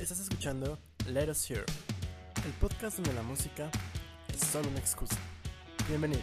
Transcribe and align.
Estás 0.00 0.20
escuchando 0.20 0.78
Let 1.08 1.28
Us 1.28 1.50
Hear, 1.50 1.64
el 2.46 2.52
podcast 2.60 2.98
donde 2.98 3.12
la 3.14 3.22
música 3.22 3.68
es 4.32 4.40
solo 4.46 4.68
una 4.68 4.78
excusa. 4.78 5.16
Bienvenido. 5.88 6.22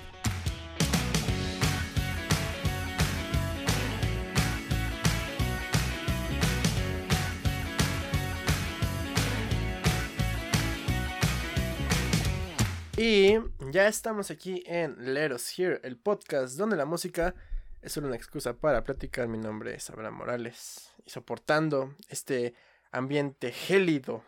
Y 12.96 13.36
ya 13.71 13.89
estamos 13.89 14.32
aquí 14.32 14.64
en 14.66 15.14
Let 15.14 15.34
Us 15.34 15.60
Hear, 15.60 15.82
el 15.84 15.98
podcast 15.98 16.57
donde 16.57 16.78
la 16.78 16.86
música 16.86 17.36
es 17.82 17.92
solo 17.92 18.07
una 18.07 18.16
excusa 18.16 18.54
para 18.54 18.86
platicar. 18.86 19.28
Mi 19.28 19.38
nombre 19.38 19.76
es 19.76 19.89
Abraham 19.89 20.16
Morales 20.16 20.94
y 21.05 21.10
soportando 21.10 21.94
este 22.07 22.55
ambiente 22.95 23.51
gélido 23.51 24.23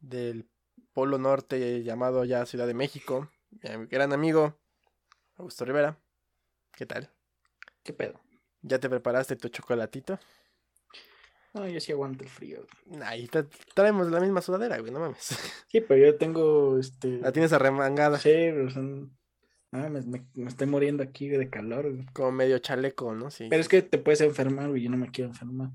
del 0.00 0.46
Polo 0.92 1.18
Norte 1.18 1.82
llamado 1.82 2.24
ya 2.24 2.44
Ciudad 2.46 2.66
de 2.66 2.74
México, 2.74 3.30
mi 3.50 3.86
gran 3.86 4.12
amigo 4.12 4.56
Augusto 5.36 5.64
Rivera. 5.64 5.96
¿Qué 6.76 6.86
tal? 6.86 7.10
¿Qué 7.82 7.92
pedo? 7.92 8.20
¿Ya 8.62 8.78
te 8.78 8.88
preparaste 8.88 9.36
tu 9.36 9.48
chocolatito? 9.48 10.18
No, 11.54 11.66
yo 11.68 11.80
sí 11.80 11.92
aguanto 11.92 12.24
el 12.24 12.30
frío. 12.30 12.66
Ahí 13.02 13.28
traemos 13.74 14.10
la 14.10 14.20
misma 14.20 14.42
sudadera, 14.42 14.78
güey, 14.78 14.92
no 14.92 15.00
mames. 15.00 15.38
Sí, 15.68 15.80
pero 15.80 16.04
yo 16.04 16.16
tengo 16.16 16.78
este. 16.78 17.18
La 17.18 17.32
tienes 17.32 17.52
arremangada, 17.52 18.18
Sí, 18.18 18.28
pero 18.30 18.70
son. 18.70 19.16
Ah, 19.72 19.88
me, 19.88 20.00
me- 20.02 20.26
me 20.34 20.48
estoy 20.48 20.66
muriendo 20.66 21.02
aquí 21.02 21.28
de 21.28 21.48
calor. 21.50 21.90
güey. 21.92 22.06
como 22.12 22.32
medio 22.32 22.58
chaleco, 22.58 23.14
¿no? 23.14 23.30
Sí. 23.30 23.48
Pero 23.50 23.60
es 23.60 23.68
que 23.68 23.82
te 23.82 23.98
puedes 23.98 24.20
enfermar, 24.20 24.68
güey. 24.68 24.82
Yo 24.82 24.90
no 24.90 24.96
me 24.96 25.10
quiero 25.10 25.30
enfermar. 25.30 25.70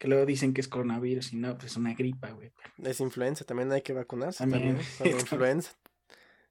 Que 0.00 0.08
luego 0.08 0.24
dicen 0.24 0.54
que 0.54 0.62
es 0.62 0.66
coronavirus 0.68 1.34
y 1.34 1.36
no, 1.36 1.56
pues 1.58 1.72
es 1.72 1.76
una 1.76 1.92
gripa, 1.94 2.30
güey. 2.30 2.50
Es 2.82 3.00
influenza, 3.00 3.44
también 3.44 3.70
hay 3.70 3.82
que 3.82 3.92
vacunarse. 3.92 4.38
También. 4.38 4.78
También, 4.98 5.18
influenza. 5.20 5.72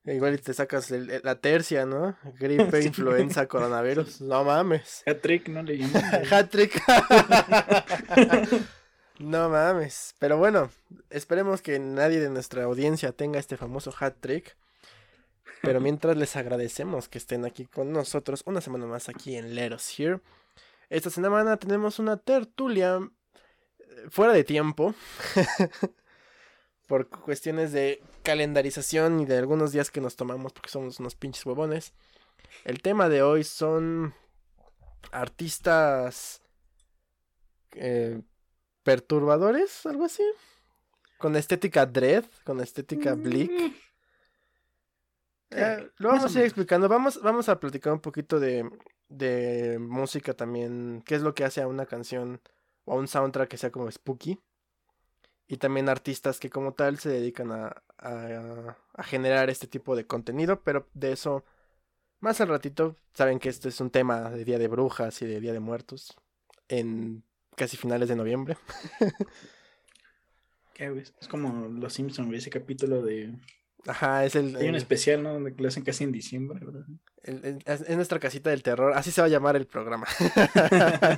Igual 0.05 0.35
y 0.35 0.37
te 0.37 0.53
sacas 0.53 0.89
el- 0.91 1.09
el- 1.09 1.21
la 1.23 1.35
tercia, 1.35 1.85
¿no? 1.85 2.15
Gripe, 2.39 2.69
Sí. 2.81 2.87
influenza, 2.87 3.47
coronavirus. 3.47 4.21
No 4.21 4.43
mames. 4.43 5.03
Hat-trick, 5.07 5.49
¿no 5.49 5.63
le 5.63 5.79
llaman? 5.79 6.21
Hat-trick. 6.31 6.79
no 9.19 9.49
mames. 9.49 10.15
Pero 10.19 10.37
bueno, 10.37 10.69
esperemos 11.09 11.61
que 11.61 11.79
nadie 11.79 12.19
de 12.19 12.29
nuestra 12.29 12.63
audiencia 12.63 13.11
tenga 13.11 13.39
este 13.39 13.57
famoso 13.57 13.93
hat-trick. 13.99 14.55
Pero 15.61 15.81
mientras 15.81 16.15
les 16.15 16.35
agradecemos 16.37 17.09
que 17.09 17.17
estén 17.17 17.43
aquí 17.45 17.65
con 17.65 17.91
nosotros 17.91 18.43
una 18.45 18.61
semana 18.61 18.85
más 18.85 19.09
aquí 19.09 19.35
en 19.35 19.55
Let 19.55 19.73
Us 19.75 19.99
Here. 19.99 20.19
Esta 20.89 21.09
semana 21.09 21.57
tenemos 21.57 21.99
una 21.99 22.15
tertulia 22.17 22.99
fuera 24.09 24.33
de 24.33 24.43
tiempo. 24.43 24.93
por 26.89 27.07
cuestiones 27.07 27.71
de 27.71 28.01
calendarización 28.23 29.19
y 29.19 29.25
de 29.25 29.37
algunos 29.37 29.71
días 29.71 29.91
que 29.91 30.01
nos 30.01 30.15
tomamos 30.15 30.53
porque 30.53 30.71
somos 30.71 30.99
unos 30.99 31.15
pinches 31.15 31.45
huevones. 31.45 31.93
El 32.65 32.81
tema 32.81 33.09
de 33.09 33.21
hoy 33.21 33.43
son 33.43 34.15
artistas 35.11 36.41
eh, 37.73 38.21
perturbadores, 38.81 39.85
algo 39.85 40.05
así. 40.05 40.23
Con 41.19 41.35
estética 41.35 41.85
dread, 41.85 42.25
con 42.43 42.59
estética 42.59 43.13
bleak. 43.13 43.51
Mm, 43.51 43.73
Eh, 45.51 45.89
lo 45.97 46.09
vamos 46.09 46.35
a 46.35 46.39
ir 46.39 46.45
explicando. 46.45 46.87
Vamos, 46.87 47.21
vamos 47.21 47.49
a 47.49 47.59
platicar 47.59 47.91
un 47.93 47.99
poquito 48.01 48.39
de, 48.39 48.69
de 49.09 49.77
música 49.79 50.33
también. 50.33 51.03
¿Qué 51.05 51.15
es 51.15 51.21
lo 51.21 51.33
que 51.33 51.43
hace 51.43 51.61
a 51.61 51.67
una 51.67 51.85
canción 51.87 52.39
o 52.89 52.93
a 52.93 52.97
un 52.99 53.07
soundtrack 53.07 53.49
que 53.49 53.57
sea 53.57 53.71
como 53.71 53.89
spooky? 53.91 54.39
Y 55.47 55.57
también 55.57 55.89
artistas 55.89 56.39
que 56.39 56.49
como 56.49 56.73
tal 56.73 56.99
se 56.99 57.09
dedican 57.09 57.51
a, 57.51 57.83
a, 57.97 58.77
a 58.93 59.03
generar 59.03 59.49
este 59.49 59.67
tipo 59.67 59.95
de 59.95 60.05
contenido. 60.05 60.61
Pero 60.63 60.87
de 60.93 61.11
eso 61.11 61.43
más 62.19 62.39
al 62.41 62.49
ratito. 62.49 62.95
Saben 63.13 63.39
que 63.39 63.49
este 63.49 63.69
es 63.69 63.79
un 63.81 63.89
tema 63.89 64.29
de 64.29 64.43
Día 64.45 64.59
de 64.59 64.67
Brujas 64.67 65.21
y 65.21 65.25
de 65.25 65.39
Día 65.39 65.53
de 65.53 65.59
Muertos. 65.59 66.15
En 66.67 67.23
casi 67.55 67.77
finales 67.77 68.09
de 68.09 68.15
noviembre. 68.15 68.57
Es 70.79 71.27
como 71.27 71.67
Los 71.67 71.93
Simpsons. 71.93 72.33
Ese 72.33 72.49
capítulo 72.49 73.01
de. 73.01 73.33
Ajá, 73.85 74.23
es 74.25 74.35
el, 74.35 74.55
Hay 74.55 74.69
un 74.69 74.75
especial, 74.75 75.21
¿no? 75.23 75.33
Donde 75.33 75.53
lo 75.57 75.67
hacen 75.67 75.83
casi 75.83 76.05
en 76.05 76.11
diciembre, 76.13 76.59
¿verdad? 76.63 76.85
El- 77.23 77.43
el- 77.45 77.63
es 77.65 77.81
es 77.81 77.95
nuestra 77.97 78.17
casita 78.19 78.49
del 78.49 78.63
terror. 78.63 78.93
Así 78.95 79.11
se 79.11 79.19
va 79.19 79.27
a 79.27 79.29
llamar 79.29 79.57
el 79.57 79.67
programa. 79.67 80.07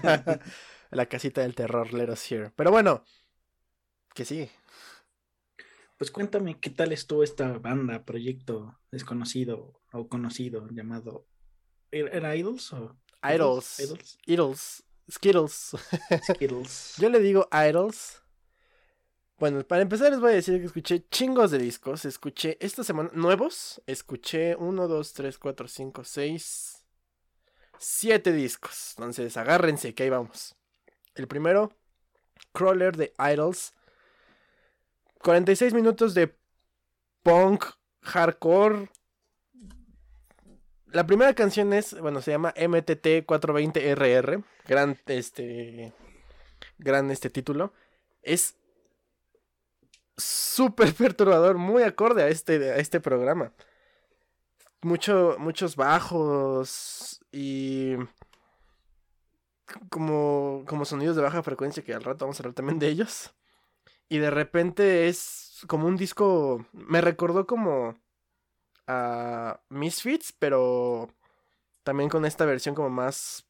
La 0.92 1.08
casita 1.08 1.42
del 1.42 1.56
terror, 1.56 1.94
let 1.94 2.12
us 2.12 2.32
hear. 2.32 2.54
Pero 2.56 2.70
bueno, 2.70 3.04
que 4.14 4.26
sí. 4.26 4.50
Pues 5.98 6.12
cuéntame 6.12 6.60
qué 6.60 6.70
tal 6.70 6.92
estuvo 6.92 7.24
esta 7.24 7.58
banda, 7.60 8.04
proyecto 8.06 8.80
desconocido 8.92 9.82
o 9.94 10.08
conocido 10.10 10.68
llamado. 10.70 11.28
¿Era 11.92 12.10
era 12.10 12.36
Idols 12.36 12.74
o? 12.74 12.98
Idols. 13.24 13.80
Idols. 13.80 14.18
Idols. 14.26 14.84
Skittles. 15.10 15.76
Skittles. 16.24 16.96
Yo 17.00 17.10
le 17.10 17.20
digo 17.20 17.48
idols. 17.52 18.22
Bueno, 19.38 19.66
para 19.66 19.82
empezar 19.82 20.12
les 20.12 20.20
voy 20.20 20.32
a 20.32 20.36
decir 20.36 20.60
que 20.60 20.66
escuché 20.66 21.08
chingos 21.10 21.52
de 21.52 21.58
discos. 21.58 22.06
Escuché 22.06 22.58
esta 22.60 22.84
semana 22.84 23.10
nuevos. 23.14 23.82
Escuché 23.88 24.56
1, 24.56 24.88
2, 24.88 25.14
3, 25.14 25.38
4, 25.38 25.68
5, 25.68 26.04
6, 26.04 26.86
7 27.78 28.32
discos. 28.34 28.94
Entonces 28.98 29.36
agárrense 29.38 29.94
que 29.94 30.04
ahí 30.04 30.10
vamos. 30.10 30.56
El 31.16 31.28
primero, 31.28 31.72
Crawler 32.54 32.96
de 32.96 33.14
Idols. 33.20 33.74
46 35.20 35.74
minutos 35.74 36.14
de 36.14 36.36
punk, 37.24 37.66
hardcore. 38.02 38.90
La 40.88 41.06
primera 41.06 41.34
canción 41.34 41.74
es, 41.74 42.00
bueno, 42.00 42.22
se 42.22 42.32
llama 42.32 42.54
MTT 42.58 43.26
420RR. 43.26 44.44
Gran, 44.68 45.00
este, 45.06 45.94
gran 46.78 47.12
este 47.12 47.30
título. 47.30 47.74
Es 48.22 48.56
súper 50.18 50.94
perturbador, 50.96 51.58
muy 51.58 51.84
acorde 51.84 52.24
a 52.24 52.28
este, 52.28 52.72
a 52.72 52.78
este 52.78 53.00
programa. 53.00 53.54
Mucho, 54.82 55.36
muchos 55.38 55.76
bajos 55.76 57.24
y 57.32 57.96
como, 59.90 60.64
como 60.68 60.86
sonidos 60.86 61.16
de 61.16 61.22
baja 61.24 61.44
frecuencia 61.44 61.84
que 61.84 61.94
al 61.94 62.04
rato 62.04 62.26
vamos 62.26 62.40
a 62.40 62.44
hablar 62.44 62.56
también 62.56 62.80
de 62.80 62.88
ellos. 62.90 63.34
Y 64.10 64.20
de 64.20 64.32
repente 64.32 65.08
es 65.08 65.62
como 65.68 65.88
un 65.88 65.98
disco, 65.98 66.66
me 66.74 67.02
recordó 67.02 67.48
como 67.48 67.96
a 68.88 69.62
Misfits, 69.70 70.34
pero 70.38 71.10
también 71.84 72.10
con 72.10 72.26
esta 72.26 72.46
versión 72.46 72.76
como 72.76 72.90
más 72.90 73.48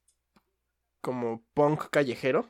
como 1.01 1.43
punk 1.53 1.89
callejero, 1.89 2.49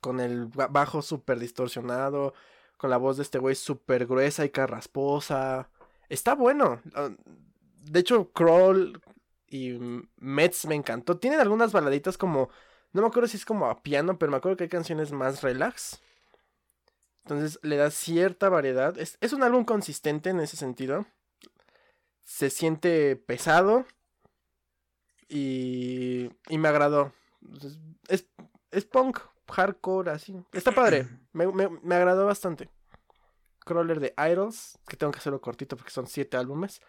con 0.00 0.20
el 0.20 0.46
ba- 0.46 0.68
bajo 0.68 1.02
súper 1.02 1.38
distorsionado, 1.38 2.34
con 2.78 2.90
la 2.90 2.96
voz 2.98 3.16
de 3.16 3.22
este 3.24 3.38
güey 3.38 3.54
súper 3.54 4.06
gruesa 4.06 4.44
y 4.44 4.50
carrasposa. 4.50 5.70
Está 6.08 6.34
bueno. 6.34 6.80
ah, 6.94 7.10
De 7.84 8.00
hecho, 8.00 8.32
Crawl 8.32 9.00
y 9.48 9.78
Mets 10.16 10.66
me 10.66 10.74
encantó. 10.74 11.18
Tienen 11.18 11.40
algunas 11.40 11.72
baladitas 11.72 12.18
como, 12.18 12.50
no 12.96 13.02
me 13.02 13.08
acuerdo 13.08 13.28
si 13.28 13.36
es 13.36 13.44
como 13.44 13.66
a 13.66 13.82
piano, 13.82 14.18
pero 14.18 14.30
me 14.30 14.38
acuerdo 14.38 14.56
que 14.56 14.64
hay 14.64 14.70
canciones 14.70 15.12
más 15.12 15.42
relax. 15.42 16.00
Entonces 17.24 17.58
le 17.62 17.76
da 17.76 17.90
cierta 17.90 18.48
variedad. 18.48 18.98
Es, 18.98 19.18
es 19.20 19.32
un 19.32 19.42
álbum 19.42 19.64
consistente 19.64 20.30
en 20.30 20.40
ese 20.40 20.56
sentido. 20.56 21.06
Se 22.24 22.50
siente 22.50 23.16
pesado. 23.16 23.84
Y, 25.28 26.30
y 26.48 26.58
me 26.58 26.68
agradó. 26.68 27.12
Es, 28.08 28.28
es 28.70 28.84
punk, 28.84 29.18
hardcore, 29.48 30.10
así. 30.10 30.42
Está 30.52 30.72
padre. 30.72 31.06
Me, 31.32 31.46
me, 31.48 31.68
me 31.68 31.94
agradó 31.96 32.24
bastante. 32.26 32.70
Crawler 33.60 34.00
de 34.00 34.14
Idols, 34.16 34.78
que 34.88 34.96
tengo 34.96 35.12
que 35.12 35.18
hacerlo 35.18 35.40
cortito 35.40 35.76
porque 35.76 35.90
son 35.90 36.06
siete 36.06 36.36
álbumes. 36.36 36.80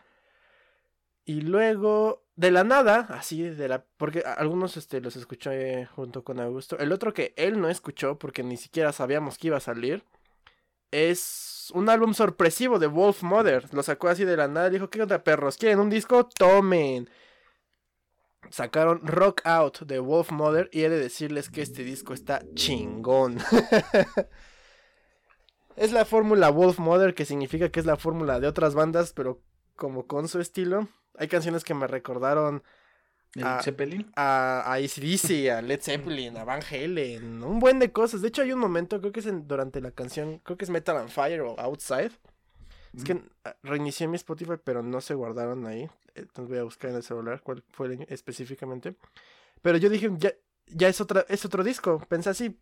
Y 1.25 1.41
luego, 1.41 2.26
de 2.37 2.51
la 2.51 2.63
nada, 2.63 3.07
así, 3.09 3.41
de 3.41 3.67
la. 3.67 3.83
Porque 3.97 4.19
algunos 4.19 4.77
este, 4.77 5.01
los 5.01 5.15
escuché 5.15 5.87
junto 5.87 6.23
con 6.23 6.39
Augusto. 6.39 6.77
El 6.77 6.91
otro 6.91 7.11
que 7.11 7.33
él 7.35 7.59
no 7.59 7.67
escuchó 7.67 8.19
porque 8.19 8.43
ni 8.43 8.57
siquiera 8.57 8.93
sabíamos 8.93 9.39
que 9.39 9.47
iba 9.47 9.57
a 9.57 9.59
salir. 9.59 10.03
Es 10.91 11.71
un 11.73 11.89
álbum 11.89 12.13
sorpresivo 12.13 12.77
de 12.77 12.85
Wolf 12.85 13.23
Mother. 13.23 13.73
Lo 13.73 13.81
sacó 13.81 14.07
así 14.07 14.23
de 14.23 14.37
la 14.37 14.47
nada. 14.47 14.69
Dijo: 14.69 14.91
¿Qué 14.91 15.01
onda, 15.01 15.23
perros? 15.23 15.57
¿Quieren 15.57 15.79
un 15.79 15.89
disco? 15.89 16.29
Tomen. 16.29 17.09
Sacaron 18.51 19.05
Rock 19.05 19.41
Out 19.43 19.79
de 19.81 19.97
Wolf 19.97 20.29
Mother. 20.29 20.69
Y 20.71 20.83
he 20.83 20.89
de 20.89 20.99
decirles 20.99 21.49
que 21.49 21.63
este 21.63 21.83
disco 21.83 22.13
está 22.13 22.43
chingón. 22.53 23.39
es 25.75 25.91
la 25.91 26.05
fórmula 26.05 26.51
Wolf 26.51 26.77
Mother, 26.77 27.15
que 27.15 27.25
significa 27.25 27.69
que 27.69 27.79
es 27.79 27.87
la 27.87 27.97
fórmula 27.97 28.39
de 28.39 28.47
otras 28.47 28.75
bandas, 28.75 29.11
pero 29.13 29.41
como 29.75 30.05
con 30.05 30.27
su 30.27 30.39
estilo. 30.39 30.87
Hay 31.17 31.27
canciones 31.27 31.63
que 31.63 31.73
me 31.73 31.87
recordaron 31.87 32.63
¿El 33.35 33.61
Zeppelin? 33.61 34.11
A, 34.15 34.61
a 34.65 34.73
ACDC, 34.73 35.49
a 35.49 35.61
Led 35.61 35.81
Zeppelin, 35.81 36.37
a 36.37 36.43
Van 36.43 36.61
Halen, 36.63 37.43
un 37.43 37.59
buen 37.59 37.79
de 37.79 37.91
cosas. 37.91 38.21
De 38.21 38.29
hecho, 38.29 38.41
hay 38.41 38.51
un 38.51 38.59
momento, 38.59 38.99
creo 38.99 39.11
que 39.11 39.19
es 39.19 39.47
durante 39.47 39.81
la 39.81 39.91
canción, 39.91 40.39
creo 40.39 40.57
que 40.57 40.65
es 40.65 40.71
Metal 40.71 40.95
on 40.97 41.09
Fire 41.09 41.41
o 41.41 41.59
Outside. 41.59 42.11
Es 42.95 43.03
que 43.03 43.21
ah, 43.43 43.55
reinicié 43.61 44.07
mi 44.07 44.15
Spotify, 44.15 44.53
pero 44.63 44.81
no 44.81 45.01
se 45.01 45.13
guardaron 45.13 45.67
ahí. 45.67 45.87
Entonces 46.15 46.49
voy 46.49 46.57
a 46.57 46.63
buscar 46.63 46.89
en 46.89 46.95
el 46.95 47.03
celular 47.03 47.41
cuál 47.43 47.63
fue 47.69 48.05
específicamente. 48.09 48.95
Pero 49.61 49.77
yo 49.77 49.89
dije, 49.89 50.09
ya, 50.17 50.31
ya 50.65 50.87
es, 50.87 50.99
otra, 50.99 51.25
es 51.29 51.45
otro 51.45 51.63
disco. 51.63 52.03
Pensé 52.09 52.31
así. 52.31 52.59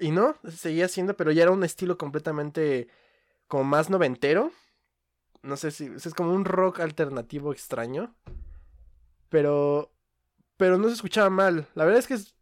Y 0.00 0.10
no, 0.10 0.36
seguía 0.48 0.88
siendo, 0.88 1.16
pero 1.16 1.30
ya 1.30 1.44
era 1.44 1.52
un 1.52 1.62
estilo 1.62 1.96
completamente 1.96 2.88
como 3.46 3.62
más 3.64 3.88
noventero. 3.88 4.50
No 5.46 5.56
sé 5.56 5.70
si 5.70 5.86
es 5.86 6.14
como 6.14 6.32
un 6.32 6.44
rock 6.44 6.80
alternativo 6.80 7.52
extraño. 7.52 8.14
Pero 9.28 9.90
pero 10.56 10.78
no 10.78 10.88
se 10.88 10.94
escuchaba 10.94 11.30
mal. 11.30 11.68
La 11.74 11.84
verdad 11.84 12.00
es 12.00 12.06
que 12.06 12.14
es, 12.14 12.34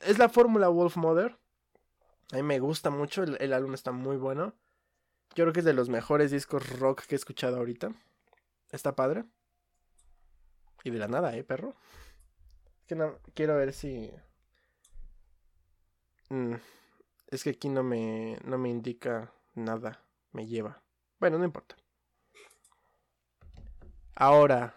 es 0.00 0.18
la 0.18 0.28
fórmula 0.28 0.68
Wolf 0.68 0.96
Mother. 0.96 1.36
A 2.32 2.36
mí 2.36 2.42
me 2.42 2.60
gusta 2.60 2.90
mucho, 2.90 3.24
el, 3.24 3.52
álbum 3.52 3.74
está 3.74 3.90
muy 3.90 4.16
bueno. 4.16 4.54
Yo 5.34 5.44
creo 5.44 5.52
que 5.52 5.60
es 5.60 5.66
de 5.66 5.72
los 5.72 5.88
mejores 5.88 6.30
discos 6.30 6.78
rock 6.78 7.02
que 7.06 7.14
he 7.14 7.18
escuchado 7.18 7.56
ahorita. 7.56 7.92
Está 8.70 8.94
padre. 8.94 9.24
Y 10.84 10.90
de 10.90 10.98
la 10.98 11.08
nada, 11.08 11.36
¿eh, 11.36 11.42
perro? 11.42 11.74
Es 12.80 12.86
que 12.86 12.94
no, 12.94 13.18
quiero 13.34 13.56
ver 13.56 13.72
si... 13.72 14.10
Mm, 16.28 16.54
es 17.28 17.42
que 17.42 17.50
aquí 17.50 17.68
no 17.68 17.82
me, 17.82 18.38
no 18.44 18.58
me 18.58 18.70
indica 18.70 19.32
nada. 19.54 20.00
Me 20.32 20.46
lleva. 20.46 20.82
Bueno, 21.18 21.38
no 21.38 21.44
importa. 21.44 21.76
Ahora, 24.14 24.74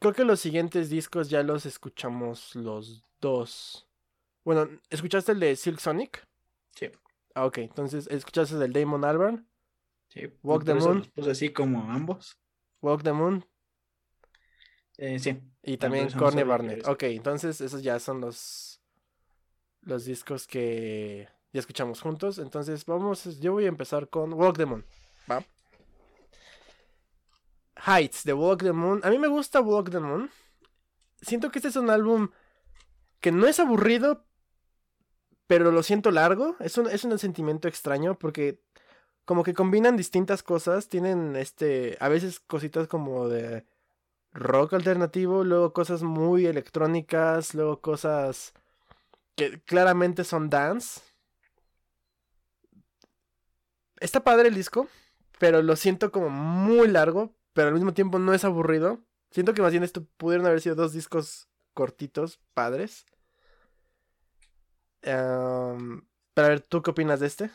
creo 0.00 0.12
que 0.12 0.24
los 0.24 0.40
siguientes 0.40 0.90
discos 0.90 1.28
ya 1.30 1.42
los 1.42 1.66
escuchamos 1.66 2.54
los 2.54 3.02
dos. 3.20 3.86
Bueno, 4.44 4.68
¿escuchaste 4.90 5.32
el 5.32 5.40
de 5.40 5.56
Silk 5.56 5.80
Sonic? 5.80 6.26
Sí. 6.70 6.90
Ah, 7.34 7.46
ok. 7.46 7.58
Entonces, 7.58 8.06
¿escuchaste 8.08 8.54
el 8.54 8.60
del 8.60 8.72
Damon 8.72 9.04
Albarn? 9.04 9.48
Sí. 10.08 10.22
Walk 10.42 10.64
the 10.64 10.74
Moon. 10.74 11.10
Pues 11.14 11.26
así 11.26 11.50
como 11.50 11.90
ambos. 11.90 12.38
Walk 12.80 13.02
the 13.02 13.12
Moon. 13.12 13.44
Eh, 14.98 15.18
sí. 15.18 15.38
Y 15.62 15.76
también 15.76 16.10
Corny 16.10 16.42
Barnett. 16.42 16.86
Ok, 16.86 17.02
entonces 17.04 17.60
esos 17.60 17.82
ya 17.82 17.98
son 17.98 18.20
los 18.20 18.80
los 19.82 20.04
discos 20.04 20.46
que 20.46 21.28
ya 21.52 21.60
escuchamos 21.60 22.00
juntos. 22.00 22.38
Entonces 22.38 22.84
vamos, 22.86 23.40
yo 23.40 23.52
voy 23.52 23.64
a 23.66 23.68
empezar 23.68 24.08
con 24.08 24.32
Walk 24.32 24.56
the 24.56 24.66
Moon. 24.66 24.84
¿Va? 25.30 25.44
Heights 27.86 28.24
de 28.24 28.34
Walk 28.34 28.62
the 28.62 28.72
Moon. 28.72 29.00
A 29.04 29.10
mí 29.10 29.18
me 29.18 29.28
gusta 29.28 29.60
Walk 29.60 29.90
the 29.90 30.00
Moon. 30.00 30.30
Siento 31.20 31.50
que 31.50 31.60
este 31.60 31.68
es 31.68 31.76
un 31.76 31.88
álbum 31.88 32.30
que 33.20 33.30
no 33.30 33.46
es 33.46 33.60
aburrido, 33.60 34.24
pero 35.46 35.70
lo 35.70 35.82
siento 35.82 36.10
largo. 36.10 36.56
Es 36.58 36.78
un, 36.78 36.88
es 36.88 37.04
un 37.04 37.16
sentimiento 37.18 37.68
extraño 37.68 38.18
porque 38.18 38.60
como 39.24 39.44
que 39.44 39.54
combinan 39.54 39.96
distintas 39.96 40.42
cosas. 40.42 40.88
Tienen 40.88 41.36
este, 41.36 41.96
a 42.00 42.08
veces 42.08 42.40
cositas 42.40 42.88
como 42.88 43.28
de 43.28 43.64
rock 44.32 44.74
alternativo, 44.74 45.44
luego 45.44 45.72
cosas 45.72 46.02
muy 46.02 46.46
electrónicas, 46.46 47.54
luego 47.54 47.80
cosas 47.80 48.52
que 49.36 49.60
claramente 49.60 50.24
son 50.24 50.50
dance. 50.50 51.00
Está 54.00 54.24
padre 54.24 54.48
el 54.48 54.54
disco, 54.54 54.88
pero 55.38 55.62
lo 55.62 55.76
siento 55.76 56.10
como 56.10 56.28
muy 56.28 56.88
largo 56.88 57.35
pero 57.56 57.68
al 57.68 57.74
mismo 57.74 57.94
tiempo 57.94 58.18
no 58.18 58.34
es 58.34 58.44
aburrido. 58.44 59.02
Siento 59.30 59.54
que 59.54 59.62
más 59.62 59.72
bien 59.72 59.82
esto 59.82 60.06
pudieron 60.18 60.46
haber 60.46 60.60
sido 60.60 60.74
dos 60.74 60.92
discos 60.92 61.48
cortitos, 61.72 62.38
padres. 62.52 63.06
pero 65.00 65.78
a 66.36 66.48
ver, 66.48 66.60
¿tú 66.60 66.82
qué 66.82 66.90
opinas 66.90 67.18
de 67.18 67.26
este? 67.28 67.50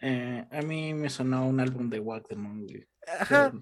Eh, 0.00 0.44
a 0.50 0.62
mí 0.62 0.92
me 0.92 1.08
sonó 1.08 1.46
un 1.46 1.60
álbum 1.60 1.88
de 1.88 2.00
Walk 2.00 2.26
the 2.26 2.34
Moon. 2.34 2.66
Ajá, 3.20 3.52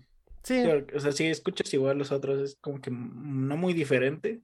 sí. 0.42 0.64
O 0.94 0.98
sea, 0.98 1.12
si 1.12 1.26
escuchas 1.26 1.74
igual 1.74 1.98
los 1.98 2.10
otros, 2.10 2.40
es 2.40 2.56
como 2.56 2.80
que 2.80 2.90
no 2.90 3.58
muy 3.58 3.74
diferente. 3.74 4.40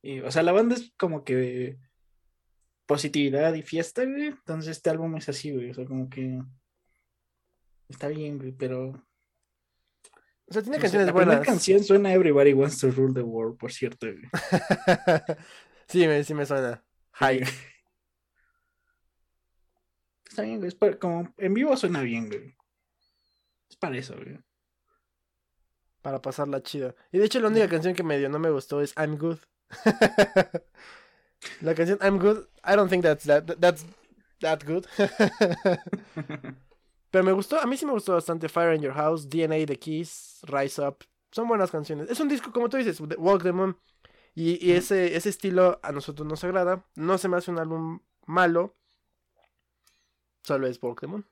Y, 0.00 0.20
o 0.20 0.30
sea, 0.30 0.44
la 0.44 0.52
banda 0.52 0.76
es 0.76 0.92
como 0.96 1.24
que 1.24 1.76
positividad 2.86 3.52
y 3.54 3.62
fiesta, 3.62 4.04
güey. 4.04 4.26
Entonces 4.26 4.76
este 4.76 4.90
álbum 4.90 5.16
es 5.16 5.28
así, 5.28 5.50
güey. 5.50 5.70
O 5.70 5.74
sea, 5.74 5.86
como 5.86 6.08
que 6.08 6.40
está 7.88 8.06
bien, 8.06 8.38
güey, 8.38 8.52
pero 8.52 9.05
o 10.48 10.52
sea, 10.52 10.62
tiene 10.62 10.78
canciones 10.78 11.12
buenas. 11.12 11.40
La 11.40 11.44
canción 11.44 11.82
suena 11.82 12.12
Everybody 12.12 12.52
Wants 12.52 12.78
to 12.78 12.90
Rule 12.90 13.12
the 13.12 13.22
World, 13.22 13.58
por 13.58 13.72
cierto. 13.72 14.06
sí, 15.88 16.06
me, 16.06 16.22
sí 16.22 16.34
me 16.34 16.46
suena. 16.46 16.84
Hi. 17.20 17.42
Está 20.28 20.42
bien, 20.42 20.58
güey. 20.58 20.68
Es 20.68 20.96
como 20.96 21.34
en 21.36 21.54
vivo 21.54 21.76
suena 21.76 22.02
bien, 22.02 22.28
güey. 22.28 22.54
Es 23.68 23.76
para 23.76 23.96
eso, 23.96 24.14
güey. 24.14 24.38
Para 26.00 26.22
pasarla 26.22 26.62
chido. 26.62 26.94
Y 27.10 27.18
de 27.18 27.24
hecho, 27.24 27.40
la 27.40 27.48
única 27.48 27.68
canción 27.68 27.94
que 27.94 28.04
medio 28.04 28.28
no 28.28 28.38
me 28.38 28.50
gustó 28.50 28.80
es 28.80 28.94
I'm 28.96 29.16
Good. 29.16 29.38
la 31.60 31.74
canción 31.74 31.98
I'm 32.00 32.18
Good, 32.18 32.46
I 32.64 32.76
don't 32.76 32.88
think 32.88 33.02
that's 33.02 33.24
that, 33.24 33.46
that's 33.58 33.84
that 34.40 34.64
good. 34.64 34.86
Pero 37.16 37.24
me 37.24 37.32
gustó, 37.32 37.58
a 37.58 37.64
mí 37.64 37.78
sí 37.78 37.86
me 37.86 37.92
gustó 37.92 38.12
bastante 38.12 38.46
Fire 38.46 38.74
in 38.74 38.82
Your 38.82 38.92
House, 38.92 39.26
DNA, 39.26 39.64
The 39.64 39.78
Keys, 39.78 40.40
Rise 40.42 40.86
Up. 40.86 40.98
Son 41.30 41.48
buenas 41.48 41.70
canciones. 41.70 42.10
Es 42.10 42.20
un 42.20 42.28
disco, 42.28 42.52
como 42.52 42.68
tú 42.68 42.76
dices, 42.76 43.00
Walk 43.00 43.42
the 43.42 43.52
Moon. 43.52 43.80
Y, 44.34 44.72
ese, 44.72 45.16
ese 45.16 45.30
estilo 45.30 45.80
a 45.82 45.92
nosotros 45.92 46.28
nos 46.28 46.44
agrada. 46.44 46.84
No 46.94 47.16
se 47.16 47.28
me 47.28 47.38
hace 47.38 47.50
un 47.50 47.58
álbum 47.58 48.00
malo. 48.26 48.76
Solo 50.42 50.66
es 50.66 50.78
Walk 50.82 51.00
the 51.00 51.06
Moon. 51.06 51.26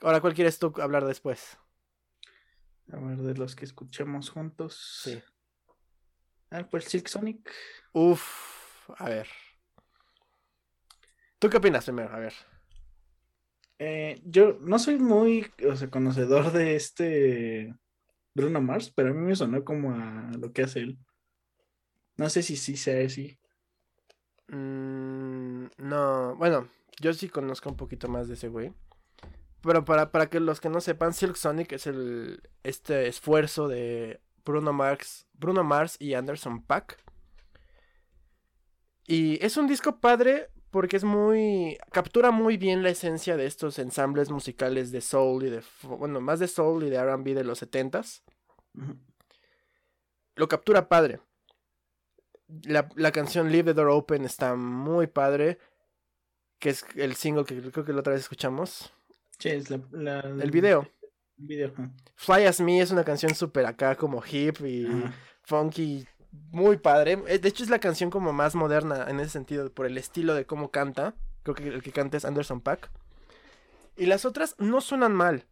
Ahora, 0.00 0.20
¿cuál 0.20 0.34
quieres 0.34 0.60
tú 0.60 0.72
hablar 0.80 1.04
después? 1.06 1.58
A 2.92 2.96
ver, 2.98 3.18
de 3.18 3.34
los 3.34 3.56
que 3.56 3.64
escuchemos 3.64 4.30
juntos. 4.30 5.00
Sí. 5.02 5.20
Ah, 6.52 6.62
pues 6.70 6.84
Silk 6.84 7.08
Sonic. 7.08 7.50
Uf, 7.92 8.88
a 8.96 9.08
ver. 9.08 9.26
¿Tú 11.40 11.50
qué 11.50 11.56
opinas 11.56 11.84
primero? 11.84 12.14
A 12.14 12.20
ver. 12.20 12.53
Eh, 13.78 14.20
yo 14.24 14.58
no 14.60 14.78
soy 14.78 14.98
muy 14.98 15.50
conocedor 15.90 16.52
de 16.52 16.76
este 16.76 17.74
Bruno 18.34 18.60
Mars, 18.60 18.92
pero 18.94 19.10
a 19.10 19.12
mí 19.12 19.20
me 19.20 19.36
sonó 19.36 19.64
como 19.64 19.92
a 19.92 20.30
lo 20.38 20.52
que 20.52 20.62
hace 20.62 20.80
él. 20.80 20.98
No 22.16 22.28
sé 22.30 22.42
si 22.42 22.56
sí 22.56 22.76
sea 22.76 23.04
así. 23.04 23.38
Mm, 24.48 25.66
no, 25.78 26.36
bueno, 26.36 26.68
yo 27.00 27.12
sí 27.12 27.28
conozco 27.28 27.70
un 27.70 27.76
poquito 27.76 28.08
más 28.08 28.28
de 28.28 28.34
ese 28.34 28.48
güey. 28.48 28.72
Pero 29.62 29.84
para, 29.84 30.12
para 30.12 30.28
que 30.28 30.40
los 30.40 30.60
que 30.60 30.68
no 30.68 30.80
sepan, 30.80 31.14
Silk 31.14 31.36
Sonic 31.36 31.72
es 31.72 31.86
el 31.86 32.42
este 32.62 33.08
esfuerzo 33.08 33.66
de 33.66 34.20
Bruno 34.44 34.72
Mars, 34.72 35.26
Bruno 35.32 35.64
Mars 35.64 35.96
y 35.98 36.14
Anderson 36.14 36.62
Pack. 36.62 37.02
Y 39.06 39.44
es 39.44 39.56
un 39.56 39.66
disco 39.66 40.00
padre 40.00 40.50
porque 40.74 40.96
es 40.96 41.04
muy 41.04 41.78
captura 41.92 42.32
muy 42.32 42.56
bien 42.56 42.82
la 42.82 42.88
esencia 42.88 43.36
de 43.36 43.46
estos 43.46 43.78
ensambles 43.78 44.32
musicales 44.32 44.90
de 44.90 45.00
soul 45.02 45.44
y 45.44 45.50
de 45.50 45.62
bueno, 45.84 46.20
más 46.20 46.40
de 46.40 46.48
soul 46.48 46.82
y 46.82 46.90
de 46.90 46.96
R&B 46.96 47.32
de 47.32 47.44
los 47.44 47.60
setentas. 47.60 48.24
Lo 50.34 50.48
captura 50.48 50.88
padre. 50.88 51.20
La, 52.64 53.12
canción 53.12 53.52
Leave 53.52 53.72
the 53.72 53.74
Door 53.74 53.90
Open 53.90 54.24
está 54.24 54.56
muy 54.56 55.06
padre, 55.06 55.60
que 56.58 56.70
es 56.70 56.84
el 56.96 57.14
single 57.14 57.44
que 57.44 57.70
creo 57.70 57.84
que 57.84 57.92
la 57.92 58.00
otra 58.00 58.14
vez 58.14 58.22
escuchamos. 58.22 58.92
Sí, 59.38 59.50
es 59.50 59.70
la, 59.70 60.18
el 60.22 60.50
video. 60.50 60.88
video. 61.36 61.72
Fly 62.16 62.46
As 62.46 62.60
Me 62.60 62.80
es 62.80 62.90
una 62.90 63.04
canción 63.04 63.32
súper 63.36 63.64
acá 63.66 63.94
como 63.94 64.24
hip 64.28 64.56
y 64.66 64.88
funky 65.44 66.04
muy 66.50 66.76
padre. 66.76 67.22
Eh, 67.26 67.38
de 67.38 67.48
hecho, 67.48 67.62
es 67.64 67.70
la 67.70 67.78
canción 67.78 68.10
como 68.10 68.32
más 68.32 68.54
moderna 68.54 69.06
en 69.08 69.20
ese 69.20 69.30
sentido, 69.30 69.70
por 69.72 69.86
el 69.86 69.98
estilo 69.98 70.34
de 70.34 70.46
cómo 70.46 70.70
canta. 70.70 71.14
Creo 71.42 71.54
que 71.54 71.68
el 71.68 71.82
que 71.82 71.92
canta 71.92 72.16
es 72.16 72.24
Anderson 72.24 72.60
Pack. 72.60 72.90
Y 73.96 74.06
las 74.06 74.24
otras 74.24 74.54
no 74.58 74.80
suenan 74.80 75.14
mal. 75.14 75.46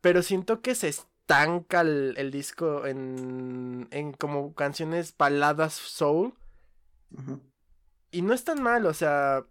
Pero 0.00 0.22
siento 0.22 0.60
que 0.60 0.74
se 0.74 0.88
estanca 0.88 1.80
el, 1.80 2.30
disco 2.30 2.86
en, 2.86 3.88
en 3.90 4.12
como 4.12 4.54
canciones 4.54 5.14
baladas 5.16 5.74
soul. 5.74 6.34
Y 8.10 8.22
no 8.22 8.32
es 8.32 8.44
tan 8.44 8.62
mal, 8.62 8.86
o 8.86 8.94
sea. 8.94 9.44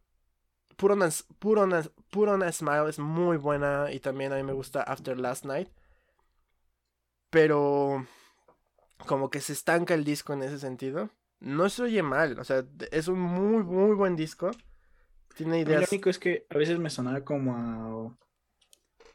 Puro 0.77 0.95
Puro, 1.39 1.67
Puro 2.11 2.51
Smile 2.51 2.89
es 2.89 2.99
muy 2.99 3.37
buena. 3.37 3.91
Y 3.91 3.99
también 3.99 4.31
a 4.31 4.35
mí 4.35 4.43
me 4.43 4.53
gusta 4.53 4.83
After 4.83 5.17
Last 5.17 5.45
Night. 5.45 5.69
Pero 7.29 8.05
como 9.05 9.29
que 9.29 9.41
se 9.41 9.53
estanca 9.53 9.93
el 9.93 10.03
disco 10.03 10.33
en 10.33 10.43
ese 10.43 10.59
sentido. 10.59 11.09
No 11.39 11.69
se 11.69 11.83
oye 11.83 12.01
mal, 12.01 12.39
o 12.39 12.43
sea, 12.43 12.65
es 12.91 13.07
un 13.07 13.19
muy, 13.19 13.63
muy 13.63 13.95
buen 13.95 14.15
disco. 14.15 14.51
Tiene 15.35 15.59
ideas. 15.59 15.81
Lo 15.81 15.87
único 15.91 16.09
es 16.09 16.17
que 16.17 16.47
a 16.49 16.57
veces 16.57 16.79
me 16.79 16.89
sonaba 16.89 17.23
como 17.23 17.55
a 17.55 18.17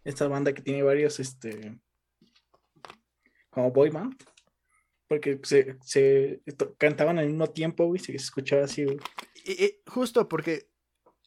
esta 0.05 0.29
banda 0.29 0.53
que 0.53 0.62
tiene 0.62 0.83
varios, 0.83 1.19
este, 1.19 1.81
como 3.51 3.73
boy 3.73 3.91
band. 3.91 4.15
Porque 5.09 5.41
se, 5.43 5.77
se 5.85 6.43
cantaban 6.79 7.19
al 7.19 7.27
mismo 7.27 7.49
tiempo, 7.49 7.87
güey, 7.87 7.99
se 7.99 8.15
escuchaba 8.15 8.65
así, 8.65 8.85
güey. 8.85 8.99
Y, 9.45 9.83
justo 9.91 10.29
porque 10.29 10.71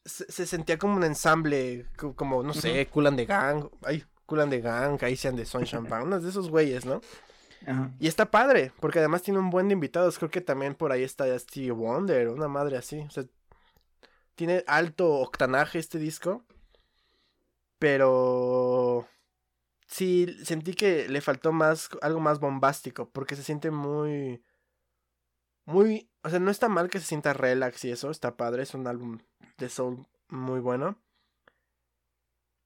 se, 0.04 0.46
sentía 0.46 0.78
como 0.78 0.96
un 0.96 1.04
ensamble, 1.04 1.86
como, 2.16 2.42
no 2.42 2.54
sé, 2.54 2.86
Kulan 2.86 3.16
de 3.16 3.26
Gang, 3.26 3.68
ay, 3.82 4.04
Kulan 4.24 4.50
de 4.50 4.60
Gang, 4.60 4.98
sean 5.16 5.36
de 5.36 5.44
Sunshine 5.44 5.88
Band, 5.88 6.06
unos 6.06 6.22
de 6.22 6.30
esos 6.30 6.48
güeyes, 6.48 6.84
¿no? 6.84 7.00
Y 7.98 8.06
está 8.06 8.30
padre, 8.30 8.72
porque 8.80 9.00
además 9.00 9.22
tiene 9.22 9.40
un 9.40 9.50
buen 9.50 9.68
de 9.68 9.74
invitados. 9.74 10.18
Creo 10.18 10.30
que 10.30 10.40
también 10.40 10.74
por 10.74 10.92
ahí 10.92 11.02
está 11.02 11.38
Stevie 11.38 11.72
Wonder, 11.72 12.28
una 12.28 12.48
madre 12.48 12.76
así. 12.76 13.00
O 13.00 13.10
sea, 13.10 13.24
tiene 14.34 14.64
alto 14.66 15.14
octanaje 15.14 15.78
este 15.78 15.98
disco. 15.98 16.44
Pero 17.78 19.06
sí 19.86 20.26
sentí 20.44 20.74
que 20.74 21.08
le 21.08 21.20
faltó 21.20 21.52
más 21.52 21.90
algo 22.02 22.20
más 22.20 22.40
bombástico 22.40 23.08
porque 23.10 23.36
se 23.36 23.42
siente 23.42 23.70
muy 23.70 24.42
muy, 25.66 26.08
o 26.22 26.30
sea, 26.30 26.38
no 26.38 26.50
está 26.50 26.68
mal 26.68 26.88
que 26.88 27.00
se 27.00 27.06
sienta 27.06 27.32
relax 27.32 27.84
y 27.84 27.90
eso, 27.90 28.10
está 28.10 28.36
padre, 28.36 28.62
es 28.62 28.74
un 28.74 28.86
álbum 28.86 29.18
de 29.58 29.68
soul 29.68 30.06
muy 30.28 30.60
bueno. 30.60 30.96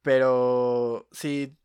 Pero 0.02 1.06
sí 1.10 1.56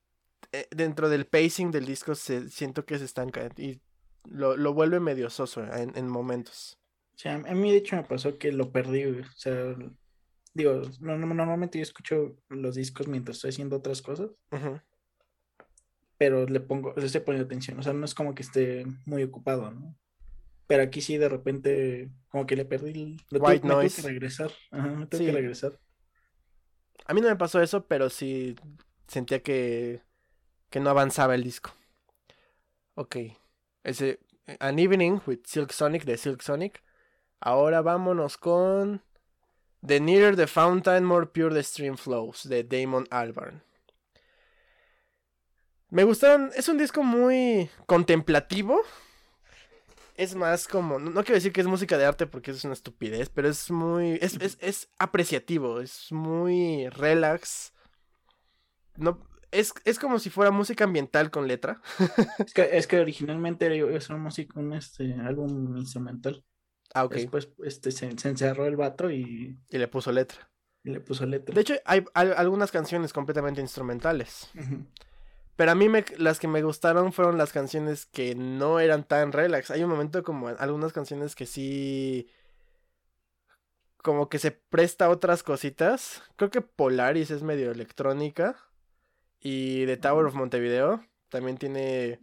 dentro 0.71 1.09
del 1.09 1.25
pacing 1.25 1.71
del 1.71 1.85
disco 1.85 2.15
se, 2.15 2.49
siento 2.49 2.85
que 2.85 2.97
se 2.97 3.05
estanca 3.05 3.49
y 3.57 3.81
lo, 4.23 4.57
lo 4.57 4.73
vuelve 4.73 4.99
medio 4.99 5.29
soso 5.29 5.63
en, 5.63 5.95
en 5.95 6.07
momentos. 6.07 6.77
O 7.15 7.17
sea, 7.17 7.35
a 7.35 7.53
mí 7.53 7.71
de 7.71 7.77
hecho 7.77 7.95
me 7.95 8.03
pasó 8.03 8.37
que 8.37 8.51
lo 8.51 8.71
perdí, 8.71 9.05
o 9.05 9.23
sea, 9.35 9.75
digo, 10.53 10.81
normalmente 10.99 11.77
yo 11.77 11.83
escucho 11.83 12.35
los 12.49 12.75
discos 12.75 13.07
mientras 13.07 13.37
estoy 13.37 13.49
haciendo 13.49 13.77
otras 13.77 14.01
cosas, 14.01 14.31
pero 16.17 16.45
le 16.45 16.59
pongo, 16.59 16.89
o 16.89 16.95
sea, 16.95 17.05
estoy 17.05 17.21
poniendo 17.21 17.45
atención, 17.45 17.79
o 17.79 17.83
sea, 17.83 17.93
no 17.93 18.03
es 18.03 18.13
como 18.13 18.35
que 18.35 18.43
esté 18.43 18.85
muy 19.05 19.23
ocupado, 19.23 19.71
¿no? 19.71 19.95
Pero 20.67 20.83
aquí 20.83 20.99
sí 21.01 21.17
de 21.17 21.29
repente 21.29 22.09
como 22.27 22.45
que 22.45 22.55
le 22.55 22.65
perdí 22.65 23.17
el... 23.31 23.41
White 23.41 23.67
noise. 23.67 24.01
que 24.01 24.07
regresar, 24.07 24.51
ajá, 24.71 24.87
me 24.87 25.07
que 25.07 25.31
regresar. 25.31 25.79
A 27.05 27.13
mí 27.13 27.21
no 27.21 27.29
me 27.29 27.35
pasó 27.35 27.61
eso, 27.61 27.85
pero 27.85 28.09
sí 28.09 28.55
sentía 29.07 29.41
que 29.41 30.01
que 30.69 30.79
no 30.79 30.89
avanzaba 30.89 31.35
el 31.35 31.43
disco. 31.43 31.73
Ok. 32.95 33.17
Ese 33.83 34.19
An 34.59 34.79
Evening 34.79 35.21
with 35.25 35.39
Silk 35.45 35.71
Sonic 35.71 36.03
de 36.05 36.17
Silk 36.17 36.41
Sonic. 36.41 36.83
Ahora 37.39 37.81
vámonos 37.81 38.37
con 38.37 39.01
The 39.85 39.99
Nearer 39.99 40.35
the 40.35 40.47
Fountain, 40.47 41.03
More 41.03 41.27
Pure 41.27 41.53
the 41.53 41.63
Stream 41.63 41.97
Flows 41.97 42.47
de 42.47 42.63
Damon 42.63 43.05
Albarn. 43.11 43.63
Me 45.89 46.03
gustaron, 46.03 46.51
es 46.55 46.67
un 46.67 46.77
disco 46.77 47.03
muy 47.03 47.69
contemplativo. 47.85 48.81
Es 50.15 50.33
más 50.33 50.67
como, 50.67 50.97
no, 50.97 51.11
quiero 51.23 51.35
decir 51.35 51.51
que 51.51 51.61
es 51.61 51.67
música 51.67 51.97
de 51.97 52.05
arte 52.05 52.25
porque 52.25 52.51
es 52.51 52.63
una 52.63 52.73
estupidez, 52.73 53.29
pero 53.29 53.49
es 53.49 53.69
muy, 53.69 54.17
es, 54.21 54.57
es 54.61 54.89
apreciativo, 54.97 55.81
es 55.81 56.11
muy 56.11 56.87
relax. 56.89 57.73
No, 58.95 59.19
es, 59.55 59.73
es 59.85 59.99
como 59.99 60.19
si 60.19 60.29
fuera 60.29 60.51
música 60.51 60.83
ambiental 60.83 61.31
con 61.31 61.47
letra. 61.47 61.81
es, 62.39 62.53
que, 62.53 62.77
es 62.77 62.87
que 62.87 62.99
originalmente 62.99 63.65
era 63.65 63.85
una 64.09 64.17
música, 64.17 64.59
un 64.59 64.73
este, 64.73 65.13
álbum 65.13 65.77
instrumental. 65.77 66.43
Ah, 66.93 67.05
ok. 67.05 67.13
Después 67.15 67.49
este, 67.63 67.91
se, 67.91 68.07
encerró 68.07 68.65
el 68.65 68.75
vato 68.75 69.09
y... 69.09 69.57
Y 69.69 69.77
le 69.77 69.87
puso 69.87 70.11
letra. 70.11 70.49
Y 70.83 70.91
le 70.91 70.99
puso 70.99 71.25
letra. 71.25 71.55
De 71.55 71.61
hecho, 71.61 71.75
hay, 71.85 72.05
algunas 72.13 72.71
canciones 72.71 73.11
completamente 73.11 73.61
instrumentales. 73.61 74.49
Pero 75.55 75.71
a 75.71 75.75
mí 75.75 75.89
me, 75.89 76.05
las 76.17 76.39
que 76.39 76.47
me 76.47 76.61
gustaron 76.61 77.13
fueron 77.13 77.37
las 77.37 77.51
canciones 77.51 78.05
que 78.05 78.35
no 78.35 78.79
eran 78.79 79.03
tan 79.03 79.31
relax. 79.31 79.71
Hay 79.71 79.83
un 79.83 79.89
momento 79.89 80.23
como 80.23 80.49
algunas 80.49 80.93
canciones 80.93 81.35
que 81.35 81.45
sí... 81.45 82.29
Como 83.97 84.29
que 84.29 84.37
se 84.37 84.51
presta 84.51 85.05
a 85.05 85.09
otras 85.09 85.41
cositas. 85.41 86.21
Creo 86.35 86.51
que 86.51 86.61
Polaris 86.61 87.31
es 87.31 87.41
medio 87.41 87.71
electrónica. 87.71 88.55
Y 89.47 89.85
The 89.85 89.97
Tower 89.97 90.25
of 90.25 90.33
Montevideo 90.33 91.05
también 91.29 91.59
tiene 91.59 92.19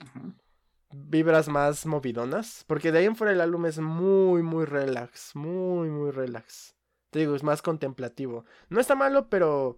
vibras 0.90 1.46
más 1.46 1.86
movidonas. 1.86 2.64
Porque 2.66 2.90
de 2.90 2.98
ahí 2.98 3.04
en 3.04 3.14
fuera 3.14 3.32
el 3.32 3.40
álbum 3.40 3.64
es 3.66 3.78
muy, 3.78 4.42
muy 4.42 4.64
relax. 4.64 5.36
Muy, 5.36 5.88
muy 5.88 6.10
relax. 6.10 6.74
Te 7.10 7.20
digo, 7.20 7.36
es 7.36 7.44
más 7.44 7.62
contemplativo. 7.62 8.44
No 8.70 8.80
está 8.80 8.96
malo, 8.96 9.28
pero 9.28 9.76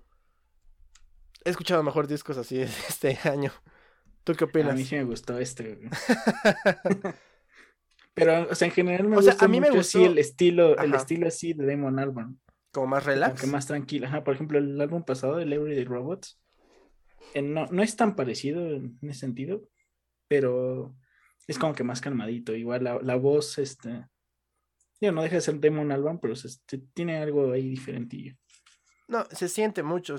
he 1.44 1.50
escuchado 1.50 1.82
mejor 1.82 2.06
discos 2.06 2.38
así 2.38 2.60
este 2.62 3.18
año. 3.24 3.52
¿Tú 4.24 4.32
qué 4.32 4.44
opinas? 4.44 4.72
A 4.72 4.76
mí 4.76 4.84
sí 4.86 4.94
me 4.94 5.04
gustó 5.04 5.38
este. 5.38 5.80
pero, 8.14 8.48
o 8.50 8.54
sea, 8.54 8.68
en 8.68 8.72
general 8.72 9.06
me 9.06 9.18
o 9.18 9.22
sea, 9.22 9.36
a 9.38 9.48
mí 9.48 9.60
me 9.60 9.70
gustó... 9.70 10.02
el 10.02 10.16
estilo, 10.16 10.78
el 10.78 10.94
estilo 10.94 11.28
así 11.28 11.52
de 11.52 11.66
Damon 11.66 11.98
Albarn. 11.98 12.40
Como 12.72 12.86
más 12.86 13.04
relax. 13.04 13.42
Como 13.42 13.52
más 13.52 13.66
tranquilo. 13.66 14.06
Ajá, 14.06 14.24
por 14.24 14.32
ejemplo, 14.32 14.58
el 14.58 14.80
álbum 14.80 15.02
pasado, 15.02 15.40
el 15.40 15.52
Everyday 15.52 15.84
Robots 15.84 16.38
no, 17.42 17.66
no 17.66 17.82
es 17.82 17.96
tan 17.96 18.16
parecido 18.16 18.66
en 18.70 18.98
ese 19.02 19.20
sentido, 19.20 19.68
pero 20.28 20.94
es 21.46 21.58
como 21.58 21.74
que 21.74 21.84
más 21.84 22.00
calmadito. 22.00 22.54
Igual 22.54 22.84
la, 22.84 23.16
voz, 23.16 23.58
este, 23.58 24.06
yo 25.00 25.12
no 25.12 25.22
deja 25.22 25.36
de 25.36 25.40
ser 25.40 25.56
Demon 25.56 25.92
Alban, 25.92 26.18
pero 26.18 26.34
este, 26.34 26.78
tiene 26.94 27.18
algo 27.18 27.52
ahí 27.52 27.68
diferentillo. 27.68 28.36
No, 29.08 29.26
se 29.30 29.48
siente 29.48 29.82
mucho. 29.82 30.16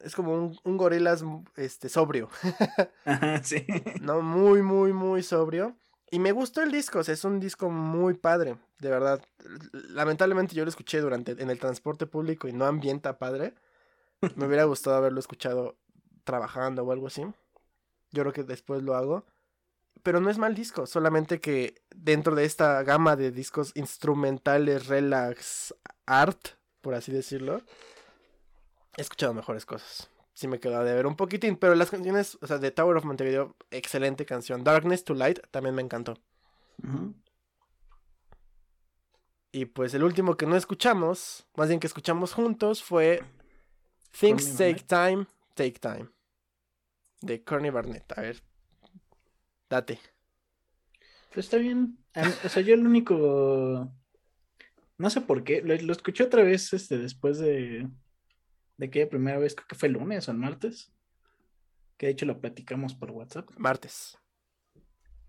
Es 0.00 0.14
como 0.14 0.34
un, 0.34 0.58
un 0.64 0.76
gorilas 0.76 1.24
este, 1.56 1.88
sobrio. 1.88 2.28
Ajá, 3.04 3.42
sí. 3.42 3.66
No, 4.00 4.22
muy, 4.22 4.62
muy, 4.62 4.92
muy 4.92 5.22
sobrio. 5.22 5.76
Y 6.12 6.18
me 6.18 6.32
gustó 6.32 6.62
el 6.62 6.72
disco, 6.72 6.98
o 6.98 7.04
sea, 7.04 7.14
es 7.14 7.24
un 7.24 7.38
disco 7.38 7.70
muy 7.70 8.14
padre, 8.14 8.56
de 8.80 8.90
verdad. 8.90 9.24
Lamentablemente 9.90 10.56
yo 10.56 10.64
lo 10.64 10.68
escuché 10.68 11.00
durante 11.00 11.40
en 11.40 11.50
el 11.50 11.58
transporte 11.60 12.06
público 12.06 12.48
y 12.48 12.52
no 12.52 12.66
ambienta 12.66 13.18
padre. 13.18 13.54
Me 14.34 14.46
hubiera 14.46 14.64
gustado 14.64 14.96
haberlo 14.96 15.20
escuchado 15.20 15.78
trabajando 16.24 16.82
o 16.82 16.92
algo 16.92 17.06
así. 17.06 17.22
Yo 18.12 18.22
creo 18.22 18.32
que 18.32 18.44
después 18.44 18.82
lo 18.82 18.94
hago. 18.94 19.24
Pero 20.02 20.20
no 20.20 20.30
es 20.30 20.38
mal 20.38 20.54
disco, 20.54 20.86
solamente 20.86 21.40
que 21.40 21.82
dentro 21.94 22.34
de 22.34 22.44
esta 22.46 22.82
gama 22.84 23.16
de 23.16 23.30
discos 23.30 23.72
instrumentales, 23.74 24.86
relax, 24.86 25.74
art, 26.06 26.48
por 26.80 26.94
así 26.94 27.12
decirlo, 27.12 27.60
he 28.96 29.02
escuchado 29.02 29.34
mejores 29.34 29.66
cosas. 29.66 30.08
Sí 30.32 30.48
me 30.48 30.58
quedó 30.58 30.82
de 30.84 30.94
ver 30.94 31.06
un 31.06 31.16
poquitín, 31.16 31.56
pero 31.56 31.74
las 31.74 31.90
canciones, 31.90 32.38
o 32.40 32.46
sea, 32.46 32.56
de 32.56 32.70
Tower 32.70 32.96
of 32.96 33.04
Montevideo, 33.04 33.56
excelente 33.70 34.24
canción. 34.24 34.64
Darkness 34.64 35.04
to 35.04 35.12
Light 35.12 35.40
también 35.50 35.74
me 35.74 35.82
encantó. 35.82 36.16
Y 39.52 39.66
pues 39.66 39.92
el 39.92 40.02
último 40.02 40.36
que 40.36 40.46
no 40.46 40.56
escuchamos, 40.56 41.46
más 41.56 41.68
bien 41.68 41.80
que 41.80 41.88
escuchamos 41.88 42.32
juntos, 42.32 42.82
fue 42.82 43.22
Things 44.18 44.56
Take 44.56 44.84
Time, 44.86 45.26
Take 45.60 45.78
Time 45.78 46.08
de 47.20 47.44
Corny 47.44 47.68
Barnett. 47.68 48.10
A 48.16 48.22
ver, 48.22 48.42
date. 49.68 49.98
Pues 51.34 51.44
está 51.44 51.58
bien. 51.58 51.98
O 52.44 52.48
sea, 52.48 52.62
yo 52.62 52.72
el 52.72 52.86
único. 52.86 53.92
No 54.96 55.10
sé 55.10 55.20
por 55.20 55.44
qué. 55.44 55.60
Lo, 55.60 55.92
escuché 55.92 56.24
otra 56.24 56.42
vez 56.42 56.72
este, 56.72 56.96
después 56.96 57.38
de, 57.38 57.86
de 58.78 58.86
aquella 58.86 59.10
primera 59.10 59.38
vez, 59.38 59.54
creo 59.54 59.68
que 59.68 59.74
fue 59.74 59.88
el 59.88 59.94
lunes 59.94 60.26
o 60.26 60.30
el 60.30 60.38
martes. 60.38 60.94
Que 61.98 62.06
de 62.06 62.12
hecho 62.12 62.24
lo 62.24 62.40
platicamos 62.40 62.94
por 62.94 63.10
WhatsApp. 63.10 63.50
Martes. 63.58 64.16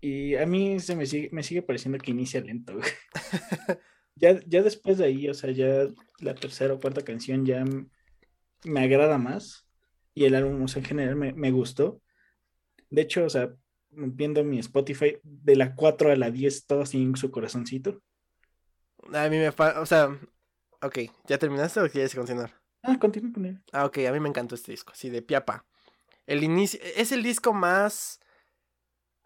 Y 0.00 0.36
a 0.36 0.46
mí 0.46 0.80
se 0.80 0.96
me 0.96 1.04
sigue, 1.04 1.28
me 1.30 1.42
sigue 1.42 1.60
pareciendo 1.60 1.98
que 1.98 2.10
inicia 2.10 2.40
lento. 2.40 2.78
ya, 4.16 4.40
ya 4.46 4.62
después 4.62 4.96
de 4.96 5.04
ahí, 5.04 5.28
o 5.28 5.34
sea, 5.34 5.50
ya 5.50 5.88
la 6.20 6.34
tercera 6.34 6.72
o 6.72 6.80
cuarta 6.80 7.04
canción 7.04 7.44
ya 7.44 7.66
me 8.64 8.80
agrada 8.80 9.18
más 9.18 9.68
y 10.14 10.24
el 10.24 10.34
álbum, 10.34 10.66
en 10.74 10.84
general 10.84 11.16
me, 11.16 11.50
gustó. 11.50 12.00
De 12.90 13.02
hecho, 13.02 13.24
o 13.24 13.30
sea, 13.30 13.54
viendo 13.90 14.44
mi 14.44 14.58
Spotify, 14.58 15.18
de 15.22 15.56
la 15.56 15.74
4 15.74 16.12
a 16.12 16.16
la 16.16 16.30
10, 16.30 16.66
todo 16.66 16.86
sin 16.86 17.16
su 17.16 17.30
corazoncito. 17.30 18.02
A 19.12 19.28
mí 19.28 19.36
me 19.38 19.48
o 19.48 19.86
sea, 19.86 20.18
ok, 20.82 20.98
¿ya 21.26 21.38
terminaste 21.38 21.80
o 21.80 21.88
quieres 21.88 22.14
continuar? 22.14 22.60
Ah, 22.82 22.98
continúa 22.98 23.32
con 23.32 23.46
él. 23.46 23.62
Ah, 23.72 23.86
ok, 23.86 23.98
a 24.08 24.12
mí 24.12 24.20
me 24.20 24.28
encantó 24.28 24.54
este 24.54 24.72
disco, 24.72 24.92
así 24.92 25.08
de 25.08 25.22
piapa. 25.22 25.64
El 26.26 26.44
inicio, 26.44 26.80
es 26.96 27.12
el 27.12 27.22
disco 27.22 27.52
más, 27.52 28.20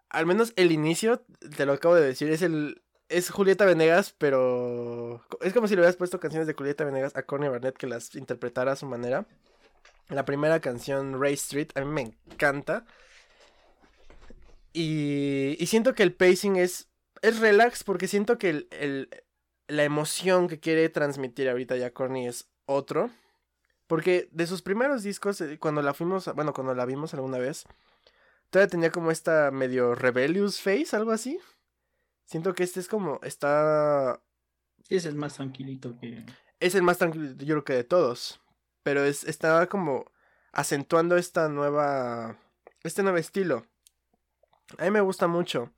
al 0.09 0.25
menos 0.25 0.53
el 0.55 0.71
inicio, 0.71 1.25
te 1.55 1.65
lo 1.65 1.73
acabo 1.73 1.95
de 1.95 2.05
decir, 2.05 2.29
es 2.29 2.41
el, 2.41 2.81
es 3.09 3.29
Julieta 3.29 3.65
Venegas, 3.65 4.15
pero 4.17 5.23
es 5.41 5.53
como 5.53 5.67
si 5.67 5.75
le 5.75 5.81
hubieras 5.81 5.95
puesto 5.95 6.19
canciones 6.19 6.47
de 6.47 6.53
Julieta 6.53 6.85
Venegas 6.85 7.15
a 7.15 7.23
Corny 7.23 7.47
Barnett 7.47 7.77
que 7.77 7.87
las 7.87 8.15
interpretara 8.15 8.73
a 8.73 8.75
su 8.75 8.85
manera. 8.85 9.25
La 10.09 10.25
primera 10.25 10.59
canción, 10.59 11.21
Ray 11.21 11.33
Street, 11.33 11.69
a 11.75 11.81
mí 11.81 11.87
me 11.87 12.01
encanta. 12.31 12.85
Y, 14.73 15.55
y 15.59 15.65
siento 15.67 15.95
que 15.95 16.03
el 16.03 16.13
pacing 16.13 16.55
es, 16.55 16.87
es 17.21 17.39
relax 17.39 17.83
porque 17.83 18.07
siento 18.07 18.37
que 18.37 18.49
el, 18.49 18.67
el, 18.71 19.09
la 19.67 19.83
emoción 19.83 20.47
que 20.47 20.59
quiere 20.59 20.89
transmitir 20.89 21.49
ahorita 21.49 21.75
ya 21.77 21.91
Corny 21.91 22.27
es 22.27 22.49
otro. 22.65 23.09
Porque 23.87 24.27
de 24.31 24.47
sus 24.47 24.61
primeros 24.61 25.03
discos, 25.03 25.39
eh, 25.41 25.57
cuando 25.59 25.81
la 25.81 25.93
fuimos, 25.93 26.29
bueno, 26.35 26.53
cuando 26.53 26.75
la 26.75 26.85
vimos 26.85 27.13
alguna 27.13 27.37
vez, 27.37 27.63
todavía 28.49 28.69
tenía 28.69 28.91
como 28.91 29.11
esta 29.11 29.49
medio 29.51 29.95
rebellious 29.95 30.61
face, 30.61 30.89
algo 30.91 31.11
así. 31.11 31.39
Siento 32.25 32.53
que 32.53 32.63
este 32.63 32.81
es 32.81 32.89
como, 32.89 33.19
está... 33.23 34.21
Sí, 34.83 34.95
es 34.95 35.05
el 35.05 35.15
más 35.15 35.35
tranquilito 35.35 35.97
que... 35.97 36.25
Es 36.59 36.75
el 36.75 36.83
más 36.83 36.97
tranquilo, 36.97 37.31
yo 37.37 37.55
creo 37.55 37.63
que 37.63 37.73
de 37.73 37.83
todos. 37.85 38.41
Pero 38.87 39.03
es, 39.03 39.25
está 39.25 39.67
como 39.67 40.09
acentuando 40.53 41.17
esta 41.17 41.49
nueva... 41.49 42.37
Este 42.83 43.03
nuevo 43.03 43.17
estilo. 43.17 43.65
A 44.77 44.85
mí 44.85 44.91
me 44.91 45.01
gusta 45.01 45.27
mucho. 45.27 45.73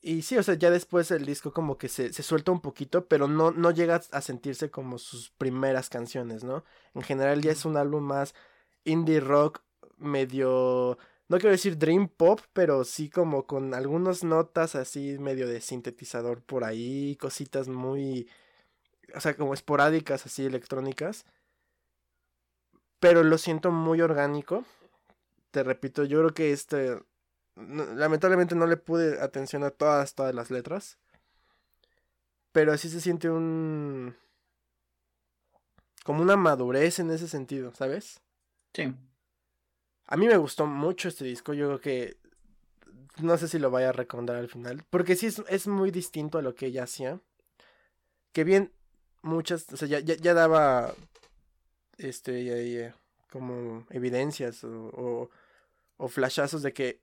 Y 0.00 0.22
sí, 0.22 0.38
o 0.38 0.44
sea, 0.44 0.54
ya 0.54 0.70
después 0.70 1.10
el 1.10 1.26
disco 1.26 1.52
como 1.52 1.76
que 1.76 1.88
se, 1.88 2.12
se 2.12 2.22
suelta 2.22 2.52
un 2.52 2.60
poquito, 2.60 3.08
pero 3.08 3.26
no, 3.26 3.50
no 3.50 3.72
llega 3.72 4.00
a 4.12 4.20
sentirse 4.20 4.70
como 4.70 4.98
sus 4.98 5.30
primeras 5.30 5.88
canciones, 5.88 6.44
¿no? 6.44 6.64
En 6.94 7.02
general 7.02 7.42
ya 7.42 7.50
es 7.50 7.64
un 7.64 7.76
álbum 7.76 8.04
más 8.04 8.32
indie 8.84 9.18
rock, 9.18 9.62
medio... 9.96 10.98
No 11.26 11.38
quiero 11.38 11.50
decir 11.50 11.78
dream 11.78 12.06
pop, 12.06 12.40
pero 12.52 12.84
sí 12.84 13.10
como 13.10 13.48
con 13.48 13.74
algunas 13.74 14.22
notas 14.22 14.76
así 14.76 15.18
medio 15.18 15.48
de 15.48 15.60
sintetizador 15.60 16.42
por 16.42 16.62
ahí, 16.62 17.16
cositas 17.16 17.66
muy... 17.66 18.28
O 19.16 19.20
sea, 19.20 19.34
como 19.34 19.52
esporádicas 19.52 20.26
así 20.26 20.46
electrónicas. 20.46 21.26
Pero 23.00 23.22
lo 23.22 23.38
siento 23.38 23.70
muy 23.70 24.00
orgánico. 24.00 24.64
Te 25.50 25.62
repito, 25.62 26.04
yo 26.04 26.18
creo 26.18 26.34
que 26.34 26.52
este 26.52 26.98
lamentablemente 27.56 28.54
no 28.54 28.66
le 28.66 28.76
pude 28.76 29.20
atención 29.20 29.64
a 29.64 29.70
todas, 29.70 30.14
todas 30.14 30.34
las 30.34 30.50
letras. 30.50 30.98
Pero 32.52 32.76
sí 32.78 32.88
se 32.88 33.00
siente 33.00 33.30
un... 33.30 34.16
como 36.04 36.22
una 36.22 36.36
madurez 36.36 36.98
en 36.98 37.10
ese 37.10 37.28
sentido, 37.28 37.74
¿sabes? 37.74 38.20
Sí. 38.74 38.94
A 40.06 40.16
mí 40.16 40.26
me 40.26 40.36
gustó 40.36 40.66
mucho 40.66 41.08
este 41.08 41.24
disco, 41.24 41.52
yo 41.52 41.66
creo 41.66 41.80
que... 41.80 42.16
No 43.18 43.36
sé 43.36 43.48
si 43.48 43.58
lo 43.58 43.70
vaya 43.70 43.88
a 43.88 43.92
recomendar 43.92 44.36
al 44.36 44.48
final, 44.48 44.84
porque 44.90 45.16
sí 45.16 45.26
es, 45.26 45.66
muy 45.66 45.90
distinto 45.90 46.38
a 46.38 46.42
lo 46.42 46.54
que 46.54 46.66
ella 46.66 46.84
hacía. 46.84 47.20
Que 48.32 48.44
bien, 48.44 48.72
muchas, 49.22 49.72
o 49.72 49.76
sea, 49.76 49.88
ya, 49.88 49.98
ya, 49.98 50.34
daba, 50.34 50.94
este, 51.98 52.94
como 53.30 53.86
evidencias 53.90 54.64
o, 54.64 54.70
o, 54.70 55.30
o 55.96 56.08
flashazos 56.08 56.62
de 56.62 56.72
que 56.72 57.00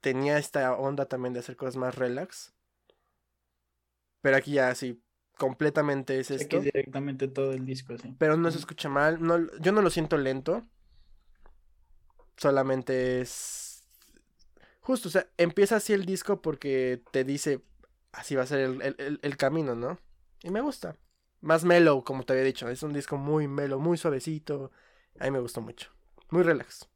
tenía 0.00 0.38
esta 0.38 0.74
onda 0.76 1.06
también 1.06 1.34
de 1.34 1.40
hacer 1.40 1.56
cosas 1.56 1.76
más 1.76 1.94
relax. 1.96 2.54
Pero 4.22 4.36
aquí 4.36 4.52
ya 4.52 4.74
sí, 4.74 5.02
completamente 5.36 6.18
es 6.18 6.30
esto. 6.30 6.58
Aquí 6.58 6.66
directamente 6.66 7.28
todo 7.28 7.52
el 7.52 7.66
disco, 7.66 7.96
sí. 7.98 8.14
Pero 8.18 8.36
no 8.36 8.50
se 8.50 8.58
escucha 8.58 8.88
mal, 8.88 9.22
no, 9.22 9.46
yo 9.58 9.72
no 9.72 9.82
lo 9.82 9.90
siento 9.90 10.16
lento. 10.16 10.66
Solamente 12.36 13.20
es... 13.20 13.82
Justo, 14.80 15.08
o 15.08 15.10
sea, 15.10 15.28
empieza 15.36 15.76
así 15.76 15.92
el 15.92 16.06
disco 16.06 16.40
porque 16.40 17.02
te 17.10 17.22
dice, 17.24 17.62
así 18.12 18.34
va 18.34 18.42
a 18.42 18.46
ser 18.46 18.60
el, 18.60 19.20
el 19.22 19.36
camino, 19.36 19.74
¿no? 19.74 19.98
Y 20.42 20.50
me 20.50 20.62
gusta. 20.62 20.96
Más 21.40 21.64
mellow, 21.64 22.04
como 22.04 22.24
te 22.24 22.32
había 22.32 22.44
dicho. 22.44 22.68
Es 22.68 22.82
un 22.82 22.92
disco 22.92 23.16
muy 23.16 23.48
mellow, 23.48 23.80
muy 23.80 23.96
suavecito. 23.96 24.70
A 25.18 25.24
mí 25.24 25.30
me 25.30 25.40
gustó 25.40 25.60
mucho. 25.60 25.90
Muy 26.30 26.42
relax. 26.42 26.88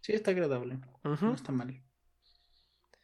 Sí, 0.00 0.12
está 0.12 0.30
agradable. 0.30 0.78
No 1.02 1.34
está 1.34 1.52
mal. 1.52 1.82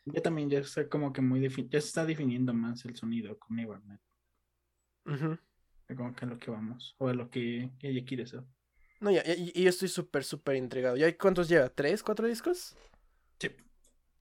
Ya 0.07 0.21
también 0.21 0.51
ya 0.51 0.59
está 0.59 0.89
como 0.89 1.13
que 1.13 1.23
muy 1.23 1.41
ya 1.41 1.81
se 1.81 1.87
está 1.87 2.05
definiendo 2.05 2.53
más 2.53 2.85
el 2.85 2.95
sonido 2.95 3.39
con 3.39 3.57
Nevermind. 3.57 4.01
Como 5.97 6.15
que 6.15 6.25
a 6.25 6.29
lo 6.29 6.39
que 6.39 6.51
vamos. 6.51 6.95
O 6.99 7.09
a 7.09 7.15
lo 7.15 7.31
que 7.31 7.71
ella 7.81 8.05
quiere 8.07 8.27
ser. 8.27 8.43
No, 9.01 9.11
ya, 9.11 9.23
y, 9.27 9.63
yo 9.63 9.69
estoy 9.69 9.89
súper, 9.89 10.25
súper 10.25 10.57
intrigado. 10.57 10.97
¿Ya 10.97 11.17
cuántos 11.17 11.49
lleva? 11.49 11.69
¿Tres, 11.69 12.03
cuatro 12.03 12.27
discos? 12.27 12.77
Sí. 13.39 13.51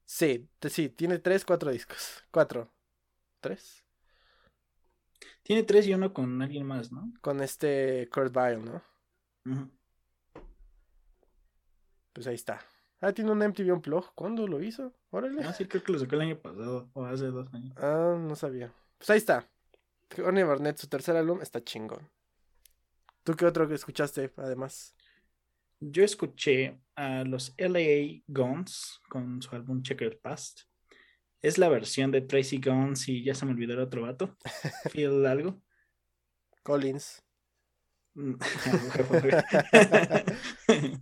Sí, 0.06 0.50
sí, 0.70 0.90
tiene 0.90 1.20
tres, 1.20 1.46
cuatro 1.46 1.72
discos. 1.72 2.24
Cuatro. 2.32 2.74
¿Tres? 3.40 3.83
Tiene 5.44 5.64
tres 5.64 5.86
y 5.88 5.94
uno 5.94 6.14
con 6.14 6.42
alguien 6.42 6.66
más, 6.66 6.92
¿no? 6.92 7.14
Con 7.22 7.42
este 7.42 8.10
Kurt 8.12 8.34
Vile, 8.34 8.58
¿no? 8.58 8.82
Pues 12.14 12.28
ahí 12.28 12.36
está. 12.36 12.66
Ah, 13.02 13.12
tiene 13.12 13.32
un 13.32 13.42
MTV 13.42 13.74
Unplugged. 13.74 14.12
¿Cuándo 14.16 14.48
lo 14.48 14.62
hizo? 14.62 14.94
Órale. 15.10 15.44
Ah, 15.44 15.52
sí, 15.52 15.66
creo 15.66 15.84
que 15.84 15.92
lo 15.92 16.00
sacó 16.00 16.16
el 16.16 16.22
año 16.22 16.38
pasado. 16.38 16.90
O 16.94 17.04
hace 17.04 17.26
dos 17.26 17.54
años. 17.54 17.76
Ah, 17.78 18.18
no 18.18 18.36
sabía. 18.36 18.74
Pues 18.98 19.10
ahí 19.10 19.18
está. 19.18 19.50
Orny 20.24 20.44
Barnett, 20.44 20.78
su 20.78 20.88
tercer 20.88 21.18
álbum, 21.18 21.42
está 21.42 21.62
chingón. 21.62 22.10
¿Tú 23.24 23.36
qué 23.36 23.46
otro 23.46 23.68
que 23.68 23.74
escuchaste, 23.74 24.32
además? 24.38 24.96
Yo 25.80 26.04
escuché 26.04 26.80
a 26.96 27.24
los 27.26 27.54
LA 27.58 28.22
Guns 28.28 29.02
con 29.10 29.42
su 29.42 29.54
álbum 29.54 29.82
Checkered 29.82 30.20
Past. 30.20 30.62
Es 31.44 31.58
la 31.58 31.68
versión 31.68 32.10
de 32.10 32.22
Tracy 32.22 32.58
Guns 32.58 33.10
y 33.10 33.22
ya 33.22 33.36
se 33.36 33.46
me 33.46 33.52
olvidó 33.52 33.74
el 33.74 33.80
otro 33.80 34.04
vato. 34.04 34.38
¿Feel 34.92 35.26
algo? 35.26 35.62
Collins. 36.64 37.22
Mm, 38.16 38.36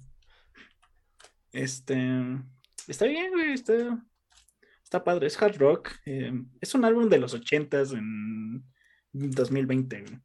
Este. 1.53 1.95
Está 2.87 3.05
bien, 3.05 3.31
güey. 3.31 3.53
Está, 3.53 4.03
está 4.83 5.03
padre. 5.03 5.27
Es 5.27 5.39
hard 5.39 5.57
rock. 5.57 5.91
Eh, 6.05 6.33
es 6.59 6.73
un 6.73 6.85
álbum 6.85 7.07
de 7.07 7.19
los 7.19 7.35
ochentas 7.35 7.91
en 7.91 8.63
2020, 9.11 10.01
güey. 10.01 10.15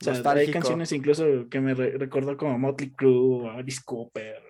O 0.00 0.14
sea, 0.14 0.32
hay 0.32 0.50
canciones 0.50 0.90
incluso 0.92 1.48
que 1.50 1.60
me 1.60 1.74
recordó 1.74 2.36
como 2.36 2.58
Motley 2.58 2.92
Crue 2.92 3.16
o 3.16 3.50
Alice 3.50 3.80
Cooper. 3.84 4.42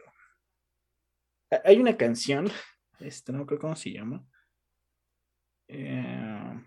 Hay 1.65 1.79
una 1.79 1.97
canción, 1.97 2.51
este, 3.01 3.33
no 3.33 3.47
creo 3.47 3.59
cómo 3.59 3.77
se 3.77 3.93
llama. 3.93 4.25
Eh, 5.69 6.61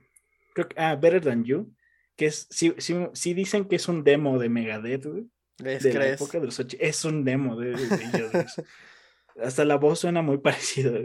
creo 0.54 0.68
que, 0.68 0.80
ah, 0.80 0.96
Better 0.96 1.24
Than 1.24 1.44
You, 1.44 1.74
que 2.16 2.28
es, 2.28 2.48
sí, 2.50 2.74
sí, 2.78 3.34
dicen 3.34 3.66
que 3.66 3.76
es 3.76 3.88
un 3.88 4.04
demo 4.04 4.40
de 4.40 4.50
Megadeth, 4.50 5.06
güey 5.06 5.30
de 5.58 5.94
la 5.94 6.10
época 6.10 6.40
de 6.40 6.46
los 6.46 6.60
Es 6.60 7.06
un 7.06 7.24
demo 7.24 7.56
de, 7.56 7.72
ellos. 7.72 8.32
Hasta 9.42 9.66
la 9.66 9.76
voz 9.76 10.00
suena 10.00 10.22
muy 10.22 10.38
parecida. 10.40 10.92
O 10.92 11.04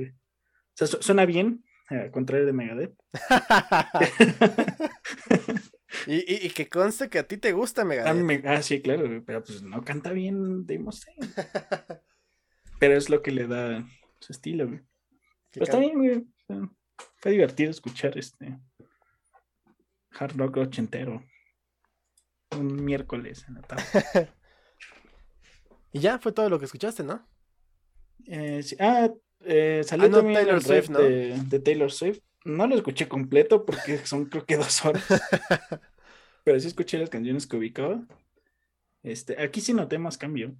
sea, 0.74 0.86
suena 0.86 1.26
bien, 1.26 1.64
al 1.88 2.10
contrario 2.10 2.46
de 2.46 2.52
Megadeth. 2.52 2.94
y, 6.06 6.46
y, 6.46 6.50
que 6.50 6.68
conste 6.68 7.08
que 7.08 7.18
a 7.18 7.26
ti 7.26 7.36
te 7.36 7.52
gusta 7.52 7.84
Megadeth. 7.84 8.46
Ah, 8.46 8.62
sí, 8.62 8.80
claro, 8.80 9.22
pero 9.24 9.44
pues 9.44 9.62
no 9.62 9.84
canta 9.84 10.12
bien 10.12 10.66
Dave 10.66 10.84
pero 12.78 12.96
es 12.96 13.10
lo 13.10 13.22
que 13.22 13.30
le 13.30 13.46
da 13.46 13.86
su 14.18 14.32
estilo, 14.32 14.66
güey. 14.66 14.80
Pero 15.52 15.64
está 15.64 15.78
bien, 15.78 15.98
güey. 15.98 16.26
Fue 17.16 17.32
divertido 17.32 17.70
escuchar 17.70 18.16
este 18.18 18.58
hard 20.18 20.36
rock 20.36 20.58
ochentero 20.58 21.22
un 22.58 22.84
miércoles 22.84 23.44
en 23.48 23.54
la 23.54 23.62
tarde. 23.62 23.84
Y 25.94 26.00
ya 26.00 26.18
fue 26.18 26.32
todo 26.32 26.48
lo 26.48 26.58
que 26.58 26.64
escuchaste, 26.64 27.04
¿no? 27.04 27.28
Eh, 28.26 28.64
Ah, 28.78 29.10
eh, 29.40 29.82
salió 29.84 30.06
ah, 30.06 30.10
también 30.10 30.36
Taylor 30.36 30.62
Swift, 30.62 30.88
¿no? 30.88 30.98
de, 31.00 31.60
Taylor 31.62 31.92
Swift. 31.92 32.20
No 32.46 32.66
lo 32.66 32.74
escuché 32.74 33.08
completo 33.08 33.66
porque 33.66 33.98
son 34.06 34.24
creo 34.24 34.46
que 34.46 34.56
dos 34.56 34.82
horas. 34.86 35.04
Pero 36.44 36.58
sí 36.58 36.66
escuché 36.66 36.96
las 36.96 37.10
canciones 37.10 37.46
que 37.46 37.58
ubicaba. 37.58 38.06
Este, 39.02 39.38
aquí 39.42 39.60
sí 39.60 39.74
noté 39.74 39.98
más 39.98 40.16
cambio. 40.16 40.56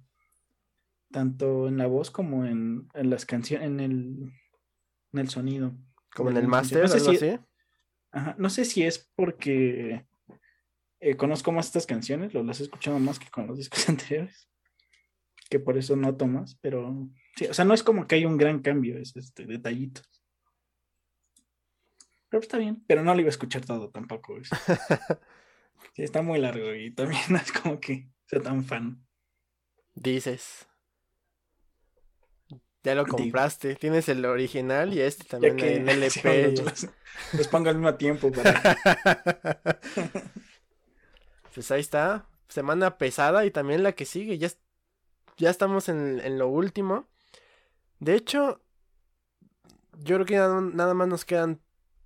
Tanto 1.11 1.67
en 1.67 1.77
la 1.77 1.87
voz 1.87 2.11
como 2.11 2.45
en, 2.45 2.87
en 2.93 3.09
las 3.09 3.25
canciones, 3.25 3.67
en 3.67 3.79
el, 3.79 4.33
en 5.13 5.19
el 5.19 5.29
sonido. 5.29 5.73
Como 6.15 6.29
en 6.29 6.37
el 6.37 6.47
máster, 6.47 6.81
no 6.81 6.87
sé 6.87 7.17
si, 7.17 7.39
Ajá, 8.11 8.35
no 8.37 8.49
sé 8.49 8.65
si 8.65 8.83
es 8.83 9.09
porque 9.15 10.05
eh, 10.99 11.15
conozco 11.15 11.51
más 11.51 11.67
estas 11.67 11.87
canciones, 11.87 12.33
lo 12.33 12.43
las 12.43 12.59
he 12.59 12.63
escuchado 12.63 12.99
más 12.99 13.17
que 13.17 13.29
con 13.29 13.47
los 13.47 13.57
discos 13.57 13.87
anteriores 13.89 14.49
que 15.53 15.59
por 15.59 15.77
eso 15.77 15.95
no 15.95 16.15
tomas, 16.15 16.57
pero 16.61 17.07
sí, 17.35 17.45
o 17.45 17.53
sea, 17.53 17.63
no 17.63 17.75
es 17.75 17.83
como 17.83 18.07
que 18.07 18.15
hay 18.15 18.25
un 18.25 18.37
gran 18.37 18.63
cambio, 18.63 18.97
es 18.97 19.15
este 19.15 19.45
detallitos. 19.45 20.09
Pero 22.27 22.41
está 22.41 22.57
bien, 22.57 22.83
pero 22.87 23.03
no 23.03 23.13
lo 23.13 23.19
iba 23.19 23.27
a 23.27 23.29
escuchar 23.29 23.63
todo 23.63 23.91
tampoco. 23.91 24.35
sí, 25.93 26.01
está 26.01 26.23
muy 26.23 26.39
largo 26.39 26.73
y 26.73 26.89
también 26.89 27.21
no 27.29 27.37
es 27.37 27.51
como 27.51 27.79
que 27.79 28.09
sea 28.25 28.41
tan 28.41 28.63
fan. 28.63 29.05
Dices. 29.93 30.67
Ya 32.83 32.95
lo 32.95 33.05
compraste, 33.05 33.75
tienes 33.75 34.09
el 34.09 34.25
original 34.25 34.93
y 34.93 34.99
este 34.99 35.23
también 35.23 35.57
en 35.59 35.87
LP. 35.87 36.53
los, 37.33 37.47
pongo 37.47 37.69
al 37.69 37.75
mismo 37.75 37.95
tiempo 37.95 38.29
para... 38.31 38.61
pues 41.53 41.71
ahí 41.71 41.79
está, 41.79 42.27
semana 42.49 42.97
pesada 42.97 43.45
y 43.45 43.51
también 43.51 43.83
la 43.83 43.93
que 43.93 44.03
sigue, 44.05 44.37
ya 44.37 44.49
ya 45.37 45.49
estamos 45.49 45.89
en, 45.89 46.37
lo 46.37 46.47
último. 46.47 47.07
De 47.99 48.15
hecho, 48.15 48.61
yo 49.99 50.15
creo 50.17 50.25
que 50.25 50.35
nada, 50.75 50.93
más 50.93 51.07
nos 51.07 51.25
quedan 51.25 51.59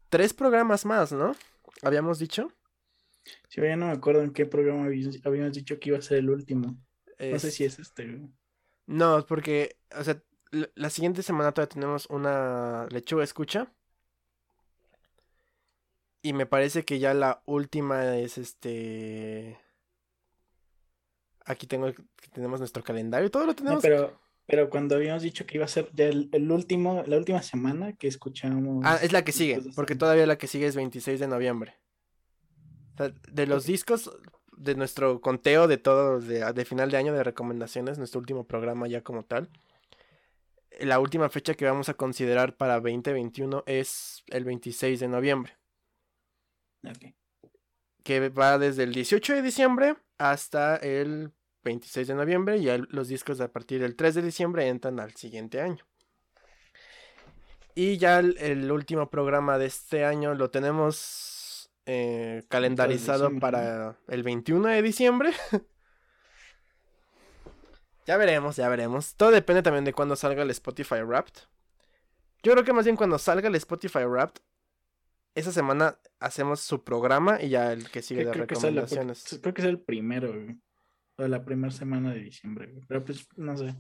tres 0.10 0.34
programas 0.34 0.86
más, 0.86 1.12
¿no? 1.12 1.36
Habíamos 1.82 2.20
dicho. 2.20 2.52
Sí, 3.50 3.62
ya 3.62 3.76
no 3.76 3.88
me 3.88 3.92
acuerdo 3.92 4.22
en 4.22 4.32
qué 4.32 4.46
programa 4.46 4.86
habíamos 4.86 5.54
dicho 5.54 5.80
que 5.80 5.90
iba 5.90 5.98
a 5.98 6.02
ser 6.02 6.20
el 6.20 6.30
último. 6.30 6.78
No 7.20 7.40
sé 7.40 7.52
si 7.52 7.66
es 7.66 7.80
este. 7.80 8.22
No, 8.86 9.26
porque, 9.26 9.78
o 9.98 10.04
sea, 10.04 10.22
la 10.52 10.90
siguiente 10.90 11.24
semana 11.24 11.52
todavía 11.52 11.74
tenemos 11.74 12.06
una 12.08 12.88
lechuga 12.90 13.24
escucha. 13.24 13.72
Y 16.22 16.34
me 16.34 16.46
parece 16.46 16.84
que 16.84 17.00
ya 17.00 17.14
la 17.14 17.42
última 17.46 18.18
es 18.18 18.38
este. 18.38 19.60
Aquí 21.46 21.68
tengo, 21.68 21.94
tenemos 22.34 22.60
nuestro 22.60 22.84
calendario, 22.84 23.32
todo 23.32 23.46
lo 23.46 23.56
tenemos. 23.56 23.82
pero, 23.82 24.20
pero 24.46 24.70
cuando 24.70 24.96
habíamos 24.96 25.24
dicho 25.24 25.46
que 25.46 25.58
iba 25.58 25.66
a 25.66 25.70
ser 25.70 25.90
ya 25.94 26.08
el, 26.08 26.52
último, 26.52 27.04
la 27.08 27.18
última 27.18 27.42
semana 27.42 27.94
que 27.94 28.08
escuchamos. 28.08 28.84
Ah, 28.86 29.00
es 29.02 29.14
la 29.14 29.24
que 29.24 29.32
sigue, 29.32 29.62
porque 29.76 29.96
todavía 29.96 30.26
la 30.26 30.38
que 30.38 30.48
sigue 30.48 30.68
es 30.68 30.76
26 30.76 31.20
de 31.20 31.28
noviembre. 31.28 31.76
De 33.32 33.46
los 33.46 33.66
discos, 33.66 34.12
de 34.58 34.76
nuestro 34.76 35.22
conteo 35.22 35.68
de 35.68 35.78
todo, 35.78 36.20
de, 36.20 36.52
de 36.52 36.66
final 36.66 36.92
de 36.92 36.98
año 36.98 37.14
de 37.14 37.24
recomendaciones, 37.24 38.00
nuestro 38.00 38.20
último 38.20 38.46
programa 38.46 38.88
ya 38.88 39.02
como 39.02 39.24
tal 39.24 39.50
la 40.80 41.00
última 41.00 41.30
fecha 41.30 41.54
que 41.54 41.66
vamos 41.66 41.90
a 41.90 41.94
considerar 41.96 42.56
para 42.56 42.76
2021 42.76 43.64
es 43.66 44.24
el 44.28 44.46
26 44.46 45.00
de 45.00 45.08
noviembre. 45.08 45.58
Que 48.04 48.30
va 48.30 48.58
desde 48.58 48.84
el 48.84 48.94
18 48.94 49.36
de 49.36 49.42
diciembre 49.42 49.96
hasta 50.18 50.78
el 50.78 51.32
26 51.64 52.08
de 52.08 52.16
noviembre 52.16 52.58
y 52.58 52.68
los 52.90 53.10
discos 53.10 53.42
a 53.42 53.52
partir 53.52 53.82
del 53.82 53.96
3 53.96 54.16
de 54.16 54.22
diciembre 54.22 54.68
entran 54.68 55.00
al 55.00 55.14
siguiente 55.16 55.62
año. 55.62 55.86
Y 57.76 57.98
ya 57.98 58.20
el, 58.20 58.72
último 58.72 59.10
programa 59.10 59.58
de 59.60 59.68
este 59.68 60.04
año 60.04 60.34
lo 60.34 60.50
tenemos 60.50 61.70
eh, 61.86 62.44
calendarizado 62.50 63.38
para 63.40 64.00
el 64.08 64.24
21 64.24 64.68
de 64.70 64.82
diciembre. 64.82 65.32
Ya 68.08 68.16
veremos, 68.16 68.56
ya 68.56 68.70
veremos. 68.70 69.16
Todo 69.16 69.32
depende 69.32 69.62
también 69.62 69.84
de 69.84 69.92
cuando 69.92 70.16
salga 70.16 70.42
el 70.42 70.50
Spotify 70.52 71.02
Wrapped. 71.02 71.42
Yo 72.42 72.54
creo 72.54 72.64
que 72.64 72.72
más 72.72 72.86
bien 72.86 72.96
cuando 72.96 73.20
salga 73.20 73.50
el 73.50 73.56
Spotify 73.56 74.06
Wrapped, 74.06 74.42
esa 75.36 75.52
semana 75.52 76.00
hacemos 76.22 76.62
su 76.62 76.86
programa 76.86 77.42
y 77.42 77.50
ya 77.50 77.74
el 77.74 77.92
que 77.92 78.02
sigue 78.02 78.24
de 78.24 78.32
recomendaciones. 78.32 79.40
creo 79.42 79.54
que 79.54 79.62
es 79.62 79.68
el 79.68 79.82
primero, 79.82 80.34
O 81.18 81.28
la 81.28 81.44
primera 81.44 81.70
semana 81.70 82.14
de 82.14 82.22
diciembre, 82.22 82.74
Pero 82.88 83.04
pues, 83.04 83.28
no 83.36 83.58
sé. 83.58 83.76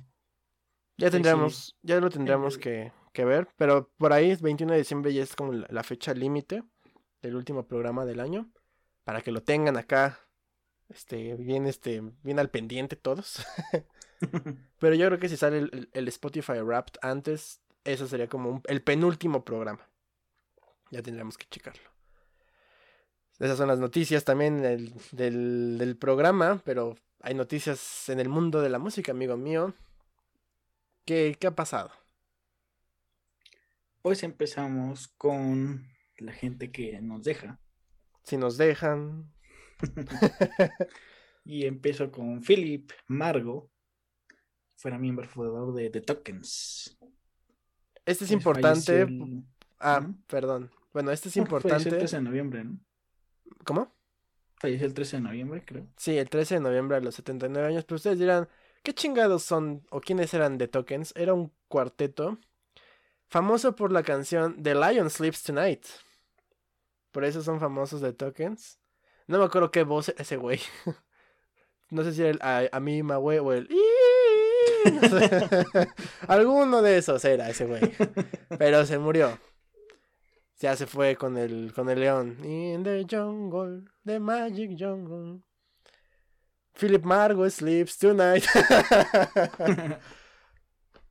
Ya 0.97 1.09
tendríamos, 1.09 1.77
ya 1.81 2.01
lo 2.01 2.09
tendríamos 2.09 2.57
que, 2.57 2.91
que, 3.13 3.23
ver. 3.23 3.47
Pero 3.55 3.93
por 3.97 4.11
ahí, 4.11 4.35
21 4.35 4.73
de 4.73 4.79
diciembre 4.79 5.13
ya 5.13 5.23
es 5.23 5.37
como 5.37 5.53
la 5.53 5.83
fecha 5.83 6.13
límite 6.13 6.63
del 7.21 7.37
último 7.37 7.65
programa 7.65 8.03
del 8.03 8.19
año. 8.19 8.51
Para 9.05 9.21
que 9.21 9.31
lo 9.31 9.41
tengan 9.41 9.77
acá. 9.77 10.19
Este, 10.89 11.35
bien, 11.35 11.65
este, 11.65 12.01
bien 12.23 12.39
al 12.39 12.49
pendiente 12.49 12.97
todos. 12.97 13.45
Pero 14.79 14.95
yo 14.95 15.07
creo 15.07 15.19
que 15.19 15.29
si 15.29 15.37
sale 15.37 15.69
el, 15.93 16.07
Spotify 16.07 16.59
Wrapped 16.59 16.99
antes, 17.01 17.61
eso 17.83 18.07
sería 18.07 18.27
como 18.27 18.61
el 18.65 18.81
penúltimo 18.81 19.43
programa. 19.43 19.87
Ya 20.91 21.01
tendríamos 21.01 21.37
que 21.37 21.45
checarlo. 21.49 21.89
Esas 23.39 23.57
son 23.57 23.67
las 23.67 23.79
noticias 23.79 24.23
también 24.23 24.61
del, 24.61 24.93
del, 25.11 25.97
programa, 25.97 26.61
pero 26.65 26.97
hay 27.19 27.35
noticias 27.35 28.09
en 28.09 28.19
el 28.19 28.29
mundo 28.29 28.61
de 28.61 28.69
la 28.69 28.79
música, 28.79 29.11
amigo 29.11 29.37
mío. 29.37 29.75
¿Qué, 31.05 31.37
¿Qué 31.39 31.47
ha 31.47 31.55
pasado? 31.55 31.91
Pues 34.01 34.23
empezamos 34.23 35.09
con 35.09 35.87
la 36.17 36.31
gente 36.31 36.71
que 36.71 36.99
nos 37.01 37.23
deja. 37.23 37.59
Si 38.23 38.37
nos 38.37 38.57
dejan. 38.57 39.31
y 41.45 41.65
empiezo 41.65 42.11
con 42.11 42.41
Philip 42.41 42.91
Margo, 43.07 43.69
fuera 44.77 44.97
miembro 44.97 45.27
fundador 45.27 45.73
de 45.73 45.89
The 45.89 46.01
Tokens. 46.01 46.97
Este 48.05 48.23
es 48.23 48.31
importante. 48.31 49.05
Ah, 49.79 50.07
perdón. 50.27 50.71
Bueno, 50.93 51.11
este 51.11 51.29
es 51.29 51.37
importante. 51.37 51.75
Falleció 51.75 51.93
el 51.93 51.97
13 51.99 52.15
de 52.15 52.21
noviembre, 52.21 52.63
¿no? 52.63 52.79
¿Cómo? 53.65 53.93
Falleció 54.55 54.87
el 54.87 54.93
13 54.93 55.17
de 55.17 55.21
noviembre, 55.23 55.63
creo. 55.65 55.87
Sí, 55.97 56.17
el 56.17 56.29
13 56.29 56.55
de 56.55 56.61
noviembre 56.61 56.97
a 56.97 57.01
los 57.01 57.15
79 57.15 57.67
años. 57.67 57.83
Pero 57.83 57.97
ustedes 57.97 58.19
dirán, 58.19 58.47
¿qué 58.83 58.93
chingados 58.93 59.43
son 59.43 59.85
o 59.89 59.99
quiénes 59.99 60.33
eran 60.33 60.57
The 60.57 60.67
Tokens? 60.67 61.13
Era 61.15 61.33
un 61.33 61.51
cuarteto 61.67 62.39
famoso 63.27 63.75
por 63.75 63.91
la 63.91 64.03
canción 64.03 64.61
The 64.63 64.73
Lion 64.73 65.09
Sleeps 65.09 65.43
Tonight. 65.43 65.85
Por 67.11 67.25
eso 67.25 67.41
son 67.41 67.59
famosos 67.59 68.01
The 68.01 68.13
Tokens. 68.13 68.79
No 69.27 69.39
me 69.39 69.45
acuerdo 69.45 69.71
qué 69.71 69.83
voz 69.83 70.09
ese 70.09 70.37
güey. 70.37 70.59
no 71.89 72.03
sé 72.03 72.13
si 72.13 72.21
era 72.21 72.29
el 72.29 72.39
a, 72.41 72.69
a 72.71 72.79
mí, 72.79 73.01
güey, 73.01 73.39
o 73.39 73.53
el... 73.53 73.67
Alguno 76.27 76.81
de 76.81 76.97
esos 76.97 77.23
era 77.25 77.49
ese 77.49 77.65
güey. 77.65 77.81
Pero 78.57 78.85
se 78.85 78.97
murió. 78.97 79.39
Ya 80.59 80.75
se 80.75 80.87
fue 80.87 81.15
con 81.15 81.37
el, 81.37 81.71
con 81.73 81.89
el 81.89 81.99
león. 81.99 82.37
In 82.43 82.83
the 82.83 83.05
jungle, 83.09 83.83
the 84.05 84.19
magic 84.19 84.71
jungle. 84.77 85.41
Philip 86.73 87.03
Margo 87.03 87.49
sleeps 87.49 87.97
tonight. 87.97 88.43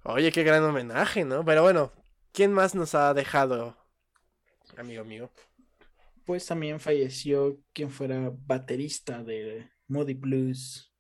Oye, 0.05 0.31
qué 0.31 0.45
gran 0.45 0.63
homenaje, 0.63 1.25
¿no? 1.25 1.45
Pero 1.45 1.63
bueno, 1.63 1.93
¿quién 2.33 2.53
más 2.53 2.77
nos 2.77 2.95
ha 2.95 3.13
dejado, 3.13 3.77
amigo 4.77 5.05
mío? 5.05 5.31
Pues 6.25 6.47
también 6.47 6.79
falleció 6.79 7.59
quien 7.73 7.91
fuera 7.91 8.33
baterista 8.47 9.25
de 9.25 9.69
Moody 9.89 10.15
Blues, 10.15 10.93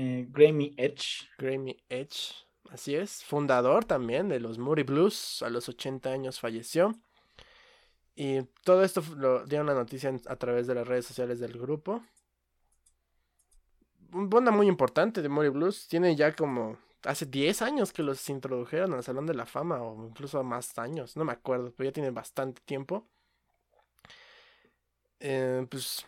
eh, 0.00 0.28
Grammy 0.30 0.74
Edge. 0.76 1.28
Grammy 1.38 1.76
Edge, 1.88 2.46
así 2.70 2.94
es. 2.94 3.24
Fundador 3.24 3.84
también 3.84 4.28
de 4.28 4.38
los 4.38 4.56
Moody 4.56 4.84
Blues. 4.84 5.42
A 5.42 5.50
los 5.50 5.68
80 5.68 6.08
años 6.08 6.38
falleció. 6.38 6.94
Y 8.14 8.42
todo 8.62 8.84
esto 8.84 9.02
lo 9.16 9.44
dio 9.44 9.60
una 9.60 9.74
noticia 9.74 10.14
a 10.26 10.36
través 10.36 10.68
de 10.68 10.76
las 10.76 10.86
redes 10.86 11.04
sociales 11.06 11.40
del 11.40 11.58
grupo. 11.58 12.04
Un 14.12 14.30
banda 14.30 14.52
muy 14.52 14.68
importante 14.68 15.20
de 15.20 15.28
Moody 15.28 15.48
Blues. 15.48 15.88
Tiene 15.88 16.14
ya 16.14 16.32
como 16.32 16.78
hace 17.02 17.26
10 17.26 17.62
años 17.62 17.92
que 17.92 18.04
los 18.04 18.28
introdujeron 18.28 18.94
al 18.94 19.02
Salón 19.02 19.26
de 19.26 19.34
la 19.34 19.46
Fama, 19.46 19.82
o 19.82 20.06
incluso 20.06 20.44
más 20.44 20.78
años, 20.78 21.16
no 21.16 21.24
me 21.24 21.32
acuerdo, 21.32 21.72
pero 21.76 21.88
ya 21.88 21.92
tiene 21.92 22.10
bastante 22.10 22.62
tiempo. 22.64 23.04
Eh, 25.18 25.66
pues, 25.68 26.06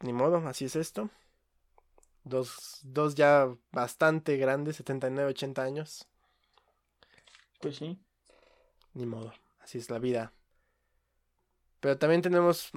ni 0.00 0.12
modo, 0.12 0.36
así 0.46 0.66
es 0.66 0.76
esto. 0.76 1.08
Dos, 2.24 2.80
dos 2.82 3.14
ya 3.14 3.52
bastante 3.72 4.36
grandes, 4.36 4.76
79, 4.76 5.30
80 5.30 5.62
años. 5.62 6.08
Pues 7.60 7.76
sí. 7.76 7.98
Ni 8.94 9.06
modo, 9.06 9.32
así 9.60 9.78
es 9.78 9.90
la 9.90 9.98
vida. 9.98 10.32
Pero 11.80 11.98
también 11.98 12.22
tenemos 12.22 12.70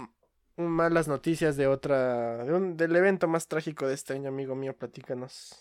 malas 0.57 1.07
noticias 1.07 1.57
de 1.57 1.67
otra, 1.67 2.43
del 2.45 2.95
evento 2.95 3.27
más 3.27 3.47
trágico 3.47 3.87
de 3.87 3.93
este 3.93 4.13
año, 4.13 4.29
amigo 4.29 4.55
mío, 4.55 4.75
platícanos. 4.75 5.53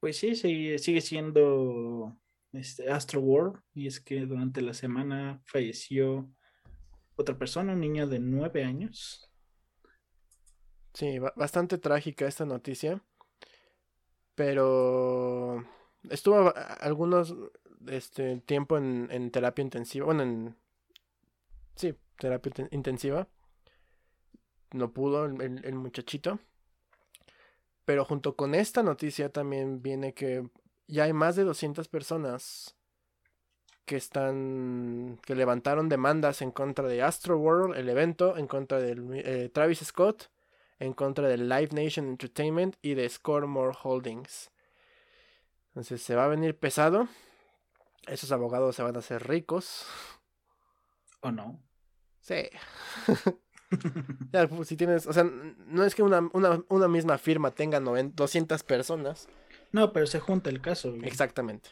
Pues 0.00 0.16
sí, 0.16 0.34
sigue, 0.34 0.78
sigue 0.78 1.00
siendo 1.00 2.16
este 2.52 2.90
Astro 2.90 3.20
World, 3.20 3.60
y 3.74 3.86
es 3.86 4.00
que 4.00 4.26
durante 4.26 4.62
la 4.62 4.74
semana 4.74 5.40
falleció 5.44 6.28
otra 7.16 7.38
persona, 7.38 7.74
un 7.74 7.80
niño 7.80 8.06
de 8.06 8.18
nueve 8.18 8.64
años. 8.64 9.29
Sí, 10.94 11.18
bastante 11.18 11.78
trágica 11.78 12.26
esta 12.26 12.44
noticia. 12.44 13.02
Pero 14.34 15.64
estuvo 16.08 16.52
algunos 16.80 17.34
este 17.86 18.38
tiempo 18.40 18.76
en, 18.78 19.30
terapia 19.30 19.62
intensiva. 19.62 20.06
Bueno, 20.06 20.22
en. 20.22 20.56
Sí, 21.76 21.94
terapia 22.18 22.68
intensiva. 22.70 23.28
No 24.72 24.92
pudo 24.92 25.26
el, 25.26 25.64
el 25.64 25.74
muchachito. 25.74 26.38
Pero 27.84 28.04
junto 28.04 28.36
con 28.36 28.54
esta 28.54 28.82
noticia 28.82 29.30
también 29.30 29.82
viene 29.82 30.14
que 30.14 30.48
ya 30.86 31.04
hay 31.04 31.12
más 31.12 31.36
de 31.36 31.44
200 31.44 31.88
personas 31.88 32.76
que 33.84 33.96
están 33.96 35.18
que 35.24 35.34
levantaron 35.34 35.88
demandas 35.88 36.42
en 36.42 36.52
contra 36.52 36.86
de 36.86 37.02
Astro 37.02 37.38
World, 37.38 37.76
el 37.76 37.88
evento, 37.88 38.36
en 38.36 38.46
contra 38.46 38.78
de 38.78 38.94
eh, 39.24 39.48
Travis 39.48 39.80
Scott 39.80 40.30
en 40.80 40.94
contra 40.94 41.28
de 41.28 41.36
Live 41.36 41.68
Nation 41.72 42.08
Entertainment 42.08 42.76
y 42.82 42.94
de 42.94 43.08
Scoremore 43.08 43.76
Holdings. 43.82 44.50
Entonces 45.68 46.02
se 46.02 46.16
va 46.16 46.24
a 46.24 46.28
venir 46.28 46.58
pesado. 46.58 47.06
Esos 48.06 48.32
abogados 48.32 48.74
se 48.74 48.82
van 48.82 48.96
a 48.96 49.00
hacer 49.00 49.28
ricos. 49.28 49.86
¿O 51.20 51.30
no? 51.30 51.62
Sí. 52.20 52.48
ya, 54.32 54.48
pues, 54.48 54.68
si 54.68 54.76
tienes, 54.76 55.06
o 55.06 55.12
sea, 55.12 55.22
no 55.22 55.84
es 55.84 55.94
que 55.94 56.02
una, 56.02 56.88
misma 56.88 57.18
firma 57.18 57.50
tenga 57.50 57.78
200 57.78 58.62
personas. 58.62 59.28
No, 59.72 59.92
pero 59.92 60.06
se 60.06 60.18
junta 60.18 60.48
el 60.48 60.62
caso. 60.62 60.94
Exactamente. 61.02 61.68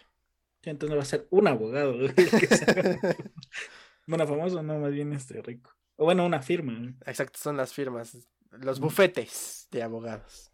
Entonces 0.63 0.99
va 0.99 1.03
a 1.03 1.07
ser 1.07 1.27
un 1.31 1.49
abogado. 1.49 1.97
bueno, 4.07 4.27
famoso, 4.27 4.63
no, 4.63 4.79
más 4.79 4.93
bien 4.93 5.15
este 5.15 5.41
rico. 5.41 5.71
O 5.97 6.05
bueno, 6.05 6.27
una 6.27 6.43
firma. 6.43 6.95
Exacto, 7.07 7.39
son 7.39 7.57
las 7.57 7.73
firmas 7.73 8.29
los 8.51 8.81
bufetes 8.81 9.69
de 9.71 9.83
abogados. 9.83 10.51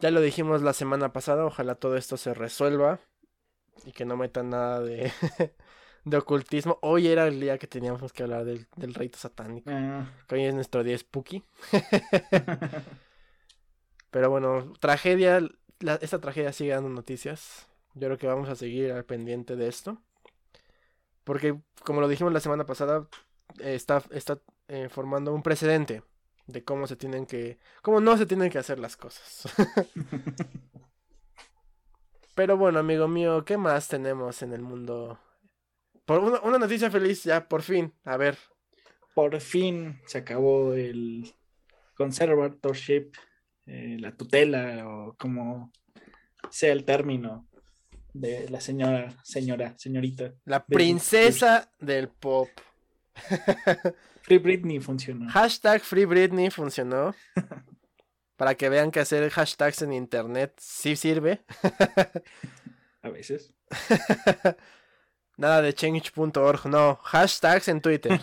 Ya 0.00 0.10
lo 0.10 0.20
dijimos 0.20 0.62
la 0.62 0.72
semana 0.72 1.12
pasada, 1.12 1.44
ojalá 1.44 1.74
todo 1.74 1.96
esto 1.96 2.16
se 2.16 2.32
resuelva 2.32 3.00
y 3.84 3.92
que 3.92 4.04
no 4.04 4.16
metan 4.16 4.50
nada 4.50 4.80
de, 4.80 5.12
de 6.04 6.16
ocultismo. 6.16 6.78
Hoy 6.82 7.08
era 7.08 7.26
el 7.26 7.40
día 7.40 7.58
que 7.58 7.66
teníamos 7.66 8.12
que 8.12 8.22
hablar 8.22 8.44
del, 8.44 8.66
del 8.76 8.94
rito 8.94 9.18
satánico. 9.18 9.70
Ah, 9.70 10.10
que 10.26 10.34
hoy 10.36 10.44
es 10.44 10.54
nuestro 10.54 10.82
día 10.84 10.96
spooky. 10.96 11.44
Pero 14.10 14.30
bueno, 14.30 14.72
tragedia. 14.80 15.40
la- 15.80 15.94
esta 15.96 16.20
tragedia 16.20 16.52
sigue 16.52 16.72
dando 16.72 16.88
noticias. 16.88 17.66
Yo 17.94 18.06
creo 18.08 18.18
que 18.18 18.26
vamos 18.26 18.48
a 18.48 18.56
seguir 18.56 18.92
al 18.92 19.04
pendiente 19.04 19.56
de 19.56 19.68
esto. 19.68 19.98
Porque, 21.24 21.58
como 21.84 22.00
lo 22.00 22.08
dijimos 22.08 22.32
la 22.32 22.40
semana 22.40 22.66
pasada, 22.66 23.06
eh, 23.60 23.74
está, 23.74 24.02
está 24.10 24.38
eh, 24.68 24.88
formando 24.88 25.32
un 25.34 25.42
precedente 25.42 26.02
de 26.52 26.64
cómo 26.64 26.86
se 26.86 26.96
tienen 26.96 27.26
que. 27.26 27.58
cómo 27.82 28.00
no 28.00 28.16
se 28.16 28.26
tienen 28.26 28.50
que 28.50 28.58
hacer 28.58 28.78
las 28.78 28.96
cosas. 28.96 29.52
Pero 32.34 32.56
bueno, 32.56 32.78
amigo 32.78 33.08
mío, 33.08 33.44
¿qué 33.44 33.56
más 33.56 33.88
tenemos 33.88 34.42
en 34.42 34.52
el 34.52 34.62
mundo? 34.62 35.18
Por 36.04 36.20
una, 36.20 36.40
una 36.40 36.58
noticia 36.58 36.90
feliz, 36.90 37.24
ya, 37.24 37.48
por 37.48 37.62
fin. 37.62 37.92
A 38.04 38.16
ver. 38.16 38.38
Por 39.14 39.38
fin 39.40 40.00
se 40.06 40.18
acabó 40.18 40.74
el 40.74 41.34
conservatorship, 41.94 43.12
eh, 43.66 43.96
la 44.00 44.16
tutela 44.16 44.88
o 44.88 45.16
como 45.18 45.70
sea 46.48 46.72
el 46.72 46.84
término 46.84 47.46
de 48.12 48.48
la 48.48 48.60
señora, 48.60 49.14
señora, 49.22 49.74
señorita. 49.76 50.34
La 50.44 50.64
princesa 50.64 51.70
del 51.78 52.08
pop. 52.08 52.48
Free 54.22 54.38
Britney 54.38 54.80
funcionó. 54.80 55.30
Hashtag 55.30 55.82
Free 55.82 56.04
Britney 56.04 56.50
funcionó. 56.50 57.14
Para 58.36 58.54
que 58.54 58.68
vean 58.70 58.90
que 58.90 59.00
hacer 59.00 59.28
hashtags 59.30 59.82
en 59.82 59.92
internet 59.92 60.54
sí 60.58 60.96
sirve. 60.96 61.44
A 63.02 63.08
veces. 63.10 63.52
Nada 65.36 65.60
de 65.62 65.74
change.org, 65.74 66.66
no. 66.66 66.96
Hashtags 67.02 67.68
en 67.68 67.80
Twitter. 67.82 68.18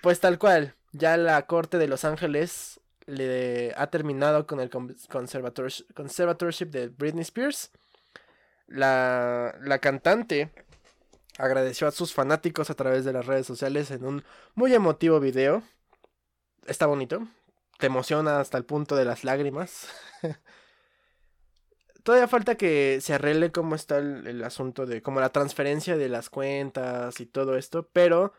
pues 0.00 0.20
tal 0.20 0.38
cual. 0.38 0.74
Ya 0.92 1.16
la 1.16 1.46
corte 1.46 1.78
de 1.78 1.88
Los 1.88 2.04
Ángeles 2.04 2.80
le 3.06 3.72
ha 3.76 3.88
terminado 3.88 4.46
con 4.46 4.60
el 4.60 4.70
con- 4.70 4.94
conservator- 5.08 5.84
conservatorship 5.94 6.66
de 6.70 6.88
Britney 6.88 7.22
Spears. 7.22 7.70
La, 8.66 9.54
la 9.60 9.78
cantante 9.78 10.52
agradeció 11.38 11.86
a 11.86 11.92
sus 11.92 12.12
fanáticos 12.12 12.70
a 12.70 12.74
través 12.74 13.04
de 13.04 13.12
las 13.12 13.26
redes 13.26 13.46
sociales 13.46 13.90
en 13.90 14.04
un 14.04 14.24
muy 14.54 14.74
emotivo 14.74 15.20
video. 15.20 15.62
Está 16.66 16.86
bonito. 16.86 17.26
Te 17.78 17.86
emociona 17.86 18.40
hasta 18.40 18.58
el 18.58 18.64
punto 18.64 18.96
de 18.96 19.04
las 19.04 19.24
lágrimas. 19.24 19.88
Todavía 22.02 22.26
falta 22.26 22.56
que 22.56 22.98
se 23.00 23.14
arregle 23.14 23.52
cómo 23.52 23.76
está 23.76 23.98
el, 23.98 24.42
asunto 24.42 24.86
de 24.86 25.02
como 25.02 25.20
la 25.20 25.30
transferencia 25.30 25.96
de 25.96 26.08
las 26.08 26.30
cuentas 26.30 27.20
y 27.20 27.26
todo 27.26 27.56
esto, 27.56 27.88
pero 27.92 28.32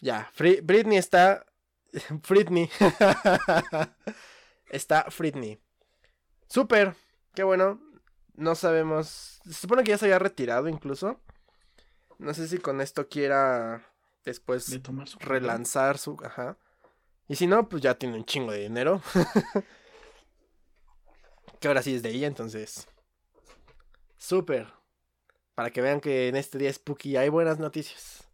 ya, 0.00 0.30
Britney 0.38 0.96
está 0.96 1.44
Britney 2.28 2.70
está 4.70 5.06
Britney. 5.18 5.60
Súper, 6.48 6.94
qué 7.34 7.42
bueno. 7.42 7.80
No 8.34 8.54
sabemos, 8.54 9.40
se 9.44 9.52
supone 9.52 9.84
que 9.84 9.90
ya 9.90 9.98
se 9.98 10.06
había 10.06 10.18
retirado 10.18 10.68
incluso. 10.68 11.20
No 12.20 12.34
sé 12.34 12.46
si 12.48 12.58
con 12.58 12.82
esto 12.82 13.08
quiera 13.08 13.90
después 14.24 14.70
De 14.70 14.78
tomar 14.78 15.08
su 15.08 15.18
relanzar 15.18 15.96
su, 15.96 16.18
ajá. 16.22 16.58
Y 17.28 17.36
si 17.36 17.46
no, 17.46 17.66
pues 17.66 17.82
ya 17.82 17.94
tiene 17.94 18.16
un 18.16 18.26
chingo 18.26 18.52
de 18.52 18.58
dinero. 18.58 19.00
que 21.60 21.68
ahora 21.68 21.82
sí 21.82 21.94
es 21.94 22.02
de 22.02 22.10
ella, 22.10 22.26
entonces. 22.26 22.86
Súper. 24.18 24.66
Para 25.54 25.70
que 25.70 25.80
vean 25.80 26.02
que 26.02 26.28
en 26.28 26.36
este 26.36 26.58
día 26.58 26.70
spooky 26.70 27.16
hay 27.16 27.30
buenas 27.30 27.58
noticias. 27.58 28.28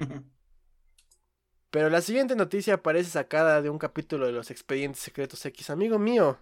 Pero 1.70 1.90
la 1.90 2.00
siguiente 2.00 2.34
noticia 2.34 2.82
parece 2.82 3.10
sacada 3.10 3.62
de 3.62 3.70
un 3.70 3.78
capítulo 3.78 4.26
de 4.26 4.32
los 4.32 4.50
expedientes 4.50 5.02
secretos 5.02 5.46
X, 5.46 5.70
amigo 5.70 6.00
mío. 6.00 6.36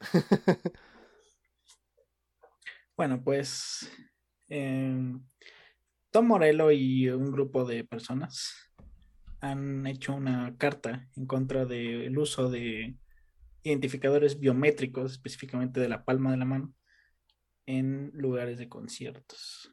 Bueno, 3.00 3.24
pues 3.24 3.90
em, 4.48 5.26
Tom 6.10 6.26
Morello 6.26 6.70
y 6.70 7.08
un 7.08 7.32
grupo 7.32 7.64
de 7.64 7.82
personas 7.82 8.70
han 9.40 9.86
hecho 9.86 10.12
una 10.12 10.54
carta 10.58 11.08
en 11.16 11.24
contra 11.24 11.64
del 11.64 12.18
uso 12.18 12.50
de 12.50 12.98
identificadores 13.62 14.38
biométricos, 14.38 15.12
específicamente 15.12 15.80
de 15.80 15.88
la 15.88 16.04
palma 16.04 16.30
de 16.30 16.36
la 16.36 16.44
mano, 16.44 16.74
en 17.64 18.10
lugares 18.12 18.58
de 18.58 18.68
conciertos. 18.68 19.72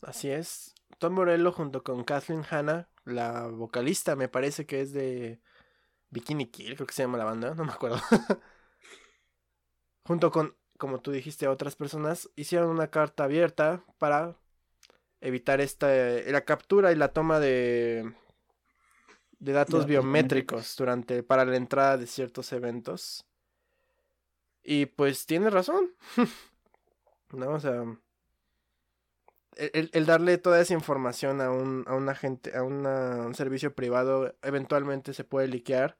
Así 0.00 0.30
es. 0.30 0.72
Tom 1.00 1.14
Morello 1.14 1.50
junto 1.50 1.82
con 1.82 2.04
Kathleen 2.04 2.44
Hanna, 2.48 2.88
la 3.04 3.48
vocalista, 3.48 4.14
me 4.14 4.28
parece 4.28 4.64
que 4.64 4.80
es 4.80 4.92
de 4.92 5.40
Bikini 6.10 6.52
Kill, 6.52 6.76
creo 6.76 6.86
que 6.86 6.94
se 6.94 7.02
llama 7.02 7.18
la 7.18 7.24
banda, 7.24 7.56
no 7.56 7.64
me 7.64 7.72
acuerdo. 7.72 8.00
junto 10.04 10.30
con, 10.30 10.59
como 10.80 11.00
tú 11.00 11.12
dijiste, 11.12 11.46
otras 11.46 11.76
personas, 11.76 12.28
hicieron 12.34 12.70
una 12.70 12.88
carta 12.90 13.24
abierta 13.24 13.84
para 13.98 14.34
evitar 15.20 15.60
esta, 15.60 15.88
la 15.88 16.44
captura 16.44 16.90
y 16.90 16.96
la 16.96 17.12
toma 17.12 17.38
de, 17.38 18.12
de 19.38 19.52
datos 19.52 19.84
biométricos 19.86 20.74
durante, 20.76 21.22
para 21.22 21.44
la 21.44 21.56
entrada 21.56 21.98
de 21.98 22.06
ciertos 22.08 22.52
eventos. 22.52 23.26
Y 24.64 24.86
pues 24.86 25.26
tiene 25.26 25.50
razón. 25.50 25.92
¿No? 27.32 27.50
O 27.50 27.60
sea, 27.60 27.84
el, 29.56 30.06
darle 30.06 30.38
toda 30.38 30.60
esa 30.60 30.74
información 30.74 31.40
a 31.40 31.50
un, 31.50 31.84
a 31.86 31.94
un 31.94 32.08
agente, 32.08 32.56
a 32.56 32.62
una- 32.62 33.26
un 33.26 33.34
servicio 33.34 33.74
privado, 33.74 34.34
eventualmente 34.42 35.12
se 35.12 35.24
puede 35.24 35.48
liquear. 35.48 35.98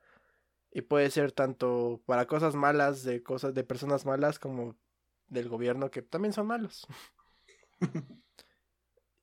Y 0.73 0.83
puede 0.83 1.11
ser 1.11 1.33
tanto 1.33 2.01
para 2.07 2.27
cosas 2.27 2.55
malas, 2.55 3.03
de 3.03 3.23
cosas, 3.23 3.55
de 3.55 3.65
personas 3.65 4.07
malas, 4.07 4.39
como 4.39 4.77
del 5.27 5.49
gobierno, 5.49 5.91
que 5.91 6.03
también 6.03 6.33
son 6.33 6.47
malos. 6.47 6.87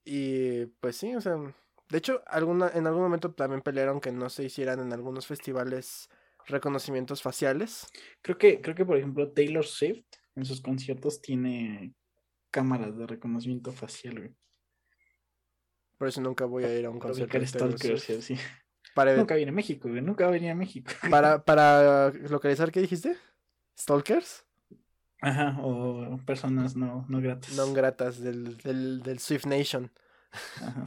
y 0.06 0.66
pues 0.66 0.98
sí, 0.98 1.16
o 1.16 1.22
sea. 1.22 1.36
De 1.90 2.00
hecho, 2.00 2.22
alguna, 2.28 2.70
en 2.74 2.86
algún 2.86 3.04
momento 3.04 3.34
también 3.34 3.62
pelearon 3.62 4.02
que 4.02 4.12
no 4.12 4.30
se 4.30 4.44
hicieran 4.44 4.82
en 4.82 4.92
algunos 4.92 5.26
festivales 5.26 6.10
reconocimientos 6.46 7.22
faciales. 7.22 7.88
Creo 8.22 8.38
que, 8.38 8.62
creo 8.62 8.76
que, 8.76 8.86
por 8.86 8.98
ejemplo, 8.98 9.32
Taylor 9.32 9.66
Swift 9.66 10.06
en 10.36 10.44
sus 10.44 10.62
conciertos 10.62 11.22
tiene 11.22 11.94
cámaras 12.52 12.98
de 12.98 13.08
reconocimiento 13.08 13.72
facial, 13.72 14.20
güey. 14.20 14.36
Por 15.98 16.08
eso 16.10 16.22
nunca 16.22 16.46
voy 16.46 16.64
a 16.64 16.78
ir 16.78 16.86
a 16.86 16.90
un 16.90 17.00
concierto. 17.00 17.40
de 17.40 17.46
Taylor 17.48 17.80
Swift. 17.80 18.10
y 18.10 18.14
así. 18.14 18.36
Para, 18.98 19.16
Nunca 19.16 19.36
viene 19.36 19.52
a 19.52 19.54
México, 19.54 19.88
güey. 19.90 20.02
Nunca 20.02 20.24
va 20.26 20.30
a 20.30 20.34
venir 20.34 20.50
a 20.52 20.56
México. 20.56 20.92
para, 21.12 21.44
para 21.46 22.10
localizar, 22.30 22.72
¿qué 22.72 22.82
dijiste? 22.82 23.16
¿Stalkers? 23.78 24.44
Ajá, 25.22 25.58
o 25.62 26.18
personas 26.26 26.76
no, 26.76 27.06
no 27.08 27.22
gratas. 27.22 27.56
No 27.56 27.72
gratas 27.74 28.20
del, 28.20 28.58
del, 28.58 29.02
del 29.04 29.20
Swift 29.20 29.46
Nation. 29.46 29.92
Ajá. 30.62 30.84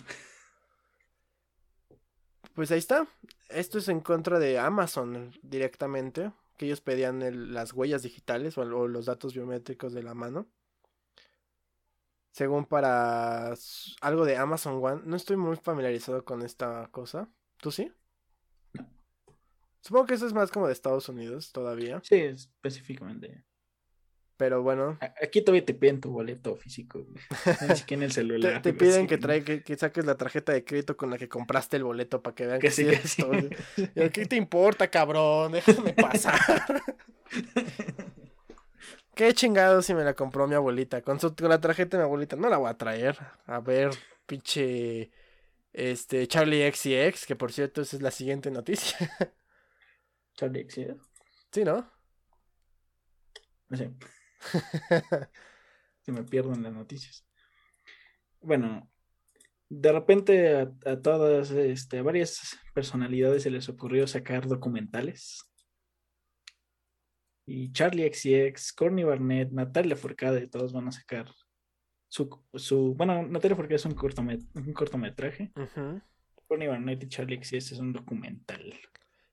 Pues 2.54 2.70
ahí 2.70 2.78
está. 2.78 3.06
Esto 3.48 3.78
es 3.78 3.88
en 3.88 4.00
contra 4.00 4.38
de 4.38 4.58
Amazon 4.58 5.32
directamente. 5.42 6.32
Que 6.56 6.66
ellos 6.66 6.80
pedían 6.80 7.22
el- 7.22 7.54
las 7.54 7.72
huellas 7.72 8.02
digitales 8.02 8.58
o, 8.58 8.62
o 8.62 8.88
los 8.88 9.06
datos 9.06 9.34
biométricos 9.34 9.92
de 9.92 10.02
la 10.02 10.14
mano. 10.14 10.46
Según 12.32 12.64
para 12.66 13.54
algo 14.00 14.24
de 14.24 14.36
Amazon 14.36 14.78
One. 14.84 15.02
No 15.04 15.16
estoy 15.16 15.36
muy 15.36 15.56
familiarizado 15.56 16.24
con 16.24 16.42
esta 16.42 16.88
cosa. 16.92 17.28
¿Tú 17.56 17.70
sí? 17.70 17.92
Supongo 19.80 20.06
que 20.06 20.14
eso 20.14 20.26
es 20.26 20.32
más 20.32 20.50
como 20.50 20.66
de 20.66 20.72
Estados 20.72 21.08
Unidos 21.08 21.52
todavía. 21.52 22.00
Sí, 22.04 22.16
específicamente. 22.16 23.44
Pero 24.40 24.62
bueno. 24.62 24.98
Aquí 25.22 25.42
todavía 25.42 25.66
te 25.66 25.74
piden 25.74 26.00
tu 26.00 26.10
boleto 26.12 26.56
físico. 26.56 27.06
Ni 27.68 27.76
siquiera 27.76 28.00
en 28.00 28.02
el 28.04 28.12
celular. 28.12 28.62
te 28.62 28.72
piden 28.72 29.06
que, 29.06 29.18
trae, 29.18 29.44
que, 29.44 29.62
que 29.62 29.76
saques 29.76 30.06
la 30.06 30.16
tarjeta 30.16 30.52
de 30.52 30.64
crédito 30.64 30.96
con 30.96 31.10
la 31.10 31.18
que 31.18 31.28
compraste 31.28 31.76
el 31.76 31.84
boleto 31.84 32.22
para 32.22 32.34
que 32.34 32.46
vean 32.46 32.58
que, 32.58 32.68
Que 32.68 32.72
sí 32.72 32.86
eres 32.86 33.10
sí. 33.10 33.22
¿Qué 33.94 34.24
te 34.24 34.36
importa, 34.36 34.88
cabrón? 34.88 35.52
Déjame 35.52 35.92
pasar. 35.92 36.40
Qué 39.14 39.34
chingado 39.34 39.82
si 39.82 39.92
me 39.92 40.04
la 40.04 40.14
compró 40.14 40.46
mi 40.46 40.54
abuelita. 40.54 41.02
Con, 41.02 41.20
su, 41.20 41.36
con 41.36 41.50
la 41.50 41.60
tarjeta 41.60 41.98
de 41.98 42.02
mi 42.02 42.06
abuelita. 42.06 42.36
No 42.36 42.48
la 42.48 42.56
voy 42.56 42.70
a 42.70 42.78
traer. 42.78 43.18
A 43.44 43.60
ver, 43.60 43.90
pinche. 44.24 45.10
Este, 45.74 46.26
Charlie 46.26 46.64
X 46.68 46.86
y 46.86 46.94
X, 46.96 47.26
que 47.26 47.36
por 47.36 47.52
cierto, 47.52 47.82
esa 47.82 47.94
es 47.96 48.00
la 48.00 48.10
siguiente 48.10 48.50
noticia. 48.50 48.96
Charlie 50.40 50.60
X, 50.60 50.74
¿sí? 50.74 50.86
sí, 51.52 51.64
¿no? 51.64 51.86
No 53.68 53.76
sé. 53.76 53.92
Se 56.00 56.12
me 56.12 56.24
pierden 56.24 56.62
las 56.62 56.72
noticias. 56.72 57.26
Bueno, 58.40 58.90
de 59.68 59.92
repente 59.92 60.56
a, 60.56 60.72
a 60.86 61.02
todas, 61.02 61.50
este, 61.50 61.98
a 61.98 62.02
varias 62.02 62.58
personalidades 62.72 63.42
se 63.42 63.50
les 63.50 63.68
ocurrió 63.68 64.06
sacar 64.06 64.48
documentales. 64.48 65.44
Y 67.46 67.70
Charlie 67.72 68.10
XCX, 68.10 68.72
Corny 68.72 69.04
Barnett, 69.04 69.52
Natalia 69.52 69.94
Forcade, 69.94 70.46
todos 70.46 70.72
van 70.72 70.88
a 70.88 70.92
sacar 70.92 71.30
su, 72.08 72.42
su 72.54 72.94
bueno, 72.94 73.26
Natalia 73.26 73.56
Forcade 73.56 73.76
es 73.76 73.84
un, 73.84 73.94
cortomet 73.94 74.40
un 74.54 74.72
cortometraje. 74.72 75.52
Ujú. 75.54 76.00
Corny 76.48 76.66
Barnett 76.66 77.02
y 77.04 77.08
Charlie 77.08 77.44
XCX 77.44 77.72
es 77.72 77.78
un 77.78 77.92
documental. 77.92 78.80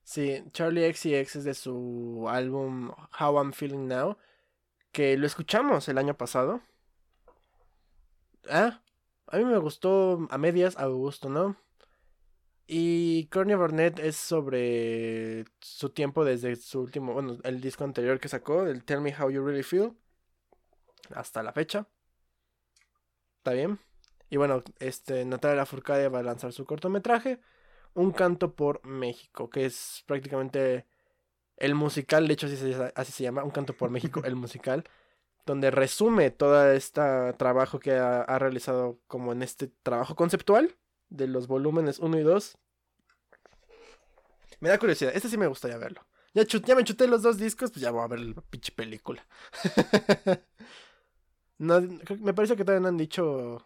Sí, 0.08 0.42
Charlie 0.52 0.90
XCX 0.90 1.36
es 1.36 1.44
de 1.44 1.52
su 1.52 2.26
álbum 2.30 2.92
How 3.20 3.36
I'm 3.36 3.52
Feeling 3.52 3.88
Now, 3.88 4.16
que 4.90 5.18
lo 5.18 5.26
escuchamos 5.26 5.86
el 5.90 5.98
año 5.98 6.16
pasado. 6.16 6.62
Ah, 8.48 8.80
a 9.26 9.36
mí 9.36 9.44
me 9.44 9.58
gustó 9.58 10.26
a 10.30 10.38
medias, 10.38 10.78
a 10.78 10.86
gusto, 10.86 11.28
¿no? 11.28 11.56
Y 12.66 13.26
Courtney 13.26 13.56
Barnett 13.56 13.98
es 13.98 14.16
sobre 14.16 15.44
su 15.60 15.90
tiempo 15.90 16.24
desde 16.24 16.56
su 16.56 16.80
último, 16.80 17.12
bueno, 17.12 17.36
el 17.44 17.60
disco 17.60 17.84
anterior 17.84 18.18
que 18.18 18.28
sacó, 18.30 18.64
el 18.66 18.84
Tell 18.84 19.02
Me 19.02 19.14
How 19.14 19.28
You 19.30 19.44
Really 19.44 19.62
Feel, 19.62 19.92
hasta 21.14 21.42
la 21.42 21.52
fecha. 21.52 21.86
¿Está 23.40 23.52
bien? 23.52 23.78
Y 24.30 24.38
bueno, 24.38 24.62
este, 24.78 25.26
Natalia 25.26 25.56
Lafourcade 25.56 26.08
va 26.08 26.20
a 26.20 26.22
lanzar 26.22 26.54
su 26.54 26.64
cortometraje, 26.64 27.40
Un 27.94 28.12
canto 28.12 28.54
por 28.54 28.84
México, 28.86 29.50
que 29.50 29.66
es 29.66 30.04
prácticamente 30.06 30.86
el 31.56 31.74
musical, 31.74 32.26
de 32.28 32.34
hecho 32.34 32.46
así 32.46 32.56
se, 32.56 32.92
así 32.94 33.12
se 33.12 33.22
llama, 33.24 33.44
Un 33.44 33.50
canto 33.50 33.72
por 33.74 33.90
México, 33.90 34.22
el 34.24 34.36
musical, 34.36 34.84
donde 35.46 35.70
resume 35.70 36.30
todo 36.30 36.70
este 36.72 37.00
trabajo 37.38 37.78
que 37.80 37.92
ha, 37.94 38.22
ha 38.22 38.38
realizado 38.38 38.98
como 39.08 39.32
en 39.32 39.42
este 39.42 39.68
trabajo 39.82 40.14
conceptual 40.16 40.76
de 41.10 41.26
los 41.28 41.46
volúmenes 41.48 41.98
1 42.00 42.18
y 42.18 42.22
2. 42.22 42.58
Me 44.60 44.68
da 44.68 44.78
curiosidad, 44.78 45.12
este 45.14 45.28
sí 45.28 45.38
me 45.38 45.46
gustaría 45.46 45.78
verlo. 45.78 46.04
Ya, 46.34 46.42
chut- 46.44 46.64
ya 46.66 46.74
me 46.74 46.84
chuté 46.84 47.06
los 47.06 47.22
dos 47.22 47.38
discos, 47.38 47.70
pues 47.70 47.80
ya 47.82 47.90
voy 47.90 48.02
a 48.02 48.08
ver 48.08 48.20
la 48.20 48.40
pinche 48.42 48.72
película. 48.72 49.26
no, 51.58 51.80
me 52.20 52.34
parece 52.34 52.56
que 52.56 52.64
todavía 52.64 52.82
no 52.82 52.88
han 52.88 52.96
dicho 52.96 53.64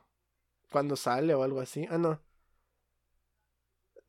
cuándo 0.70 0.96
sale 0.96 1.34
o 1.34 1.42
algo 1.42 1.60
así. 1.60 1.86
Ah, 1.90 1.98
no. 1.98 2.20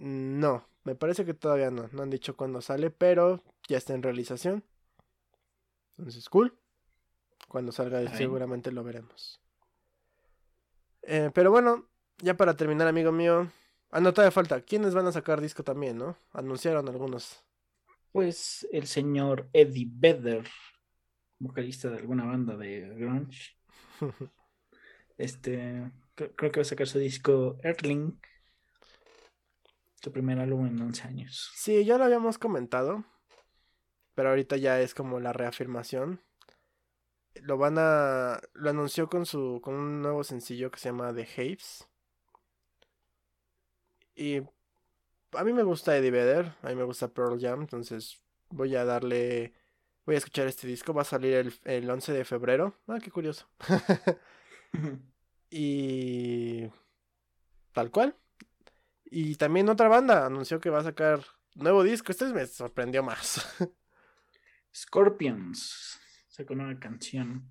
No, 0.04 0.68
me 0.84 0.96
parece 0.96 1.24
que 1.24 1.34
todavía 1.34 1.72
no. 1.72 1.88
No 1.94 2.04
han 2.04 2.10
dicho 2.10 2.36
cuándo 2.36 2.62
sale, 2.62 2.90
pero 2.90 3.42
ya 3.70 3.78
está 3.78 3.94
en 3.94 4.04
realización. 4.04 4.64
Entonces, 5.98 6.28
cool. 6.28 6.58
Cuando 7.48 7.72
salga 7.72 8.06
seguramente 8.18 8.72
lo 8.72 8.84
veremos. 8.84 9.40
Eh, 11.04 11.32
pero 11.34 11.52
bueno, 11.52 11.88
ya 12.18 12.36
para 12.36 12.56
terminar, 12.58 12.88
amigo 12.88 13.12
mío. 13.14 13.50
Ah, 13.92 14.02
no, 14.02 14.14
todavía 14.14 14.32
falta. 14.32 14.60
¿Quiénes 14.62 14.94
van 14.94 15.08
a 15.08 15.12
sacar 15.14 15.40
disco 15.40 15.64
también, 15.64 15.98
no? 15.98 16.18
Anunciaron 16.34 16.90
algunos. 16.90 17.46
Pues 18.12 18.68
el 18.72 18.88
señor 18.88 19.50
Eddie 19.54 19.88
Vedder, 19.90 20.48
vocalista 21.40 21.90
de 21.90 21.98
alguna 21.98 22.26
banda 22.26 22.58
de 22.58 22.90
grunge, 22.96 23.56
este, 25.18 25.92
cre- 26.16 26.34
creo 26.36 26.52
que 26.52 26.60
va 26.60 26.62
a 26.62 26.66
sacar 26.66 26.88
su 26.88 27.00
disco 27.00 27.58
Earthling, 27.64 28.20
su 30.04 30.12
primer 30.12 30.40
álbum 30.40 30.68
en 30.68 30.82
11 30.82 31.08
años. 31.08 31.52
Sí, 31.56 31.86
ya 31.86 31.98
lo 31.98 32.04
habíamos 32.04 32.38
comentado. 32.38 33.06
Pero 34.16 34.30
ahorita 34.30 34.58
ya 34.58 34.80
es 34.82 34.94
como 34.94 35.20
la 35.20 35.32
reafirmación. 35.32 36.22
Lo 37.36 37.58
van 37.58 37.78
a. 37.78 38.42
Lo 38.54 38.70
anunció 38.70 39.10
con 39.10 39.26
su. 39.26 39.62
con 39.64 39.76
un 39.76 40.02
nuevo 40.02 40.24
sencillo 40.24 40.70
que 40.70 40.80
se 40.80 40.90
llama 40.90 41.14
The 41.14 41.28
Haves. 41.36 41.88
Y 44.16 44.42
a 45.32 45.44
mí 45.44 45.54
me 45.54 45.64
gusta 45.64 45.98
Eddie 45.98 46.12
Vedder. 46.12 46.54
A 46.62 46.70
mí 46.70 46.76
me 46.76 46.84
gusta 46.84 47.08
Pearl 47.08 47.40
Jam. 47.40 47.62
Entonces 47.62 48.22
voy 48.50 48.76
a 48.76 48.86
darle. 48.86 49.54
Voy 50.06 50.16
a 50.16 50.18
escuchar 50.18 50.48
este 50.48 50.68
disco. 50.68 50.94
Va 50.94 51.04
a 51.04 51.06
salir 51.06 51.34
el, 51.34 51.54
el 51.64 51.90
11 51.90 52.12
de 52.12 52.26
febrero. 52.26 52.78
Ah, 52.88 53.00
qué 53.02 53.10
curioso. 53.10 53.48
y. 55.50 56.68
Tal 57.72 57.90
cual. 57.90 58.16
Y 59.16 59.36
también 59.36 59.70
otra 59.70 59.88
banda 59.88 60.26
anunció 60.26 60.60
que 60.60 60.72
va 60.72 60.80
a 60.80 60.84
sacar 60.84 61.24
nuevo 61.54 61.84
disco. 61.84 62.12
Este 62.12 62.26
me 62.34 62.46
sorprendió 62.48 63.04
más. 63.04 63.46
Scorpions 64.76 66.00
sacó 66.28 66.54
una 66.54 66.80
canción, 66.80 67.48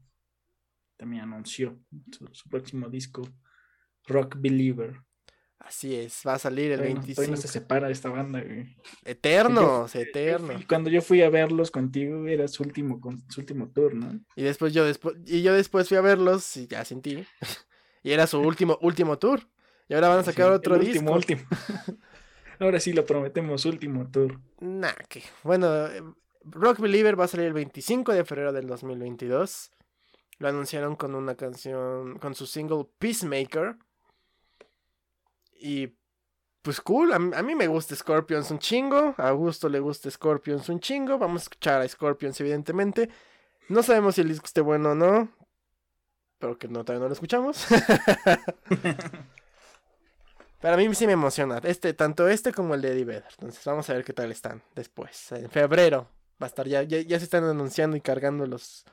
también 0.96 1.22
anunció 1.22 1.79
su, 2.11 2.27
su 2.33 2.48
próximo 2.48 2.88
disco, 2.88 3.22
Rock 4.07 4.37
Believer. 4.38 5.01
Así 5.61 5.94
es, 5.94 6.22
va 6.27 6.35
a 6.35 6.38
salir 6.40 6.72
el 6.72 6.79
Todavía 6.79 6.94
no- 6.96 7.01
todavía 7.03 7.14
25. 7.14 7.31
no 7.31 7.37
se 7.40 7.46
separa 7.46 7.90
esta 7.90 8.09
banda, 8.11 8.42
güey. 8.42 8.77
Eternos, 9.05 9.92
Yo 9.94 10.01
eternos. 10.01 10.64
Cuando 10.66 10.90
yo 10.90 11.01
fui 11.01 11.22
a 11.22 11.31
verlos 11.31 11.70
contigo, 11.70 12.27
era 12.27 12.48
su 12.48 12.64
último, 12.64 13.01
con- 13.01 13.22
su 13.31 13.40
último 13.40 13.70
tour, 13.70 13.94
¿no? 13.94 14.20
Y 14.35 14.42
después 14.42 14.75
yo 14.75 14.85
después 14.85 15.14
y 15.25 15.42
yo 15.42 15.55
después 15.55 15.87
fui 15.88 15.96
a 15.96 16.01
verlos 16.01 16.57
y 16.57 16.66
ya 16.66 16.85
sin 16.85 17.01
ti. 17.01 17.25
y 18.03 18.11
era 18.11 18.27
su 18.27 18.40
último 18.40 18.77
último 18.83 19.16
tour. 19.20 19.48
Y 19.92 19.94
ahora 19.94 20.09
van 20.09 20.18
a 20.20 20.24
sacar 20.24 20.46
Sí, 20.48 20.52
otro 20.55 20.74
el 20.76 20.81
disco. 20.87 21.12
último, 21.12 21.12
último. 21.14 21.42
Ahora 22.59 22.81
sí 22.81 22.94
lo 22.94 23.05
prometemos, 23.05 23.66
último 23.66 24.07
tour. 24.11 24.40
Nah, 24.61 24.94
que 25.09 25.22
bueno, 25.42 25.68
Rock 26.44 26.78
Believer 26.81 27.18
va 27.20 27.24
a 27.24 27.28
salir 27.28 27.46
el 27.46 27.52
25 27.52 28.12
de 28.12 28.24
febrero 28.24 28.52
del 28.55 28.66
2022. 28.68 29.70
Lo 30.38 30.48
anunciaron 30.48 30.96
con 30.96 31.14
una 31.14 31.35
canción, 31.35 32.18
con 32.18 32.35
su 32.35 32.46
single 32.46 32.87
Peacemaker. 32.98 33.76
Y 35.61 35.94
pues 36.62 36.81
cool, 36.81 37.12
a, 37.12 37.18
mí- 37.18 37.33
a 37.35 37.42
mí 37.42 37.55
me 37.55 37.66
gusta 37.66 37.94
Scorpions 37.94 38.50
un 38.50 38.61
chingo, 38.61 39.14
a 39.18 39.28
Augusto 39.28 39.68
le 39.68 39.81
gusta 39.81 40.11
Scorpions 40.11 40.68
un 40.70 40.81
chingo, 40.81 41.18
vamos 41.18 41.42
a 41.42 41.44
escuchar 41.44 41.83
a 41.83 41.88
Scorpions 41.88 42.40
evidentemente. 42.40 43.11
No 43.68 43.83
sabemos 43.83 44.14
si 44.14 44.22
el 44.22 44.28
disco 44.28 44.46
esté 44.46 44.61
bueno 44.62 44.92
o 44.92 44.94
no, 44.94 45.28
pero 46.38 46.57
que 46.57 46.68
no, 46.68 46.85
todavía 46.85 47.02
no 47.02 47.09
lo 47.09 47.12
escuchamos. 47.14 47.66
Pero 50.62 50.75
a 50.75 50.77
mí 50.77 50.94
sí 50.94 51.09
me 51.09 51.14
emociona. 51.14 51.59
Este, 51.64 51.92
tanto 51.92 52.29
este 52.29 52.53
como 52.53 52.75
el 52.75 52.83
de 52.83 52.92
Eddie 52.92 53.05
Vedder. 53.05 53.25
Entonces 53.33 53.64
vamos 53.64 53.90
a 53.90 53.94
ver 53.94 54.05
qué 54.05 54.12
tal 54.12 54.31
están 54.31 54.62
después. 54.77 55.33
En 55.33 55.51
febrero 55.51 56.09
va 56.40 56.46
a 56.46 56.48
estar 56.48 56.68
ya, 56.68 56.85
ya, 56.85 57.01
ya 57.01 57.18
se 57.18 57.25
están 57.25 57.42
anunciando 57.42 57.96
y 57.96 58.01
cargando 58.01 58.46
los, 58.46 58.85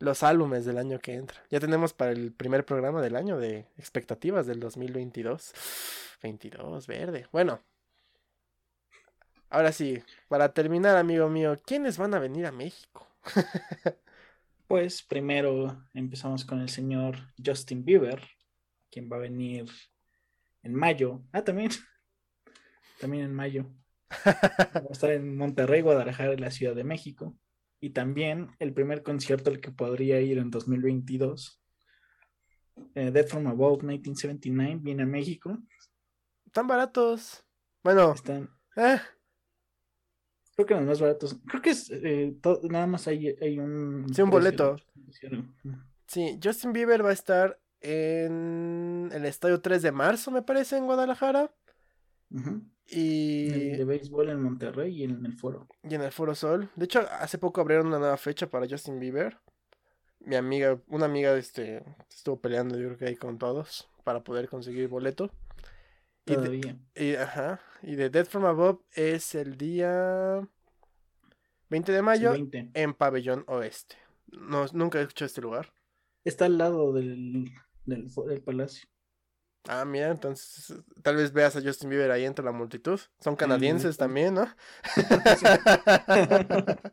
los 0.00 0.24
álbumes 0.24 0.64
del 0.64 0.78
año 0.78 0.98
que 0.98 1.14
entra. 1.14 1.40
Ya 1.48 1.60
tenemos 1.60 1.92
para 1.92 2.10
el 2.10 2.32
primer 2.32 2.66
programa 2.66 3.00
del 3.00 3.14
año 3.14 3.38
de 3.38 3.68
expectativas 3.78 4.48
del 4.48 4.58
2022. 4.58 5.52
22, 6.24 6.86
verde. 6.88 7.28
Bueno. 7.30 7.60
Ahora 9.48 9.70
sí, 9.70 10.02
para 10.26 10.52
terminar, 10.52 10.96
amigo 10.96 11.28
mío, 11.28 11.56
¿quiénes 11.64 11.98
van 11.98 12.14
a 12.14 12.18
venir 12.18 12.46
a 12.46 12.52
México? 12.52 13.06
Pues 14.66 15.04
primero 15.04 15.80
empezamos 15.94 16.44
con 16.44 16.60
el 16.60 16.68
señor 16.68 17.32
Justin 17.38 17.84
Bieber, 17.84 18.20
quien 18.90 19.08
va 19.08 19.14
a 19.14 19.20
venir 19.20 19.66
en 20.66 20.74
mayo. 20.74 21.22
Ah, 21.32 21.42
también. 21.42 21.70
También 23.00 23.24
en 23.24 23.34
mayo. 23.34 23.66
Va 24.26 24.88
a 24.88 24.92
estar 24.92 25.10
en 25.10 25.36
Monterrey, 25.36 25.82
Guadalajara 25.82 26.32
y 26.34 26.38
la 26.38 26.50
Ciudad 26.50 26.74
de 26.74 26.84
México. 26.84 27.36
Y 27.80 27.90
también 27.90 28.48
el 28.58 28.72
primer 28.72 29.02
concierto 29.02 29.50
al 29.50 29.60
que 29.60 29.70
podría 29.70 30.20
ir 30.20 30.38
en 30.38 30.50
2022. 30.50 31.60
eh, 32.94 33.10
Death 33.10 33.28
from 33.28 33.46
Above 33.48 33.82
1979 33.82 34.78
viene 34.82 35.02
a 35.02 35.06
México. 35.06 35.58
Están 36.46 36.66
baratos. 36.66 37.44
Bueno, 37.84 38.14
Están, 38.14 38.48
eh, 38.76 38.98
creo 40.54 40.66
que 40.66 40.74
los 40.74 40.84
más 40.84 41.00
baratos. 41.00 41.36
Creo 41.46 41.62
que 41.62 41.70
es 41.70 41.90
eh, 41.90 42.34
nada 42.62 42.86
más 42.86 43.06
hay, 43.08 43.28
hay 43.40 43.58
un. 43.58 44.06
Sí, 44.14 44.22
un 44.22 44.30
boleto. 44.30 44.76
Sí, 46.06 46.40
Justin 46.42 46.72
Bieber 46.72 47.04
va 47.04 47.10
a 47.10 47.12
estar 47.12 47.60
en 47.80 49.10
el 49.12 49.24
estadio 49.24 49.60
3 49.60 49.82
de 49.82 49.92
marzo, 49.92 50.30
me 50.30 50.42
parece, 50.42 50.76
en 50.76 50.86
Guadalajara. 50.86 51.52
Y, 52.88 53.70
el 53.70 53.78
de 53.78 53.84
béisbol 53.84 54.30
en 54.30 54.40
Monterrey 54.40 54.94
y 54.94 55.04
en 55.04 55.24
el 55.24 55.32
foro. 55.34 55.68
y 55.82 55.94
en 55.94 56.02
el 56.02 56.12
Foro 56.12 56.34
Sol. 56.34 56.70
De 56.76 56.84
hecho, 56.84 57.00
hace 57.20 57.38
poco 57.38 57.60
abrieron 57.60 57.88
una 57.88 57.98
nueva 57.98 58.16
fecha 58.16 58.48
para 58.48 58.68
Justin 58.68 59.00
Bieber. 59.00 59.38
Mi 60.20 60.36
amiga, 60.36 60.80
una 60.88 61.06
amiga, 61.06 61.36
este, 61.36 61.84
estuvo 62.10 62.40
peleando, 62.40 62.78
yo 62.78 62.86
creo 62.86 62.98
que 62.98 63.06
ahí 63.06 63.16
con 63.16 63.38
todos, 63.38 63.88
para 64.04 64.22
poder 64.22 64.48
conseguir 64.48 64.88
boleto. 64.88 65.30
Y 66.26 66.32
de, 66.32 66.36
Todavía. 66.36 66.78
y, 66.96 67.14
ajá, 67.14 67.60
y 67.82 67.94
de 67.94 68.10
Dead 68.10 68.26
from 68.26 68.44
Above 68.44 68.80
es 68.92 69.36
el 69.36 69.56
día 69.56 70.40
20 71.68 71.92
de 71.92 72.02
mayo 72.02 72.32
20. 72.32 72.70
en 72.74 72.94
Pabellón 72.94 73.44
Oeste. 73.46 73.96
No, 74.26 74.66
nunca 74.72 74.98
he 74.98 75.02
escuchado 75.02 75.26
este 75.26 75.40
lugar. 75.40 75.72
Está 76.24 76.46
al 76.46 76.58
lado 76.58 76.92
del, 76.92 77.52
del, 77.86 78.42
palacio. 78.42 78.88
Ah, 79.68 79.84
mira, 79.84 80.10
entonces 80.10 80.78
tal 81.02 81.16
vez 81.16 81.32
veas 81.32 81.56
a 81.56 81.62
Justin 81.62 81.90
Bieber 81.90 82.10
ahí 82.10 82.24
entre 82.24 82.44
la 82.44 82.52
multitud. 82.52 83.00
Son 83.20 83.34
canadienses 83.34 83.96
también, 83.96 84.34
¿no? 84.34 84.48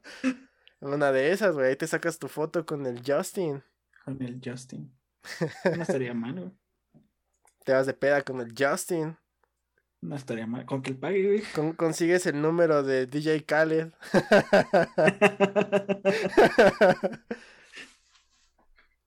Una 0.79 1.11
de 1.11 1.31
esas, 1.31 1.55
güey. 1.55 1.67
Ahí 1.67 1.75
te 1.75 1.87
sacas 1.87 2.17
tu 2.17 2.27
foto 2.27 2.65
con 2.65 2.85
el 2.85 3.01
Justin. 3.05 3.63
Con 4.03 4.21
el 4.21 4.41
Justin. 4.43 4.91
No 5.77 5.83
estaría 5.83 6.13
mal, 6.13 6.33
güey. 6.33 6.51
Te 7.63 7.73
vas 7.73 7.85
de 7.85 7.93
peda 7.93 8.21
con 8.23 8.41
el 8.41 8.53
Justin. 8.57 9.17
No 10.01 10.17
estaría 10.17 10.45
mal. 10.45 10.65
Con 10.65 10.81
que 10.81 10.91
el 10.91 10.97
pague, 10.97 11.25
güey. 11.25 11.43
Con- 11.55 11.73
consigues 11.73 12.25
el 12.25 12.41
número 12.41 12.83
de 12.83 13.07
DJ 13.07 13.45
Khaled. 13.45 13.93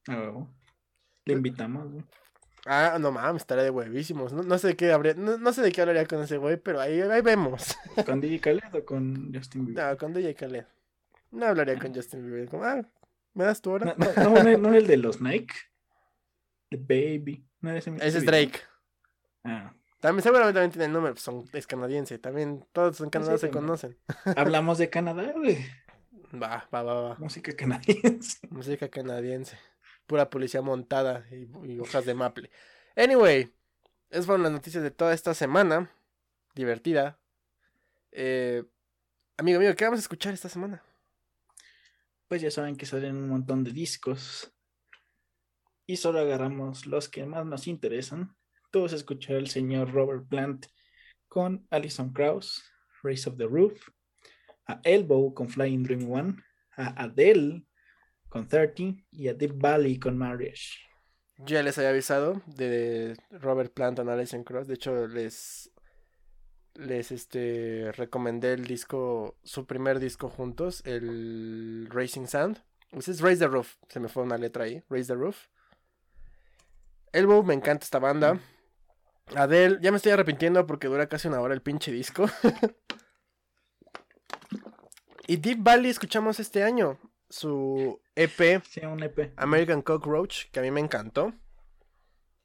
Le 1.27 1.35
invitamos, 1.35 1.91
güey. 1.93 2.05
ah, 2.66 2.97
no 3.01 3.12
mames, 3.12 3.43
estaría 3.43 3.64
de 3.64 3.70
huevísimos. 3.70 4.33
No, 4.33 4.43
no 4.43 4.59
sé 4.59 4.68
de 4.68 4.77
qué 4.77 4.93
habría, 4.93 5.14
no, 5.14 5.37
no 5.39 5.53
sé 5.53 5.61
de 5.62 5.72
qué 5.72 5.81
hablaría 5.83 6.07
con 6.07 6.20
ese 6.22 6.39
güey, 6.39 6.57
pero 6.57 6.81
ahí, 6.81 7.01
ahí 7.01 7.20
vemos. 7.20 7.77
¿Con 8.07 8.20
DJ 8.20 8.41
Khaled 8.41 8.74
o 8.74 8.85
con 8.85 9.33
Justin 9.35 9.66
Bieber? 9.66 9.85
No, 9.91 9.97
con 9.99 10.12
DJ 10.14 10.35
Khaled. 10.35 10.64
No 11.33 11.47
hablaría 11.47 11.79
con 11.79 11.95
Justin 11.95 12.24
Bieber. 12.24 12.49
Como, 12.49 12.64
ah, 12.64 12.83
¿me 13.35 13.45
das 13.45 13.61
tu 13.61 13.70
hora? 13.72 13.95
No, 13.99 14.43
no, 14.43 14.59
no, 14.59 14.74
el 14.74 14.87
de 14.87 14.97
los 14.97 15.20
Nike. 15.20 15.55
The 16.70 16.77
Baby. 16.79 17.45
No 17.61 17.70
ese 17.72 17.93
Ese 18.01 18.18
es? 18.18 18.24
Drake. 18.24 18.61
Ah. 19.45 19.72
También, 20.01 20.22
seguramente 20.22 20.55
también 20.55 20.70
tiene 20.70 20.85
el 20.87 20.93
número, 20.93 21.14
pues 21.14 21.22
son, 21.24 21.45
es 21.53 21.66
canadiense. 21.66 22.18
También 22.18 22.64
todos 22.72 23.01
en 23.01 23.11
Canadá 23.11 23.33
sí, 23.33 23.39
se 23.39 23.49
también. 23.49 23.64
conocen. 23.66 23.99
Hablamos 24.37 24.79
de 24.79 24.91
Canadá, 24.91 25.33
güey. 25.35 25.59
Va, 26.43 26.68
va, 26.74 26.83
va, 26.83 27.01
va. 27.01 27.16
Música 27.18 27.53
canadiense. 27.55 28.39
Música 28.51 28.89
canadiense. 28.89 29.57
Pura 30.07 30.31
policía 30.31 30.63
montada 30.63 31.27
y, 31.31 31.79
hojas 31.79 32.05
de 32.07 32.15
maple. 32.15 32.51
Anyway, 32.97 33.53
esas 34.11 34.27
fueron 34.27 34.45
las 34.45 34.53
noticias 34.53 34.83
de 34.83 34.91
toda 34.91 35.13
esta 35.13 35.35
semana. 35.35 35.91
Divertida. 36.55 37.19
Eh, 38.13 38.65
amigo 39.37 39.61
mío, 39.61 39.75
¿qué 39.77 39.85
vamos 39.85 39.99
a 39.99 40.03
escuchar 40.03 40.33
esta 40.33 40.49
semana? 40.49 40.83
Pues 42.29 42.41
ya 42.41 42.51
saben 42.51 42.77
que 42.77 42.87
salen 42.87 43.17
un 43.17 43.29
montón 43.29 43.65
de 43.65 43.73
discos. 43.73 44.53
Y 45.87 45.97
solo 45.97 46.21
agarramos 46.21 46.87
los 46.87 47.09
que 47.09 47.27
más 47.27 47.45
nos 47.45 47.67
interesan. 47.67 48.37
Tú 48.71 48.83
vas 48.83 48.93
a 48.93 48.97
escuchar 48.97 49.37
al 49.37 49.49
señor 49.49 49.93
Robert 49.93 50.27
Plant 50.29 50.67
con 51.29 51.67
Alison 51.71 52.13
Krauss, 52.13 52.65
Race 53.03 53.29
of 53.29 53.37
the 53.37 53.47
Roof, 53.47 53.89
a 54.67 54.81
Elbow 54.83 55.35
con 55.35 55.49
Flying 55.49 55.83
Dream 55.83 56.11
One, 56.11 56.37
a 56.77 57.05
Adele 57.05 57.66
con 58.37 58.49
30 58.49 59.03
y 59.12 59.28
a 59.28 59.34
Deep 59.34 59.55
Valley 59.57 59.99
con 59.99 60.18
Marriage. 60.18 60.80
Ya 61.39 61.62
les 61.62 61.78
había 61.78 61.91
avisado 61.91 62.43
de 62.47 63.16
Robert 63.30 63.72
Plant 63.72 64.01
and 64.01 64.11
Alison 64.11 64.45
Cross. 64.45 64.66
De 64.66 64.74
hecho, 64.74 65.07
les 65.07 65.72
les 66.74 67.11
este 67.11 67.93
recomendé 67.93 68.53
el 68.53 68.66
disco, 68.66 69.39
su 69.43 69.66
primer 69.66 70.01
disco 70.01 70.28
juntos, 70.28 70.82
el 70.84 71.89
Racing 71.91 72.26
Sound. 72.26 72.62
Pues 72.91 73.09
es 73.09 73.20
Raise 73.20 73.41
the 73.41 73.49
Roof, 73.49 73.76
se 73.89 74.01
me 74.01 74.09
fue 74.09 74.22
una 74.22 74.37
letra 74.37 74.64
ahí, 74.64 74.82
Raise 74.91 75.12
the 75.12 75.18
Roof. 75.18 75.47
Elbow, 77.12 77.43
me 77.43 77.55
encanta 77.55 77.84
esta 77.84 77.99
banda. 77.99 78.39
Adele, 79.34 79.78
ya 79.80 79.91
me 79.91 79.97
estoy 79.97 80.12
arrepintiendo 80.12 80.66
porque 80.66 80.89
dura 80.89 81.09
casi 81.09 81.28
una 81.28 81.41
hora 81.41 81.55
el 81.55 81.62
pinche 81.62 81.91
disco. 81.91 82.26
y 85.26 85.39
Deep 85.39 85.62
Valley 85.62 85.91
escuchamos 85.91 86.39
este 86.39 86.62
año, 86.62 86.99
su 87.29 88.01
EP 88.14 88.62
Sí, 88.68 88.81
un 88.85 89.03
EP. 89.03 89.33
American 89.37 89.83
Cockroach, 89.83 90.51
que 90.51 90.61
a 90.61 90.62
mí 90.62 90.70
me 90.70 90.81
encantó. 90.81 91.33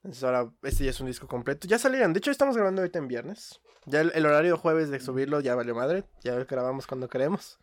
Entonces 0.04 0.24
ahora, 0.24 0.52
este 0.64 0.86
ya 0.86 0.90
es 0.90 1.00
un 1.00 1.08
disco 1.08 1.28
completo. 1.28 1.68
Ya 1.68 1.78
salieron, 1.78 2.14
de 2.14 2.20
hecho 2.20 2.32
estamos 2.32 2.56
grabando 2.56 2.82
ahorita 2.82 3.00
en 3.00 3.08
viernes. 3.08 3.62
Ya 3.86 4.02
el, 4.02 4.12
el 4.16 4.26
horario 4.26 4.58
jueves 4.58 4.90
de 4.90 5.00
subirlo 5.00 5.42
ya 5.42 5.56
valió 5.56 5.76
madre. 5.76 6.06
Ya 6.24 6.36
grabamos 6.44 6.88
cuando 6.88 7.08
queremos. 7.08 7.60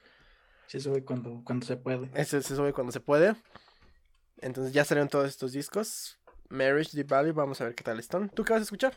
Se 0.66 0.80
sube 0.80 1.04
cuando, 1.04 1.42
cuando 1.44 1.64
se 1.66 1.76
puede. 1.76 2.10
Ese 2.14 2.42
se 2.42 2.54
sube 2.54 2.72
cuando 2.72 2.92
se 2.92 3.00
puede. 3.00 3.34
Entonces 4.40 4.72
ya 4.72 4.84
salieron 4.84 5.08
todos 5.08 5.26
estos 5.26 5.52
discos. 5.52 6.18
Marriage, 6.50 6.90
Deep 6.94 7.08
Valley, 7.08 7.32
vamos 7.32 7.60
a 7.60 7.64
ver 7.64 7.74
qué 7.74 7.82
tal 7.82 7.98
están. 7.98 8.28
¿Tú 8.30 8.44
qué 8.44 8.52
vas 8.52 8.60
a 8.60 8.64
escuchar? 8.64 8.94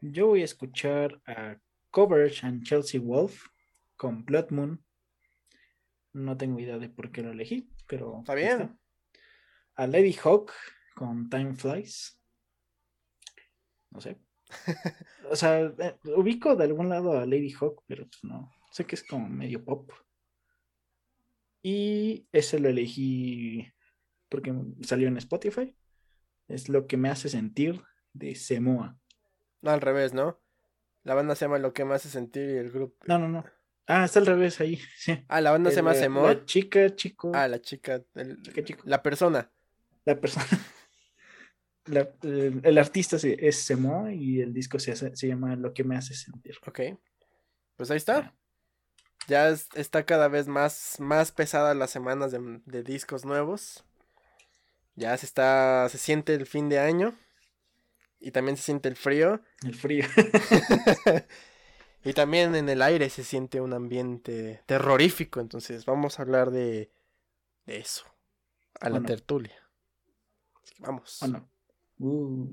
Yo 0.00 0.28
voy 0.28 0.42
a 0.42 0.44
escuchar 0.44 1.20
a 1.26 1.58
Coverage 1.90 2.46
and 2.46 2.62
Chelsea 2.62 3.00
Wolf 3.00 3.46
con 3.96 4.24
Blood 4.24 4.50
Moon. 4.50 4.85
No 6.16 6.34
tengo 6.38 6.58
idea 6.58 6.78
de 6.78 6.88
por 6.88 7.12
qué 7.12 7.20
lo 7.20 7.32
elegí, 7.32 7.68
pero. 7.86 8.20
Está 8.20 8.34
bien. 8.34 8.78
A 9.74 9.86
Lady 9.86 10.16
Hawk 10.24 10.50
con 10.94 11.28
Time 11.28 11.54
Flies. 11.54 12.18
No 13.90 14.00
sé. 14.00 14.18
o 15.30 15.36
sea, 15.36 15.60
eh, 15.60 15.98
ubico 16.16 16.56
de 16.56 16.64
algún 16.64 16.88
lado 16.88 17.18
a 17.18 17.26
Lady 17.26 17.52
Hawk, 17.52 17.82
pero 17.86 18.06
pues 18.06 18.24
no. 18.24 18.50
Sé 18.72 18.86
que 18.86 18.94
es 18.94 19.04
como 19.04 19.28
medio 19.28 19.62
pop. 19.62 19.92
Y 21.62 22.26
ese 22.32 22.60
lo 22.60 22.70
elegí 22.70 23.70
porque 24.30 24.54
salió 24.80 25.08
en 25.08 25.18
Spotify. 25.18 25.76
Es 26.48 26.70
lo 26.70 26.86
que 26.86 26.96
me 26.96 27.10
hace 27.10 27.28
sentir 27.28 27.82
de 28.14 28.34
Semoa. 28.36 28.98
No, 29.60 29.70
al 29.70 29.82
revés, 29.82 30.14
¿no? 30.14 30.40
La 31.02 31.14
banda 31.14 31.34
se 31.34 31.44
llama 31.44 31.58
Lo 31.58 31.74
que 31.74 31.84
me 31.84 31.94
hace 31.94 32.08
sentir 32.08 32.48
y 32.48 32.56
el 32.56 32.70
grupo. 32.70 33.04
No, 33.06 33.18
no, 33.18 33.28
no. 33.28 33.44
Ah, 33.86 34.04
está 34.04 34.18
al 34.18 34.26
revés 34.26 34.60
ahí. 34.60 34.80
Sí. 34.96 35.24
Ah, 35.28 35.40
la 35.40 35.50
banda 35.52 35.70
se 35.70 35.76
llama 35.76 35.94
Semor. 35.94 36.34
La 36.36 36.44
chica, 36.44 36.94
chico. 36.94 37.32
Ah, 37.34 37.48
la 37.48 37.60
chica. 37.60 38.02
el- 38.14 38.42
Chica, 38.42 38.64
chico. 38.64 38.82
La 38.86 39.02
persona. 39.02 39.50
La 40.04 40.18
persona. 40.20 40.46
la- 41.86 42.08
el, 42.22 42.60
el 42.64 42.78
artista 42.78 43.18
se- 43.18 43.36
es 43.46 43.62
Semo 43.62 44.10
y 44.10 44.40
el 44.40 44.52
disco 44.52 44.78
se, 44.78 44.92
hace- 44.92 45.14
se 45.14 45.28
llama 45.28 45.54
Lo 45.56 45.72
que 45.72 45.84
me 45.84 45.96
hace 45.96 46.14
sentir. 46.14 46.56
Ok. 46.66 46.80
Pues 47.76 47.90
ahí 47.90 47.96
está. 47.98 48.34
Ya 49.28 49.48
es- 49.50 49.68
está 49.74 50.04
cada 50.04 50.28
vez 50.28 50.46
más, 50.48 50.96
más 50.98 51.30
pesada 51.32 51.74
las 51.74 51.90
semanas 51.90 52.32
de, 52.32 52.60
de 52.64 52.82
discos 52.82 53.24
nuevos. 53.24 53.84
Ya 54.94 55.16
se 55.16 55.26
está. 55.26 55.88
se 55.90 55.98
siente 55.98 56.34
el 56.34 56.46
fin 56.46 56.68
de 56.68 56.78
año. 56.78 57.14
Y 58.18 58.30
también 58.30 58.56
se 58.56 58.62
siente 58.64 58.88
el 58.88 58.96
frío. 58.96 59.42
El 59.62 59.74
frío. 59.74 60.04
y 62.04 62.12
también 62.12 62.54
en 62.54 62.68
el 62.68 62.82
aire 62.82 63.10
se 63.10 63.24
siente 63.24 63.60
un 63.60 63.72
ambiente 63.72 64.62
terrorífico. 64.66 65.40
Entonces 65.40 65.84
vamos 65.84 66.18
a 66.18 66.22
hablar 66.22 66.50
de, 66.50 66.90
de 67.66 67.78
eso. 67.78 68.04
A 68.80 68.86
la 68.88 68.96
Bueno. 68.96 69.06
tertulia. 69.06 69.56
Así 70.62 70.74
que 70.74 70.82
vamos. 70.82 71.20
Uh, 71.98 72.46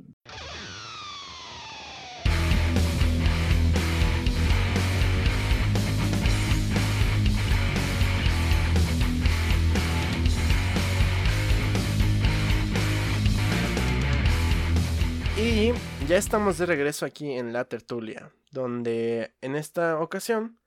Y 15.38 15.74
ya 16.08 16.18
estamos 16.18 16.58
de 16.58 16.66
regreso 16.66 17.06
aquí 17.06 17.32
en 17.32 17.54
la 17.54 17.66
tertulia, 17.66 18.32
donde 18.52 19.34
en 19.42 19.56
esta 19.56 20.00
ocasión 20.00 20.60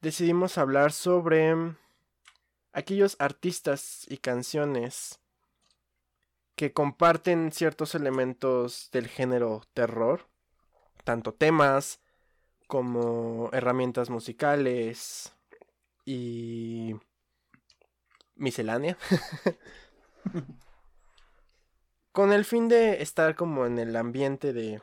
decidimos 0.00 0.56
hablar 0.56 0.92
sobre 0.92 1.54
aquellos 2.72 3.16
artistas 3.18 4.06
y 4.08 4.18
canciones 4.18 5.20
que 6.56 6.72
comparten 6.72 7.52
ciertos 7.52 7.94
elementos 7.94 8.88
del 8.92 9.08
género 9.08 9.62
terror, 9.74 10.26
tanto 11.04 11.34
temas 11.34 12.00
como 12.66 13.50
herramientas 13.52 14.08
musicales 14.08 15.34
y 16.06 16.94
miscelánea. 18.36 18.96
Con 22.14 22.32
el 22.32 22.44
fin 22.44 22.68
de 22.68 23.02
estar 23.02 23.34
como 23.34 23.66
en 23.66 23.78
el 23.80 23.96
ambiente 23.96 24.52
de, 24.52 24.80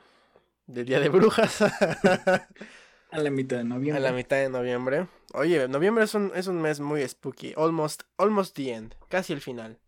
de 0.67 0.83
Día 0.83 0.99
de 0.99 1.07
Brujas 1.09 1.61
a 1.61 3.17
la 3.17 3.29
mitad 3.29 3.55
de 3.55 3.61
a 3.61 3.65
noviembre. 3.65 4.01
la 4.01 4.11
mitad 4.11 4.35
de 4.35 4.49
noviembre. 4.49 5.07
Oye, 5.33 5.67
noviembre 5.69 6.03
es 6.03 6.13
un, 6.13 6.33
es 6.35 6.47
un 6.47 6.61
mes 6.61 6.81
muy 6.81 7.07
spooky. 7.07 7.53
Almost, 7.55 8.03
almost 8.17 8.53
the 8.55 8.73
end. 8.73 8.95
Casi 9.07 9.31
el 9.31 9.39
final. 9.39 9.79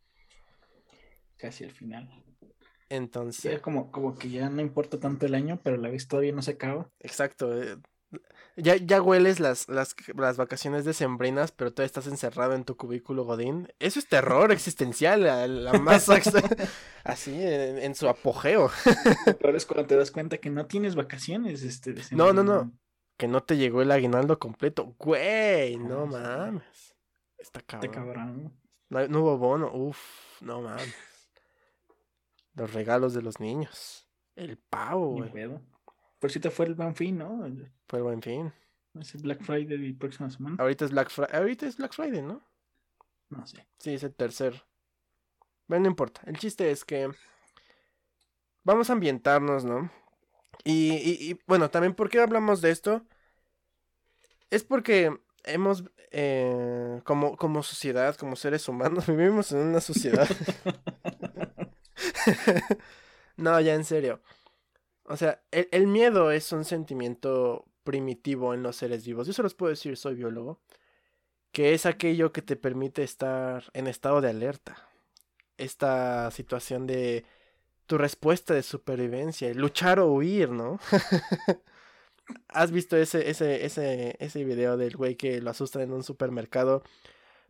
Casi 1.38 1.66
al 1.66 1.72
final. 1.72 2.10
Entonces, 2.89 3.44
Ya 3.52 3.62
como, 3.62 3.91
como 3.91 4.18
que 4.18 4.30
ya 4.30 4.50
no 4.50 4.62
importa 4.62 5.00
tanto 5.00 5.26
el 5.26 5.36
año, 5.36 5.60
pero 5.62 5.76
a 5.76 5.80
la 5.80 5.89
vez 5.89 6.08
todavía 6.08 6.32
no 6.32 6.41
se 6.41 6.52
acaba. 6.52 6.89
exacto. 7.00 7.52
Ya, 8.55 8.76
ya 8.76 9.01
hueles 9.01 9.39
las, 9.39 9.68
las, 9.68 9.95
las 10.16 10.38
vacaciones 10.38 10.86
decembrinas, 10.86 11.51
pero 11.51 11.72
todavía 11.74 11.88
estás 11.88 12.05
encerrado 12.05 12.53
en 12.53 12.66
tu 12.66 12.78
cubículo 12.78 13.24
godín. 13.26 13.68
Eso 13.80 13.97
es 13.99 14.07
terror 14.07 14.51
existencial, 14.51 15.24
la, 15.24 15.47
la 15.47 15.74
más 15.80 16.07
ex- 16.09 16.32
así, 17.03 17.34
en, 17.34 17.80
en 17.80 17.95
su 17.95 18.07
apogeo. 18.07 18.70
Pero 19.41 19.57
es 19.57 19.66
cuando 19.66 19.88
te 19.88 19.95
das 19.97 20.11
cuenta 20.11 20.38
que 20.38 20.51
no 20.51 20.68
tienes 20.68 20.93
vacaciones. 20.95 21.64
Este, 21.64 21.95
No, 22.11 22.32
no, 22.32 22.43
no. 22.43 22.72
Que 23.18 23.28
no 23.28 23.41
te 23.41 23.57
llegó 23.57 23.82
el 23.82 23.91
aguinaldo 23.91 24.38
completo. 24.38 24.95
Güey, 24.99 25.78
no 25.78 26.03
Ah, 26.03 26.07
sí. 26.07 26.11
mames. 26.11 26.95
Está 27.39 27.59
Está 27.59 27.80
cabrón. 27.80 27.91
cabrón. 27.91 28.61
No, 28.89 29.07
no 29.07 29.22
hubo 29.22 29.38
bono. 29.39 29.72
Uf, 29.74 29.97
no 30.41 30.61
mames. 30.61 30.93
Los 32.53 32.72
regalos 32.74 33.14
de 33.16 33.22
los 33.24 33.39
niños. 33.39 34.07
El 34.36 34.57
pavo, 34.57 35.16
güey. 35.16 35.32
Por 36.24 36.32
te 36.32 36.49
fue 36.51 36.67
el 36.67 36.76
Buen 36.76 36.95
Fin, 36.95 37.17
¿no? 37.17 37.45
Fue 37.89 37.99
el 37.99 38.03
buen 38.03 38.21
fin. 38.21 38.53
Ese 38.97 39.17
Black 39.17 39.43
Friday 39.43 39.88
y 39.88 39.91
próxima 39.91 40.30
semana. 40.30 40.55
Ahorita 40.57 40.86
es 40.86 40.91
Black 40.91 41.09
Friday. 41.09 41.36
Ahorita 41.36 41.67
es 41.67 41.76
Black 41.76 41.93
Friday, 41.93 42.21
¿no? 42.21 42.41
No 43.28 43.45
sé. 43.45 43.67
Sí, 43.80 43.95
es 43.95 44.03
el 44.03 44.15
tercer. 44.15 44.63
Bueno, 45.67 45.84
no 45.84 45.89
importa. 45.89 46.21
El 46.26 46.38
chiste 46.38 46.71
es 46.71 46.86
que 46.86 47.11
vamos 48.63 48.89
a 48.89 48.93
ambientarnos, 48.93 49.65
¿no? 49.65 49.91
Y, 50.63 50.93
y, 50.93 51.32
y, 51.32 51.39
bueno, 51.45 51.69
también, 51.69 51.93
¿por 51.93 52.09
qué 52.09 52.21
hablamos 52.21 52.61
de 52.61 52.71
esto? 52.71 53.05
Es 54.49 54.63
porque 54.63 55.19
hemos, 55.43 55.84
eh, 56.11 57.01
como, 57.03 57.36
como 57.36 57.63
sociedad, 57.63 58.15
como 58.15 58.38
seres 58.38 58.69
humanos, 58.69 59.07
vivimos 59.07 59.51
en 59.51 59.57
una 59.57 59.82
sociedad. 59.82 60.30
no, 63.36 63.59
ya 63.59 63.74
en 63.74 63.84
serio. 63.84 64.21
O 65.06 65.18
sea, 65.18 65.41
el, 65.51 65.68
el, 65.72 65.88
miedo 65.88 66.32
es 66.32 66.51
un 66.51 66.66
sentimiento 66.66 67.66
primitivo 67.84 68.54
en 68.54 68.64
los 68.64 68.78
seres 68.78 69.06
vivos. 69.06 69.28
Yo 69.28 69.34
se 69.34 69.43
los 69.43 69.54
puedo 69.54 69.70
decir, 69.70 69.97
soy 69.97 70.16
biólogo. 70.16 70.60
Que 71.51 71.74
es 71.74 71.86
aquello 71.86 72.32
que 72.32 72.41
te 72.41 72.56
permite 72.56 73.04
estar 73.04 73.66
en 73.74 73.88
estado 73.88 74.22
de 74.22 74.30
alerta. 74.30 74.89
Esta 75.58 76.32
situación 76.32 76.88
de 76.88 77.26
tu 77.86 77.97
respuesta 77.97 78.54
de 78.54 78.64
supervivencia, 78.64 79.54
luchar 79.54 79.99
o 79.99 80.12
huir, 80.12 80.49
¿no? 80.49 80.80
¿Has 82.47 82.72
visto 82.72 82.95
ese, 82.95 83.30
ese, 83.30 83.66
ese, 83.66 84.16
ese 84.20 84.43
video 84.43 84.78
del 84.78 84.95
güey 84.95 85.16
que 85.16 85.41
lo 85.41 85.51
asustan 85.51 85.84
en 85.84 85.91
un 85.91 86.04
supermercado, 86.04 86.84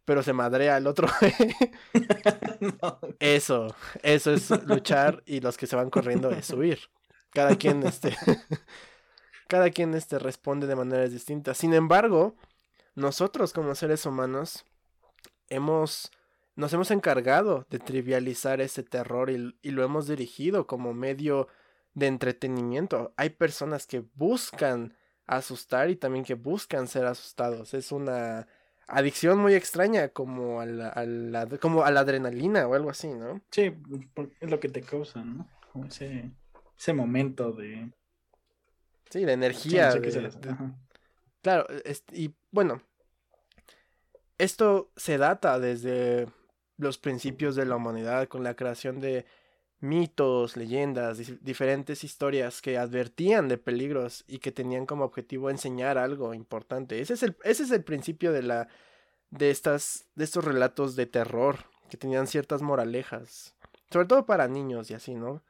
pero 0.05 0.23
se 0.23 0.33
madrea 0.33 0.75
al 0.75 0.87
otro? 0.87 1.07
no. 2.59 2.99
Eso, 3.19 3.67
eso 4.01 4.33
es 4.33 4.49
luchar 4.65 5.21
y 5.25 5.41
los 5.41 5.57
que 5.57 5.67
se 5.67 5.75
van 5.75 5.89
corriendo 5.89 6.31
es 6.31 6.49
huir. 6.49 6.79
Cada 7.33 7.55
quien, 7.55 7.83
este, 7.83 8.15
cada 9.47 9.71
quien, 9.71 9.93
este, 9.95 10.19
responde 10.19 10.67
de 10.67 10.75
maneras 10.75 11.11
distintas. 11.11 11.57
Sin 11.57 11.73
embargo, 11.73 12.35
nosotros 12.95 13.53
como 13.53 13.73
seres 13.75 14.05
humanos 14.05 14.65
hemos, 15.49 16.11
nos 16.55 16.71
hemos 16.73 16.91
encargado 16.91 17.65
de 17.69 17.79
trivializar 17.79 18.61
ese 18.61 18.83
terror 18.83 19.29
y, 19.31 19.71
lo 19.71 19.83
hemos 19.83 20.07
dirigido 20.07 20.67
como 20.67 20.93
medio 20.93 21.47
de 21.95 22.07
entretenimiento. 22.07 23.13
Hay 23.17 23.31
personas 23.31 23.87
que 23.87 24.03
buscan 24.15 24.95
asustar 25.25 25.89
y 25.89 25.95
también 25.95 26.25
que 26.25 26.35
buscan 26.35 26.87
ser 26.87 27.05
asustados. 27.05 27.73
Es 27.73 27.91
una 27.91 28.47
adicción 28.87 29.39
muy 29.39 29.55
extraña 29.55 30.09
como 30.09 30.61
a 30.61 30.65
la, 30.65 31.47
como 31.59 31.83
a 31.83 31.91
la 31.91 32.01
adrenalina 32.01 32.67
o 32.67 32.75
algo 32.75 32.89
así, 32.89 33.07
¿no? 33.07 33.41
Sí, 33.49 33.73
es 34.39 34.49
lo 34.49 34.59
que 34.59 34.69
te 34.69 34.81
causa, 34.81 35.23
¿no? 35.23 35.47
Como 35.71 35.85
ese, 35.85 36.31
ese 36.77 36.93
momento 36.93 37.51
de... 37.51 37.91
Sí, 39.09 39.25
de 39.25 39.33
energía. 39.33 39.91
Sí, 39.91 39.99
no 39.99 40.11
sé 40.11 40.21
de, 40.21 40.29
de... 40.29 40.55
Claro, 41.41 41.67
es, 41.83 42.03
y 42.11 42.33
bueno, 42.51 42.81
esto 44.37 44.91
se 44.95 45.17
data 45.17 45.59
desde 45.59 46.27
los 46.77 46.97
principios 46.97 47.55
de 47.55 47.65
la 47.65 47.75
humanidad 47.75 48.27
con 48.27 48.43
la 48.43 48.55
creación 48.55 48.99
de 48.99 49.25
mitos, 49.79 50.55
leyendas, 50.55 51.43
diferentes 51.43 52.05
historias 52.05 52.61
que 52.61 52.77
advertían 52.77 53.49
de 53.49 53.57
peligros 53.57 54.23
y 54.27 54.39
que 54.39 54.53
tenían 54.53 54.85
como 54.85 55.03
objetivo 55.03 55.49
enseñar 55.49 55.97
algo 55.97 56.33
importante. 56.33 57.01
Ese 57.01 57.15
es 57.15 57.23
el, 57.23 57.35
ese 57.43 57.63
es 57.63 57.71
el 57.71 57.83
principio 57.83 58.31
de 58.31 58.43
la 58.43 58.69
de 59.29 59.49
estas 59.49 60.05
de 60.15 60.23
estos 60.23 60.45
relatos 60.45 60.95
de 60.95 61.05
terror 61.05 61.57
que 61.89 61.97
tenían 61.97 62.27
ciertas 62.27 62.61
moralejas, 62.61 63.55
sobre 63.91 64.07
todo 64.07 64.25
para 64.25 64.47
niños 64.47 64.89
y 64.89 64.93
así, 64.93 65.15
¿no? 65.15 65.43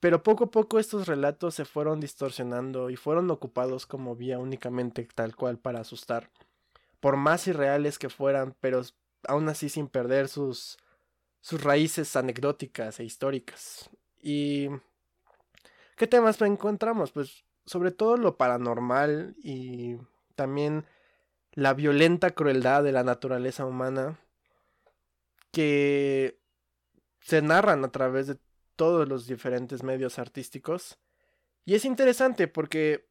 Pero 0.00 0.22
poco 0.22 0.44
a 0.44 0.50
poco 0.50 0.78
estos 0.78 1.08
relatos 1.08 1.54
se 1.54 1.64
fueron 1.64 2.00
distorsionando 2.00 2.90
y 2.90 2.96
fueron 2.96 3.30
ocupados 3.30 3.86
como 3.86 4.14
vía 4.14 4.38
únicamente 4.38 5.06
tal 5.14 5.34
cual 5.34 5.58
para 5.58 5.80
asustar. 5.80 6.30
Por 7.00 7.16
más 7.16 7.46
irreales 7.48 7.98
que 7.98 8.08
fueran, 8.08 8.54
pero 8.60 8.82
aún 9.26 9.48
así 9.48 9.68
sin 9.68 9.88
perder 9.88 10.28
sus 10.28 10.78
sus 11.40 11.62
raíces 11.62 12.16
anecdóticas 12.16 13.00
e 13.00 13.04
históricas. 13.04 13.90
¿Y 14.22 14.68
qué 15.96 16.06
temas 16.06 16.40
encontramos? 16.42 17.12
Pues 17.12 17.44
sobre 17.64 17.90
todo 17.90 18.16
lo 18.16 18.36
paranormal 18.36 19.34
y 19.42 19.96
también 20.34 20.86
la 21.52 21.74
violenta 21.74 22.30
crueldad 22.30 22.82
de 22.82 22.92
la 22.92 23.04
naturaleza 23.04 23.66
humana 23.66 24.18
que 25.52 26.38
se 27.20 27.42
narran 27.42 27.84
a 27.84 27.90
través 27.90 28.26
de 28.26 28.38
todos 28.78 29.06
los 29.06 29.26
diferentes 29.26 29.82
medios 29.82 30.18
artísticos. 30.18 30.98
Y 31.66 31.74
es 31.74 31.84
interesante 31.84 32.48
porque 32.48 33.10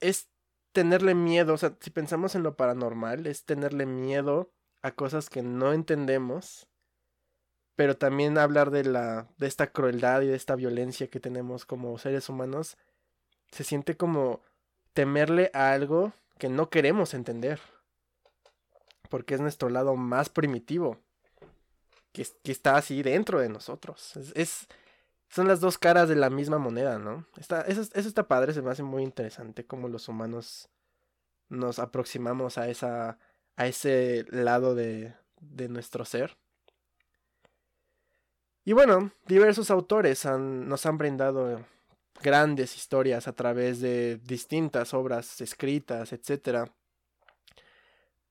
es 0.00 0.28
tenerle 0.72 1.14
miedo, 1.14 1.54
o 1.54 1.56
sea, 1.56 1.76
si 1.80 1.90
pensamos 1.90 2.34
en 2.34 2.42
lo 2.42 2.56
paranormal, 2.56 3.26
es 3.26 3.44
tenerle 3.44 3.86
miedo 3.86 4.52
a 4.82 4.90
cosas 4.90 5.30
que 5.30 5.42
no 5.42 5.72
entendemos 5.72 6.68
pero 7.76 7.96
también 7.96 8.38
hablar 8.38 8.70
de 8.70 8.84
la 8.84 9.28
de 9.38 9.46
esta 9.46 9.72
crueldad 9.72 10.22
y 10.22 10.26
de 10.26 10.36
esta 10.36 10.56
violencia 10.56 11.08
que 11.08 11.20
tenemos 11.20 11.64
como 11.64 11.96
seres 11.98 12.28
humanos 12.28 12.76
se 13.50 13.64
siente 13.64 13.96
como 13.96 14.40
temerle 14.92 15.50
a 15.54 15.72
algo 15.72 16.12
que 16.38 16.48
no 16.48 16.70
queremos 16.70 17.14
entender 17.14 17.60
porque 19.08 19.34
es 19.34 19.40
nuestro 19.40 19.68
lado 19.68 19.96
más 19.96 20.28
primitivo 20.28 20.98
que, 22.12 22.26
está 22.44 22.76
así 22.76 23.02
dentro 23.02 23.40
de 23.40 23.48
nosotros. 23.48 24.16
Es, 24.34 24.68
son 25.28 25.48
las 25.48 25.60
dos 25.60 25.78
caras 25.78 26.08
de 26.08 26.16
la 26.16 26.30
misma 26.30 26.58
moneda 26.58 26.98
no 26.98 27.26
está, 27.38 27.62
eso, 27.62 27.80
está 27.94 28.28
padre 28.28 28.52
se 28.52 28.60
me 28.60 28.70
hace 28.70 28.82
muy 28.82 29.02
interesante 29.02 29.64
cómo 29.64 29.88
los 29.88 30.08
humanos 30.08 30.68
nos 31.48 31.78
aproximamos 31.78 32.58
a 32.58 32.68
esa 32.68 33.18
a 33.56 33.66
ese 33.66 34.26
lado 34.30 34.74
de, 34.74 35.14
de 35.40 35.68
nuestro 35.68 36.04
ser. 36.04 36.36
Y 38.64 38.72
bueno, 38.72 39.10
diversos 39.26 39.70
autores 39.70 40.24
nos 40.24 40.86
han 40.86 40.98
brindado 40.98 41.64
grandes 42.22 42.76
historias 42.76 43.26
a 43.26 43.32
través 43.32 43.80
de 43.80 44.18
distintas 44.24 44.94
obras 44.94 45.40
escritas, 45.40 46.12
etc. 46.12 46.70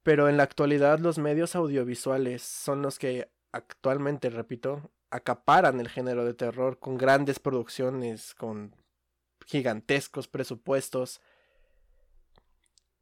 Pero 0.03 0.29
en 0.29 0.37
la 0.37 0.43
actualidad 0.43 0.99
los 0.99 1.17
medios 1.17 1.55
audiovisuales 1.55 2.41
son 2.41 2.81
los 2.81 2.97
que 2.97 3.29
actualmente, 3.51 4.29
repito, 4.29 4.91
acaparan 5.09 5.79
el 5.79 5.89
género 5.89 6.25
de 6.25 6.33
terror 6.33 6.79
con 6.79 6.97
grandes 6.97 7.39
producciones, 7.39 8.33
con 8.35 8.75
gigantescos 9.45 10.27
presupuestos. 10.27 11.21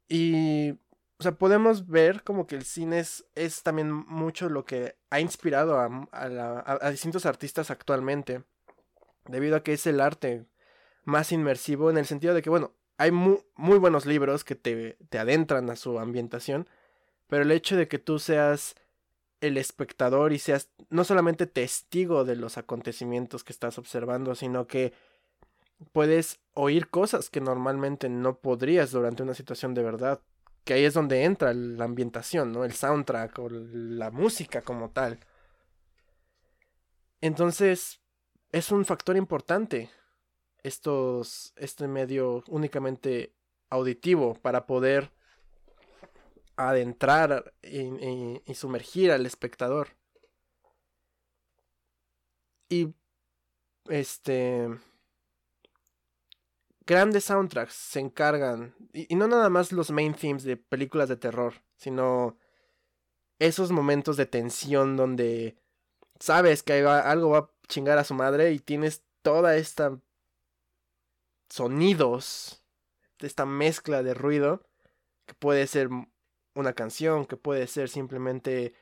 Y 0.08 0.78
o 1.20 1.22
sea, 1.22 1.32
podemos 1.32 1.86
ver 1.86 2.22
como 2.22 2.46
que 2.46 2.56
el 2.56 2.64
cine 2.64 2.98
es, 3.00 3.26
es 3.34 3.62
también 3.62 3.92
mucho 3.92 4.48
lo 4.48 4.64
que 4.64 4.96
ha 5.10 5.20
inspirado 5.20 5.78
a, 5.78 6.08
a, 6.12 6.90
distintos 6.90 7.26
artistas 7.26 7.70
actualmente, 7.70 8.42
debido 9.26 9.56
a 9.56 9.62
que 9.62 9.74
es 9.74 9.86
el 9.86 10.00
arte 10.00 10.46
más 11.04 11.30
inmersivo 11.30 11.90
en 11.90 11.98
el 11.98 12.06
sentido 12.06 12.32
de 12.32 12.40
que, 12.40 12.48
bueno, 12.48 12.72
hay 12.96 13.10
muy, 13.10 13.38
muy 13.54 13.78
buenos 13.78 14.06
libros 14.06 14.44
que 14.44 14.54
te, 14.54 14.96
te 15.10 15.18
adentran 15.18 15.68
a 15.68 15.76
su 15.76 15.98
ambientación, 15.98 16.70
pero 17.26 17.42
el 17.42 17.50
hecho 17.50 17.76
de 17.76 17.86
que 17.86 17.98
tú 17.98 18.18
seas 18.18 18.74
el 19.40 19.56
espectador 19.56 20.32
y 20.32 20.38
seas 20.38 20.70
no 20.90 21.04
solamente 21.04 21.46
testigo 21.46 22.24
de 22.24 22.36
los 22.36 22.58
acontecimientos 22.58 23.44
que 23.44 23.52
estás 23.52 23.78
observando, 23.78 24.34
sino 24.34 24.66
que 24.66 24.92
puedes 25.92 26.40
oír 26.54 26.88
cosas 26.88 27.30
que 27.30 27.40
normalmente 27.40 28.08
no 28.08 28.38
podrías 28.38 28.90
durante 28.90 29.22
una 29.22 29.34
situación 29.34 29.74
de 29.74 29.82
verdad 29.82 30.20
que 30.64 30.74
ahí 30.74 30.84
es 30.84 30.94
donde 30.94 31.24
entra 31.24 31.54
la 31.54 31.84
ambientación, 31.84 32.52
¿no? 32.52 32.64
El 32.64 32.72
soundtrack 32.72 33.38
o 33.38 33.48
la 33.48 34.10
música 34.10 34.62
como 34.62 34.90
tal. 34.90 35.18
Entonces, 37.20 38.00
es 38.52 38.70
un 38.70 38.84
factor 38.84 39.16
importante 39.16 39.90
estos, 40.62 41.52
este 41.56 41.88
medio 41.88 42.44
únicamente 42.48 43.34
auditivo 43.70 44.34
para 44.34 44.66
poder 44.66 45.12
adentrar 46.68 47.54
y, 47.62 48.54
sumergir 48.54 49.12
al 49.12 49.26
espectador. 49.26 49.96
Y 52.68 52.94
este 53.88 54.68
grandes 56.86 57.24
soundtracks 57.24 57.74
se 57.74 58.00
encargan, 58.00 58.74
y, 58.92 59.14
no 59.14 59.28
nada 59.28 59.48
más 59.48 59.72
los 59.72 59.90
main 59.90 60.14
themes 60.14 60.42
de 60.44 60.56
películas 60.56 61.08
de 61.08 61.16
terror, 61.16 61.54
sino 61.76 62.36
esos 63.38 63.70
momentos 63.70 64.16
de 64.16 64.26
tensión 64.26 64.96
donde 64.96 65.56
sabes 66.18 66.62
que 66.62 66.84
algo 66.84 67.30
va 67.30 67.38
a 67.38 67.50
chingar 67.68 67.98
a 67.98 68.04
su 68.04 68.14
madre 68.14 68.52
y 68.52 68.58
tienes 68.58 69.04
toda 69.22 69.56
esta 69.56 70.00
sonidos, 71.48 72.62
esta 73.18 73.46
mezcla 73.46 74.02
de 74.02 74.14
ruido, 74.14 74.62
que 75.26 75.34
puede 75.34 75.66
ser 75.66 75.90
una 76.54 76.72
canción, 76.72 77.26
que 77.26 77.36
puede 77.36 77.66
ser 77.66 77.88
simplemente 77.88 78.74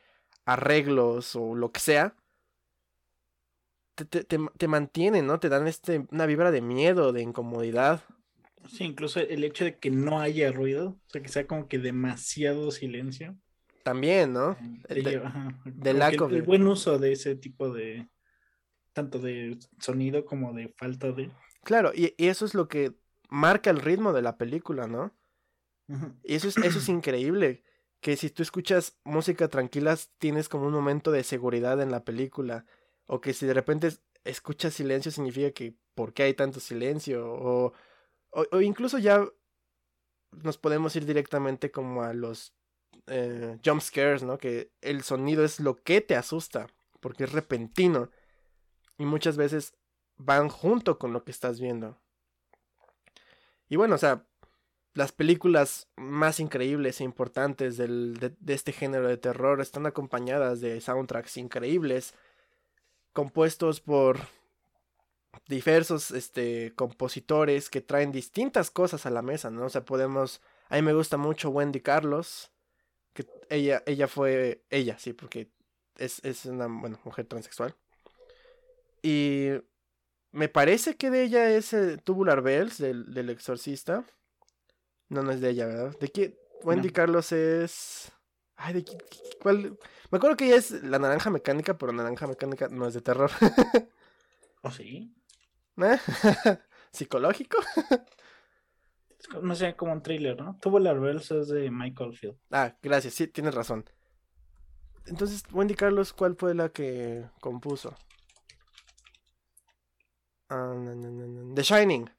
arreglos 0.44 1.36
o 1.36 1.54
lo 1.54 1.72
que 1.72 1.80
sea, 1.80 2.14
te, 3.94 4.04
te, 4.04 4.38
te 4.56 4.68
mantienen, 4.68 5.26
¿no? 5.26 5.40
Te 5.40 5.48
dan 5.48 5.66
este, 5.66 6.06
una 6.10 6.26
vibra 6.26 6.50
de 6.50 6.60
miedo, 6.60 7.12
de 7.12 7.22
incomodidad. 7.22 8.02
Sí, 8.66 8.84
incluso 8.84 9.20
el 9.20 9.44
hecho 9.44 9.64
de 9.64 9.76
que 9.76 9.90
no 9.90 10.20
haya 10.20 10.52
ruido, 10.52 10.90
o 10.90 11.10
sea, 11.10 11.22
que 11.22 11.28
sea 11.28 11.46
como 11.46 11.68
que 11.68 11.78
demasiado 11.78 12.70
silencio. 12.70 13.36
También, 13.82 14.32
¿no? 14.32 14.56
El, 14.88 15.02
de, 15.02 15.22
de 15.64 15.94
lack 15.94 16.20
of... 16.20 16.32
el 16.32 16.42
buen 16.42 16.66
uso 16.66 16.98
de 16.98 17.12
ese 17.12 17.34
tipo 17.36 17.72
de 17.72 18.08
tanto 18.92 19.20
de 19.20 19.56
sonido 19.78 20.24
como 20.24 20.52
de 20.52 20.74
falta 20.76 21.12
de... 21.12 21.30
Claro, 21.62 21.92
y, 21.94 22.14
eso 22.18 22.44
es 22.44 22.54
lo 22.54 22.66
que 22.66 22.92
marca 23.28 23.70
el 23.70 23.78
ritmo 23.78 24.12
de 24.12 24.22
la 24.22 24.36
película, 24.36 24.88
¿no? 24.88 25.12
Y 26.22 26.34
eso 26.34 26.48
es, 26.48 26.56
eso 26.58 26.78
es 26.78 26.88
increíble, 26.88 27.62
que 28.00 28.16
si 28.16 28.30
tú 28.30 28.42
escuchas 28.42 28.98
música 29.04 29.48
tranquila 29.48 29.96
tienes 30.18 30.48
como 30.48 30.66
un 30.66 30.72
momento 30.72 31.10
de 31.10 31.24
seguridad 31.24 31.80
en 31.80 31.90
la 31.90 32.04
película, 32.04 32.66
o 33.06 33.20
que 33.20 33.32
si 33.32 33.46
de 33.46 33.54
repente 33.54 33.90
escuchas 34.24 34.74
silencio 34.74 35.10
significa 35.10 35.50
que 35.52 35.74
¿por 35.94 36.12
qué 36.12 36.24
hay 36.24 36.34
tanto 36.34 36.60
silencio? 36.60 37.26
O, 37.28 37.72
o, 38.30 38.60
incluso 38.60 38.98
ya 38.98 39.26
nos 40.30 40.58
podemos 40.58 40.94
ir 40.94 41.06
directamente 41.06 41.72
como 41.72 42.02
a 42.02 42.12
los 42.12 42.54
eh, 43.08 43.58
jump 43.64 43.80
scares, 43.80 44.22
¿no? 44.22 44.38
Que 44.38 44.70
el 44.80 45.02
sonido 45.02 45.44
es 45.44 45.58
lo 45.58 45.82
que 45.82 46.00
te 46.00 46.14
asusta, 46.14 46.68
porque 47.00 47.24
es 47.24 47.32
repentino. 47.32 48.10
Y 48.98 49.06
muchas 49.06 49.36
veces 49.36 49.74
van 50.16 50.48
junto 50.48 50.98
con 50.98 51.12
lo 51.12 51.24
que 51.24 51.32
estás 51.32 51.58
viendo. 51.58 51.98
Y 53.68 53.74
bueno, 53.74 53.96
o 53.96 53.98
sea, 53.98 54.27
las 54.98 55.12
películas 55.12 55.86
más 55.94 56.40
increíbles 56.40 57.00
e 57.00 57.04
importantes 57.04 57.76
de, 57.76 58.32
este 58.48 58.72
género 58.72 59.06
de 59.06 59.16
terror 59.16 59.60
están 59.60 59.86
acompañadas 59.86 60.60
de 60.60 60.80
soundtracks 60.80 61.36
increíbles, 61.36 62.14
compuestos 63.12 63.80
por 63.80 64.18
diversos 65.46 66.10
este, 66.10 66.72
compositores 66.74 67.70
que 67.70 67.80
traen 67.80 68.10
distintas 68.10 68.72
cosas 68.72 69.06
a 69.06 69.10
la 69.10 69.22
mesa, 69.22 69.52
¿no? 69.52 69.66
O 69.66 69.68
sea, 69.68 69.84
podemos... 69.84 70.40
A 70.68 70.74
mí 70.74 70.82
me 70.82 70.94
gusta 70.94 71.16
mucho 71.16 71.50
Wendy 71.50 71.80
Carlos, 71.80 72.50
que 73.12 73.24
ella, 73.50 73.84
ella 73.86 74.08
fue... 74.08 74.64
Ella, 74.68 74.98
sí, 74.98 75.12
porque 75.12 75.48
es, 75.96 76.24
es 76.24 76.44
una 76.44 76.66
bueno, 76.66 76.98
mujer 77.04 77.24
transexual. 77.24 77.76
Y 79.00 79.50
me 80.32 80.48
parece 80.48 80.96
que 80.96 81.10
de 81.10 81.22
ella 81.22 81.50
es 81.50 81.72
el 81.72 82.02
Tubular 82.02 82.42
Bells 82.42 82.78
del, 82.78 83.14
del 83.14 83.30
Exorcista. 83.30 84.04
No, 85.08 85.22
no 85.22 85.30
es 85.32 85.40
de 85.40 85.50
ella, 85.50 85.66
¿verdad? 85.66 85.98
¿De 85.98 86.08
qué? 86.08 86.38
Wendy 86.62 86.90
Carlos 86.90 87.32
es. 87.32 88.12
Ay, 88.56 88.74
¿de 88.74 88.84
qué, 88.84 88.98
cuál? 89.40 89.78
Me 90.10 90.16
acuerdo 90.18 90.36
que 90.36 90.46
ella 90.46 90.56
es 90.56 90.70
la 90.82 90.98
naranja 90.98 91.30
mecánica, 91.30 91.78
pero 91.78 91.92
naranja 91.92 92.26
mecánica 92.26 92.68
no 92.68 92.86
es 92.86 92.94
de 92.94 93.00
terror. 93.00 93.30
¿O 94.62 94.70
sí? 94.70 95.14
¿Eh? 95.76 95.98
¿Psicológico? 96.92 97.58
no 99.42 99.54
sé, 99.54 99.76
como 99.76 99.92
un 99.92 100.02
thriller, 100.02 100.40
¿no? 100.40 100.58
Tubular 100.60 100.98
Bells 100.98 101.30
es 101.30 101.48
de 101.48 101.70
Michael 101.70 102.16
Field. 102.16 102.36
Ah, 102.50 102.76
gracias, 102.82 103.14
sí, 103.14 103.28
tienes 103.28 103.54
razón. 103.54 103.84
Entonces, 105.06 105.42
Wendy 105.52 105.74
Carlos, 105.74 106.12
¿cuál 106.12 106.36
fue 106.36 106.54
la 106.54 106.70
que 106.70 107.24
compuso? 107.40 107.94
Ah, 110.50 110.74
The 111.54 111.62
Shining. 111.62 112.10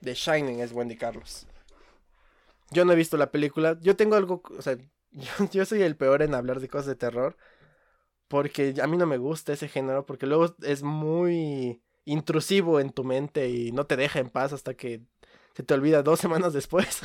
The 0.00 0.14
Shining 0.14 0.60
es 0.60 0.72
Wendy 0.72 0.96
Carlos. 0.96 1.46
Yo 2.70 2.84
no 2.84 2.92
he 2.92 2.96
visto 2.96 3.16
la 3.16 3.30
película. 3.30 3.78
Yo 3.80 3.96
tengo 3.96 4.16
algo. 4.16 4.42
O 4.56 4.62
sea, 4.62 4.76
yo, 5.52 5.64
soy 5.64 5.82
el 5.82 5.96
peor 5.96 6.22
en 6.22 6.34
hablar 6.34 6.60
de 6.60 6.68
cosas 6.68 6.86
de 6.86 6.96
terror. 6.96 7.36
Porque 8.28 8.74
a 8.82 8.86
mí 8.86 8.96
no 8.96 9.06
me 9.06 9.18
gusta 9.18 9.52
ese 9.52 9.68
género. 9.68 10.04
Porque 10.06 10.26
luego 10.26 10.54
es 10.62 10.82
muy 10.82 11.82
intrusivo 12.04 12.80
en 12.80 12.90
tu 12.90 13.04
mente 13.04 13.48
y 13.48 13.72
no 13.72 13.86
te 13.86 13.96
deja 13.96 14.18
en 14.18 14.30
paz 14.30 14.52
hasta 14.52 14.74
que 14.74 15.02
se 15.54 15.62
te 15.62 15.74
olvida 15.74 16.02
dos 16.02 16.20
semanas 16.20 16.52
después. 16.52 17.00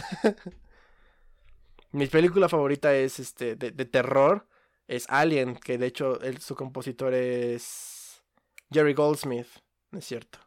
Mi 1.91 2.07
película 2.07 2.49
favorita 2.49 2.93
es 2.95 3.19
este 3.19 3.55
de, 3.55 3.71
terror. 3.85 4.47
Es 4.87 5.05
Alien, 5.09 5.55
que 5.55 5.77
de 5.77 5.85
hecho 5.85 6.19
su 6.39 6.55
compositor 6.55 7.13
es 7.13 8.23
Jerry 8.71 8.93
Goldsmith. 8.93 9.47
No 9.91 9.99
es 9.99 10.05
cierto. 10.05 10.39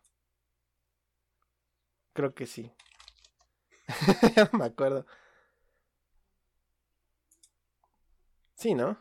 Creo 2.16 2.34
que 2.34 2.46
sí. 2.46 2.72
no 4.52 4.58
me 4.58 4.64
acuerdo. 4.64 5.06
Sí, 8.54 8.74
¿no? 8.74 8.98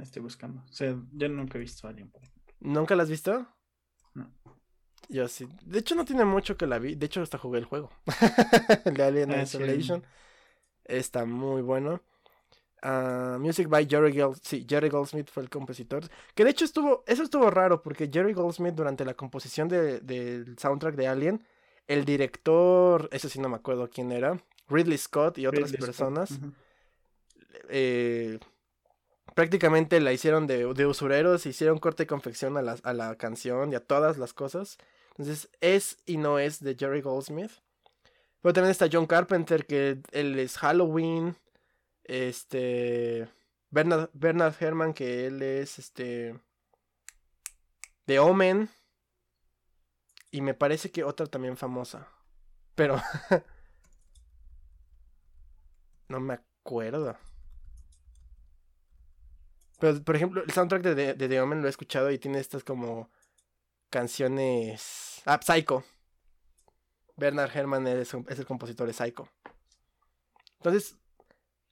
Estoy 0.00 0.22
buscando. 0.22 0.62
O 0.62 0.72
sea, 0.72 0.96
yo 1.12 1.28
nunca 1.28 1.58
he 1.58 1.60
visto 1.60 1.86
Alien, 1.86 2.10
por 2.10 2.22
ejemplo. 2.22 2.54
¿Nunca 2.60 2.96
la 2.96 3.02
has 3.02 3.10
visto? 3.10 3.46
No. 4.14 4.32
Yo 5.10 5.28
sí. 5.28 5.46
De 5.66 5.80
hecho, 5.80 5.94
no 5.94 6.06
tiene 6.06 6.24
mucho 6.24 6.56
que 6.56 6.66
la 6.66 6.78
vi. 6.78 6.94
De 6.94 7.04
hecho, 7.04 7.20
hasta 7.20 7.36
jugué 7.36 7.58
el 7.58 7.66
juego. 7.66 7.90
el 8.86 8.94
de 8.94 9.02
Alien 9.02 9.32
ah, 9.32 9.42
Isolation. 9.42 10.02
Está 10.84 11.26
muy 11.26 11.60
bueno. 11.60 12.00
Music 13.38 13.68
by 13.68 13.86
Jerry 13.88 14.12
Goldsmith. 14.12 14.44
Sí, 14.44 14.66
Jerry 14.68 14.88
Goldsmith 14.88 15.30
fue 15.30 15.42
el 15.42 15.50
compositor. 15.50 16.04
Que 16.34 16.44
de 16.44 16.50
hecho 16.50 16.64
estuvo. 16.64 17.04
Eso 17.06 17.22
estuvo 17.22 17.50
raro 17.50 17.82
porque 17.82 18.10
Jerry 18.12 18.32
Goldsmith, 18.32 18.74
durante 18.74 19.04
la 19.04 19.14
composición 19.14 19.68
del 19.68 20.56
soundtrack 20.58 20.94
de 20.94 21.08
Alien, 21.08 21.44
el 21.86 22.04
director. 22.04 23.08
Eso 23.12 23.28
sí 23.28 23.40
no 23.40 23.48
me 23.48 23.56
acuerdo 23.56 23.88
quién 23.88 24.12
era. 24.12 24.38
Ridley 24.68 24.98
Scott 24.98 25.38
y 25.38 25.46
otras 25.46 25.72
personas. 25.72 26.38
Eh, 27.68 28.38
prácticamente 29.34 30.00
la 30.00 30.12
hicieron 30.12 30.46
de, 30.46 30.72
de, 30.74 30.86
usureros, 30.86 31.46
hicieron 31.46 31.78
corte 31.78 32.04
y 32.04 32.06
confección 32.06 32.56
a 32.56 32.62
la, 32.62 32.76
a 32.82 32.92
la 32.92 33.16
canción 33.16 33.72
y 33.72 33.76
a 33.76 33.80
todas 33.80 34.18
las 34.18 34.32
cosas. 34.32 34.78
Entonces 35.10 35.48
es 35.60 35.98
y 36.06 36.16
no 36.16 36.38
es 36.38 36.62
de 36.62 36.76
Jerry 36.76 37.00
Goldsmith. 37.00 37.50
Pero 38.40 38.52
también 38.52 38.70
está 38.70 38.88
John 38.90 39.06
Carpenter, 39.06 39.66
que 39.66 39.98
él 40.12 40.38
es 40.38 40.56
Halloween. 40.58 41.36
Este. 42.08 43.28
Bernard, 43.70 44.10
Bernard 44.14 44.54
Herrmann, 44.58 44.94
que 44.94 45.26
él 45.26 45.42
es 45.42 45.78
este. 45.78 46.40
De 48.06 48.18
Omen. 48.18 48.68
Y 50.30 50.40
me 50.40 50.54
parece 50.54 50.90
que 50.90 51.04
otra 51.04 51.26
también 51.26 51.56
famosa. 51.56 52.08
Pero. 52.74 53.00
no 56.08 56.18
me 56.18 56.34
acuerdo. 56.34 57.16
Pero, 59.78 60.02
por 60.02 60.16
ejemplo, 60.16 60.42
el 60.42 60.50
soundtrack 60.50 60.82
de, 60.82 61.14
The 61.14 61.40
Omen 61.40 61.60
lo 61.60 61.68
he 61.68 61.70
escuchado 61.70 62.10
y 62.10 62.18
tiene 62.18 62.40
estas 62.40 62.64
como 62.64 63.10
canciones. 63.90 65.22
Ah, 65.24 65.38
Psycho. 65.40 65.84
Bernard 67.16 67.50
Herrmann 67.54 67.86
es 67.86 68.14
el 68.14 68.46
compositor 68.46 68.86
de 68.86 68.92
Psycho. 68.92 69.28
Entonces, 70.58 70.97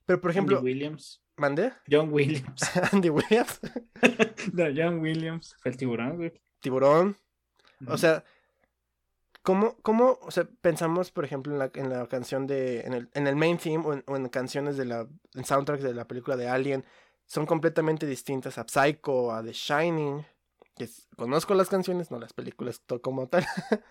pero 0.07 0.21
por 0.21 0.31
ejemplo. 0.31 0.57
Andy 0.57 0.71
Williams. 0.71 1.21
¿Mandé? 1.35 1.73
John 1.91 2.11
Williams. 2.11 2.61
Andy 2.93 3.09
Williams. 3.09 3.59
no, 4.53 4.63
John 4.75 4.99
Williams. 4.99 5.55
Fue 5.59 5.69
el 5.69 5.77
tiburón, 5.77 6.15
güey. 6.15 6.33
Tiburón. 6.61 7.15
O 7.87 7.97
sea. 7.97 8.23
¿Cómo, 9.43 9.77
¿Cómo, 9.81 10.17
o 10.21 10.31
sea, 10.31 10.45
pensamos, 10.61 11.11
por 11.11 11.23
ejemplo, 11.23 11.53
en 11.53 11.59
la, 11.59 11.71
en 11.75 11.89
la 11.89 12.07
canción 12.07 12.47
de. 12.47 12.81
En 12.81 12.93
el, 12.93 13.09
en 13.13 13.27
el 13.27 13.35
main 13.35 13.57
theme 13.57 13.83
o 13.85 14.15
en, 14.15 14.29
canciones 14.29 14.77
de 14.77 14.85
la. 14.85 15.07
En 15.35 15.43
soundtracks 15.43 15.83
de 15.83 15.93
la 15.93 16.07
película 16.07 16.37
de 16.37 16.47
Alien. 16.47 16.85
Son 17.25 17.45
completamente 17.45 18.05
distintas 18.05 18.57
a 18.57 18.65
Psycho, 18.65 19.33
a 19.33 19.43
The 19.43 19.51
Shining. 19.51 20.25
Que 20.73 20.87
conozco 21.17 21.53
las 21.53 21.67
canciones, 21.67 22.11
no 22.11 22.17
las 22.17 22.31
películas 22.31 22.81
como 23.01 23.27
tal. 23.27 23.45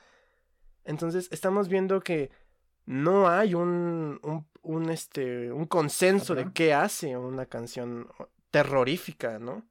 Entonces, 0.84 1.28
estamos 1.30 1.68
viendo 1.68 2.00
que 2.00 2.30
no 2.86 3.28
hay 3.28 3.54
un, 3.54 4.20
un, 4.62 4.90
este, 4.90 5.52
un 5.52 5.66
consenso 5.66 6.34
de 6.34 6.52
qué 6.52 6.72
hace 6.72 7.16
una 7.16 7.46
canción 7.46 8.08
terrorífica, 8.50 9.38
¿no? 9.38 9.66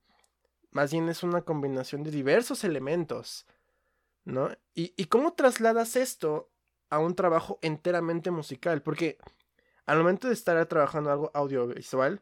Más 0.72 0.91
bien 0.91 1.07
es 1.07 1.24
una 1.24 1.41
combinación 1.41 2.03
de 2.03 2.11
diversos 2.11 2.66
elementos, 2.66 3.47
¿no? 4.26 4.51
Y, 4.74 4.93
y 4.97 5.05
cómo 5.05 5.34
trasladas 5.34 5.95
esto 5.95 6.51
a 6.89 6.99
un 6.99 7.16
trabajo 7.16 7.57
enteramente 7.61 8.32
musical, 8.32 8.82
porque 8.82 9.18
al 9.86 9.97
momento 9.97 10.28
de 10.28 10.34
estar 10.34 10.63
trabajando 10.66 11.11
algo 11.11 11.32
audiovisual, 11.34 12.22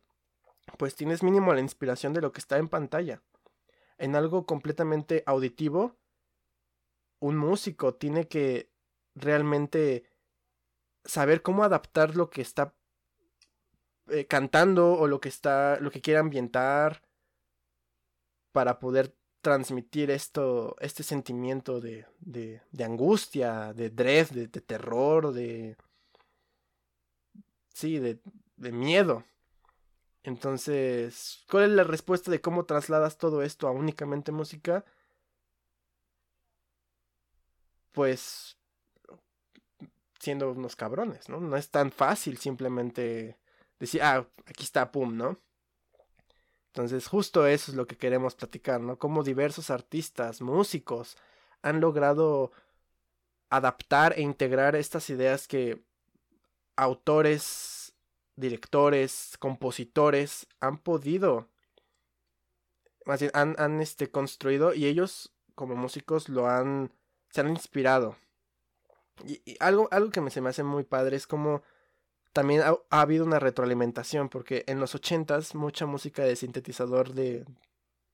pues 0.77 0.95
tienes 0.95 1.23
mínimo 1.23 1.53
la 1.53 1.59
inspiración 1.59 2.13
de 2.13 2.21
lo 2.21 2.31
que 2.31 2.39
está 2.39 2.57
en 2.57 2.69
pantalla. 2.69 3.21
En 3.97 4.15
algo 4.15 4.45
completamente 4.45 5.23
auditivo, 5.25 5.97
un 7.19 7.37
músico 7.37 7.95
tiene 7.95 8.27
que 8.27 8.69
realmente 9.15 10.12
saber 11.05 11.41
cómo 11.41 11.63
adaptar 11.63 12.15
lo 12.15 12.29
que 12.29 12.41
está 12.41 12.73
eh, 14.07 14.25
cantando 14.25 14.93
o 14.93 15.07
lo 15.07 15.19
que 15.21 15.29
está 15.29 15.79
lo 15.79 15.91
que 15.91 16.01
quiere 16.01 16.19
ambientar 16.19 17.01
para 18.51 18.79
poder 18.79 19.15
transmitir 19.41 20.11
esto 20.11 20.75
este 20.79 21.03
sentimiento 21.03 21.79
de, 21.81 22.05
de, 22.19 22.61
angustia 22.83 23.73
de 23.73 23.89
dread 23.89 24.29
de, 24.29 24.47
de, 24.47 24.61
terror 24.61 25.33
de 25.33 25.77
sí 27.73 27.99
de, 27.99 28.19
de 28.57 28.71
miedo. 28.71 29.25
Entonces 30.23 31.43
cuál 31.49 31.65
es 31.65 31.71
la 31.71 31.83
respuesta 31.83 32.31
de 32.31 32.41
cómo 32.41 32.65
trasladas 32.65 33.17
todo 33.17 33.41
esto 33.43 33.67
a 33.67 33.71
únicamente 33.71 34.31
música 34.31 34.85
pues 37.93 38.57
siendo 40.23 40.51
unos 40.51 40.75
cabrones, 40.75 41.27
¿no? 41.27 41.39
No 41.41 41.57
es 41.57 41.69
tan 41.69 41.91
fácil 41.91 42.37
simplemente 42.37 43.37
decir, 43.77 44.01
ah, 44.01 44.25
aquí 44.45 44.63
está, 44.63 44.91
pum, 44.91 45.17
¿no? 45.17 45.37
Entonces, 46.67 47.07
justo 47.07 47.45
eso 47.45 47.71
es 47.71 47.77
lo 47.77 47.85
que 47.85 47.97
queremos 47.97 48.33
platicar, 48.33 48.79
¿no? 48.79 48.97
Cómo 48.97 49.23
diversos 49.23 49.69
artistas, 49.69 50.41
músicos, 50.41 51.17
han 51.61 51.81
logrado 51.81 52.51
adaptar 53.49 54.13
e 54.17 54.21
integrar 54.21 54.75
estas 54.75 55.09
ideas 55.09 55.47
que 55.47 55.83
autores, 56.77 57.93
directores, 58.35 59.35
compositores 59.39 60.47
han 60.61 60.77
podido, 60.77 61.49
más 63.05 63.19
bien, 63.19 63.31
han, 63.35 63.55
han 63.59 63.81
este, 63.81 64.09
construido 64.09 64.73
y 64.73 64.85
ellos 64.85 65.33
como 65.53 65.75
músicos 65.75 66.29
lo 66.29 66.47
han, 66.47 66.91
se 67.29 67.41
han 67.41 67.49
inspirado. 67.49 68.15
Y, 69.25 69.57
algo, 69.59 69.87
algo 69.91 70.09
que 70.09 70.21
me, 70.21 70.31
se 70.31 70.41
me 70.41 70.49
hace 70.49 70.63
muy 70.63 70.83
padre 70.83 71.15
es 71.17 71.27
como 71.27 71.63
también 72.33 72.61
ha, 72.61 72.77
habido 72.89 73.25
una 73.25 73.39
retroalimentación, 73.39 74.29
porque 74.29 74.63
en 74.67 74.79
los 74.79 74.95
ochentas 74.95 75.53
mucha 75.55 75.85
música 75.85 76.23
de 76.23 76.35
sintetizador 76.35 77.13
de, 77.13 77.45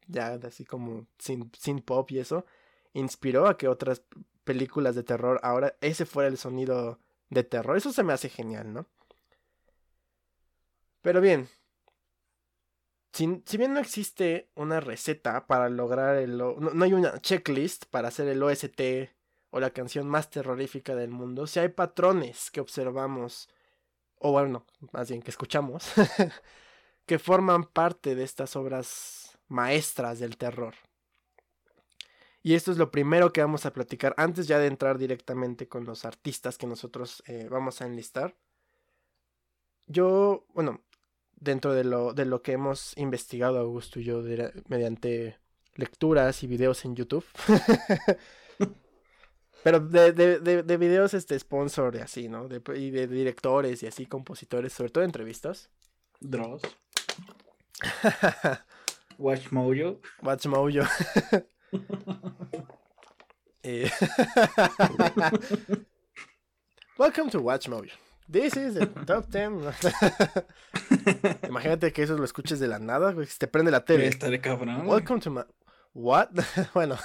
ya, 0.07 0.33
así 0.45 0.65
como 0.65 1.07
sin, 1.17 1.51
sin 1.57 1.79
pop 1.81 2.11
y 2.11 2.19
eso, 2.19 2.45
inspiró 2.93 3.47
a 3.47 3.57
que 3.57 3.67
otras 3.67 4.03
películas 4.43 4.95
de 4.95 5.03
terror 5.03 5.39
ahora 5.43 5.75
ese 5.81 6.05
fuera 6.05 6.27
el 6.27 6.37
sonido 6.37 6.99
de 7.29 7.43
terror. 7.43 7.77
Eso 7.77 7.93
se 7.93 8.03
me 8.03 8.13
hace 8.13 8.29
genial, 8.29 8.73
¿no? 8.73 8.87
Pero 11.01 11.21
bien, 11.21 11.47
si, 13.13 13.41
si 13.45 13.57
bien 13.57 13.73
no 13.73 13.79
existe 13.79 14.49
una 14.55 14.79
receta 14.79 15.47
para 15.47 15.69
lograr 15.69 16.17
el... 16.17 16.37
No, 16.37 16.55
no, 16.59 16.83
hay 16.83 16.93
una 16.93 17.19
checklist 17.19 17.85
para 17.85 18.09
hacer 18.09 18.27
el 18.27 18.43
OST 18.43 18.81
o 19.51 19.59
la 19.59 19.71
canción 19.71 20.07
más 20.07 20.29
terrorífica 20.29 20.95
del 20.95 21.09
mundo, 21.09 21.47
si 21.47 21.59
hay 21.59 21.69
patrones 21.69 22.51
que 22.51 22.61
observamos, 22.61 23.49
o 24.19 24.31
bueno, 24.31 24.65
más 24.91 25.09
bien 25.09 25.21
que 25.21 25.31
escuchamos, 25.31 25.91
que 27.05 27.19
forman 27.19 27.63
parte 27.63 28.15
de 28.15 28.23
estas 28.23 28.55
obras 28.55 29.37
maestras 29.47 30.19
del 30.19 30.37
terror. 30.37 30.75
Y 32.41 32.53
esto 32.53 32.71
es 32.71 32.77
lo 32.77 32.91
primero 32.91 33.33
que 33.33 33.41
vamos 33.41 33.65
a 33.65 33.73
platicar 33.73 34.13
antes 34.17 34.47
ya 34.47 34.59
de 34.59 34.67
entrar 34.67 34.97
directamente 34.97 35.67
con 35.67 35.83
los 35.85 36.05
artistas 36.05 36.57
que 36.57 36.67
nosotros 36.67 37.21
eh, 37.27 37.47
vamos 37.49 37.81
a 37.81 37.85
enlistar. 37.85 38.35
Yo, 39.87 40.45
bueno, 40.53 40.81
dentro 41.35 41.73
de 41.73 41.83
lo, 41.83 42.13
de 42.13 42.25
lo 42.25 42.41
que 42.41 42.53
hemos 42.53 42.97
investigado 42.97 43.59
Augusto 43.59 43.99
y 43.99 44.03
yo 44.03 44.21
mediante 44.67 45.37
lecturas 45.75 46.43
y 46.43 46.47
videos 46.47 46.85
en 46.85 46.95
YouTube. 46.95 47.25
Pero 49.69 49.81
de, 49.81 50.13
de, 50.13 50.39
de, 50.39 50.63
de, 50.63 50.77
videos 50.77 51.13
este 51.13 51.37
sponsor 51.37 51.95
y 51.95 51.99
así, 51.99 52.27
¿no? 52.27 52.47
De, 52.47 52.59
y 52.75 52.89
de 52.89 53.05
directores 53.05 53.83
y 53.83 53.85
así, 53.85 54.07
compositores, 54.07 54.73
sobre 54.73 54.89
todo 54.89 55.03
entrevistas. 55.03 55.69
Dross. 56.19 56.63
Watch 59.19 59.51
Mojo. 59.51 59.99
Watch 60.23 60.47
Mojo. 60.47 60.81
Eh, 63.61 63.91
Welcome 66.97 67.29
to 67.29 67.41
Watch 67.41 67.67
Mojo. 67.67 67.91
This 68.27 68.57
is 68.57 68.73
the 68.73 68.87
top 68.87 69.29
10. 69.29 69.65
Imagínate 71.47 71.93
que 71.93 72.03
eso 72.03 72.17
lo 72.17 72.23
escuches 72.23 72.59
de 72.59 72.67
la 72.67 72.79
nada, 72.79 73.11
güey. 73.11 73.27
Te 73.37 73.47
prende 73.47 73.69
la 73.69 73.85
tele. 73.85 74.07
Estaré 74.07 74.41
cabrón. 74.41 74.87
Welcome 74.87 75.19
to 75.19 75.29
my. 75.29 75.43
What? 75.93 76.29
bueno. 76.73 76.97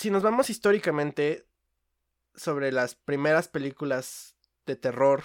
Si 0.00 0.10
nos 0.10 0.22
vamos 0.22 0.48
históricamente 0.48 1.46
sobre 2.34 2.72
las 2.72 2.94
primeras 2.94 3.48
películas 3.48 4.34
de 4.64 4.74
terror, 4.74 5.24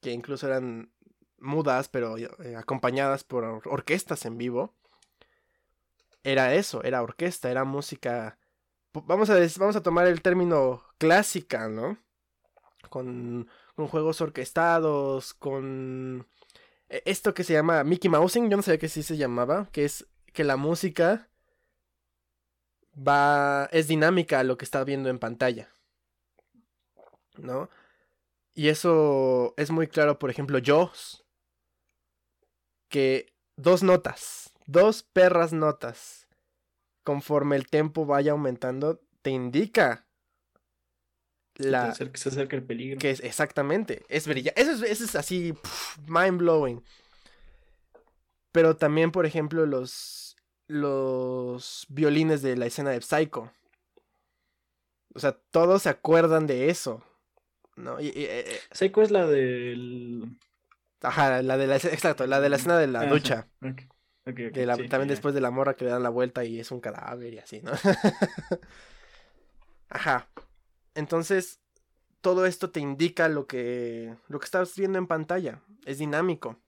que 0.00 0.10
incluso 0.10 0.48
eran 0.48 0.92
mudas, 1.38 1.88
pero 1.88 2.18
eh, 2.18 2.56
acompañadas 2.56 3.22
por 3.22 3.44
orquestas 3.66 4.26
en 4.26 4.36
vivo, 4.36 4.74
era 6.24 6.54
eso, 6.54 6.82
era 6.82 7.02
orquesta, 7.02 7.52
era 7.52 7.62
música. 7.62 8.36
Vamos 8.92 9.30
a, 9.30 9.38
vamos 9.58 9.76
a 9.76 9.82
tomar 9.82 10.08
el 10.08 10.22
término 10.22 10.82
clásica, 10.98 11.68
¿no? 11.68 11.98
Con, 12.90 13.48
con 13.76 13.86
juegos 13.86 14.20
orquestados, 14.20 15.34
con 15.34 16.26
e, 16.88 17.02
esto 17.04 17.32
que 17.32 17.44
se 17.44 17.52
llama 17.52 17.84
Mickey 17.84 18.10
Mousing, 18.10 18.50
yo 18.50 18.56
no 18.56 18.62
sabía 18.64 18.80
que 18.80 18.88
sí 18.88 19.04
se 19.04 19.16
llamaba, 19.16 19.68
que 19.70 19.84
es 19.84 20.08
que 20.32 20.42
la 20.42 20.56
música 20.56 21.28
va 23.06 23.68
es 23.72 23.88
dinámica 23.88 24.40
a 24.40 24.44
lo 24.44 24.58
que 24.58 24.64
está 24.64 24.84
viendo 24.84 25.08
en 25.08 25.18
pantalla. 25.18 25.68
¿No? 27.36 27.70
Y 28.54 28.68
eso 28.68 29.54
es 29.56 29.70
muy 29.70 29.86
claro, 29.86 30.18
por 30.18 30.30
ejemplo, 30.30 30.58
Jaws 30.62 31.24
que 32.88 33.32
dos 33.56 33.82
notas, 33.82 34.52
dos 34.66 35.02
perras 35.02 35.52
notas, 35.52 36.26
conforme 37.04 37.56
el 37.56 37.66
tempo 37.66 38.06
vaya 38.06 38.32
aumentando, 38.32 39.00
te 39.22 39.30
indica 39.30 40.06
la 41.54 41.92
que 41.92 42.18
se 42.18 42.28
acerca 42.28 42.56
el 42.56 42.64
peligro. 42.64 42.98
Que 42.98 43.10
es 43.10 43.20
exactamente, 43.20 44.04
es 44.08 44.26
brillante. 44.26 44.60
Eso 44.60 44.72
es, 44.72 44.82
eso 44.82 45.04
es 45.04 45.14
así 45.16 45.54
mind 46.06 46.38
blowing. 46.38 46.84
Pero 48.52 48.76
también, 48.76 49.10
por 49.12 49.26
ejemplo, 49.26 49.66
los 49.66 50.27
los 50.68 51.86
violines 51.88 52.42
de 52.42 52.56
la 52.56 52.66
escena 52.66 52.90
de 52.90 53.00
Psycho. 53.00 53.50
O 55.14 55.18
sea, 55.18 55.32
todos 55.50 55.82
se 55.82 55.88
acuerdan 55.88 56.46
de 56.46 56.70
eso. 56.70 57.02
¿no? 57.74 58.00
Y, 58.00 58.08
eh, 58.08 58.12
eh, 58.16 58.60
Psycho 58.70 59.02
es 59.02 59.10
la 59.10 59.26
del. 59.26 60.38
Ajá, 61.00 61.42
la 61.42 61.56
de 61.56 61.66
la, 61.66 61.76
exacto, 61.76 62.26
la 62.26 62.40
de 62.40 62.48
la 62.48 62.56
escena 62.56 62.78
de 62.78 62.86
la 62.86 63.06
ducha. 63.06 63.48
también 64.24 65.08
después 65.08 65.34
de 65.34 65.40
la 65.40 65.50
morra 65.50 65.74
que 65.74 65.84
le 65.84 65.90
dan 65.90 66.02
la 66.02 66.10
vuelta 66.10 66.44
y 66.44 66.60
es 66.60 66.70
un 66.70 66.80
cadáver 66.80 67.32
y 67.34 67.38
así, 67.38 67.62
¿no? 67.62 67.72
Ajá. 69.88 70.28
Entonces, 70.94 71.60
todo 72.20 72.44
esto 72.44 72.70
te 72.70 72.80
indica 72.80 73.28
lo 73.28 73.46
que, 73.46 74.14
lo 74.28 74.38
que 74.38 74.44
estás 74.44 74.76
viendo 74.76 74.98
en 74.98 75.06
pantalla. 75.06 75.62
Es 75.86 75.98
dinámico 75.98 76.58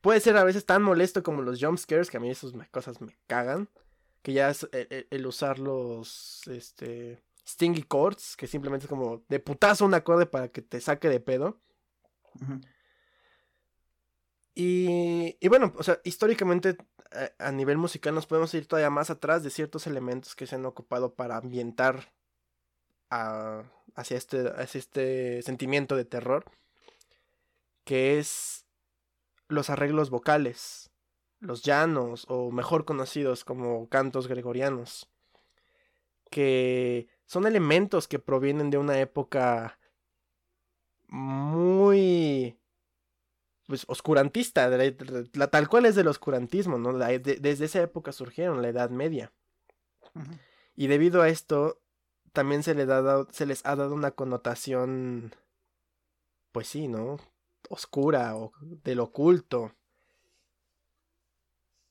puede 0.00 0.20
ser 0.20 0.36
a 0.36 0.44
veces 0.44 0.66
tan 0.66 0.82
molesto 0.82 1.22
como 1.22 1.42
los 1.42 1.60
jump 1.60 1.78
scares, 1.78 2.10
que 2.10 2.16
a 2.16 2.20
mí 2.20 2.30
esas 2.30 2.52
cosas 2.70 3.00
me 3.00 3.16
cagan. 3.26 3.68
Que 4.22 4.34
ya 4.34 4.50
es 4.50 4.68
el, 4.72 5.26
usar 5.26 5.58
los 5.58 6.42
este, 6.46 7.22
stingy 7.46 7.84
chords, 7.84 8.36
que 8.36 8.46
simplemente 8.46 8.84
es 8.84 8.90
como 8.90 9.22
de 9.28 9.40
putazo 9.40 9.86
un 9.86 9.94
acorde 9.94 10.26
para 10.26 10.48
que 10.48 10.60
te 10.60 10.80
saque 10.80 11.08
de 11.08 11.20
pedo. 11.20 11.58
y, 14.54 15.36
y, 15.40 15.48
bueno, 15.48 15.72
o 15.78 15.82
sea, 15.82 16.00
históricamente 16.04 16.76
a, 17.38 17.52
nivel 17.52 17.78
musical 17.78 18.14
nos 18.14 18.26
podemos 18.26 18.52
ir 18.54 18.66
todavía 18.66 18.90
más 18.90 19.10
atrás 19.10 19.42
de 19.42 19.50
ciertos 19.50 19.86
elementos 19.86 20.36
que 20.36 20.46
se 20.46 20.54
han 20.56 20.66
ocupado 20.66 21.14
para 21.14 21.36
ambientar 21.36 22.12
hacia, 23.08 24.16
este, 24.16 24.48
hacia 24.48 24.78
este 24.78 25.42
sentimiento 25.42 25.96
de 25.96 26.04
terror. 26.04 26.44
Que 27.84 28.18
es 28.18 28.66
los 29.50 29.70
arreglos 29.70 30.10
vocales, 30.10 30.90
los 31.40 31.62
llanos 31.62 32.26
o 32.28 32.50
mejor 32.50 32.84
conocidos 32.84 33.44
como 33.44 33.88
cantos 33.88 34.28
gregorianos, 34.28 35.10
que 36.30 37.08
son 37.26 37.46
elementos 37.46 38.08
que 38.08 38.18
provienen 38.18 38.70
de 38.70 38.78
una 38.78 38.98
época 39.00 39.78
muy 41.08 42.56
pues 43.66 43.84
oscurantista, 43.86 44.68
la, 44.68 45.46
tal 45.46 45.68
cual 45.68 45.86
es 45.86 45.94
del 45.94 46.08
oscurantismo, 46.08 46.78
¿no? 46.78 46.92
desde 46.92 47.64
esa 47.64 47.80
época 47.80 48.10
surgieron 48.10 48.62
la 48.62 48.68
Edad 48.68 48.90
Media. 48.90 49.32
Y 50.74 50.88
debido 50.88 51.22
a 51.22 51.28
esto, 51.28 51.80
también 52.32 52.64
se, 52.64 52.74
se 53.30 53.46
les 53.46 53.66
ha 53.66 53.76
dado 53.76 53.94
una 53.94 54.10
connotación, 54.10 55.34
pues 56.50 56.66
sí, 56.66 56.88
¿no? 56.88 57.18
Oscura 57.70 58.36
o 58.36 58.52
del 58.60 59.00
oculto. 59.00 59.74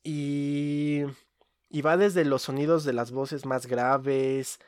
Y, 0.03 1.03
y 1.69 1.81
va 1.81 1.97
desde 1.97 2.25
los 2.25 2.43
sonidos 2.43 2.83
de 2.83 2.93
las 2.93 3.11
voces 3.11 3.45
más 3.45 3.65
graves 3.65 4.59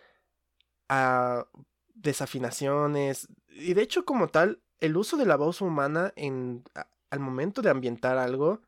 a 0.90 1.46
desafinaciones. 1.94 3.28
Y 3.50 3.74
de 3.74 3.82
hecho 3.84 4.06
como 4.06 4.30
tal, 4.30 4.62
el 4.80 4.98
uso 4.98 5.18
de 5.18 5.26
la 5.26 5.36
voz 5.36 5.62
humana 5.62 6.14
en, 6.16 6.64
al 7.10 7.20
momento 7.20 7.62
de 7.62 7.70
ambientar 7.70 8.18
algo 8.18 8.62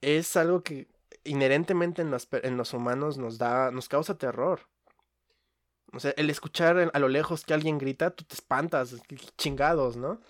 es 0.00 0.36
algo 0.36 0.62
que 0.62 0.88
inherentemente 1.24 2.02
en 2.02 2.10
los, 2.10 2.28
en 2.32 2.56
los 2.56 2.72
humanos 2.72 3.18
nos 3.18 3.38
da, 3.38 3.70
nos 3.70 3.88
causa 3.88 4.16
terror. 4.16 4.68
O 5.92 6.00
sea, 6.00 6.12
el 6.16 6.30
escuchar 6.30 6.90
a 6.92 6.98
lo 6.98 7.08
lejos 7.08 7.44
que 7.44 7.54
alguien 7.54 7.78
grita, 7.78 8.10
tú 8.10 8.24
te 8.24 8.34
espantas, 8.34 8.96
chingados, 9.36 9.96
¿no? 9.96 10.20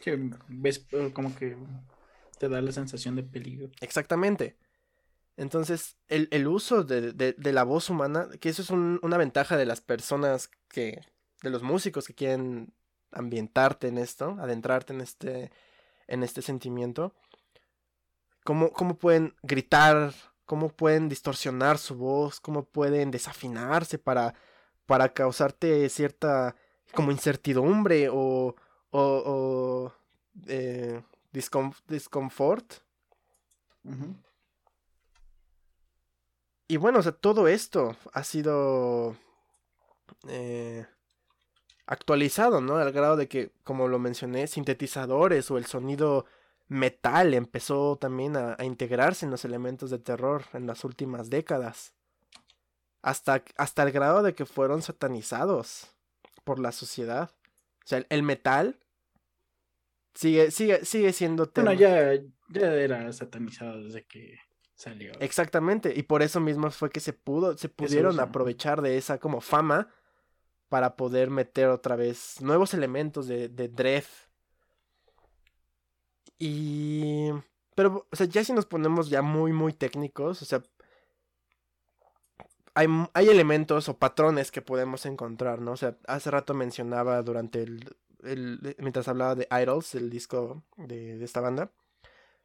Que 0.00 0.30
ves 0.48 0.86
eh, 0.92 1.10
como 1.12 1.34
que 1.36 1.56
te 2.38 2.48
da 2.48 2.60
la 2.60 2.72
sensación 2.72 3.16
de 3.16 3.22
peligro. 3.22 3.70
Exactamente. 3.80 4.56
Entonces, 5.36 5.96
el, 6.08 6.46
uso 6.48 6.84
de, 6.84 7.34
la 7.38 7.64
voz 7.64 7.88
humana, 7.88 8.28
que 8.40 8.50
eso 8.50 8.62
es 8.62 8.70
una 8.70 9.16
ventaja 9.16 9.56
de 9.56 9.64
las 9.64 9.80
personas 9.80 10.50
que, 10.68 11.00
de 11.42 11.50
los 11.50 11.62
músicos 11.62 12.06
que 12.06 12.14
quieren 12.14 12.74
ambientarte 13.10 13.88
en 13.88 13.98
esto, 13.98 14.36
adentrarte 14.38 14.92
en 14.92 15.00
este, 15.00 15.50
en 16.08 16.22
este 16.22 16.42
sentimiento. 16.42 17.14
Cómo, 18.44 18.72
cómo 18.72 18.98
pueden 18.98 19.34
gritar, 19.42 20.12
cómo 20.44 20.68
pueden 20.68 21.08
distorsionar 21.08 21.78
su 21.78 21.96
voz, 21.96 22.40
cómo 22.40 22.64
pueden 22.64 23.10
desafinarse 23.10 23.98
para, 23.98 24.34
para 24.84 25.12
causarte 25.14 25.88
cierta 25.88 26.56
como 26.92 27.12
incertidumbre 27.12 28.08
o, 28.10 28.56
o, 28.90 29.22
o 29.26 29.92
eh, 30.46 31.02
discomfort. 31.32 32.74
Y 36.68 36.76
bueno, 36.76 37.00
o 37.00 37.02
sea, 37.02 37.12
todo 37.12 37.48
esto 37.48 37.96
ha 38.12 38.22
sido 38.22 39.16
eh, 40.28 40.86
actualizado, 41.86 42.60
¿no? 42.60 42.76
Al 42.76 42.92
grado 42.92 43.16
de 43.16 43.28
que, 43.28 43.50
como 43.64 43.88
lo 43.88 43.98
mencioné, 43.98 44.46
sintetizadores 44.46 45.50
o 45.50 45.58
el 45.58 45.66
sonido 45.66 46.26
metal 46.68 47.34
empezó 47.34 47.96
también 47.96 48.36
a, 48.36 48.56
integrarse 48.62 49.24
en 49.24 49.32
los 49.32 49.44
elementos 49.44 49.90
de 49.90 49.98
terror 49.98 50.44
en 50.52 50.66
las 50.66 50.84
últimas 50.84 51.30
décadas. 51.30 51.92
Hasta, 53.02 53.42
hasta 53.56 53.82
el 53.82 53.92
grado 53.92 54.22
de 54.22 54.34
que 54.34 54.46
fueron 54.46 54.82
satanizados 54.82 55.88
por 56.44 56.58
la 56.60 56.70
sociedad. 56.70 57.32
O 57.84 57.88
sea, 57.90 58.04
el, 58.08 58.22
metal 58.22 58.78
sigue, 60.14 60.50
sigue, 60.50 60.84
sigue 60.84 61.12
siendo 61.12 61.48
tema. 61.48 61.72
Bueno, 61.74 61.80
ya, 61.80 62.14
ya 62.48 62.74
era 62.74 63.12
satanizado 63.12 63.82
desde 63.82 64.04
que 64.04 64.38
salió. 64.74 65.12
Exactamente, 65.20 65.92
y 65.96 66.02
por 66.02 66.22
eso 66.22 66.40
mismo 66.40 66.70
fue 66.70 66.90
que 66.90 67.00
se 67.00 67.12
pudo, 67.12 67.56
se 67.56 67.68
pudieron 67.68 68.18
aprovechar 68.20 68.80
de 68.82 68.96
esa 68.96 69.18
como 69.18 69.40
fama 69.40 69.88
para 70.68 70.96
poder 70.96 71.30
meter 71.30 71.68
otra 71.68 71.96
vez 71.96 72.40
nuevos 72.40 72.74
elementos 72.74 73.26
de, 73.26 73.48
de 73.48 73.68
Dread. 73.68 74.04
Y... 76.38 77.30
Pero, 77.74 78.06
o 78.10 78.16
sea, 78.16 78.26
ya 78.26 78.44
si 78.44 78.52
nos 78.52 78.66
ponemos 78.66 79.10
ya 79.10 79.20
muy, 79.20 79.52
muy 79.52 79.72
técnicos, 79.72 80.42
o 80.42 80.44
sea, 80.44 80.62
hay, 82.74 82.86
hay, 83.14 83.28
elementos 83.28 83.88
o 83.88 83.98
patrones 83.98 84.50
que 84.50 84.62
podemos 84.62 85.06
encontrar, 85.06 85.60
¿no? 85.60 85.72
O 85.72 85.76
sea, 85.76 85.96
hace 86.06 86.30
rato 86.30 86.54
mencionaba 86.54 87.20
durante 87.22 87.62
el, 87.62 87.96
el 88.22 88.76
mientras 88.78 89.08
hablaba 89.08 89.34
de 89.34 89.48
Idols, 89.50 89.94
el 89.94 90.10
disco 90.10 90.62
de, 90.76 91.18
de, 91.18 91.24
esta 91.24 91.40
banda, 91.40 91.72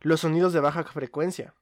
los 0.01 0.21
sonidos 0.21 0.53
de 0.53 0.59
baja 0.59 0.83
frecuencia. 0.83 1.53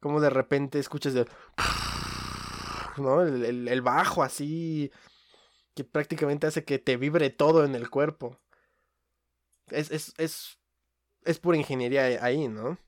Como 0.00 0.20
de 0.20 0.30
repente 0.30 0.78
escuchas 0.78 1.14
de... 1.14 1.26
¿no? 2.98 3.22
El, 3.22 3.82
bajo 3.82 4.22
así 4.22 4.90
que 5.74 5.84
prácticamente 5.84 6.46
hace 6.46 6.64
que 6.64 6.78
te 6.78 6.96
vibre 6.96 7.30
todo 7.30 7.64
en 7.64 7.74
el 7.74 7.90
cuerpo. 7.90 8.38
Es, 9.68 9.90
es, 9.90 10.14
es, 10.18 10.58
es 11.24 11.38
pura 11.38 11.56
ingeniería 11.56 12.24
ahí, 12.24 12.48
¿no? 12.48 12.78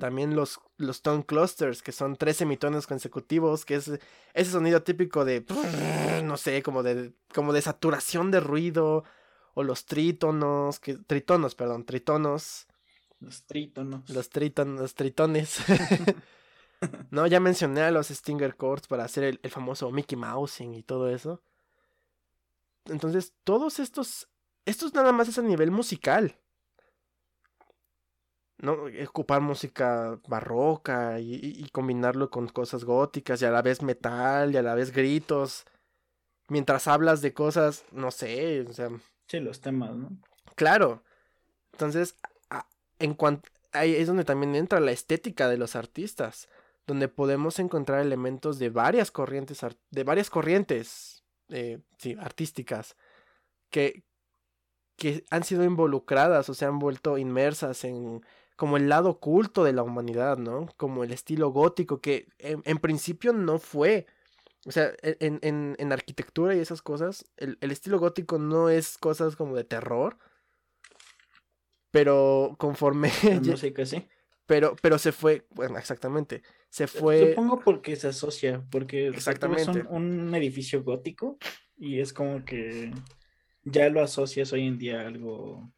También 0.00 0.34
los, 0.34 0.60
los 0.76 1.02
tone 1.02 1.24
clusters, 1.24 1.82
que 1.82 1.92
son 1.92 2.16
tres 2.16 2.36
semitonos 2.36 2.86
consecutivos, 2.86 3.64
que 3.64 3.76
es 3.76 3.88
ese 4.34 4.50
sonido 4.50 4.82
típico 4.82 5.24
de, 5.24 5.44
no 6.24 6.36
sé, 6.36 6.62
como 6.62 6.82
de, 6.82 7.12
como 7.32 7.52
de 7.52 7.62
saturación 7.62 8.30
de 8.30 8.40
ruido, 8.40 9.04
o 9.54 9.62
los 9.62 9.86
trítonos, 9.86 10.80
que, 10.80 10.94
tritonos, 10.96 11.54
perdón, 11.54 11.84
tritonos, 11.84 12.66
los 13.20 13.44
trítonos. 13.44 14.08
Los 14.10 14.28
trítonos, 14.28 14.80
los 14.80 14.94
tritones. 14.94 15.58
no, 17.10 17.26
ya 17.26 17.40
mencioné 17.40 17.82
a 17.82 17.90
los 17.90 18.08
Stinger 18.08 18.56
Chords 18.56 18.86
para 18.86 19.04
hacer 19.04 19.38
el, 19.42 19.50
famoso 19.50 19.90
Mickey 19.90 20.16
Mousing 20.16 20.74
y 20.74 20.82
todo 20.82 21.10
eso. 21.10 21.42
Entonces, 22.86 23.34
todos 23.44 23.78
estos. 23.78 24.28
Estos 24.64 24.94
nada 24.94 25.12
más 25.12 25.28
es 25.28 25.38
a 25.38 25.42
nivel 25.42 25.70
musical. 25.70 26.38
¿No? 28.58 28.76
Ocupar 29.06 29.40
música 29.40 30.18
barroca 30.28 31.20
y, 31.20 31.34
y, 31.34 31.68
combinarlo 31.70 32.30
con 32.30 32.48
cosas 32.48 32.84
góticas 32.84 33.40
y 33.42 33.44
a 33.44 33.50
la 33.50 33.62
vez 33.62 33.82
metal 33.82 34.52
y 34.52 34.56
a 34.56 34.62
la 34.62 34.74
vez 34.74 34.92
gritos. 34.92 35.64
Mientras 36.48 36.88
hablas 36.88 37.20
de 37.20 37.34
cosas, 37.34 37.84
no 37.92 38.10
sé, 38.10 38.62
o 38.62 38.72
sea. 38.72 38.88
Sí, 39.26 39.40
los 39.40 39.60
temas, 39.60 39.94
¿no? 39.94 40.10
Claro. 40.54 41.02
Entonces, 41.72 42.16
en 42.98 43.14
cuanto 43.14 43.48
ahí 43.72 43.94
es 43.94 44.06
donde 44.06 44.24
también 44.24 44.54
entra 44.54 44.80
la 44.80 44.92
estética 44.92 45.48
de 45.48 45.58
los 45.58 45.76
artistas, 45.76 46.48
donde 46.86 47.08
podemos 47.08 47.58
encontrar 47.58 48.00
elementos 48.00 48.58
de 48.58 48.70
varias 48.70 49.10
corrientes 49.10 49.60
de 49.90 50.04
varias 50.04 50.30
corrientes 50.30 51.22
eh, 51.48 51.80
sí, 51.98 52.16
artísticas 52.18 52.96
que 53.70 54.04
que 54.96 55.24
han 55.30 55.44
sido 55.44 55.62
involucradas 55.64 56.48
o 56.48 56.54
se 56.54 56.64
han 56.64 56.80
vuelto 56.80 57.18
inmersas 57.18 57.84
en 57.84 58.24
como 58.58 58.76
el 58.76 58.88
lado 58.88 59.10
oculto 59.10 59.62
de 59.62 59.72
la 59.72 59.84
humanidad, 59.84 60.36
¿no? 60.36 60.66
Como 60.76 61.04
el 61.04 61.12
estilo 61.12 61.50
gótico 61.50 62.00
que 62.00 62.26
en, 62.40 62.78
principio 62.78 63.32
no 63.32 63.60
fue. 63.60 64.06
O 64.66 64.72
sea, 64.72 64.90
en, 65.02 65.38
en, 65.42 65.76
en 65.78 65.92
arquitectura 65.92 66.56
y 66.56 66.58
esas 66.58 66.82
cosas, 66.82 67.24
el, 67.36 67.56
el, 67.60 67.70
estilo 67.70 68.00
gótico 68.00 68.40
no 68.40 68.68
es 68.68 68.98
cosas 68.98 69.36
como 69.36 69.54
de 69.54 69.62
terror, 69.62 70.18
pero 71.92 72.56
conforme. 72.58 73.12
música, 73.44 73.86
sí. 73.86 74.08
Pero, 74.46 74.74
pero 74.82 74.98
se 74.98 75.12
fue, 75.12 75.46
bueno, 75.50 75.78
exactamente. 75.78 76.42
Se 76.68 76.88
fue. 76.88 77.30
Supongo 77.30 77.60
porque 77.60 77.94
se 77.94 78.08
asocia, 78.08 78.66
porque 78.72 79.06
exactamente. 79.06 79.84
Un, 79.88 80.20
un 80.20 80.34
edificio 80.34 80.82
gótico 80.82 81.38
y 81.76 82.00
es 82.00 82.12
como 82.12 82.44
que 82.44 82.90
ya 83.62 83.88
lo 83.88 84.02
asocias 84.02 84.52
hoy 84.52 84.66
en 84.66 84.78
día 84.78 85.02
a 85.02 85.06
algo 85.06 85.70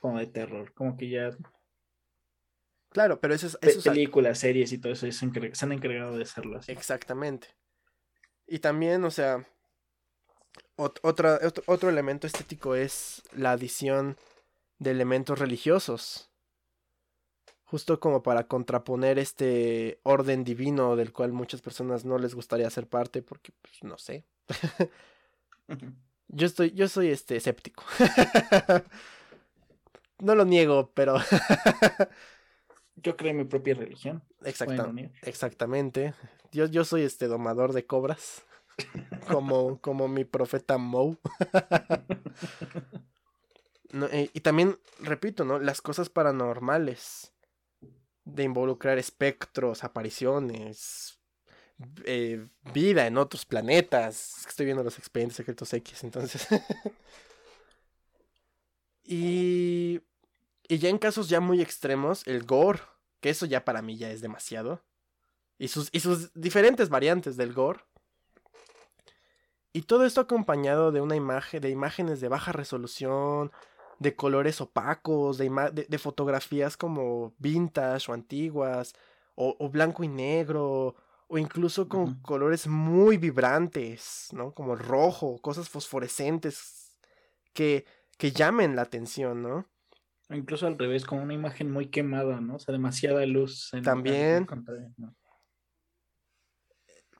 como 0.00 0.20
de 0.20 0.28
terror, 0.28 0.72
como 0.72 0.96
que 0.96 1.08
ya. 1.08 1.36
Claro, 2.96 3.20
pero 3.20 3.34
eso 3.34 3.46
es. 3.60 3.84
películas, 3.84 4.38
series 4.38 4.72
y 4.72 4.78
todo 4.78 4.94
eso 4.94 5.06
se 5.12 5.64
han 5.66 5.72
encargado 5.72 6.16
de 6.16 6.22
hacerlo 6.22 6.56
así. 6.56 6.72
Exactamente. 6.72 7.48
Y 8.46 8.60
también, 8.60 9.04
o 9.04 9.10
sea, 9.10 9.46
otra, 10.76 11.38
otro, 11.44 11.62
otro 11.66 11.90
elemento 11.90 12.26
estético 12.26 12.74
es 12.74 13.22
la 13.32 13.50
adición 13.50 14.16
de 14.78 14.92
elementos 14.92 15.38
religiosos. 15.38 16.30
Justo 17.64 18.00
como 18.00 18.22
para 18.22 18.48
contraponer 18.48 19.18
este 19.18 20.00
orden 20.02 20.42
divino 20.42 20.96
del 20.96 21.12
cual 21.12 21.34
muchas 21.34 21.60
personas 21.60 22.06
no 22.06 22.16
les 22.16 22.34
gustaría 22.34 22.70
ser 22.70 22.86
parte 22.86 23.20
porque, 23.20 23.52
pues, 23.60 23.84
no 23.84 23.98
sé. 23.98 24.24
yo 26.28 26.46
estoy, 26.46 26.70
yo 26.70 26.88
soy 26.88 27.08
este 27.08 27.36
escéptico. 27.36 27.84
no 30.18 30.34
lo 30.34 30.46
niego, 30.46 30.92
pero. 30.94 31.18
yo 32.96 33.16
creo 33.16 33.30
en 33.30 33.38
mi 33.38 33.44
propia 33.44 33.74
religión. 33.74 34.22
exactamente. 35.22 36.14
Yo, 36.52 36.66
yo 36.66 36.84
soy 36.84 37.02
este 37.02 37.26
domador 37.26 37.72
de 37.72 37.86
cobras. 37.86 38.44
como, 39.28 39.80
como 39.80 40.08
mi 40.08 40.24
profeta 40.24 40.78
Moe. 40.78 41.16
Eh, 44.10 44.30
y 44.34 44.40
también, 44.40 44.78
repito, 44.98 45.44
¿no? 45.44 45.58
Las 45.58 45.80
cosas 45.80 46.10
paranormales. 46.10 47.32
De 48.24 48.42
involucrar 48.42 48.98
espectros, 48.98 49.84
apariciones, 49.84 51.20
eh, 52.04 52.46
vida 52.74 53.06
en 53.06 53.16
otros 53.16 53.46
planetas. 53.46 54.44
Estoy 54.46 54.66
viendo 54.66 54.82
los 54.82 54.98
expedientes 54.98 55.36
secretos 55.36 55.72
X, 55.72 56.04
entonces. 56.04 56.46
y. 59.04 60.00
Y 60.68 60.78
ya 60.78 60.88
en 60.88 60.98
casos 60.98 61.28
ya 61.28 61.40
muy 61.40 61.60
extremos, 61.62 62.26
el 62.26 62.44
gore, 62.44 62.80
que 63.20 63.30
eso 63.30 63.46
ya 63.46 63.64
para 63.64 63.82
mí 63.82 63.96
ya 63.96 64.10
es 64.10 64.20
demasiado. 64.20 64.82
Y 65.58 65.68
sus, 65.68 65.88
y 65.92 66.00
sus 66.00 66.32
diferentes 66.34 66.88
variantes 66.88 67.36
del 67.36 67.52
gore. 67.52 67.80
Y 69.72 69.82
todo 69.82 70.06
esto 70.06 70.20
acompañado 70.20 70.90
de 70.90 71.00
una 71.00 71.16
imagen, 71.16 71.60
de 71.60 71.70
imágenes 71.70 72.20
de 72.20 72.28
baja 72.28 72.52
resolución, 72.52 73.52
de 73.98 74.16
colores 74.16 74.60
opacos, 74.60 75.38
de, 75.38 75.86
de, 75.88 75.98
fotografías 75.98 76.76
como 76.76 77.34
vintage 77.38 78.10
o 78.10 78.14
antiguas, 78.14 78.94
o, 79.34 79.68
blanco 79.68 80.02
y 80.02 80.08
negro, 80.08 80.96
o 81.28 81.38
incluso 81.38 81.88
con 81.88 82.20
colores 82.22 82.66
muy 82.66 83.18
vibrantes, 83.18 84.28
¿no? 84.32 84.52
Como 84.52 84.76
rojo, 84.76 85.38
cosas 85.42 85.68
fosforescentes 85.68 86.98
que, 87.52 87.84
que 88.18 88.32
llamen 88.32 88.76
la 88.76 88.82
atención, 88.82 89.42
¿no? 89.42 89.66
Incluso 90.30 90.66
al 90.66 90.78
revés, 90.78 91.04
con 91.04 91.20
una 91.20 91.34
imagen 91.34 91.70
muy 91.70 91.88
quemada, 91.88 92.40
¿no? 92.40 92.56
O 92.56 92.58
sea, 92.58 92.72
demasiada 92.72 93.24
luz. 93.26 93.70
También. 93.82 94.46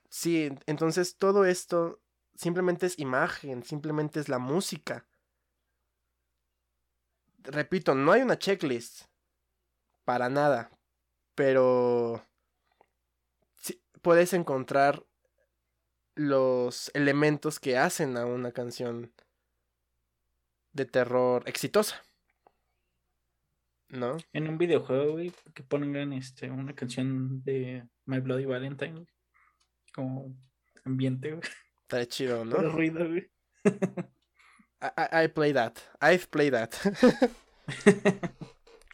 Sí, 0.08 0.50
entonces 0.66 1.16
todo 1.18 1.44
esto 1.44 2.00
simplemente 2.34 2.86
es 2.86 2.98
imagen, 2.98 3.62
simplemente 3.62 4.20
es 4.20 4.28
la 4.28 4.38
música 4.38 5.06
repito, 7.46 7.94
no 7.94 8.12
hay 8.12 8.22
una 8.22 8.38
checklist. 8.38 9.02
Para 10.04 10.28
nada. 10.28 10.70
Pero 11.34 12.24
puedes 14.02 14.32
encontrar 14.32 15.04
los 16.14 16.90
elementos 16.94 17.60
que 17.60 17.76
hacen 17.76 18.16
a 18.16 18.24
una 18.24 18.52
canción 18.52 19.12
de 20.72 20.86
terror 20.86 21.42
exitosa. 21.46 22.02
¿No? 23.88 24.16
En 24.32 24.48
un 24.48 24.58
videojuego, 24.58 25.12
güey, 25.12 25.32
que 25.54 25.62
pongan 25.62 26.12
este, 26.12 26.50
una 26.50 26.74
canción 26.74 27.42
de 27.44 27.86
My 28.04 28.18
Bloody 28.20 28.44
Valentine, 28.44 29.06
como 29.94 30.36
ambiente, 30.84 31.30
güey. 31.30 31.42
Está 31.82 32.06
chido, 32.06 32.44
¿no? 32.44 32.56
Pero 32.56 32.72
ruido, 32.72 33.08
güey. 33.08 33.30
I, 34.80 35.24
I, 35.24 35.28
play 35.28 35.52
that. 35.52 35.74
I've 36.00 36.26
played 36.30 36.52
that. 36.52 36.74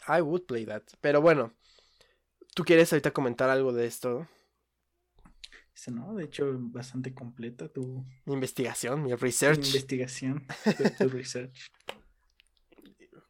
I 0.09 0.20
would 0.20 0.47
play 0.47 0.64
that. 0.66 0.82
Pero 1.01 1.20
bueno, 1.20 1.53
¿tú 2.55 2.64
quieres 2.64 2.93
ahorita 2.93 3.12
comentar 3.12 3.51
algo 3.51 3.72
de 3.72 3.86
esto? 3.86 4.28
Este, 5.74 5.90
no, 5.90 6.14
de 6.14 6.24
hecho, 6.24 6.55
bastante 6.59 7.14
completa 7.14 7.68
tu 7.68 8.05
Mi 8.26 8.34
investigación, 8.34 9.03
mi 9.03 9.14
research. 9.14 9.66
investigación, 9.66 10.47
tu, 10.64 11.05
tu 11.05 11.09
research. 11.09 11.70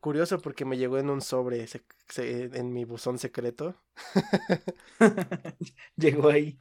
Curioso 0.02 0.40
porque 0.40 0.64
me 0.64 0.76
llegó 0.76 0.98
en 0.98 1.10
un 1.10 1.20
sobre 1.20 1.64
se- 1.68 1.84
en 2.18 2.72
mi 2.72 2.84
buzón 2.84 3.20
secreto. 3.20 3.76
Llegó 5.96 6.28
ahí. 6.28 6.58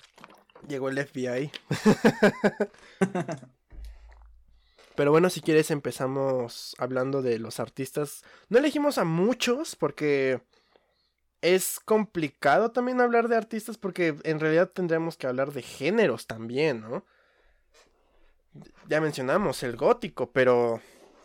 Llegó 0.68 0.90
el 0.90 1.00
FBI. 1.00 1.52
Pero 4.96 5.12
bueno, 5.12 5.30
si 5.30 5.42
quieres 5.42 5.72
empezamos 5.72 6.76
hablando 6.78 7.22
de 7.22 7.40
los 7.40 7.60
artistas. 7.60 8.24
No 8.50 8.60
elegimos 8.60 8.98
a 8.98 9.06
muchos 9.06 9.76
porque 9.76 10.42
es 11.42 11.80
complicado 11.80 12.72
también 12.72 13.02
hablar 13.02 13.28
de 13.28 13.38
artistas 13.38 13.78
porque 13.78 14.16
en 14.24 14.40
realidad 14.40 14.70
tendríamos 14.72 15.18
que 15.18 15.28
hablar 15.28 15.52
de 15.54 15.62
géneros 15.64 16.28
también, 16.28 16.82
¿no? 16.82 17.06
Ya 18.88 19.00
mencionamos 19.02 19.64
el 19.64 19.76
gótico, 19.78 20.32
pero 20.32 20.82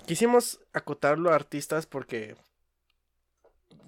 quisimos 0.07 0.61
acotarlo 0.73 1.31
a 1.31 1.35
artistas 1.35 1.87
porque 1.87 2.37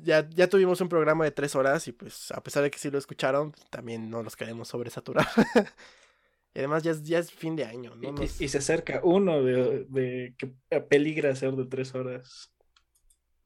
ya, 0.03 0.29
ya 0.31 0.49
tuvimos 0.49 0.81
un 0.81 0.89
programa 0.89 1.25
de 1.25 1.31
tres 1.31 1.55
horas 1.55 1.87
y 1.89 1.93
pues 1.93 2.31
a 2.33 2.43
pesar 2.43 2.63
de 2.63 2.71
que 2.71 2.79
sí 2.79 2.91
lo 2.91 2.99
escucharon, 2.99 3.53
también 3.71 4.11
no 4.11 4.23
los 4.23 4.37
queremos 4.37 4.69
sobresaturar. 4.69 5.27
y 6.55 6.59
además 6.59 6.83
ya 6.83 6.93
es, 6.93 7.03
ya 7.05 7.19
es 7.19 7.33
fin 7.33 7.57
de 7.57 7.65
año, 7.65 7.95
Y, 8.01 8.09
¿no? 8.15 8.29
y- 8.39 8.49
se 8.49 8.59
acerca 8.59 9.01
uno 9.05 9.43
de, 9.43 9.85
de 9.89 10.35
que 10.39 10.81
peligra 10.83 11.35
ser 11.35 11.53
de 11.55 11.67
tres 11.67 11.95
horas. 11.95 12.51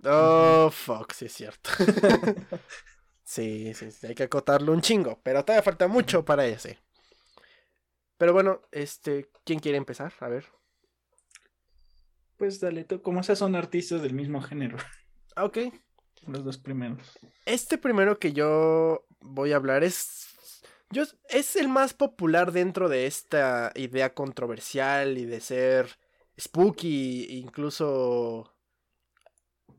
Oh, 0.04 0.70
fuck, 0.70 1.12
sí 1.12 1.26
es 1.26 1.32
cierto. 1.32 1.70
sí, 3.24 3.74
sí, 3.74 3.90
sí, 3.92 4.06
hay 4.08 4.14
que 4.14 4.24
acotarlo 4.24 4.72
un 4.72 4.80
chingo, 4.80 5.20
pero 5.22 5.44
todavía 5.44 5.62
falta 5.62 5.88
mucho 5.88 6.24
para 6.24 6.46
ese. 6.46 6.78
Pero 8.16 8.32
bueno, 8.32 8.62
este, 8.70 9.28
¿quién 9.44 9.58
quiere 9.60 9.76
empezar? 9.78 10.12
A 10.20 10.28
ver. 10.28 10.46
Pues 12.36 12.60
dale, 12.60 12.84
tú, 12.84 13.02
como 13.02 13.20
esas 13.20 13.38
son 13.38 13.54
artistas 13.54 14.02
del 14.02 14.14
mismo 14.14 14.40
género, 14.40 14.76
Ah, 15.36 15.44
Ok. 15.44 15.58
los 16.26 16.44
dos 16.44 16.58
primeros. 16.58 17.00
Este 17.46 17.78
primero 17.78 18.18
que 18.18 18.32
yo 18.32 19.04
voy 19.20 19.52
a 19.52 19.56
hablar 19.56 19.82
es. 19.84 20.28
Yo, 20.90 21.04
es 21.30 21.56
el 21.56 21.68
más 21.68 21.94
popular 21.94 22.52
dentro 22.52 22.88
de 22.90 23.06
esta 23.06 23.72
idea 23.74 24.12
controversial 24.14 25.16
y 25.16 25.24
de 25.24 25.40
ser 25.40 25.98
spooky, 26.38 27.24
e 27.30 27.34
incluso 27.34 28.54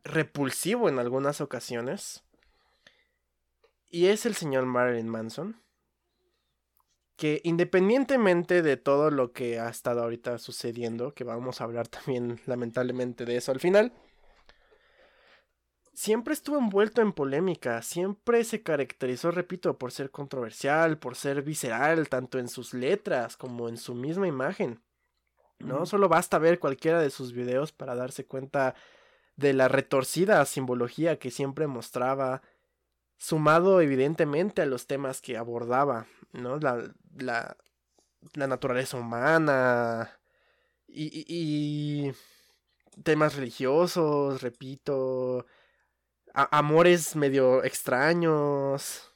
repulsivo 0.04 0.90
en 0.90 1.00
algunas 1.00 1.40
ocasiones. 1.42 2.24
Y 3.90 4.08
es 4.08 4.26
el 4.26 4.34
señor 4.36 4.66
Marilyn 4.66 5.08
Manson. 5.08 5.62
Que 7.24 7.40
independientemente 7.46 8.62
de 8.62 8.76
todo 8.76 9.10
lo 9.10 9.32
que 9.32 9.58
ha 9.58 9.70
estado 9.70 10.04
ahorita 10.04 10.38
sucediendo, 10.40 11.14
que 11.14 11.24
vamos 11.24 11.62
a 11.62 11.64
hablar 11.64 11.88
también 11.88 12.42
lamentablemente 12.48 13.24
de 13.24 13.38
eso 13.38 13.54
al 13.54 13.62
final 13.62 13.94
siempre 15.94 16.34
estuvo 16.34 16.58
envuelto 16.58 17.02
en 17.02 17.14
polémica, 17.14 17.82
siempre 17.82 18.44
se 18.44 18.62
caracterizó, 18.62 19.32
repito, 19.32 19.78
por 19.78 19.94
ser 19.94 20.12
controversial, 20.12 20.98
por 20.98 21.16
ser 21.16 21.44
visceral, 21.44 22.10
tanto 22.10 22.40
en 22.40 22.50
sus 22.50 22.74
letras 22.74 23.38
como 23.38 23.70
en 23.70 23.78
su 23.78 23.96
misma 23.96 24.28
imagen. 24.28 24.82
¿no? 25.60 25.86
Solo 25.86 26.10
basta 26.10 26.40
ver 26.40 26.60
cualquiera 26.60 27.00
de 27.00 27.10
sus 27.10 27.32
videos 27.32 27.72
para 27.72 27.96
darse 27.96 28.26
cuenta 28.26 28.76
de 29.38 29.54
la 29.54 29.70
retorcida 29.70 30.44
simbología 30.44 31.20
que 31.20 31.32
siempre 31.32 31.68
mostraba, 31.68 32.42
sumado 33.16 33.80
evidentemente 33.80 34.62
a 34.62 34.66
los 34.66 34.88
temas 34.88 35.22
que 35.22 35.38
abordaba, 35.38 36.06
¿no? 36.34 36.58
La, 36.60 36.94
la, 37.18 37.58
la 38.34 38.48
naturaleza 38.48 38.98
humana 38.98 40.20
y, 40.88 41.26
y- 41.28 42.14
temas 43.04 43.36
religiosos, 43.36 44.42
repito, 44.42 45.46
amores 46.34 47.16
medio 47.16 47.64
extraños. 47.64 49.12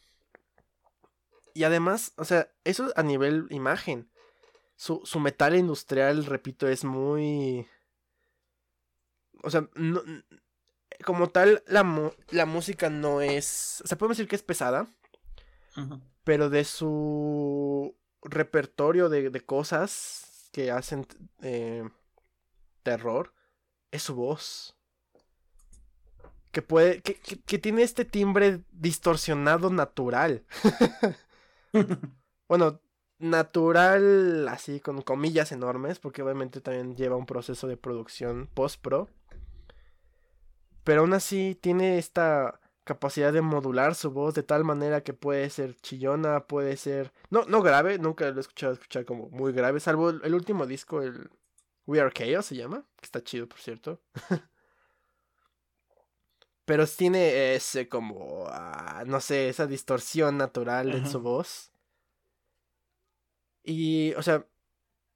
Y 1.53 1.63
además, 1.63 2.13
o 2.17 2.23
sea, 2.25 2.51
eso 2.63 2.91
a 2.95 3.03
nivel 3.03 3.47
imagen. 3.49 4.09
Su, 4.75 5.01
su 5.05 5.19
metal 5.19 5.55
industrial, 5.55 6.25
repito, 6.25 6.67
es 6.67 6.83
muy... 6.85 7.67
O 9.43 9.49
sea, 9.49 9.67
no- 9.75 10.01
como 11.05 11.29
tal, 11.29 11.63
la, 11.67 12.11
la 12.31 12.45
música 12.45 12.89
no 12.89 13.21
es... 13.21 13.81
O 13.83 13.87
sea, 13.87 13.97
podemos 13.97 14.17
decir 14.17 14.29
que 14.29 14.35
es 14.35 14.43
pesada, 14.43 14.87
Pero 16.23 16.49
de 16.49 16.63
su 16.65 17.95
repertorio 18.23 19.09
de, 19.09 19.29
de 19.29 19.41
cosas 19.45 20.49
que 20.51 20.71
hacen 20.71 21.05
eh, 21.41 21.87
terror, 22.83 23.33
es 23.91 24.03
su 24.03 24.15
voz. 24.15 24.75
Que 26.51 26.61
puede. 26.61 27.01
Que, 27.01 27.15
que- 27.15 27.39
que 27.41 27.59
tiene 27.59 27.83
este 27.83 28.05
timbre 28.05 28.61
distorsionado 28.71 29.69
natural. 29.69 30.43
Bueno, 32.47 32.79
natural, 33.19 34.47
así 34.47 34.79
con 34.79 35.01
comillas 35.01 35.51
enormes, 35.51 35.99
porque 35.99 36.21
obviamente 36.21 36.61
también 36.61 36.95
lleva 36.95 37.17
un 37.17 37.25
proceso 37.25 37.67
de 37.67 37.75
producción 37.75 38.49
post-pro. 38.53 39.09
Pero 40.83 41.01
aún 41.01 41.13
así 41.13 41.57
tiene 41.59 41.97
esta 41.97 42.59
capacidad 42.87 43.33
de 43.33 43.41
modular 43.41 43.93
su 43.93 44.09
voz 44.11 44.33
de 44.33 44.43
tal 44.43 44.63
manera 44.63 45.03
que 45.03 45.13
puede 45.13 45.49
ser 45.49 45.75
chillona, 45.75 46.47
puede 46.47 46.77
ser... 46.77 47.11
No, 47.29 47.43
no 47.45 47.61
grave, 47.61 47.99
nunca 47.99 48.31
lo 48.31 48.37
he 48.37 48.39
escuchado 48.39 48.73
escuchar 48.73 49.05
como 49.05 49.29
muy 49.29 49.51
grave, 49.51 49.79
salvo 49.79 50.09
el, 50.09 50.21
el 50.23 50.33
último 50.33 50.65
disco, 50.65 51.01
el 51.01 51.29
We 51.85 51.99
Are 51.99 52.11
Chaos 52.11 52.45
se 52.45 52.55
llama, 52.55 52.85
que 52.95 53.05
está 53.05 53.21
chido, 53.23 53.47
por 53.47 53.59
cierto. 53.59 54.01
Pero 56.65 56.87
tiene 56.87 57.55
ese 57.55 57.87
como, 57.87 58.45
ah, 58.47 59.03
no 59.05 59.21
sé, 59.21 59.49
esa 59.49 59.67
distorsión 59.67 60.37
natural 60.37 60.93
en 60.93 61.07
su 61.07 61.21
voz. 61.21 61.71
Y, 63.63 64.13
o 64.15 64.23
sea, 64.23 64.45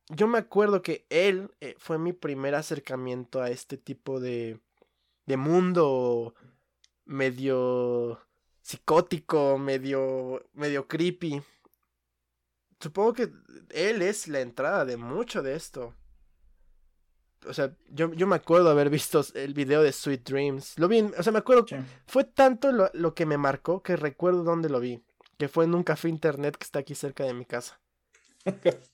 yo 0.09 0.28
me 0.28 0.38
acuerdo 0.38 0.82
que 0.82 1.05
él 1.09 1.51
eh, 1.61 1.76
fue 1.78 1.97
mi 1.97 2.11
primer 2.13 2.55
acercamiento 2.55 3.41
a 3.41 3.49
este 3.49 3.78
tipo 3.78 4.19
de, 4.19 4.59
de 5.26 5.38
mundo 5.38 6.36
medio 7.12 8.20
psicótico, 8.62 9.57
medio, 9.57 10.47
medio 10.53 10.88
creepy. 10.88 11.41
Supongo 12.80 13.14
que 13.14 13.32
él 13.70 14.01
es 14.01 14.28
la 14.28 14.39
entrada 14.39 14.86
de 14.86 14.97
mucho 14.97 15.41
de 15.43 15.55
esto. 15.55 15.93
O 17.47 17.53
sea, 17.53 17.76
yo, 17.89 18.14
yo 18.14 18.28
me 18.28 18.36
acuerdo 18.36 18.70
haber 18.70 18.89
visto 18.89 19.24
el 19.34 19.53
video 19.53 19.82
de 19.82 19.91
Sweet 19.91 20.24
Dreams. 20.28 20.78
Lo 20.78 20.88
vi, 20.88 20.99
en- 20.99 21.14
o 21.18 21.24
sea, 21.24 21.32
me 21.34 21.39
acuerdo 21.39 21.66
Sí. 21.68 21.76
fue 22.05 22.24
tanto 22.24 22.72
lo, 22.72 22.89
lo 22.93 23.14
que 23.16 23.26
me 23.26 23.38
marcó 23.38 23.82
que 23.82 23.95
recuerdo 23.95 24.43
dónde 24.43 24.70
lo 24.70 24.80
vi. 24.80 25.03
Que 25.38 25.47
fue 25.47 25.66
en 25.66 25.74
un 25.74 25.84
café 25.84 26.07
internet 26.07 26.55
que 26.55 26.64
está 26.66 26.80
aquí 26.80 26.93
cerca 26.95 27.24
de 27.24 27.34
mi 27.34 27.45
casa. 27.45 27.80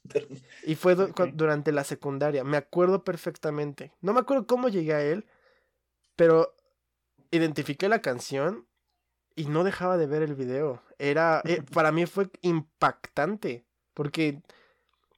Y 0.64 0.76
fue 0.76 0.96
durante 0.96 1.72
la 1.72 1.84
secundaria. 1.84 2.44
Me 2.44 2.58
acuerdo 2.58 3.04
perfectamente. 3.04 3.94
No 4.02 4.14
me 4.14 4.20
acuerdo 4.22 4.48
cómo 4.48 4.70
llegué 4.70 4.94
a 4.94 5.02
él. 5.04 5.26
Pero 6.16 6.56
identifiqué 7.32 7.90
la 7.90 8.02
canción 8.02 8.68
y 9.36 9.46
no 9.46 9.64
dejaba 9.64 9.98
de 9.98 10.08
ver 10.08 10.24
el 10.24 10.36
video. 10.36 10.82
Era, 11.00 11.42
eh, 11.46 11.62
para 11.74 11.92
mí 11.92 12.06
fue 12.06 12.30
impactante. 12.42 13.66
Porque 13.94 14.42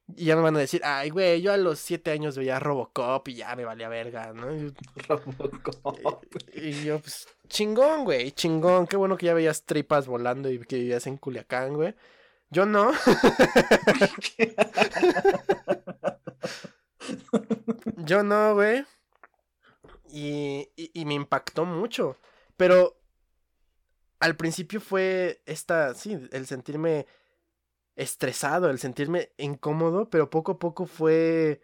ya 0.08 0.36
me 0.36 0.42
van 0.42 0.56
a 0.56 0.60
decir, 0.60 0.82
ay, 0.86 1.10
güey, 1.10 1.42
yo 1.42 1.52
a 1.54 1.58
los 1.58 1.80
siete 1.80 2.12
años 2.12 2.38
veía 2.38 2.60
Robocop 2.60 3.28
y 3.28 3.36
ya 3.36 3.56
me 3.56 3.66
valía 3.66 3.90
verga, 3.90 4.34
¿no? 4.34 4.56
Y- 4.56 4.74
Robocop. 5.08 6.26
y 6.54 6.84
yo, 6.84 7.00
pues, 7.00 7.28
chingón, 7.48 8.06
güey, 8.06 8.32
chingón. 8.32 8.88
Qué 8.88 8.96
bueno 8.98 9.18
que 9.18 9.26
ya 9.28 9.34
veías 9.34 9.64
tripas 9.66 10.08
volando 10.08 10.50
y 10.50 10.60
que 10.60 10.78
vivías 10.78 11.08
en 11.08 11.18
Culiacán, 11.18 11.74
güey. 11.74 11.94
Yo 12.50 12.66
no. 12.66 12.92
Yo 17.98 18.24
no, 18.24 18.56
güey. 18.56 18.86
Y, 20.12 20.70
y, 20.76 21.06
me 21.06 21.14
impactó 21.14 21.66
mucho. 21.66 22.18
Pero 22.58 22.98
al 24.20 24.36
principio 24.36 24.82
fue 24.82 25.42
esta, 25.46 25.94
sí, 25.94 26.18
el 26.32 26.48
sentirme 26.48 27.06
estresado, 27.96 28.70
el 28.70 28.80
sentirme 28.80 29.32
incómodo, 29.38 30.10
pero 30.10 30.30
poco 30.30 30.54
a 30.54 30.60
poco 30.60 30.86
fue 30.86 31.62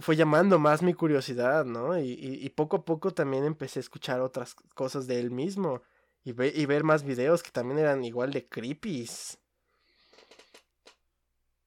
fue 0.00 0.16
llamando 0.16 0.58
más 0.58 0.82
mi 0.82 0.94
curiosidad, 0.94 1.64
¿no? 1.64 1.98
Y, 1.98 2.12
y, 2.12 2.48
poco 2.50 2.78
a 2.78 2.84
poco 2.84 3.12
también 3.12 3.44
empecé 3.44 3.80
a 3.80 3.82
escuchar 3.82 4.20
otras 4.20 4.54
cosas 4.74 5.06
de 5.06 5.18
él 5.18 5.30
mismo 5.30 5.82
y, 6.24 6.30
y 6.30 6.66
ver 6.66 6.84
más 6.84 7.02
videos 7.02 7.42
que 7.42 7.50
también 7.50 7.78
eran 7.80 8.04
igual 8.04 8.32
de 8.32 8.46
creepies. 8.48 9.38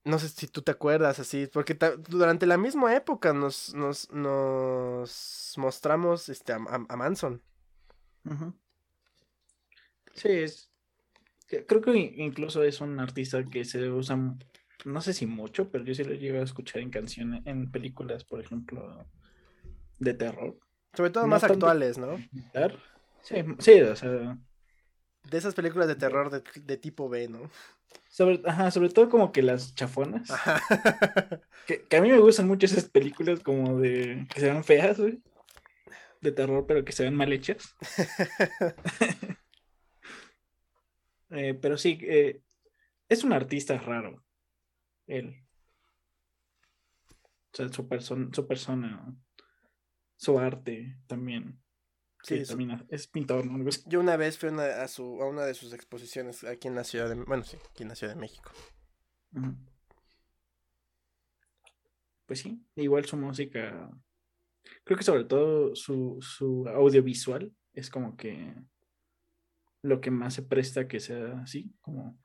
No 0.03 0.17
sé 0.17 0.29
si 0.29 0.47
tú 0.47 0.61
te 0.63 0.71
acuerdas 0.71 1.19
así, 1.19 1.47
porque 1.47 1.77
durante 2.09 2.47
la 2.47 2.57
misma 2.57 2.95
época 2.95 3.33
nos, 3.33 3.73
nos, 3.75 4.11
nos 4.11 5.53
mostramos 5.57 6.27
este, 6.29 6.53
a, 6.53 6.55
a 6.55 6.95
Manson. 6.95 7.41
Sí, 10.13 10.29
es. 10.29 10.71
Creo 11.67 11.81
que 11.81 11.91
incluso 11.97 12.63
es 12.63 12.81
un 12.81 12.99
artista 12.99 13.43
que 13.43 13.65
se 13.65 13.89
usa, 13.89 14.17
no 14.85 15.01
sé 15.01 15.13
si 15.13 15.25
mucho, 15.25 15.69
pero 15.69 15.83
yo 15.83 15.93
sí 15.93 16.03
lo 16.03 16.13
llevo 16.13 16.39
a 16.39 16.43
escuchar 16.43 16.81
en 16.81 16.89
canciones, 16.89 17.41
en 17.45 17.69
películas, 17.69 18.23
por 18.23 18.39
ejemplo, 18.39 19.05
de 19.99 20.13
terror. 20.13 20.57
Sobre 20.93 21.09
todo 21.09 21.27
más 21.27 21.43
actuales, 21.43 21.97
¿no? 21.97 22.17
Sí, 23.21 23.35
sí, 23.59 23.81
o 23.81 23.95
sea. 23.95 24.37
De 25.29 25.37
esas 25.37 25.53
películas 25.53 25.87
de 25.87 25.95
terror 25.95 26.29
de, 26.29 26.43
de 26.61 26.77
tipo 26.77 27.07
B, 27.09 27.27
¿no? 27.27 27.49
Sobre, 28.09 28.41
ajá, 28.45 28.71
sobre 28.71 28.89
todo 28.89 29.09
como 29.09 29.31
que 29.31 29.41
las 29.41 29.73
chafonas. 29.75 30.29
Que, 31.67 31.83
que, 31.83 31.95
a 31.97 32.01
mí 32.01 32.09
me 32.09 32.17
gustan 32.17 32.47
mucho 32.47 32.65
esas 32.65 32.89
películas 32.89 33.39
como 33.41 33.79
de 33.79 34.25
que 34.33 34.39
se 34.39 34.51
ven 34.51 34.63
feas, 34.63 34.99
güey. 34.99 35.21
De 36.19 36.31
terror, 36.31 36.65
pero 36.67 36.83
que 36.83 36.91
se 36.91 37.03
ven 37.03 37.13
mal 37.15 37.31
hechas. 37.31 37.75
eh, 41.29 41.53
pero 41.53 41.77
sí, 41.77 41.99
eh, 42.01 42.41
es 43.07 43.23
un 43.23 43.31
artista 43.31 43.77
raro. 43.77 44.23
Él. 45.05 45.45
O 47.53 47.57
sea, 47.57 47.69
su, 47.69 47.87
su 48.33 48.47
persona, 48.47 49.15
su 50.17 50.39
arte 50.39 50.97
también. 51.05 51.60
Sí, 52.23 52.43
también 52.43 52.85
es 52.89 53.07
pintor, 53.07 53.45
¿no? 53.45 53.67
Yo 53.87 53.99
una 53.99 54.15
vez 54.15 54.37
fui 54.37 54.49
a, 54.49 54.87
su, 54.87 55.21
a 55.21 55.27
una 55.27 55.43
de 55.43 55.53
sus 55.53 55.73
exposiciones 55.73 56.43
aquí 56.43 56.67
en 56.67 56.75
la 56.75 56.83
ciudad 56.83 57.09
de... 57.09 57.15
Bueno, 57.15 57.43
sí, 57.43 57.57
aquí 57.71 57.83
en 57.83 57.89
la 57.89 57.95
Ciudad 57.95 58.13
de 58.13 58.19
México. 58.19 58.51
Pues 62.25 62.39
sí, 62.39 62.63
igual 62.75 63.05
su 63.05 63.17
música... 63.17 63.89
Creo 64.83 64.97
que 64.97 65.03
sobre 65.03 65.25
todo 65.25 65.75
su, 65.75 66.19
su 66.21 66.67
audiovisual 66.67 67.51
es 67.73 67.89
como 67.89 68.15
que 68.15 68.53
lo 69.81 69.99
que 69.99 70.11
más 70.11 70.35
se 70.35 70.43
presta 70.43 70.87
que 70.87 70.99
sea 70.99 71.39
así, 71.41 71.73
como, 71.81 72.19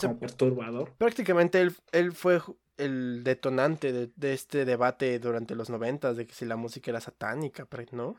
como 0.00 0.18
perturbador. 0.20 0.94
Prácticamente 0.96 1.60
él, 1.60 1.74
él 1.90 2.12
fue 2.12 2.40
el 2.76 3.22
detonante 3.24 3.92
de, 3.92 4.32
este 4.32 4.64
debate 4.64 5.18
durante 5.18 5.54
los 5.54 5.70
noventas 5.70 6.16
de 6.16 6.26
que 6.26 6.34
si 6.34 6.44
la 6.44 6.56
música 6.56 6.90
era 6.90 7.00
satánica, 7.00 7.66
¿no? 7.92 8.16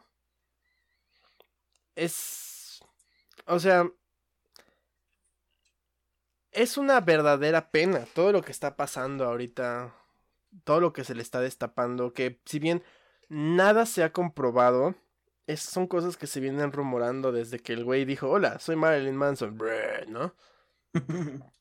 Es... 1.95 2.81
O 3.45 3.59
sea... 3.59 3.89
Es 6.51 6.77
una 6.77 7.01
verdadera 7.01 7.71
pena 7.71 8.05
todo 8.13 8.31
lo 8.31 8.43
que 8.43 8.51
está 8.51 8.75
pasando 8.75 9.25
ahorita, 9.25 9.91
todo 10.63 10.79
lo 10.81 10.93
que 10.93 11.03
se 11.03 11.15
le 11.15 11.23
está 11.23 11.41
destapando, 11.41 12.13
que 12.13 12.39
si 12.45 12.59
bien 12.59 12.83
nada 13.27 13.87
se 13.87 14.03
ha 14.03 14.13
comprobado, 14.13 14.93
es, 15.47 15.61
son 15.61 15.87
cosas 15.87 16.15
que 16.15 16.27
se 16.27 16.39
vienen 16.39 16.71
rumorando 16.71 17.31
desde 17.31 17.59
que 17.59 17.73
el 17.73 17.83
güey 17.83 18.05
dijo, 18.05 18.29
hola, 18.29 18.59
soy 18.59 18.75
Marilyn 18.75 19.15
Manson, 19.15 19.57
¿no? 20.07 20.35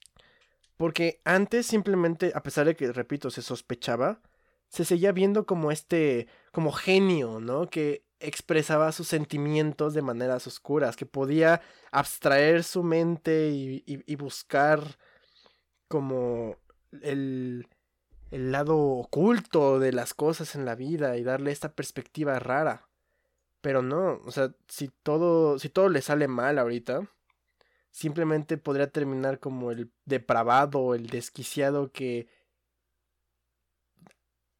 Porque 0.83 1.21
antes 1.25 1.67
simplemente, 1.67 2.33
a 2.35 2.43
pesar 2.43 2.67
de 2.67 2.75
que, 2.75 2.91
repito, 2.91 3.31
se 3.31 3.41
sospechaba, 3.41 4.21
se 4.67 4.85
seguía 4.85 5.13
viendo 5.13 5.47
como 5.47 5.71
este, 5.71 6.27
como 6.51 6.73
genio, 6.73 7.39
¿no? 7.39 7.71
Que 7.71 8.05
expresaba 8.19 8.91
sus 8.91 9.07
sentimientos 9.07 9.95
de 9.95 10.03
maneras 10.03 10.49
oscuras, 10.49 10.97
que 10.97 11.07
podía 11.07 11.61
abstraer 11.93 12.65
su 12.65 12.83
mente 12.83 13.51
y, 13.53 14.17
buscar 14.17 14.99
como 15.87 16.57
el, 17.01 17.69
el 18.33 18.51
lado 18.51 18.77
oculto 18.77 19.79
de 19.79 19.93
las 19.93 20.15
cosas 20.15 20.57
en 20.57 20.65
la 20.65 20.75
vida 20.75 21.17
y 21.17 21.23
darle 21.23 21.53
esta 21.53 21.77
perspectiva 21.77 22.41
rara. 22.41 22.89
Pero 23.61 23.83
no, 23.83 24.21
o 24.25 24.33
sea, 24.33 24.53
si 24.67 24.89
todo, 25.05 25.61
si 25.61 25.69
todo 25.69 25.89
le 25.89 26.03
sale 26.03 26.27
mal 26.27 26.59
ahorita, 26.59 27.09
simplemente 27.93 28.57
podría 28.59 28.91
terminar 28.91 29.39
como 29.39 29.71
el 29.71 29.93
depravado, 30.07 30.95
el 30.95 31.07
desquiciado 31.07 31.93
que 31.93 32.27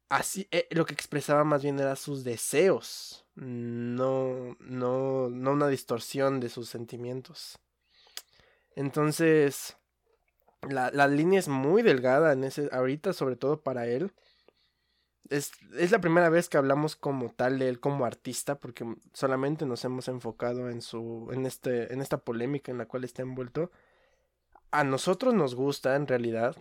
así 0.07 0.47
eh, 0.51 0.67
lo 0.71 0.85
que 0.85 0.93
expresaba 0.93 1.43
más 1.43 1.63
bien 1.63 1.79
era 1.79 1.95
sus 1.95 2.23
deseos, 2.23 3.25
no 3.35 4.55
no 4.59 5.29
no 5.29 5.51
una 5.51 5.67
distorsión 5.67 6.39
de 6.39 6.49
sus 6.49 6.69
sentimientos. 6.69 7.59
Entonces 8.75 9.77
la, 10.69 10.91
la 10.91 11.07
línea 11.07 11.39
es 11.39 11.47
muy 11.47 11.81
delgada 11.81 12.33
en 12.33 12.43
ese 12.43 12.69
ahorita 12.71 13.13
sobre 13.13 13.35
todo 13.35 13.61
para 13.61 13.87
él 13.87 14.13
es, 15.29 15.51
la 15.91 16.01
primera 16.01 16.29
vez 16.29 16.49
que 16.49 16.57
hablamos 16.57 16.95
como 16.95 17.31
tal 17.31 17.59
de 17.59 17.69
él 17.69 17.79
como 17.79 18.05
artista, 18.05 18.59
porque 18.59 18.85
solamente 19.13 19.65
nos 19.65 19.83
hemos 19.85 20.07
enfocado 20.07 20.69
en 20.69 20.81
su. 20.81 21.29
en 21.31 21.45
este. 21.45 21.93
en 21.93 22.01
esta 22.01 22.17
polémica 22.17 22.71
en 22.71 22.77
la 22.77 22.85
cual 22.85 23.03
está 23.03 23.21
envuelto. 23.21 23.71
A 24.71 24.83
nosotros 24.83 25.33
nos 25.33 25.55
gusta 25.55 25.95
en 25.95 26.07
realidad. 26.07 26.55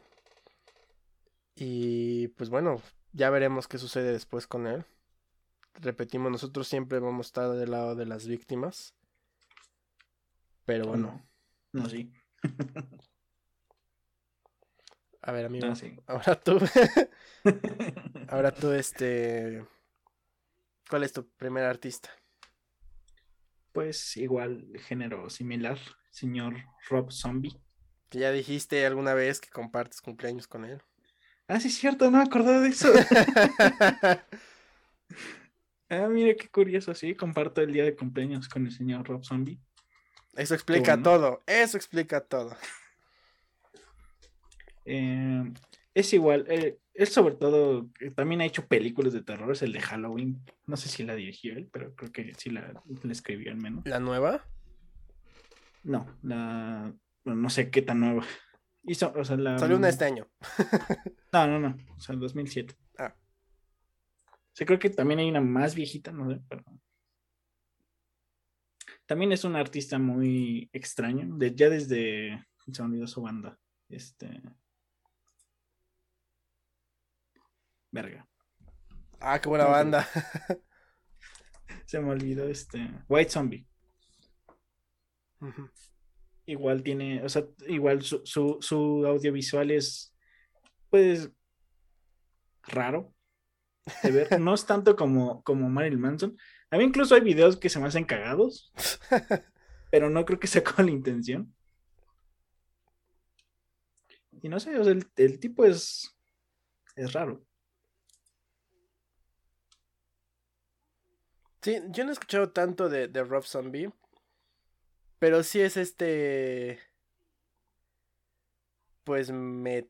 Y 1.55 2.29
pues 2.29 2.51
bueno, 2.51 2.81
ya 3.13 3.31
veremos 3.31 3.69
qué 3.69 3.79
sucede 3.79 4.13
después 4.13 4.47
con 4.47 4.67
él. 4.67 4.85
Repetimos, 5.75 6.31
nosotros 6.31 6.69
siempre 6.69 6.99
vamos 6.99 7.27
a 7.27 7.29
estar 7.29 7.51
del 7.53 7.71
lado 7.71 7.95
de 7.95 8.07
las 8.07 8.27
víctimas. 8.27 8.95
Pero 10.65 10.87
bueno. 10.87 11.27
No, 11.73 11.89
sí. 11.89 12.13
A 15.23 15.31
ver, 15.31 15.47
amigo. 15.47 15.69
Ah, 15.69 15.75
ahora 16.07 16.41
tú. 16.41 16.59
ahora 18.29 18.53
tú, 18.53 18.73
este. 18.73 19.65
¿Cuál 20.91 21.05
es 21.05 21.13
tu 21.13 21.29
primer 21.37 21.63
artista? 21.65 22.11
Pues 23.73 24.17
igual, 24.17 24.67
género 24.87 25.31
similar, 25.31 25.79
señor 26.11 26.57
Rob 26.91 27.13
Zombie. 27.13 27.57
Que 28.11 28.19
ya 28.19 28.33
dijiste 28.33 28.85
alguna 28.85 29.15
vez 29.15 29.41
que 29.41 29.49
compartes 29.49 30.03
cumpleaños 30.03 30.49
con 30.49 30.65
él. 30.65 30.83
Ah, 31.47 31.61
sí, 31.61 31.69
es 31.69 31.79
cierto, 31.79 32.11
no 32.11 32.19
me 32.19 32.25
acordaba 32.25 32.61
de 32.61 32.69
eso. 32.69 32.93
ah, 35.89 36.09
mire 36.09 36.37
qué 36.37 36.49
curioso, 36.49 36.95
sí, 36.95 37.15
comparto 37.15 37.63
el 37.63 37.73
día 37.73 37.85
de 37.85 37.95
cumpleaños 37.95 38.49
con 38.49 38.67
el 38.67 38.73
señor 38.73 39.09
Rob 39.09 39.25
Zombie. 39.25 39.61
Eso 40.35 40.55
explica 40.55 41.01
todo, 41.01 41.45
eso 41.47 41.77
explica 41.77 42.23
todo. 42.23 42.57
Eh, 44.85 45.53
es 45.95 46.13
igual, 46.13 46.47
eh, 46.49 46.79
él 46.95 47.07
sobre 47.07 47.35
todo 47.35 47.91
también 48.15 48.41
ha 48.41 48.47
hecho 48.47 48.67
películas 48.67 49.13
de 49.13 49.23
terror, 49.23 49.53
es 49.53 49.63
el 49.63 49.73
de 49.73 49.81
Halloween. 49.81 50.43
No 50.67 50.77
sé 50.77 50.89
si 50.89 51.05
la 51.05 51.15
dirigió 51.15 51.55
él, 51.55 51.69
pero 51.73 51.95
creo 51.95 52.13
que 52.13 52.33
sí 52.37 52.51
la, 52.51 52.83
escribió 53.11 53.51
al 53.51 53.59
menos. 53.59 53.87
¿La 53.87 54.01
nueva? 54.01 54.47
No, 55.85 56.07
la 56.23 56.95
no 57.25 57.51
sé 57.51 57.71
qué 57.71 57.83
tan 57.83 58.01
nueva. 58.01 58.25
Hizo, 58.85 59.13
o 59.15 59.25
Salió 59.25 59.77
una 59.77 59.89
este 59.89 60.05
año. 60.05 60.29
no, 61.33 61.47
no, 61.47 61.61
no. 61.61 61.77
O 61.97 62.01
sea, 62.01 62.15
el 62.15 62.21
2007. 62.21 62.75
Ah. 62.99 63.15
O 64.61 64.65
creo 64.65 64.79
que 64.79 64.91
también 64.91 65.21
hay 65.21 65.29
una 65.29 65.41
más 65.41 65.75
viejita, 65.75 66.13
no 66.13 66.31
sé, 66.31 66.41
pero. 66.49 66.65
También 69.07 69.33
es 69.33 69.45
un 69.45 69.57
artista 69.57 69.99
muy 69.99 70.69
extraño. 70.73 71.37
De, 71.37 71.55
ya 71.55 71.69
desde. 71.69 72.45
Se 72.73 72.83
me 72.83 73.07
su 73.07 73.23
banda. 73.23 73.59
Este. 73.89 74.43
Verga. 77.93 78.27
Ah, 79.21 79.41
qué 79.41 79.49
buena 79.49 79.67
banda. 79.67 80.09
Se 81.87 82.01
me 82.01 82.11
olvidó 82.11 82.49
este. 82.49 82.91
White 83.09 83.31
Zombie. 83.31 83.67
Igual 86.47 86.83
tiene, 86.83 87.23
o 87.23 87.29
sea, 87.29 87.45
igual 87.69 88.03
su, 88.03 88.23
su, 88.25 89.07
audiovisual 89.07 89.71
es, 89.71 90.15
pues, 90.89 91.31
raro 92.63 93.15
de 94.03 94.11
ver. 94.11 94.29
No 94.41 94.55
es 94.55 94.65
tanto 94.65 94.97
como, 94.97 95.43
como 95.43 95.69
Marilyn 95.69 96.01
Manson. 96.01 96.37
A 96.71 96.79
mí 96.79 96.85
incluso 96.85 97.15
hay 97.15 97.21
videos 97.21 97.57
que 97.59 97.69
se 97.69 97.79
me 97.79 97.87
hacen 97.87 98.05
cagados, 98.05 98.73
pero 99.91 100.09
no 100.09 100.25
creo 100.25 100.41
que 100.41 100.47
sea 100.47 100.65
con 100.65 100.87
la 100.87 100.93
intención. 100.93 101.55
Y 104.41 104.49
no 104.49 104.59
sé, 104.59 104.79
o 104.79 104.83
sea, 104.83 104.93
el, 104.93 105.07
el 105.17 105.39
tipo 105.39 105.65
es, 105.65 106.17
es 106.97 107.13
raro. 107.13 107.45
Sí, 111.63 111.79
yo 111.91 112.05
no 112.05 112.11
he 112.11 112.13
escuchado 112.13 112.51
tanto 112.51 112.89
de, 112.89 113.09
de 113.09 113.23
Rob 113.25 113.45
Zombie. 113.45 113.91
Pero 115.19 115.43
sí 115.45 115.61
es 115.61 115.77
este. 115.77 116.81
Pues 119.05 119.31
metal. 119.31 119.81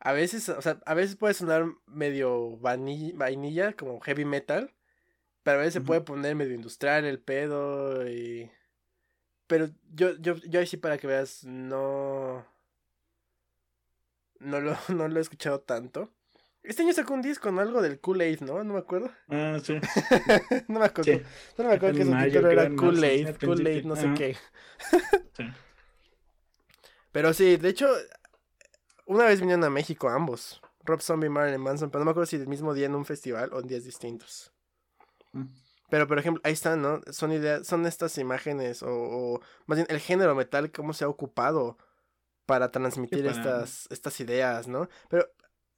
a 0.00 0.12
veces, 0.12 0.48
o 0.48 0.62
sea, 0.62 0.80
a 0.86 0.94
veces 0.94 1.16
puede 1.16 1.34
sonar 1.34 1.66
medio 1.86 2.56
vainilla, 2.58 3.72
como 3.74 4.00
heavy 4.00 4.24
metal, 4.24 4.72
pero 5.42 5.58
a 5.58 5.60
veces 5.60 5.74
se 5.74 5.80
puede 5.82 6.02
poner 6.02 6.34
medio 6.36 6.54
industrial 6.54 7.04
el 7.04 7.20
pedo 7.20 8.08
y... 8.08 8.50
Pero 9.46 9.70
yo, 9.92 10.16
yo, 10.18 10.36
yo 10.36 10.60
ahí 10.60 10.66
sí 10.66 10.76
para 10.76 10.98
que 10.98 11.06
veas, 11.06 11.44
no... 11.44 12.46
No 14.40 14.60
lo, 14.60 14.76
no 14.88 15.08
lo 15.08 15.18
he 15.18 15.22
escuchado 15.22 15.60
tanto. 15.60 16.10
Este 16.62 16.82
año 16.82 16.92
sacó 16.92 17.14
un 17.14 17.22
disco 17.22 17.48
con 17.48 17.58
algo 17.58 17.82
del 17.82 18.00
Kool-Aid, 18.00 18.40
¿no? 18.40 18.62
No 18.62 18.74
me 18.74 18.78
acuerdo. 18.78 19.10
Ah, 19.28 19.58
sí. 19.62 19.74
no 20.68 20.78
me 20.78 20.86
acuerdo. 20.86 21.20
No 21.58 21.64
me 21.64 21.74
acuerdo 21.74 21.98
que 21.98 22.04
su 22.04 22.16
título 22.16 22.50
era 22.50 22.70
Kool-Aid, 22.70 23.36
Kool-Aid, 23.38 23.84
no 23.84 23.96
sé 23.96 24.14
qué. 24.16 24.36
sí. 25.36 25.44
Pero 27.12 27.34
sí, 27.34 27.58
de 27.58 27.68
hecho, 27.68 27.88
una 29.06 29.24
vez 29.24 29.38
vinieron 29.40 29.62
a 29.64 29.70
México 29.70 30.08
ambos. 30.08 30.60
Rob 30.84 31.00
Zombie 31.00 31.26
y 31.26 31.30
Marilyn 31.30 31.60
Manson, 31.60 31.90
pero 31.90 32.00
no 32.00 32.06
me 32.06 32.10
acuerdo 32.10 32.26
si 32.26 32.36
el 32.36 32.48
mismo 32.48 32.74
día 32.74 32.86
en 32.86 32.94
un 32.94 33.04
festival 33.04 33.52
o 33.52 33.60
en 33.60 33.68
días 33.68 33.84
distintos. 33.84 34.52
Mm. 35.32 35.44
Pero, 35.90 36.08
por 36.08 36.18
ejemplo, 36.18 36.40
ahí 36.44 36.54
están, 36.54 36.80
¿no? 36.80 37.02
Son 37.10 37.30
ideas, 37.32 37.66
son 37.66 37.86
estas 37.86 38.16
imágenes, 38.16 38.82
o, 38.82 39.40
más 39.66 39.76
bien 39.76 39.86
el 39.90 40.00
género 40.00 40.34
metal, 40.34 40.72
cómo 40.72 40.94
se 40.94 41.04
ha 41.04 41.08
ocupado 41.08 41.76
para 42.46 42.70
transmitir 42.70 43.26
estas, 43.26 43.86
estas 43.90 44.18
ideas, 44.20 44.66
¿no? 44.66 44.88
Pero 45.10 45.28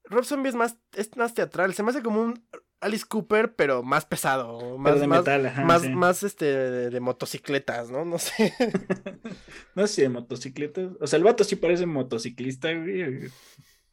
Rob 0.04 0.24
Zombie 0.24 0.50
es 0.50 0.54
más, 0.54 0.78
es 0.94 1.16
más 1.16 1.34
teatral, 1.34 1.74
se 1.74 1.82
me 1.82 1.90
hace 1.90 2.02
como 2.02 2.22
un 2.22 2.46
Alice 2.80 3.06
Cooper, 3.08 3.54
pero 3.54 3.82
más 3.82 4.04
pesado, 4.04 4.76
más, 4.76 5.00
de 5.00 5.06
metal, 5.06 5.52
más, 5.64 5.88
más, 5.88 6.22
este 6.22 6.44
de, 6.90 7.00
motocicletas, 7.00 7.90
¿no? 7.90 8.04
No 8.04 8.18
sé. 8.18 8.52
no 9.74 9.86
sé, 9.86 10.02
de 10.02 10.08
motocicletas. 10.10 10.92
O 11.00 11.06
sea, 11.06 11.16
el 11.16 11.24
vato 11.24 11.44
sí 11.44 11.56
parece 11.56 11.86
motociclista, 11.86 12.72
güey, 12.74 13.30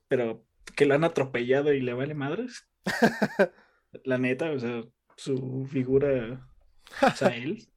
pero 0.10 0.46
que 0.76 0.86
lo 0.86 0.96
han 0.96 1.06
atropellado 1.06 1.72
y 1.74 1.80
le 1.80 1.94
vale 1.94 2.16
madres. 2.16 2.68
La 4.04 4.18
neta, 4.18 4.52
o 4.52 4.60
sea, 4.60 4.84
su 5.16 5.66
figura, 5.72 6.50
o 7.02 7.16
sea, 7.16 7.30
él. 7.36 7.68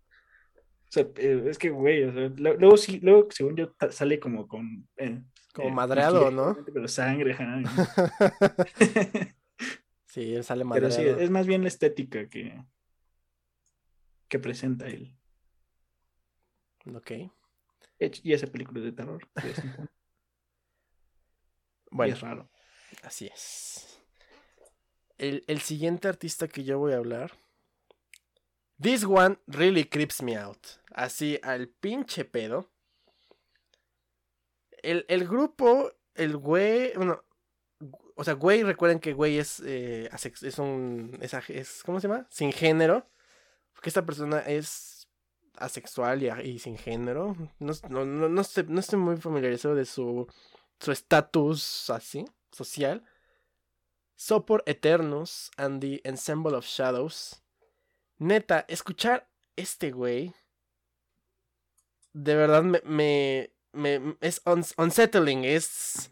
O 0.89 0.93
sea, 0.95 1.07
eh, 1.17 1.45
es 1.47 1.59
que, 1.59 1.71
güey, 1.71 2.05
o 2.05 2.13
sea, 2.13 2.33
luego 2.37 2.77
sí, 2.77 2.99
luego, 3.01 3.29
según 3.31 3.57
yo, 3.57 3.75
sale 3.91 4.19
como 4.19 4.49
con. 4.49 4.89
Eh, 4.97 5.23
como 5.55 5.69
eh, 5.69 5.73
madreado, 5.73 6.31
¿no? 6.31 6.59
Pero 6.67 6.87
sangre, 6.89 7.35
sí, 10.05 10.35
él 10.35 10.45
sale 10.45 10.65
madreado. 10.65 10.95
Pero 10.95 11.17
sí, 11.17 11.23
es 11.23 11.31
más 11.31 11.47
bien 11.47 11.63
la 11.63 11.69
estética 11.69 12.29
que. 12.29 12.63
que 14.29 14.39
presenta 14.39 14.89
él. 14.89 15.17
Ok. 16.93 17.13
Y 17.99 18.33
esa 18.33 18.49
película 18.49 18.81
de 18.81 18.93
terror. 18.93 19.27
bueno, 21.91 22.13
es 22.13 22.21
raro. 22.21 22.51
Así 23.03 23.27
es. 23.27 24.03
El, 25.17 25.45
el 25.47 25.61
siguiente 25.61 26.09
artista 26.09 26.49
que 26.49 26.65
yo 26.65 26.79
voy 26.79 26.93
a 26.93 26.97
hablar 26.97 27.33
This 28.79 29.05
one 29.05 29.37
really 29.47 29.85
creeps 29.85 30.21
me 30.21 30.37
out. 30.37 30.81
Así 30.93 31.39
al 31.43 31.69
pinche 31.69 32.25
pedo. 32.25 32.71
El, 34.85 35.05
el 35.09 35.27
grupo, 35.27 35.93
el 36.15 36.37
güey, 36.37 36.93
bueno, 36.95 37.25
o 38.17 38.25
sea, 38.25 38.35
güey, 38.35 38.63
recuerden 38.63 39.01
que 39.01 39.13
güey 39.13 39.39
es, 39.39 39.61
eh, 39.65 40.09
es 40.13 40.59
un, 40.59 41.19
es, 41.21 41.83
¿cómo 41.85 42.01
se 42.01 42.09
llama? 42.09 42.27
Sin 42.31 42.53
género. 42.53 43.09
Porque 43.73 43.91
esta 43.91 44.07
persona 44.07 44.39
es 44.41 45.09
asexual 45.57 46.23
y, 46.45 46.59
sin 46.59 46.79
género. 46.79 47.37
No, 47.59 47.73
no, 47.89 48.05
no, 48.05 48.29
no, 48.29 48.41
estoy, 48.41 48.67
no 48.69 48.81
estoy 48.81 48.99
muy 48.99 49.17
familiarizado 49.17 49.75
de 49.75 49.85
su 49.85 50.27
estatus 50.87 51.91
así, 51.91 52.25
social. 52.53 53.05
Sopor 54.17 54.63
Eternus 54.67 55.51
and 55.57 55.81
the 55.81 56.01
Ensemble 56.05 56.55
of 56.55 56.67
Shadows 56.67 57.45
Neta, 58.19 58.65
escuchar 58.69 59.29
este 59.57 59.91
güey. 59.91 60.33
De 62.13 62.37
verdad 62.37 62.63
me, 62.63 63.51
es 64.21 64.43
unsettling. 64.77 65.45
Es. 65.45 66.11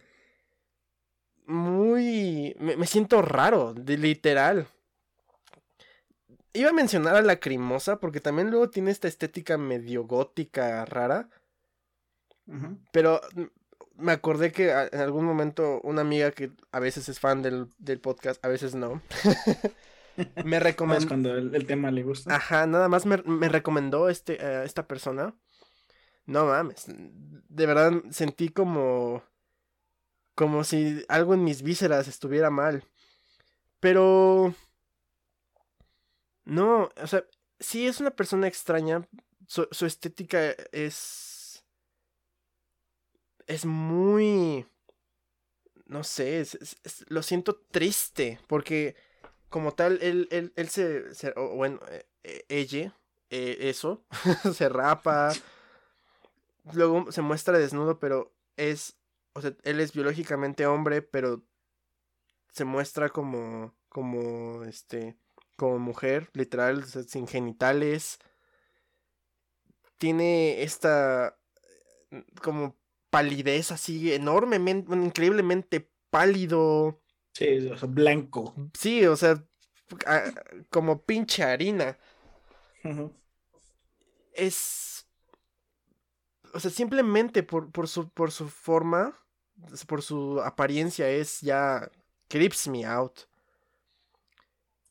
Muy. 1.47 2.57
Me, 2.59 2.87
siento 2.87 3.23
raro, 3.23 3.75
de, 3.75 3.99
literal. 3.99 4.67
Iba 6.55 6.71
a 6.71 6.75
mencionar 6.75 7.15
a 7.15 7.21
la 7.23 7.29
Lacrimosa 7.29 7.99
porque 7.99 8.21
también 8.21 8.51
luego 8.51 8.69
tiene 8.69 8.91
esta 8.91 9.09
estética 9.09 9.57
medio 9.57 10.05
gótica 10.05 10.85
rara. 10.85 11.29
Pero 12.93 13.21
me 13.97 14.13
acordé 14.13 14.53
que 14.53 14.71
en 14.71 15.01
algún 15.01 15.25
momento 15.25 15.81
una 15.83 16.03
amiga 16.03 16.33
que 16.33 16.51
a 16.71 16.81
veces 16.81 17.09
es 17.09 17.21
fan 17.21 17.41
del, 17.41 17.69
del 17.79 18.01
podcast, 18.01 18.45
a 18.45 18.49
veces 18.49 18.75
no. 18.75 19.01
me 20.45 20.61
recomendó. 20.61 21.09
cuando 21.09 21.37
el, 21.37 21.67
tema 21.67 21.91
le 21.91 22.03
gusta. 22.03 22.35
Ajá, 22.35 22.67
nada 22.67 22.89
más 22.89 23.07
me, 23.07 23.17
recomendó 23.49 24.09
este, 24.09 24.35
eh, 24.41 24.65
esta 24.65 24.87
persona. 24.87 25.35
No 26.27 26.47
mames. 26.47 26.87
De 26.87 27.67
verdad 27.67 27.93
sentí 28.11 28.49
como. 28.49 29.23
Como 30.35 30.65
si 30.65 31.05
algo 31.09 31.35
en 31.35 31.45
mis 31.45 31.63
vísceras 31.63 32.09
estuviera 32.09 32.51
mal. 32.51 32.85
Pero. 33.81 34.55
No, 36.45 36.91
o 37.01 37.07
sea, 37.07 37.25
sí 37.61 37.87
es 37.87 38.01
una 38.01 38.11
persona 38.11 38.47
extraña. 38.47 39.07
Su, 39.47 39.87
estética 39.87 40.51
es. 40.73 41.65
Es 43.47 43.65
muy. 43.67 44.67
No 45.87 46.05
sé, 46.05 46.47
lo 47.09 47.23
siento 47.23 47.57
triste. 47.71 48.41
Porque 48.47 48.97
como 49.53 49.75
tal, 49.75 49.99
él, 50.03 50.27
él, 50.33 50.53
él 50.57 50.69
se, 50.71 51.05
bueno, 51.37 51.79
eh, 51.91 52.07
eh, 52.25 52.45
ella, 52.49 52.97
eh, 53.31 53.59
eso, 53.61 54.05
se 54.55 54.69
rapa, 54.69 55.33
luego 56.73 57.11
se 57.11 57.23
muestra 57.23 57.59
desnudo, 57.59 57.99
pero 57.99 58.35
es, 58.57 58.99
o 59.35 59.41
sea, 59.41 59.57
él 59.65 59.81
es 59.81 59.93
biológicamente 59.93 60.67
hombre, 60.67 61.03
pero 61.03 61.45
se 62.51 62.65
muestra 62.65 63.09
como, 63.09 63.75
como, 63.89 64.65
este, 64.65 65.17
como 65.57 65.79
mujer, 65.79 66.31
literal, 66.35 66.85
sin 66.85 67.27
genitales. 67.27 68.19
Tiene 69.99 70.63
esta, 70.63 71.39
como 72.43 72.77
palidez 73.11 73.71
así, 73.73 74.13
enormemente, 74.13 74.95
increíblemente 74.95 75.91
pálido. 76.11 77.03
Sí, 77.35 77.67
o 77.69 77.77
sea, 77.77 77.89
blanco. 77.89 78.55
Sí, 78.75 79.07
o 79.07 79.17
sea, 79.17 79.43
como 80.71 81.03
pinche 81.03 81.43
harina. 81.43 81.99
Es. 84.33 84.92
O 86.55 86.61
sea, 86.61 86.71
simplemente 86.71 87.43
por, 87.43 87.71
por, 87.71 87.89
su, 87.89 88.09
por 88.09 88.31
su 88.31 88.49
forma, 88.49 89.19
por 89.87 90.03
su 90.03 90.41
apariencia, 90.43 91.09
es 91.09 91.41
ya. 91.41 91.91
creeps 92.29 92.69
me 92.69 92.85
out. 92.85 93.21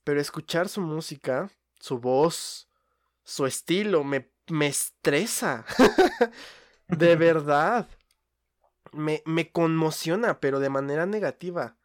Pero 0.04 0.20
escuchar 0.20 0.70
su 0.70 0.82
música, 0.82 1.50
su 1.80 2.00
voz, 2.00 2.68
su 3.24 3.46
estilo, 3.46 4.04
me, 4.04 4.30
me 4.48 4.68
estresa. 4.68 5.66
de 6.88 7.16
verdad. 7.18 7.88
Me, 8.94 9.24
me 9.26 9.52
conmociona, 9.52 10.40
pero 10.40 10.60
de 10.60 10.70
manera 10.70 11.06
negativa 11.06 11.78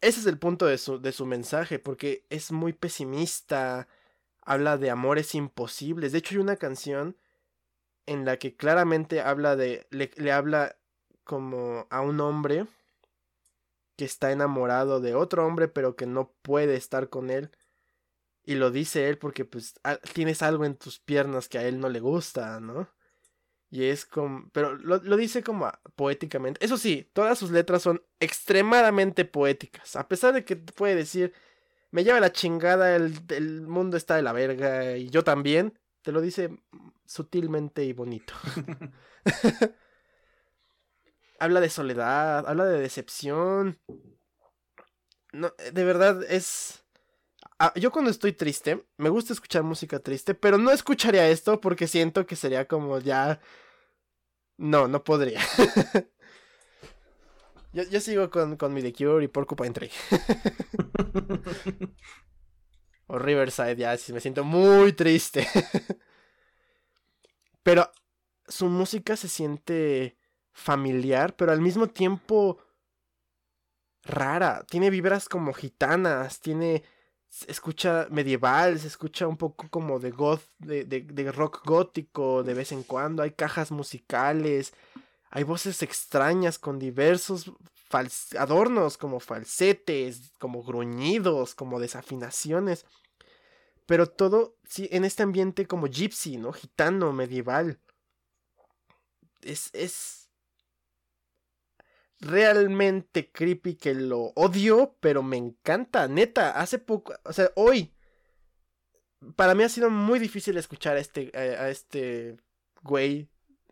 ese 0.00 0.20
es 0.20 0.26
el 0.26 0.38
punto 0.38 0.66
de 0.66 0.78
su, 0.78 1.00
de 1.00 1.12
su 1.12 1.26
mensaje, 1.26 1.78
porque 1.78 2.24
es 2.30 2.52
muy 2.52 2.72
pesimista, 2.72 3.88
habla 4.42 4.78
de 4.78 4.90
amores 4.90 5.34
imposibles. 5.34 6.12
De 6.12 6.18
hecho, 6.18 6.34
hay 6.34 6.40
una 6.40 6.56
canción 6.56 7.16
en 8.06 8.24
la 8.24 8.38
que 8.38 8.56
claramente 8.56 9.20
habla 9.20 9.56
de, 9.56 9.86
le, 9.90 10.32
habla 10.32 10.76
como 11.24 11.86
a 11.90 12.00
un 12.00 12.20
hombre 12.20 12.66
que 13.96 14.04
está 14.04 14.30
enamorado 14.30 15.00
de 15.00 15.14
otro 15.14 15.46
hombre, 15.46 15.68
pero 15.68 15.96
que 15.96 16.06
no 16.06 16.32
puede 16.42 16.76
estar 16.76 17.08
con 17.08 17.30
él. 17.30 17.50
Y 18.44 18.54
lo 18.54 18.70
dice 18.70 19.08
él 19.08 19.18
porque 19.18 19.44
pues 19.44 19.74
tienes 20.12 20.42
algo 20.42 20.64
en 20.64 20.76
tus 20.76 21.00
piernas 21.00 21.48
que 21.48 21.58
a 21.58 21.64
él 21.64 21.80
no 21.80 21.88
le 21.88 22.00
gusta, 22.00 22.60
¿no? 22.60 22.88
Y 23.70 23.84
es 23.84 24.06
como. 24.06 24.48
Pero 24.52 24.76
lo, 24.76 25.16
dice 25.16 25.42
como 25.42 25.70
poéticamente. 25.96 26.64
Eso 26.64 26.78
sí, 26.78 27.10
todas 27.12 27.38
sus 27.38 27.50
letras 27.50 27.82
son 27.82 28.02
extremadamente 28.20 29.24
poéticas. 29.24 29.96
A 29.96 30.06
pesar 30.06 30.34
de 30.34 30.44
que 30.44 30.56
puede 30.56 30.94
decir. 30.94 31.32
Me 31.92 32.04
lleva 32.04 32.20
la 32.20 32.32
chingada, 32.32 32.94
el, 32.94 33.14
el 33.28 33.62
mundo 33.62 33.96
está 33.96 34.16
de 34.16 34.22
la 34.22 34.32
verga. 34.32 34.96
Y 34.96 35.08
yo 35.10 35.24
también. 35.24 35.78
Te 36.02 36.12
lo 36.12 36.20
dice 36.20 36.50
sutilmente 37.06 37.84
y 37.84 37.92
bonito. 37.92 38.34
habla 41.38 41.60
de 41.60 41.70
soledad, 41.70 42.46
habla 42.46 42.64
de 42.64 42.80
decepción. 42.80 43.78
No, 45.32 45.52
de 45.72 45.84
verdad 45.84 46.22
es. 46.28 46.82
Ah, 47.58 47.72
yo 47.76 47.90
cuando 47.90 48.10
estoy 48.10 48.32
triste, 48.32 48.84
me 48.98 49.08
gusta 49.08 49.32
escuchar 49.32 49.62
música 49.62 49.98
triste, 49.98 50.34
pero 50.34 50.58
no 50.58 50.70
escucharía 50.70 51.28
esto 51.28 51.60
porque 51.60 51.86
siento 51.86 52.26
que 52.26 52.36
sería 52.36 52.66
como 52.66 52.98
ya 52.98 53.40
no, 54.58 54.88
no 54.88 55.04
podría. 55.04 55.40
Yo, 57.72 57.82
yo 57.82 58.00
sigo 58.00 58.30
con, 58.30 58.56
con 58.56 58.72
mi 58.72 58.80
The 58.80 58.90
Cure 58.90 59.22
y 59.22 59.28
Porcupine 59.28 59.72
Tree. 59.72 59.90
o 63.06 63.18
Riverside, 63.18 63.76
ya, 63.76 63.94
sí, 63.98 64.14
me 64.14 64.20
siento 64.20 64.44
muy 64.44 64.94
triste. 64.94 65.46
Pero 67.66 67.90
su 68.46 68.66
música 68.66 69.16
se 69.16 69.26
siente 69.26 70.16
familiar, 70.52 71.34
pero 71.34 71.50
al 71.50 71.60
mismo 71.60 71.88
tiempo 71.88 72.58
rara. 74.04 74.64
Tiene 74.70 74.88
vibras 74.88 75.28
como 75.28 75.52
gitanas, 75.52 76.38
tiene 76.38 76.84
se 77.28 77.50
escucha 77.50 78.06
medieval, 78.08 78.78
se 78.78 78.86
escucha 78.86 79.26
un 79.26 79.36
poco 79.36 79.68
como 79.68 79.98
de 79.98 80.12
goth, 80.12 80.44
de, 80.58 80.84
de, 80.84 81.00
de, 81.00 81.32
rock 81.32 81.66
gótico 81.66 82.44
de 82.44 82.54
vez 82.54 82.70
en 82.70 82.84
cuando, 82.84 83.24
hay 83.24 83.32
cajas 83.32 83.72
musicales, 83.72 84.72
hay 85.30 85.42
voces 85.42 85.82
extrañas 85.82 86.60
con 86.60 86.78
diversos 86.78 87.50
adornos 88.38 88.96
como 88.96 89.18
falsetes, 89.18 90.30
como 90.38 90.62
gruñidos, 90.62 91.56
como 91.56 91.80
desafinaciones, 91.80 92.86
pero 93.86 94.08
todo 94.08 94.58
sí, 94.68 94.88
en 94.92 95.04
este 95.04 95.22
ambiente 95.22 95.66
como 95.66 95.86
gypsy, 95.86 96.36
¿no? 96.36 96.52
Gitano, 96.52 97.12
medieval. 97.12 97.80
Es, 99.42 99.70
es, 99.72 100.26
realmente 102.20 103.30
creepy 103.30 103.76
que 103.76 103.94
lo 103.94 104.32
odio, 104.34 104.96
pero 105.00 105.22
me 105.22 105.36
encanta, 105.36 106.08
neta, 106.08 106.58
hace 106.58 106.78
poco, 106.78 107.14
o 107.24 107.32
sea, 107.32 107.50
hoy, 107.56 107.94
para 109.36 109.54
mí 109.54 109.62
ha 109.62 109.68
sido 109.68 109.90
muy 109.90 110.18
difícil 110.18 110.56
escuchar 110.56 110.96
a 110.96 111.00
este, 111.00 111.30
a, 111.36 111.68
este 111.68 112.36
güey 112.82 113.28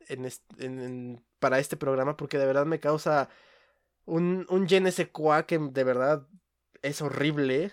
en 0.09 0.29
en, 0.59 1.25
para 1.39 1.59
este 1.59 1.77
programa, 1.77 2.17
porque 2.17 2.39
de 2.39 2.47
verdad 2.47 2.67
me 2.67 2.81
causa 2.81 3.29
un, 4.05 4.47
un 4.49 4.67
je 4.69 5.11
que 5.47 5.59
de 5.59 5.85
verdad 5.85 6.27
es 6.83 7.03
horrible. 7.03 7.73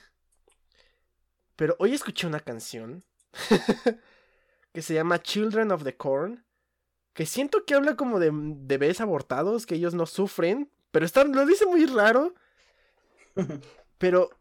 Pero 1.62 1.76
hoy 1.78 1.94
escuché 1.94 2.26
una 2.26 2.40
canción 2.40 3.04
que 4.74 4.82
se 4.82 4.96
llama 4.96 5.22
Children 5.22 5.72
of 5.72 5.84
the 5.84 5.96
Corn 5.96 6.44
que 7.14 7.28
siento 7.28 7.66
que 7.66 7.76
habla 7.76 7.96
como 7.96 8.18
de, 8.18 8.32
bebés 8.34 9.00
abortados, 9.00 9.68
que 9.68 9.76
ellos 9.76 9.94
no 9.94 10.08
sufren, 10.08 10.72
pero 10.90 11.06
está, 11.06 11.24
lo 11.24 11.46
dice 11.46 11.68
muy 11.68 11.86
raro. 11.86 12.34
pero, 14.00 14.32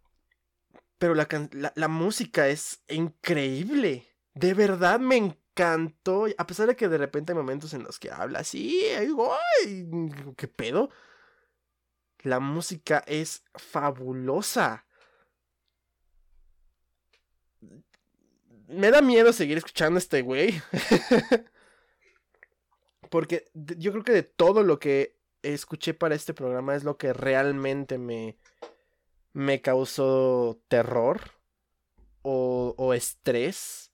pero 0.97 1.15
la, 1.15 1.29
la, 1.75 1.89
música 1.89 2.49
es 2.49 2.83
increíble. 2.89 4.07
De 4.33 4.55
verdad 4.55 4.99
me 4.99 5.19
encantó. 5.19 6.25
A 6.39 6.47
pesar 6.47 6.69
de 6.69 6.77
que 6.77 6.89
de 6.89 6.97
repente 6.97 7.33
hay 7.33 7.37
momentos 7.37 7.75
en 7.75 7.83
los 7.83 7.99
que 7.99 8.11
habla 8.11 8.39
así, 8.39 8.81
¡ay! 8.97 9.87
¿Qué 10.39 10.49
pedo? 10.49 10.89
La 12.23 12.41
música 12.41 13.05
es 13.07 13.45
fabulosa. 13.53 14.87
Me 18.71 18.91
da 18.91 19.03
miedo 19.03 19.33
seguir 19.33 19.59
escuchando 19.59 19.97
a 19.97 19.99
este 19.99 20.23
güey. 20.23 20.61
Porque 23.11 23.51
yo 23.55 23.93
creo 23.93 24.05
que 24.05 24.13
de 24.13 24.23
todo 24.23 24.63
lo 24.63 24.79
que 24.79 25.17
escuché 25.43 25.95
para 25.95 26.15
este 26.15 26.35
programa 26.35 26.77
es 26.77 26.85
lo 26.85 26.97
que 26.97 27.13
realmente 27.13 27.99
me, 27.99 28.37
me 29.33 29.61
causó 29.61 30.61
terror 30.69 31.21
o, 32.23 32.75
o 32.79 32.95
estrés. 32.95 33.91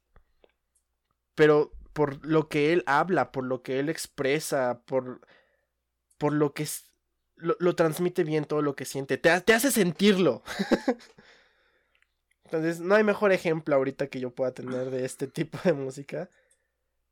Pero 1.35 1.73
por 1.93 2.25
lo 2.27 2.49
que 2.49 2.75
él 2.75 2.83
habla, 2.87 3.33
por 3.33 3.45
lo 3.45 3.63
que 3.63 3.79
él 3.79 3.89
expresa, 3.89 4.83
por, 4.85 5.23
por 6.19 6.35
lo 6.35 6.53
que 6.53 6.69
lo, 7.37 7.57
lo, 7.59 7.75
transmite 7.75 8.25
bien 8.25 8.45
todo 8.45 8.61
lo 8.61 8.77
que 8.77 8.85
siente, 8.85 9.17
te, 9.17 9.41
te 9.41 9.55
hace 9.55 9.71
sentirlo. 9.71 10.43
Entonces, 12.47 12.81
no 12.81 12.95
hay 12.95 13.05
mejor 13.05 13.33
ejemplo 13.33 13.75
ahorita 13.75 14.07
que 14.07 14.21
yo 14.21 14.31
pueda 14.31 14.53
tener 14.53 14.91
de 14.91 15.05
este 15.05 15.27
tipo 15.27 15.59
de 15.65 15.73
música. 15.73 16.31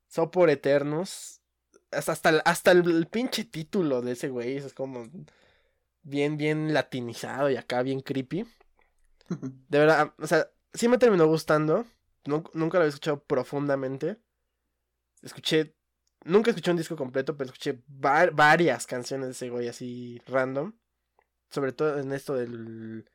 So 0.07 0.31
por 0.31 0.49
Eternos 0.49 1.41
hasta 1.95 2.29
el, 2.29 2.43
hasta 2.45 2.73
el, 2.73 3.07
pinche 3.07 3.45
título 3.45 4.03
de 4.03 4.13
ese 4.13 4.29
güey 4.29 4.57
es 4.57 4.73
como 4.75 5.09
bien, 6.03 6.37
bien 6.37 6.75
latinizado 6.75 7.51
y 7.51 7.57
acá 7.57 7.83
bien 7.83 8.01
creepy. 8.01 8.47
De 9.69 9.79
verdad, 9.79 10.13
o 10.19 10.27
sea, 10.27 10.49
sí 10.73 10.89
me 10.89 10.99
terminó 10.99 11.27
gustando. 11.27 11.87
nunca 12.25 12.79
lo 12.79 12.83
había 12.83 12.89
escuchado 12.89 13.23
profundamente. 13.23 14.19
Escuché, 15.23 15.75
nunca 16.25 16.51
escuché 16.51 16.71
un 16.71 16.77
disco 16.77 16.97
completo, 16.97 17.37
pero 17.37 17.47
escuché 17.51 17.83
varias 17.89 18.87
canciones 18.87 19.27
de 19.27 19.33
ese 19.33 19.51
güey 19.51 19.69
así 19.69 20.21
random. 20.27 20.75
Sobre 21.51 21.73
todo 21.73 21.99
en 21.99 22.13
esto 22.13 22.35
del, 22.35 23.09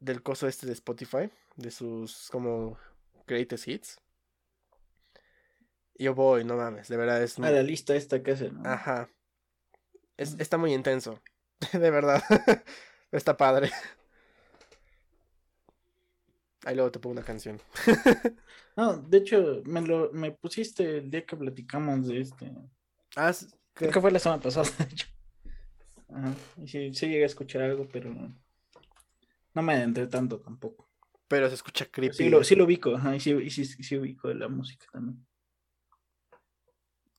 del 0.00 0.22
coso 0.22 0.46
este 0.46 0.66
de 0.66 0.72
Spotify, 0.72 1.30
de 1.56 1.70
sus 1.70 2.28
como 2.30 2.78
greatest 3.26 3.68
hits. 3.68 4.00
Yo 5.98 6.14
voy, 6.14 6.44
no 6.44 6.56
mames, 6.56 6.88
de 6.88 6.96
verdad 6.96 7.22
es... 7.22 7.38
A 7.38 7.50
la 7.50 7.62
lista 7.62 7.94
esta 7.94 8.22
que 8.22 8.32
hace, 8.32 8.50
¿no? 8.50 8.68
Ajá. 8.68 9.08
Es, 10.16 10.36
está 10.38 10.58
muy 10.58 10.74
intenso, 10.74 11.20
de 11.72 11.90
verdad. 11.90 12.22
está 13.12 13.36
padre. 13.36 13.70
Ahí 16.64 16.74
luego 16.74 16.90
te 16.90 16.98
pongo 16.98 17.12
una 17.12 17.22
canción. 17.22 17.60
no, 18.76 18.96
de 18.96 19.18
hecho, 19.18 19.62
me 19.64 19.80
lo 19.80 20.10
me 20.12 20.32
pusiste 20.32 20.98
el 20.98 21.10
día 21.10 21.24
que 21.24 21.36
platicamos 21.36 22.08
de 22.08 22.20
este. 22.20 22.52
Ah, 23.14 23.32
¿qué? 23.72 23.92
fue 23.92 24.10
la 24.10 24.18
semana 24.18 24.42
pasada, 24.42 24.68
de 24.78 24.84
hecho. 24.84 25.06
Ajá. 26.12 26.34
Y 26.60 26.66
sí, 26.66 26.92
sí 26.92 27.06
llegué 27.06 27.22
a 27.22 27.26
escuchar 27.26 27.62
algo, 27.62 27.86
pero 27.88 28.12
no 29.56 29.62
me 29.62 29.72
adentré 29.72 30.06
tanto 30.06 30.38
tampoco. 30.38 30.88
Pero 31.26 31.48
se 31.48 31.54
escucha 31.54 31.86
creepy. 31.86 32.14
Sí 32.14 32.28
lo, 32.28 32.44
sí 32.44 32.54
lo 32.54 32.64
ubico, 32.64 32.94
ajá, 32.94 33.16
y 33.16 33.20
sí, 33.20 33.30
y 33.32 33.50
sí, 33.50 33.64
sí 33.64 33.96
ubico 33.96 34.28
de 34.28 34.34
la 34.34 34.48
música 34.48 34.86
también. 34.92 35.26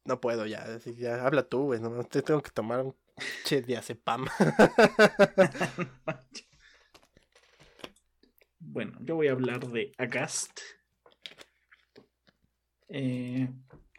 No 0.06 0.22
puedo 0.22 0.46
ya, 0.46 0.64
ya 0.78 1.26
habla 1.26 1.50
tú, 1.50 1.64
güey, 1.64 1.82
no 1.82 2.04
te 2.04 2.22
tengo 2.22 2.42
que 2.42 2.52
tomar 2.52 2.86
un 2.86 2.96
che 3.44 3.64
de 3.64 3.76
acepam. 3.76 4.28
bueno, 8.60 8.98
yo 9.02 9.16
voy 9.16 9.30
a 9.30 9.32
hablar 9.32 9.68
de 9.68 9.92
Agast. 9.98 10.60
Eh, 12.88 13.50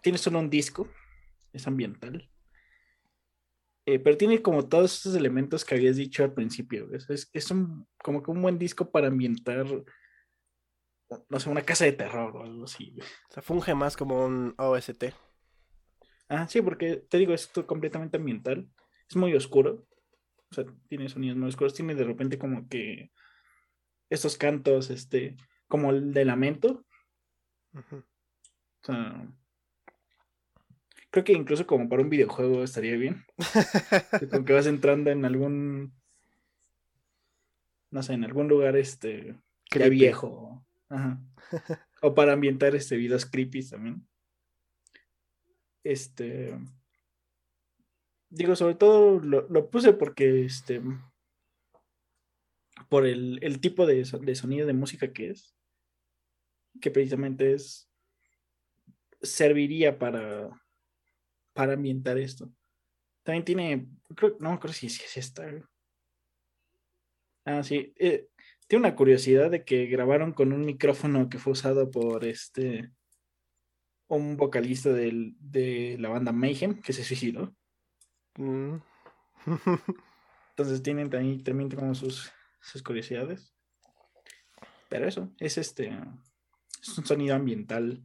tiene 0.00 0.16
solo 0.16 0.38
un 0.38 0.48
disco, 0.48 0.88
es 1.52 1.66
ambiental. 1.66 2.30
Eh, 3.90 3.98
pero 3.98 4.18
tiene 4.18 4.42
como 4.42 4.68
todos 4.68 4.98
esos 4.98 5.14
elementos 5.14 5.64
que 5.64 5.74
habías 5.74 5.96
dicho 5.96 6.22
al 6.22 6.34
principio. 6.34 6.90
Es, 6.92 7.30
es, 7.32 7.50
un, 7.50 7.88
como 8.04 8.22
que 8.22 8.30
un 8.30 8.42
buen 8.42 8.58
disco 8.58 8.90
para 8.90 9.06
ambientar, 9.06 9.64
no 11.30 11.40
sé, 11.40 11.48
una 11.48 11.62
casa 11.62 11.86
de 11.86 11.92
terror 11.92 12.36
o 12.36 12.42
algo 12.42 12.64
así. 12.64 12.94
O 13.30 13.32
sea, 13.32 13.42
funge 13.42 13.74
más 13.74 13.96
como 13.96 14.26
un 14.26 14.54
OST. 14.58 15.04
Ah, 16.28 16.46
sí, 16.48 16.60
porque 16.60 16.96
te 16.96 17.16
digo, 17.16 17.32
es 17.32 17.46
completamente 17.66 18.18
ambiental. 18.18 18.68
Es 19.08 19.16
muy 19.16 19.34
oscuro. 19.34 19.86
O 20.50 20.54
sea, 20.54 20.66
tiene 20.90 21.08
sonidos 21.08 21.38
muy 21.38 21.48
oscuros. 21.48 21.72
Tiene 21.72 21.94
de 21.94 22.04
repente 22.04 22.38
como 22.38 22.68
que 22.68 23.10
estos 24.10 24.36
cantos, 24.36 24.90
este, 24.90 25.34
como 25.66 25.92
el 25.92 26.12
de 26.12 26.26
lamento. 26.26 26.84
O 27.72 28.02
sea, 28.82 29.26
creo 31.10 31.24
que 31.24 31.32
incluso 31.32 31.66
como 31.66 31.88
para 31.88 32.02
un 32.02 32.10
videojuego 32.10 32.62
estaría 32.62 32.96
bien. 32.96 33.24
como 34.30 34.44
que 34.44 34.52
vas 34.52 34.66
entrando 34.66 35.10
en 35.10 35.24
algún, 35.24 35.92
no 37.90 38.02
sé, 38.02 38.14
en 38.14 38.24
algún 38.24 38.48
lugar, 38.48 38.76
este, 38.76 39.34
ya 39.70 39.88
viejo. 39.88 40.64
Ajá. 40.88 41.20
O 42.00 42.14
para 42.14 42.32
ambientar 42.32 42.74
este 42.74 42.96
videos 42.96 43.26
creepy 43.26 43.68
también. 43.68 44.06
Este. 45.84 46.58
Digo, 48.30 48.54
sobre 48.56 48.74
todo 48.74 49.20
lo, 49.20 49.70
puse 49.70 49.92
porque 49.92 50.44
este. 50.44 50.80
Por 52.88 53.06
el, 53.06 53.60
tipo 53.60 53.86
de, 53.86 54.04
sonido 54.04 54.66
de 54.66 54.72
música 54.72 55.12
que 55.12 55.30
es. 55.30 55.56
Que 56.80 56.90
precisamente 56.90 57.54
es. 57.54 57.90
Serviría 59.22 59.98
para. 59.98 60.50
Para 61.58 61.72
ambientar 61.72 62.16
esto. 62.18 62.52
También 63.24 63.44
tiene. 63.44 63.88
no 64.38 64.50
me 64.50 64.54
acuerdo 64.54 64.74
si, 64.74 64.86
es 64.86 65.16
esta. 65.16 65.44
Ah, 67.44 67.64
sí. 67.64 67.92
Eh, 67.96 68.28
tiene 68.68 68.86
una 68.86 68.94
curiosidad 68.94 69.50
de 69.50 69.64
que 69.64 69.86
grabaron 69.86 70.32
con 70.32 70.52
un 70.52 70.64
micrófono 70.64 71.28
que 71.28 71.40
fue 71.40 71.54
usado 71.54 71.90
por 71.90 72.24
este 72.24 72.92
un 74.06 74.36
vocalista 74.36 74.90
de 74.92 75.96
la 75.98 76.08
banda 76.10 76.30
Mayhem 76.30 76.80
que 76.80 76.92
se 76.92 77.02
suicidó. 77.02 77.52
Mm. 78.36 78.76
Entonces 80.50 80.80
tienen 80.84 81.10
también, 81.10 81.42
también 81.42 81.70
como 81.70 81.92
sus, 81.96 82.30
sus 82.60 82.84
curiosidades. 82.84 83.52
Pero 84.88 85.08
eso, 85.08 85.32
es 85.40 85.58
este. 85.58 85.92
Es 86.80 86.96
un 86.96 87.04
sonido 87.04 87.34
ambiental 87.34 88.04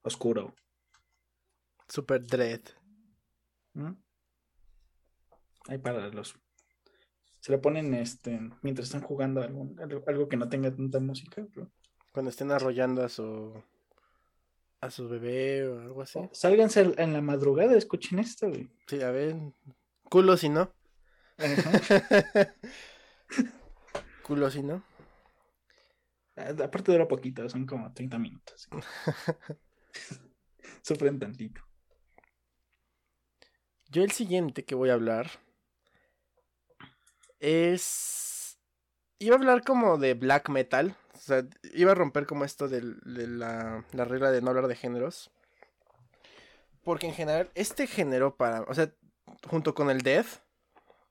oscuro. 0.00 0.54
Super 1.88 2.26
dread. 2.26 2.60
¿Mm? 3.74 3.92
Ahí 5.68 5.78
para 5.78 6.08
los. 6.08 6.36
Se 7.40 7.52
lo 7.52 7.60
ponen 7.60 7.94
este 7.94 8.40
mientras 8.62 8.88
están 8.88 9.02
jugando 9.02 9.42
algo, 9.42 9.70
algo 10.06 10.28
que 10.28 10.36
no 10.36 10.48
tenga 10.48 10.74
tanta 10.74 11.00
música. 11.00 11.46
Cuando 12.12 12.30
estén 12.30 12.50
arrollando 12.50 13.04
a 13.04 13.08
su 13.08 13.62
a 14.80 14.90
su 14.90 15.08
bebé 15.08 15.66
o 15.66 15.80
algo 15.80 16.02
así. 16.02 16.18
Sálganse 16.32 16.92
en 16.96 17.12
la 17.12 17.20
madrugada, 17.20 17.76
escuchen 17.76 18.18
esto, 18.18 18.48
güey. 18.48 18.68
Sí, 18.86 19.02
a 19.02 19.10
ver. 19.10 19.36
Culo 20.04 20.36
si 20.36 20.48
no. 20.48 20.72
Culo 24.22 24.50
si 24.50 24.62
no. 24.62 24.82
Aparte 26.36 26.92
dura 26.92 27.08
poquito, 27.08 27.48
son 27.48 27.66
como 27.66 27.92
30 27.92 28.18
minutos. 28.18 28.68
Sufren 30.82 31.18
tantito. 31.18 31.67
Yo 33.90 34.02
el 34.02 34.10
siguiente 34.10 34.64
que 34.64 34.74
voy 34.74 34.90
a 34.90 34.94
hablar 34.94 35.30
es... 37.40 38.58
Iba 39.18 39.36
a 39.36 39.38
hablar 39.38 39.64
como 39.64 39.96
de 39.96 40.14
black 40.14 40.50
metal. 40.50 40.94
O 41.14 41.18
sea, 41.18 41.44
iba 41.72 41.92
a 41.92 41.94
romper 41.94 42.26
como 42.26 42.44
esto 42.44 42.68
de, 42.68 42.82
la, 42.82 43.84
la 43.92 44.04
regla 44.04 44.30
de 44.30 44.42
no 44.42 44.50
hablar 44.50 44.68
de 44.68 44.76
géneros. 44.76 45.30
Porque 46.82 47.06
en 47.06 47.14
general, 47.14 47.50
este 47.54 47.86
género 47.86 48.36
para... 48.36 48.62
O 48.62 48.74
sea, 48.74 48.92
junto 49.48 49.74
con 49.74 49.90
el 49.90 50.02
death, 50.02 50.42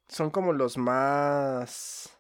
son 0.07 0.29
como 0.29 0.53
los 0.53 0.77
más... 0.77 2.13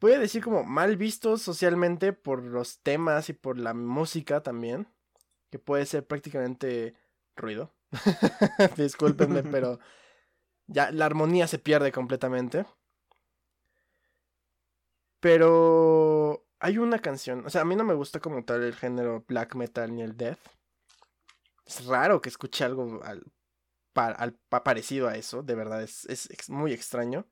Voy 0.00 0.12
a 0.12 0.18
decir 0.18 0.42
como 0.42 0.62
mal 0.62 0.96
vistos 0.96 1.42
socialmente 1.42 2.12
por 2.12 2.42
los 2.42 2.80
temas 2.80 3.28
y 3.28 3.34
por 3.34 3.58
la 3.58 3.74
música 3.74 4.42
también. 4.42 4.86
Que 5.50 5.58
puede 5.58 5.84
ser 5.86 6.06
prácticamente 6.06 6.94
ruido. 7.36 7.74
Discúlpenme, 8.76 9.42
pero 9.42 9.78
ya 10.66 10.90
la 10.92 11.06
armonía 11.06 11.46
se 11.46 11.58
pierde 11.58 11.92
completamente. 11.92 12.64
Pero 15.20 16.46
hay 16.60 16.78
una 16.78 16.98
canción, 16.98 17.44
o 17.46 17.50
sea, 17.50 17.62
a 17.62 17.64
mí 17.64 17.76
no 17.76 17.84
me 17.84 17.94
gusta 17.94 18.20
como 18.20 18.44
tal 18.44 18.62
el 18.62 18.74
género 18.74 19.24
black 19.26 19.54
metal 19.54 19.94
ni 19.94 20.02
el 20.02 20.16
death. 20.16 20.38
Es 21.66 21.84
raro 21.86 22.20
que 22.20 22.28
escuche 22.30 22.64
algo 22.64 23.02
al, 23.02 23.22
parecido 24.48 25.08
a 25.08 25.16
eso, 25.16 25.42
de 25.42 25.54
verdad, 25.54 25.82
es, 25.82 26.06
es, 26.06 26.50
muy 26.50 26.72
extraño. 26.72 27.26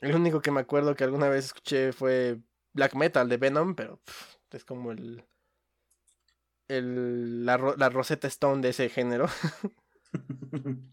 El 0.00 0.14
único 0.14 0.40
que 0.40 0.50
me 0.50 0.60
acuerdo 0.60 0.94
que 0.94 1.04
alguna 1.04 1.28
vez 1.28 1.46
escuché 1.46 1.92
fue 1.92 2.40
black 2.72 2.94
metal 2.94 3.28
de 3.28 3.36
Venom, 3.36 3.74
pero 3.74 4.00
es 4.50 4.64
como 4.64 4.92
el, 4.92 5.24
el 6.70 7.44
la, 7.44 7.58
la 7.76 7.88
Rosetta 7.88 8.28
Stone 8.28 8.62
de 8.62 8.70
ese 8.70 8.88
género. 8.88 9.26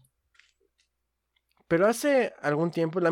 pero 1.68 1.86
hace 1.86 2.32
algún 2.40 2.70
tiempo, 2.70 3.00
la, 3.00 3.10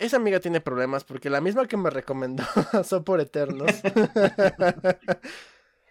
esa 0.00 0.16
amiga 0.16 0.40
tiene 0.40 0.60
problemas 0.60 1.04
porque 1.04 1.30
la 1.30 1.40
misma 1.42 1.68
que 1.68 1.76
me 1.76 1.90
recomendó 1.90 2.42
son 2.84 3.04
por 3.04 3.20
Eternos. 3.20 3.70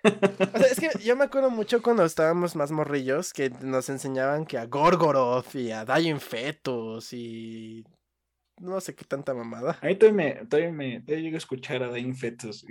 o 0.04 0.58
sea, 0.58 0.68
es 0.72 0.80
que 0.80 0.90
yo 1.04 1.16
me 1.16 1.26
acuerdo 1.26 1.52
mucho 1.52 1.82
cuando 1.82 2.04
estábamos 2.04 2.56
más 2.56 2.72
morrillos 2.72 3.34
que 3.34 3.52
nos 3.62 3.88
enseñaban 3.90 4.46
que 4.46 4.58
a 4.58 4.66
Gorgoroth 4.66 5.54
y 5.56 5.72
a 5.72 5.86
Dying 5.86 6.20
Fetus 6.20 7.14
y 7.14 7.86
no 8.60 8.82
sé 8.82 8.96
qué 8.96 9.06
tanta 9.06 9.36
mamada. 9.36 9.78
Ahí 9.82 9.96
todavía 9.96 10.26
me, 10.26 10.46
todavía 10.48 10.72
me 10.72 11.02
llego 11.02 11.36
a 11.36 11.38
escuchar 11.38 11.84
a 11.84 11.94
Dying 11.94 12.16
Fetus. 12.16 12.66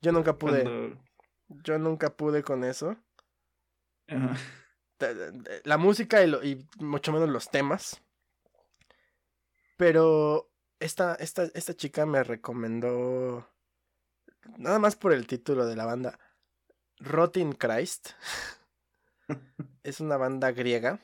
yo 0.00 0.12
nunca 0.12 0.38
pude. 0.38 0.96
Yo 1.48 1.78
nunca 1.78 2.16
pude 2.16 2.42
con 2.42 2.64
eso. 2.64 2.96
La 5.64 5.78
música 5.78 6.22
y 6.24 6.68
mucho 6.78 7.12
menos 7.12 7.28
los 7.28 7.50
temas. 7.50 8.00
Pero 9.76 10.50
esta, 10.78 11.14
esta, 11.16 11.44
esta 11.54 11.74
chica 11.74 12.06
me 12.06 12.22
recomendó, 12.22 13.48
nada 14.56 14.78
más 14.78 14.96
por 14.96 15.12
el 15.12 15.26
título 15.26 15.66
de 15.66 15.76
la 15.76 15.84
banda, 15.84 16.18
Rotting 16.98 17.52
Christ. 17.54 18.10
es 19.82 20.00
una 20.00 20.16
banda 20.16 20.52
griega. 20.52 21.00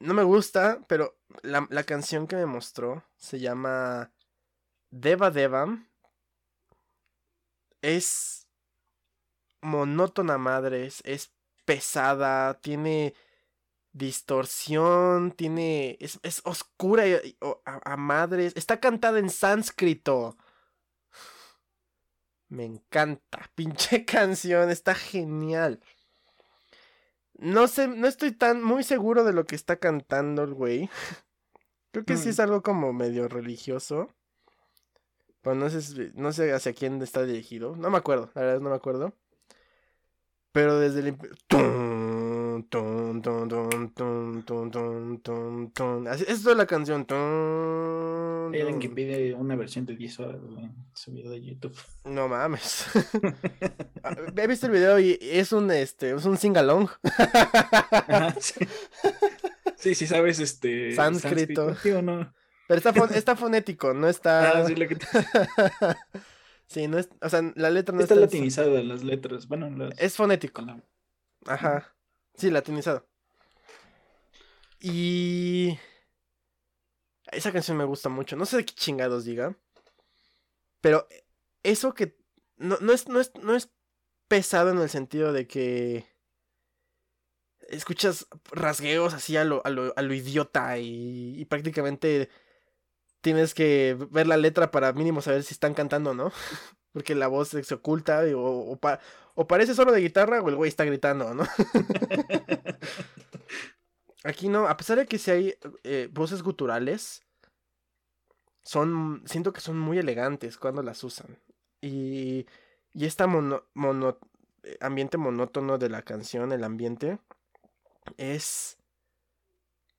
No 0.00 0.14
me 0.14 0.22
gusta, 0.22 0.80
pero 0.86 1.18
la, 1.42 1.66
la, 1.70 1.84
canción 1.84 2.26
que 2.26 2.36
me 2.36 2.46
mostró 2.46 3.04
se 3.16 3.38
llama 3.40 4.12
Deva 4.90 5.30
Devam. 5.30 5.88
Es 7.84 8.48
monótona 9.60 10.38
madres, 10.38 11.02
es 11.04 11.32
pesada, 11.66 12.54
tiene 12.60 13.14
distorsión, 13.92 15.32
tiene. 15.32 15.98
Es, 16.00 16.18
es 16.22 16.40
oscura 16.44 17.04
a, 17.64 17.96
madres. 17.96 18.52
Está 18.56 18.80
cantada 18.80 19.18
en 19.18 19.28
sánscrito. 19.28 20.38
Me 22.48 22.64
encanta. 22.64 23.50
Pinche 23.54 24.04
canción, 24.04 24.70
está 24.70 24.94
genial. 24.94 25.80
No 27.34 27.66
sé, 27.66 27.88
no 27.88 28.06
estoy 28.06 28.32
tan 28.32 28.62
muy 28.62 28.82
seguro 28.82 29.24
de 29.24 29.32
lo 29.32 29.44
que 29.44 29.56
está 29.56 29.76
cantando 29.76 30.42
el 30.42 30.54
güey. 30.54 30.88
Creo 31.92 32.04
que 32.04 32.16
sí 32.16 32.30
es 32.30 32.38
mm. 32.38 32.42
algo 32.42 32.62
como 32.62 32.92
medio 32.92 33.28
religioso. 33.28 34.08
Pero 35.44 35.56
no 35.56 35.68
sé, 35.68 36.10
no 36.14 36.32
sé 36.32 36.54
hacia 36.54 36.72
quién 36.72 37.02
está 37.02 37.24
dirigido. 37.26 37.76
No 37.76 37.90
me 37.90 37.98
acuerdo, 37.98 38.30
la 38.34 38.40
verdad 38.40 38.60
no 38.60 38.70
me 38.70 38.76
acuerdo. 38.76 39.12
Pero 40.52 40.78
desde 40.78 41.00
el... 41.00 41.16
Así, 46.08 46.24
esto 46.28 46.50
es 46.50 46.56
la 46.56 46.66
canción. 46.66 47.06
Alguien 47.10 48.78
que 48.78 48.88
pide 48.88 49.34
una 49.34 49.54
versión 49.54 49.84
de 49.84 49.96
10 49.96 50.20
horas 50.20 50.36
en 50.56 50.74
su 50.94 51.12
video 51.12 51.30
de 51.30 51.42
YouTube. 51.42 51.76
No 52.04 52.26
mames. 52.26 52.86
He 54.36 54.46
visto 54.46 54.66
el 54.66 54.72
video 54.72 54.98
y 54.98 55.18
es 55.20 55.52
un 55.52 55.70
este 55.70 56.14
es 56.14 56.24
un 56.24 56.38
sing 56.38 56.56
along. 56.56 56.88
sí. 59.76 59.94
sí, 59.94 60.06
sabes 60.06 60.38
este 60.38 60.94
sánscrito. 60.94 61.76
no? 62.00 62.32
Pero 62.66 62.78
está, 62.78 62.90
está 63.14 63.36
fonético, 63.36 63.94
no 63.94 64.08
está. 64.08 64.60
Ah, 64.60 64.66
sí, 64.66 64.74
lo 64.74 64.88
que 64.88 64.96
Sí, 66.66 66.88
no 66.88 66.98
es, 66.98 67.10
o 67.20 67.28
sea, 67.28 67.42
la 67.56 67.70
letra 67.70 67.94
no 67.94 68.00
está, 68.00 68.14
está 68.14 68.26
latinizada 68.26 68.82
las 68.82 69.04
letras. 69.04 69.46
Bueno, 69.48 69.90
es 69.98 70.16
fonético. 70.16 70.64
Ajá. 71.46 71.94
Sí, 72.34 72.50
latinizado. 72.50 73.06
Y. 74.80 75.78
Esa 77.30 77.52
canción 77.52 77.76
me 77.76 77.84
gusta 77.84 78.08
mucho. 78.08 78.36
No 78.36 78.46
sé 78.46 78.58
de 78.58 78.64
qué 78.64 78.74
chingados 78.74 79.24
diga. 79.24 79.56
Pero 80.80 81.06
eso 81.62 81.94
que. 81.94 82.16
No, 82.56 82.78
no, 82.80 82.92
es, 82.92 83.08
no, 83.08 83.20
es, 83.20 83.32
no 83.42 83.54
es 83.54 83.70
pesado 84.28 84.70
en 84.70 84.78
el 84.78 84.88
sentido 84.88 85.32
de 85.32 85.46
que. 85.46 86.06
Escuchas 87.68 88.26
rasgueos 88.52 89.14
así 89.14 89.36
a 89.36 89.44
lo, 89.44 89.64
a 89.64 89.70
lo, 89.70 89.94
a 89.96 90.02
lo 90.02 90.12
idiota 90.12 90.78
y, 90.78 91.40
y 91.40 91.44
prácticamente 91.46 92.28
tienes 93.24 93.54
que 93.54 93.96
ver 94.10 94.26
la 94.26 94.36
letra 94.36 94.70
para 94.70 94.92
mínimo 94.92 95.22
saber 95.22 95.42
si 95.42 95.54
están 95.54 95.72
cantando 95.72 96.10
o 96.10 96.14
no. 96.14 96.30
Porque 96.92 97.16
la 97.16 97.26
voz 97.26 97.48
se 97.48 97.74
oculta 97.74 98.22
o, 98.36 98.78
o, 99.34 99.46
parece 99.48 99.74
solo 99.74 99.90
de 99.90 100.00
guitarra 100.00 100.40
o 100.40 100.48
el 100.48 100.54
güey 100.54 100.68
está 100.68 100.84
gritando, 100.84 101.34
¿no? 101.34 101.42
Aquí 104.24 104.48
no, 104.48 104.68
a 104.68 104.76
pesar 104.76 104.98
de 104.98 105.06
que 105.06 105.18
si 105.18 105.30
hay 105.32 105.54
eh, 105.82 106.08
voces 106.12 106.42
guturales, 106.42 107.22
son, 108.62 109.24
siento 109.26 109.52
que 109.52 109.60
son 109.60 109.76
muy 109.76 109.98
elegantes 109.98 110.56
cuando 110.56 110.84
las 110.84 111.02
usan. 111.02 111.40
Y, 111.80 112.46
y 112.92 113.06
este 113.06 113.26
mono, 113.26 113.64
mono, 113.74 114.18
eh, 114.62 114.76
ambiente 114.80 115.18
monótono 115.18 115.78
de 115.78 115.88
la 115.88 116.02
canción, 116.02 116.52
el 116.52 116.62
ambiente, 116.62 117.18
es 118.18 118.78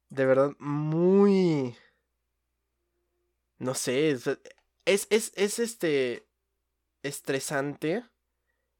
de 0.10 0.26
verdad 0.26 0.52
muy 0.60 1.76
no 3.58 3.74
sé, 3.74 4.12
es, 4.12 4.28
es, 4.86 5.08
es, 5.10 5.60
este 5.60 6.28
estresante, 7.04 8.06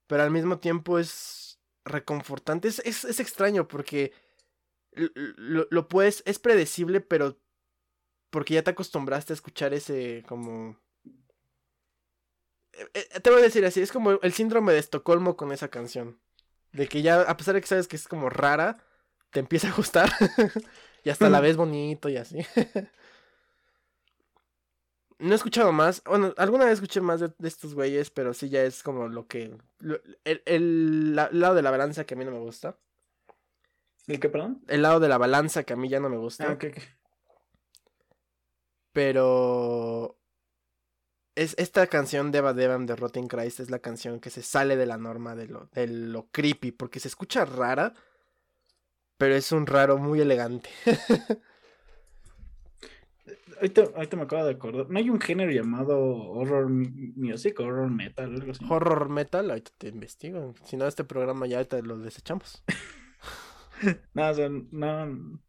pero 0.08 0.24
al 0.24 0.32
mismo 0.32 0.60
tiempo 0.60 1.00
es 1.00 1.60
reconfortante. 1.84 2.68
Es, 2.68 2.80
es, 2.80 3.20
extraño 3.20 3.68
porque 3.68 4.14
lo, 4.94 5.68
lo, 5.70 5.88
puedes, 5.88 6.24
es 6.26 6.40
predecible, 6.40 7.02
pero 7.02 7.40
porque 8.30 8.56
ya 8.56 8.64
te 8.64 8.72
acostumbraste 8.72 9.34
a 9.34 9.36
escuchar 9.36 9.74
ese 9.74 10.24
como... 10.28 10.78
Eh, 12.74 12.90
eh, 12.94 13.20
te 13.22 13.30
voy 13.30 13.40
a 13.40 13.44
decir 13.44 13.66
así, 13.66 13.82
es 13.82 13.92
como 13.92 14.12
el 14.12 14.34
síndrome 14.34 14.74
de 14.74 14.80
Estocolmo 14.80 15.38
con 15.38 15.52
esa 15.52 15.70
canción. 15.70 16.20
De 16.74 16.90
que 16.90 17.02
ya, 17.02 17.22
a 17.22 17.38
pesar 17.38 17.56
de 17.56 17.62
que 17.62 17.68
sabes 17.68 17.88
que 17.88 17.96
es 17.96 18.08
como 18.08 18.30
rara, 18.30 18.84
te 19.32 19.40
empieza 19.40 19.70
a 19.70 19.76
gustar. 19.76 20.12
y 21.06 21.10
hasta 21.10 21.30
la 21.30 21.40
ves 21.40 21.56
bonito 21.56 22.10
y 22.10 22.18
así. 22.18 22.46
No 25.20 25.32
he 25.32 25.36
escuchado 25.36 25.72
más. 25.72 26.04
Bueno, 26.04 26.34
alguna 26.38 26.66
vez 26.66 26.76
escuché 26.76 27.00
más 27.00 27.22
de, 27.22 27.32
estos 27.44 27.74
güeyes, 27.74 28.10
pero 28.10 28.34
sí 28.34 28.50
ya 28.50 28.64
es 28.64 28.84
como 28.84 29.08
lo 29.08 29.28
que. 29.28 29.56
el, 30.26 31.16
lado 31.16 31.56
de 31.56 31.62
la 31.62 31.72
balanza 31.72 32.06
que 32.06 32.16
a 32.16 32.18
mí 32.18 32.26
no 32.26 32.32
me 32.32 32.40
gusta. 32.40 32.78
¿El 34.08 34.20
qué, 34.20 34.30
perdón? 34.30 34.62
El 34.68 34.82
lado 34.82 35.00
de 35.00 35.08
la 35.08 35.18
balanza 35.18 35.64
que 35.64 35.74
a 35.74 35.78
mí 35.78 35.88
ya 35.88 36.00
no 36.00 36.10
me 36.10 36.18
gusta. 36.18 36.52
Ah. 36.52 36.58
Pero. 38.92 40.20
Es, 41.36 41.56
esta 41.58 41.88
canción 41.88 42.32
de 42.32 42.38
Eva 42.38 42.54
Devam 42.54 42.86
de 42.86 42.96
Rotten 42.96 43.28
Christ 43.28 43.60
es 43.60 43.70
la 43.70 43.80
canción 43.80 44.20
que 44.20 44.30
se 44.30 44.42
sale 44.42 44.78
de 44.78 44.86
la 44.86 44.98
norma 44.98 45.36
de 45.36 45.48
lo, 45.48 45.70
de 45.74 45.88
lo 45.88 46.28
creepy. 46.32 46.72
Porque 46.72 47.00
se 47.00 47.08
escucha 47.08 47.46
rara. 47.46 47.94
Pero 49.18 49.34
es 49.36 49.54
un 49.54 49.66
raro 49.66 49.98
muy 49.98 50.20
elegante. 50.20 50.70
Ahorita, 53.56 53.84
ahorita 53.96 54.18
me 54.18 54.24
acabo 54.24 54.46
de 54.46 54.52
acordar. 54.52 54.90
¿No 54.90 54.98
hay 55.00 55.10
un 55.10 55.20
género 55.20 55.52
llamado 55.52 55.98
horror 56.00 56.70
mu- 56.70 57.14
music, 57.16 57.60
horror 57.60 57.90
metal, 57.90 58.34
algo 58.36 58.52
así? 58.52 58.66
Horror 58.68 59.10
metal, 59.10 59.50
ahorita 59.50 59.72
te 59.78 59.88
investigo. 59.90 60.54
Si 60.64 60.78
no, 60.78 60.88
este 60.88 61.04
programa 61.04 61.48
ya 61.48 61.64
te 61.66 61.82
lo 61.82 61.98
desechamos. 61.98 62.64
No, 64.14 64.30
o 64.30 64.34
sea, 64.34 64.48
no, 64.50 65.42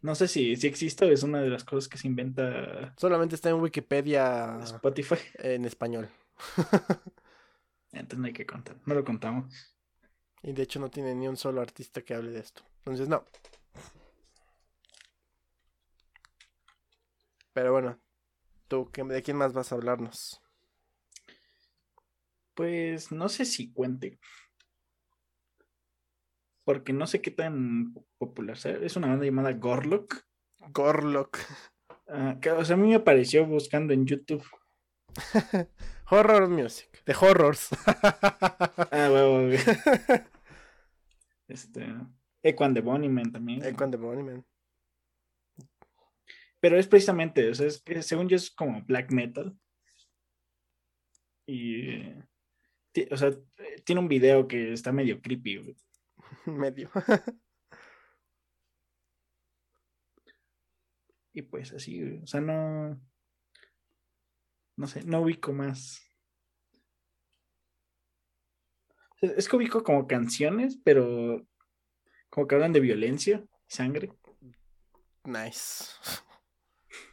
no 0.00 0.14
sé 0.14 0.26
si, 0.26 0.56
si 0.56 0.66
existe 0.66 1.04
o 1.04 1.10
es 1.10 1.22
una 1.22 1.42
de 1.42 1.50
las 1.50 1.64
cosas 1.64 1.86
que 1.86 1.98
se 1.98 2.06
inventa 2.08 2.94
Solamente 2.96 3.34
está 3.34 3.50
en 3.50 3.56
Wikipedia 3.60 4.58
Spotify. 4.62 5.16
en 5.34 5.64
español. 5.66 6.08
Entonces 7.92 8.18
no 8.18 8.26
hay 8.26 8.32
que 8.32 8.46
contar. 8.46 8.76
No 8.86 8.94
lo 8.94 9.04
contamos. 9.04 9.54
Y 10.42 10.52
de 10.52 10.62
hecho 10.62 10.80
no 10.80 10.90
tiene 10.90 11.14
ni 11.14 11.28
un 11.28 11.36
solo 11.36 11.60
artista 11.60 12.00
que 12.02 12.14
hable 12.14 12.30
de 12.30 12.40
esto. 12.40 12.62
Entonces 12.78 13.08
no. 13.08 13.24
Pero 17.52 17.72
bueno, 17.72 18.00
tú, 18.68 18.90
¿qué- 18.92 19.04
¿de 19.04 19.22
quién 19.22 19.36
más 19.36 19.52
vas 19.52 19.72
a 19.72 19.74
hablarnos? 19.74 20.40
Pues 22.54 23.12
no 23.12 23.28
sé 23.28 23.44
si 23.44 23.72
cuente. 23.72 24.18
Porque 26.64 26.92
no 26.92 27.06
sé 27.06 27.20
qué 27.20 27.30
tan 27.30 27.94
popular 28.18 28.56
sea. 28.56 28.72
Es 28.76 28.96
una 28.96 29.08
banda 29.08 29.24
llamada 29.24 29.52
Gorlock. 29.52 30.24
Gorlock. 30.72 31.38
ah, 32.08 32.36
que, 32.40 32.50
o 32.52 32.64
sea, 32.64 32.74
a 32.74 32.78
mí 32.78 32.88
me 32.88 32.94
apareció 32.96 33.44
buscando 33.46 33.92
en 33.92 34.06
YouTube. 34.06 34.44
Horror 36.10 36.48
music. 36.48 37.02
De 37.04 37.14
horrors. 37.14 37.68
Ah, 38.92 39.08
huevo. 39.10 39.48
Este. 41.48 41.86
Equan 42.42 42.74
de 42.74 42.80
Bonnyman 42.80 43.32
también. 43.32 43.64
Equan 43.64 43.90
the 43.90 43.96
Bunnyman. 43.96 44.44
Pero 46.62 46.78
es 46.78 46.86
precisamente, 46.86 47.50
o 47.50 47.54
sea, 47.56 47.66
es 47.66 47.82
que 47.82 48.02
según 48.02 48.28
yo 48.28 48.36
es 48.36 48.48
como 48.48 48.84
black 48.84 49.10
metal. 49.10 49.58
Y. 51.44 51.98
O 53.10 53.16
sea, 53.16 53.32
tiene 53.84 54.00
un 54.00 54.06
video 54.06 54.46
que 54.46 54.72
está 54.72 54.92
medio 54.92 55.20
creepy, 55.20 55.56
güey. 55.56 55.76
Medio. 56.46 56.88
Y 61.32 61.42
pues 61.42 61.72
así, 61.72 62.00
güey, 62.00 62.22
O 62.22 62.26
sea, 62.28 62.40
no. 62.40 63.00
No 64.76 64.86
sé, 64.86 65.02
no 65.02 65.22
ubico 65.22 65.52
más. 65.52 66.00
Es 69.20 69.48
que 69.48 69.56
ubico 69.56 69.82
como 69.82 70.06
canciones, 70.06 70.78
pero. 70.84 71.44
Como 72.30 72.46
que 72.46 72.54
hablan 72.54 72.72
de 72.72 72.80
violencia, 72.80 73.44
sangre. 73.66 74.12
Nice. 75.24 75.86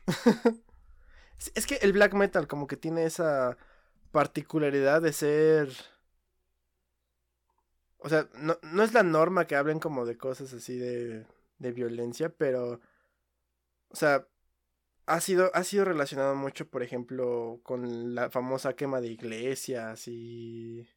Es- 1.55 1.65
que 1.65 1.75
el 1.75 1.93
black 1.93 2.13
metal 2.13 2.47
como 2.47 2.67
que 2.67 2.75
tiene 2.77 3.05
esa 3.05 3.57
particularidad 4.11 5.01
de 5.01 5.13
ser... 5.13 5.69
O 7.97 8.09
sea, 8.09 8.27
no, 8.35 8.57
no 8.61 8.83
es 8.83 8.93
la 8.93 9.03
norma 9.03 9.45
que 9.45 9.55
hablen 9.55 9.79
como 9.79 10.05
de 10.05 10.17
cosas 10.17 10.53
así 10.53 10.77
de, 10.77 11.25
de 11.59 11.71
violencia, 11.71 12.29
pero... 12.29 12.79
O 13.89 13.95
sea, 13.95 14.27
ha 15.05 15.19
sido, 15.21 15.51
ha 15.53 15.63
sido 15.63 15.85
relacionado 15.85 16.35
mucho, 16.35 16.69
por 16.69 16.83
ejemplo, 16.83 17.59
con 17.63 18.15
la 18.15 18.29
famosa 18.29 18.73
quema 18.75 19.01
de 19.01 19.07
iglesias 19.07 20.07
y... 20.07 20.87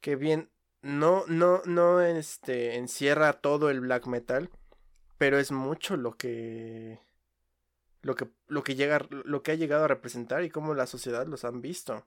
Que 0.00 0.16
bien 0.16 0.50
no 0.80 1.24
no 1.26 1.60
no 1.64 2.00
este 2.00 2.76
encierra 2.76 3.32
todo 3.32 3.68
el 3.68 3.80
black 3.80 4.06
metal 4.06 4.48
pero 5.18 5.38
es 5.38 5.50
mucho 5.50 5.96
lo 5.96 6.16
que 6.16 7.00
lo 8.02 8.14
que 8.14 8.28
lo 8.46 8.62
que 8.62 8.74
llega 8.76 9.06
lo 9.10 9.42
que 9.42 9.52
ha 9.52 9.56
llegado 9.56 9.84
a 9.84 9.88
representar 9.88 10.44
y 10.44 10.50
cómo 10.50 10.74
la 10.74 10.86
sociedad 10.86 11.26
los 11.26 11.44
han 11.44 11.60
visto 11.60 12.06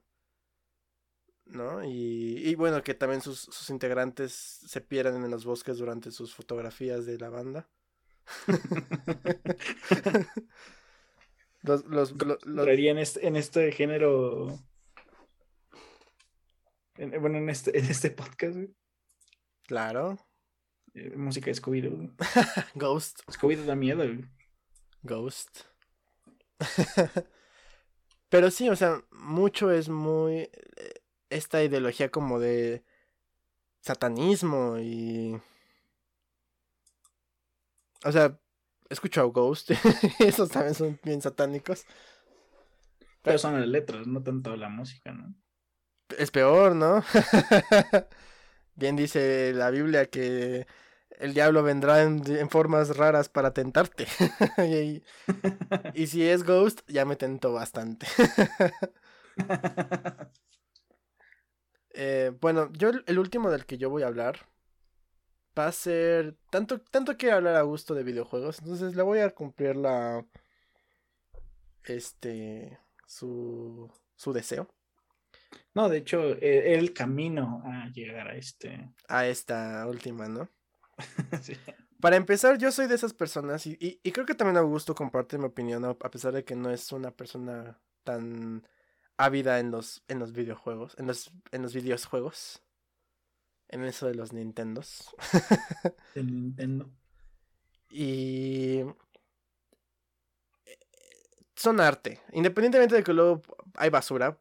no 1.44 1.84
y, 1.84 2.38
y 2.48 2.54
bueno 2.54 2.82
que 2.82 2.94
también 2.94 3.20
sus, 3.20 3.40
sus 3.40 3.68
integrantes 3.70 4.32
se 4.32 4.80
pierden 4.80 5.24
en 5.24 5.30
los 5.30 5.44
bosques 5.44 5.76
durante 5.78 6.10
sus 6.10 6.34
fotografías 6.34 7.04
de 7.06 7.18
la 7.18 7.28
banda 7.28 7.68
los, 11.62 11.84
los, 11.86 12.12
lo- 12.12 12.38
los- 12.44 12.46
Entraría 12.46 12.92
en 12.92 12.98
este, 12.98 13.26
en 13.26 13.36
este 13.36 13.72
género. 13.72 14.58
en- 16.96 17.20
bueno, 17.20 17.38
en 17.38 17.48
este, 17.48 17.76
en 17.78 17.86
este 17.86 18.10
podcast, 18.10 18.54
güey, 18.56 18.74
claro 19.66 20.18
eh, 20.94 21.14
música 21.16 21.46
de 21.46 21.54
Scooby-Doo. 21.54 22.14
Ghost 22.74 23.20
Scooby-Doo 23.28 23.64
da 23.64 23.74
miedo, 23.74 24.04
güey. 24.04 24.24
Ghost. 25.02 25.60
Pero 28.28 28.50
sí, 28.50 28.68
o 28.68 28.76
sea, 28.76 29.02
mucho 29.10 29.70
es 29.70 29.88
muy 29.88 30.34
eh, 30.36 30.50
esta 31.30 31.62
ideología 31.62 32.10
como 32.10 32.38
de 32.40 32.82
satanismo 33.80 34.78
y 34.78 35.40
o 38.04 38.12
sea, 38.12 38.38
he 38.88 38.94
escuchado 38.94 39.30
Ghost, 39.30 39.70
esos 40.18 40.50
también 40.50 40.74
son 40.74 40.98
bien 41.02 41.20
satánicos. 41.20 41.86
Pero 43.22 43.38
son 43.38 43.58
las 43.58 43.68
letras, 43.68 44.06
no 44.06 44.22
tanto 44.22 44.56
la 44.56 44.68
música, 44.68 45.12
¿no? 45.12 45.34
Es 46.18 46.30
peor, 46.30 46.74
¿no? 46.74 47.04
Bien 48.74 48.96
dice 48.96 49.52
la 49.54 49.70
Biblia 49.70 50.06
que 50.06 50.66
el 51.18 51.34
diablo 51.34 51.62
vendrá 51.62 52.02
en, 52.02 52.22
en 52.26 52.50
formas 52.50 52.96
raras 52.96 53.28
para 53.28 53.52
tentarte. 53.52 54.06
y, 54.58 55.02
y 55.94 56.06
si 56.06 56.28
es 56.28 56.44
Ghost, 56.44 56.80
ya 56.88 57.04
me 57.04 57.16
tentó 57.16 57.52
bastante. 57.52 58.06
Eh, 61.94 62.32
bueno, 62.40 62.72
yo 62.72 62.88
el 62.88 63.04
el 63.06 63.18
último 63.18 63.50
del 63.50 63.66
que 63.66 63.76
yo 63.76 63.90
voy 63.90 64.02
a 64.02 64.06
hablar 64.06 64.46
va 65.58 65.66
a 65.66 65.72
ser 65.72 66.38
tanto 66.50 66.80
tanto 66.80 67.18
que 67.18 67.30
hablar 67.30 67.54
a 67.56 67.60
gusto 67.60 67.94
de 67.94 68.02
videojuegos, 68.02 68.60
entonces 68.60 68.96
le 68.96 69.02
voy 69.02 69.18
a 69.18 69.28
cumplir 69.28 69.76
la 69.76 70.24
este 71.84 72.78
su 73.06 73.92
su 74.16 74.32
deseo 74.32 74.70
no, 75.74 75.88
de 75.88 75.98
hecho, 75.98 76.32
eh, 76.36 76.74
el 76.74 76.92
camino 76.92 77.62
a 77.64 77.88
llegar 77.88 78.28
a 78.28 78.36
este. 78.36 78.90
a 79.08 79.26
esta 79.26 79.86
última, 79.86 80.28
¿no? 80.28 80.48
Sí. 81.42 81.54
Para 82.00 82.16
empezar, 82.16 82.58
yo 82.58 82.72
soy 82.72 82.88
de 82.88 82.96
esas 82.96 83.14
personas 83.14 83.66
y, 83.66 83.76
y- 83.80 84.00
y 84.02 84.12
creo 84.12 84.26
que 84.26 84.34
también 84.34 84.56
Augusto 84.56 84.94
comparte 84.94 85.38
mi 85.38 85.44
opinión, 85.46 85.84
a 85.84 85.94
pesar 85.94 86.32
de 86.34 86.44
que 86.44 86.56
no 86.56 86.70
es 86.70 86.90
una 86.92 87.12
persona 87.12 87.78
tan 88.02 88.66
ávida 89.16 89.60
en 89.60 89.70
los, 89.70 90.02
en 90.08 90.18
los 90.18 90.32
videojuegos, 90.32 90.96
en 90.98 91.06
los, 91.06 91.30
en 91.52 91.62
los 91.62 91.74
videojuegos, 91.74 92.62
en 93.68 93.84
eso 93.84 94.06
de 94.06 94.14
los 94.14 94.32
Nintendos. 94.32 95.14
de 96.14 96.22
Nintendo. 96.24 96.90
Y 97.88 98.78
eh, 100.66 100.76
son 101.56 101.80
arte, 101.80 102.20
independientemente 102.32 102.96
de 102.96 103.04
que 103.04 103.12
luego 103.12 103.42
hay 103.74 103.90
basura. 103.90 104.38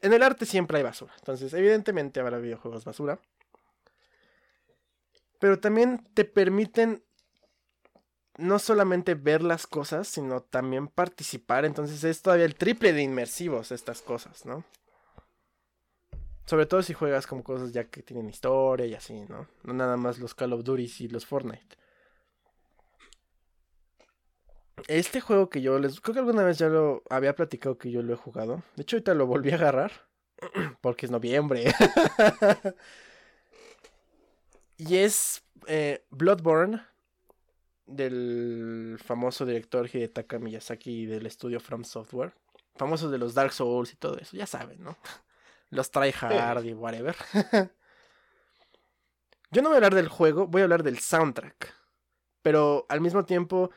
En 0.00 0.12
el 0.12 0.22
arte 0.22 0.46
siempre 0.46 0.78
hay 0.78 0.82
basura, 0.82 1.12
entonces 1.18 1.52
evidentemente 1.52 2.18
habrá 2.20 2.38
videojuegos 2.38 2.84
basura. 2.84 3.20
Pero 5.42 5.58
también 5.58 6.06
te 6.14 6.24
permiten 6.24 7.02
no 8.38 8.60
solamente 8.60 9.16
ver 9.16 9.42
las 9.42 9.66
cosas, 9.66 10.06
sino 10.06 10.40
también 10.40 10.86
participar. 10.86 11.64
Entonces 11.64 12.04
es 12.04 12.22
todavía 12.22 12.44
el 12.44 12.54
triple 12.54 12.92
de 12.92 13.02
inmersivos 13.02 13.72
estas 13.72 14.02
cosas, 14.02 14.46
¿no? 14.46 14.64
Sobre 16.46 16.66
todo 16.66 16.84
si 16.84 16.94
juegas 16.94 17.26
como 17.26 17.42
cosas 17.42 17.72
ya 17.72 17.90
que 17.90 18.04
tienen 18.04 18.28
historia 18.28 18.86
y 18.86 18.94
así, 18.94 19.14
¿no? 19.28 19.48
No 19.64 19.72
nada 19.72 19.96
más 19.96 20.20
los 20.20 20.32
Call 20.32 20.52
of 20.52 20.62
Duty 20.62 20.88
y 21.00 21.08
los 21.08 21.26
Fortnite. 21.26 21.76
Este 24.86 25.20
juego 25.20 25.50
que 25.50 25.60
yo 25.60 25.76
les... 25.80 26.00
Creo 26.00 26.14
que 26.14 26.20
alguna 26.20 26.44
vez 26.44 26.58
ya 26.58 26.68
lo 26.68 27.02
había 27.10 27.34
platicado 27.34 27.78
que 27.78 27.90
yo 27.90 28.00
lo 28.04 28.12
he 28.12 28.16
jugado. 28.16 28.62
De 28.76 28.82
hecho, 28.82 28.94
ahorita 28.94 29.14
lo 29.14 29.26
volví 29.26 29.50
a 29.50 29.56
agarrar. 29.56 29.90
Porque 30.80 31.06
es 31.06 31.10
noviembre. 31.10 31.74
y 34.88 34.96
es 34.98 35.42
eh, 35.66 36.04
Bloodborne. 36.10 36.82
Del 37.84 38.98
famoso 39.04 39.44
director 39.44 39.90
Hidetaka 39.92 40.38
Miyazaki 40.38 41.04
del 41.04 41.26
estudio 41.26 41.60
From 41.60 41.84
Software. 41.84 42.32
Famosos 42.76 43.10
de 43.10 43.18
los 43.18 43.34
Dark 43.34 43.52
Souls 43.52 43.92
y 43.92 43.96
todo 43.96 44.16
eso. 44.18 44.36
Ya 44.36 44.46
saben, 44.46 44.82
¿no? 44.82 44.96
Los 45.70 45.90
tryhard 45.90 46.64
y 46.64 46.72
whatever. 46.74 47.16
Yo 49.50 49.60
no 49.60 49.68
voy 49.68 49.74
a 49.74 49.78
hablar 49.78 49.94
del 49.94 50.08
juego, 50.08 50.46
voy 50.46 50.62
a 50.62 50.64
hablar 50.64 50.82
del 50.82 50.98
soundtrack. 50.98 51.74
Pero 52.40 52.86
al 52.88 53.00
mismo 53.00 53.24
tiempo 53.24 53.70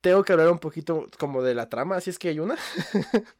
tengo 0.00 0.22
que 0.22 0.32
hablar 0.32 0.50
un 0.50 0.58
poquito 0.58 1.06
como 1.18 1.42
de 1.42 1.54
la 1.54 1.68
trama, 1.70 1.96
así 1.96 2.10
es 2.10 2.18
que 2.18 2.28
hay 2.28 2.38
una. 2.38 2.56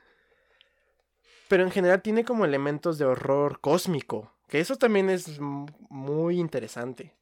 Pero 1.48 1.62
en 1.62 1.70
general 1.70 2.01
tiene 2.01 2.24
como 2.24 2.46
elementos 2.46 2.96
de 2.96 3.05
horror 3.05 3.60
cósmico, 3.60 4.34
que 4.49 4.61
eso 4.61 4.77
también 4.77 5.11
es 5.11 5.39
muy 5.41 6.39
interesante. 6.39 7.15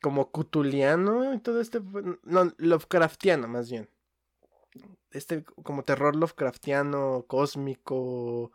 Como 0.00 0.30
cutuliano 0.30 1.34
y 1.34 1.38
todo 1.38 1.60
este... 1.60 1.80
No, 2.24 2.52
Lovecraftiano 2.56 3.46
más 3.48 3.70
bien. 3.70 3.88
Este 5.10 5.44
como 5.44 5.84
terror 5.84 6.16
Lovecraftiano, 6.16 7.26
cósmico, 7.28 8.50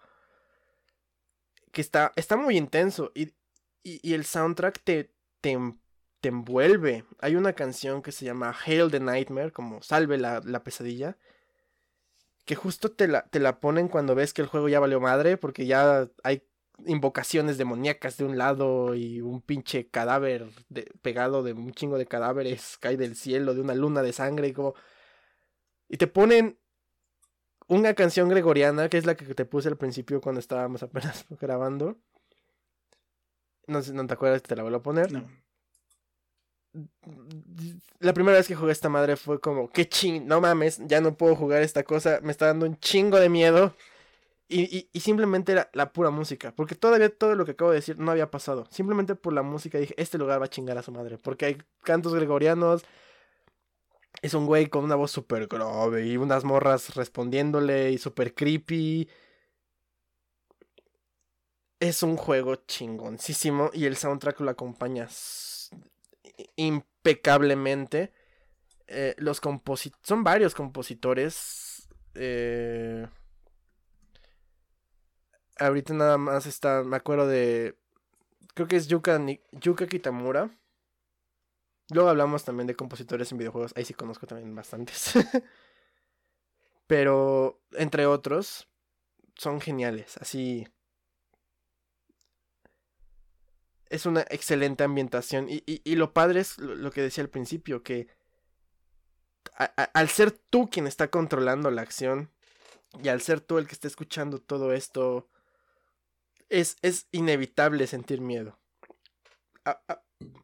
que 1.72 1.82
está, 1.82 2.12
está 2.16 2.36
muy 2.38 2.58
intenso 2.58 3.12
y, 3.14 3.34
y, 3.84 4.14
el 4.14 4.26
soundtrack 4.26 4.82
te, 4.84 5.12
te, 5.42 5.58
envuelve. 6.24 7.06
Hay 7.20 7.36
una 7.36 7.54
canción 7.54 8.02
que 8.02 8.12
se 8.12 8.26
llama 8.26 8.56
Hail 8.66 8.92
the 8.92 9.00
Nightmare, 9.00 9.52
como 9.52 9.82
Salve 9.82 10.18
la, 10.18 10.42
pesadilla, 10.64 11.18
que 12.46 12.56
justo 12.56 12.92
te 12.92 13.08
la, 13.08 13.24
te 13.30 13.40
la 13.40 13.60
ponen 13.60 13.88
cuando 13.88 14.16
ves 14.16 14.34
que 14.34 14.42
el 14.42 14.48
juego 14.48 14.68
ya 14.68 14.80
valió 14.80 15.00
madre, 15.00 15.38
porque 15.38 15.66
ya 15.68 16.10
hay 16.24 16.44
invocaciones 16.86 17.58
demoníacas 17.58 18.18
de 18.18 18.26
un 18.26 18.38
lado 18.38 18.96
y 18.96 19.22
un 19.22 19.42
pinche 19.42 19.90
cadáver 19.90 20.48
pegado 21.02 21.44
de 21.44 21.54
un 21.54 21.72
chingo 21.74 21.98
de 21.98 22.06
cadáveres 22.06 22.78
cae 22.80 22.98
del 22.98 23.16
cielo 23.16 23.54
de 23.54 23.62
una 23.62 23.74
luna 23.74 24.02
de 24.02 24.14
sangre 24.14 24.48
y 24.50 24.54
como... 24.54 24.76
Y 25.90 25.98
te 25.98 26.08
ponen 26.08 26.60
una 27.68 27.94
canción 27.94 28.30
gregoriana, 28.30 28.90
que 28.90 28.98
es 28.98 29.06
la 29.06 29.16
que 29.16 29.26
te 29.34 29.46
puse 29.46 29.70
al 29.70 29.78
principio 29.78 30.22
cuando 30.22 30.40
estábamos 30.40 30.84
apenas 30.84 31.26
grabando. 31.42 31.98
No 33.68 33.82
sé, 33.82 33.94
¿no 33.94 34.08
te 34.08 34.14
acuerdas? 34.14 34.44
Te 34.44 34.56
la 34.56 34.64
vuelvo 34.64 34.78
a 34.78 34.84
poner. 34.84 35.12
No. 35.12 35.28
La 38.00 38.14
primera 38.14 38.38
vez 38.38 38.48
que 38.48 38.56
jugué 38.56 38.72
esta 38.72 38.90
madre 38.90 39.16
fue 39.16 39.42
como, 39.42 39.70
qué 39.70 39.90
ching, 39.90 40.28
no 40.28 40.40
mames, 40.40 40.80
ya 40.86 41.02
no 41.02 41.18
puedo 41.18 41.36
jugar 41.36 41.64
esta 41.64 41.84
cosa, 41.84 42.20
me 42.22 42.32
está 42.32 42.48
dando 42.48 42.66
un 42.66 42.78
chingo 42.80 43.20
de 43.20 43.30
miedo. 43.30 43.74
Y, 44.50 44.90
simplemente 45.00 45.52
era 45.52 45.70
la 45.74 45.92
pura 45.92 46.10
música, 46.10 46.54
porque 46.56 46.76
todavía 46.76 47.10
todo 47.14 47.36
lo 47.36 47.46
que 47.46 47.52
acabo 47.52 47.72
de 47.72 47.78
decir 47.78 47.98
no 48.00 48.12
había 48.12 48.32
pasado. 48.32 48.66
Simplemente 48.72 49.16
por 49.16 49.34
la 49.34 49.44
música 49.44 49.78
dije, 49.78 49.94
este 49.98 50.18
lugar 50.18 50.42
va 50.42 50.46
a 50.46 50.50
chingar 50.50 50.78
a 50.78 50.84
su 50.84 50.92
madre, 50.92 51.18
porque 51.18 51.46
hay 51.46 51.58
cantos 51.84 52.14
gregorianos, 52.14 52.86
es 54.22 54.34
un 54.34 54.46
güey 54.46 54.68
con 54.68 54.84
una 54.84 54.96
voz 54.96 55.12
súper 55.12 55.48
grave 55.48 56.08
y 56.08 56.18
unas 56.18 56.44
morras 56.44 56.96
respondiéndole 56.96 57.92
y 57.92 57.98
súper 57.98 58.34
creepy. 58.34 59.10
Es 61.80 62.02
un 62.02 62.18
juego 62.18 62.56
chingoncísimo 62.56 63.70
y 63.74 63.86
el 63.86 63.98
soundtrack 63.98 64.40
lo 64.40 64.50
acompaña 64.52 65.08
impecablemente. 66.56 68.14
Eh, 68.88 69.16
los 69.18 69.42
compositores, 69.42 70.08
son 70.08 70.24
varios 70.24 70.56
compositores. 70.56 71.88
Eh, 72.16 73.06
ahorita 75.60 75.94
nada 75.94 76.18
más 76.18 76.46
está, 76.46 76.84
me 76.84 76.98
acuerdo 76.98 77.28
de, 77.28 77.78
creo 78.54 78.68
que 78.68 78.76
es 78.76 78.88
Yuka, 78.88 79.20
Yuka 79.52 79.88
Kitamura. 79.88 80.50
Luego 81.90 82.10
hablamos 82.10 82.44
también 82.44 82.68
de 82.68 82.76
compositores 82.76 83.32
en 83.32 83.38
videojuegos. 83.38 83.72
Ahí 83.76 83.86
sí 83.86 83.94
conozco 83.94 84.28
también 84.28 84.54
bastantes. 84.56 85.14
Pero, 86.88 87.62
entre 87.74 88.06
otros, 88.06 88.68
son 89.36 89.62
geniales. 89.62 90.18
Así. 90.18 90.68
Es 93.90 94.06
una 94.06 94.22
excelente 94.30 94.84
ambientación. 94.84 95.48
Y, 95.50 95.96
lo 95.96 96.14
padre 96.14 96.42
es 96.42 96.58
lo, 96.58 96.92
que 96.92 97.02
decía 97.02 97.24
al 97.24 97.30
principio, 97.30 97.84
que 97.84 98.08
al 99.94 100.10
ser 100.10 100.32
tú 100.32 100.70
quien 100.70 100.88
está 100.88 101.10
controlando 101.10 101.72
la 101.72 101.84
acción, 101.84 102.32
y 103.02 103.10
al 103.10 103.22
ser 103.22 103.40
tú 103.40 103.58
el 103.60 103.68
que 103.68 103.74
está 103.74 103.88
escuchando 103.88 104.40
todo 104.40 104.74
esto, 104.74 105.30
es, 106.50 106.78
es 106.82 107.08
inevitable 107.12 107.88
sentir 107.88 108.22
miedo 108.22 108.58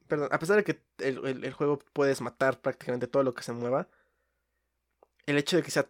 perdón, 0.08 0.30
a 0.32 0.40
pesar 0.40 0.58
de 0.58 0.64
que 0.64 0.82
el, 1.00 1.54
juego 1.54 1.80
puedes 1.94 2.22
matar 2.22 2.62
prácticamente 2.62 3.08
todo 3.08 3.24
lo 3.24 3.34
que 3.34 3.44
se 3.44 3.54
mueva, 3.54 3.88
el 5.26 5.38
hecho 5.38 5.58
de 5.58 5.64
que 5.64 5.72
sea 5.72 5.90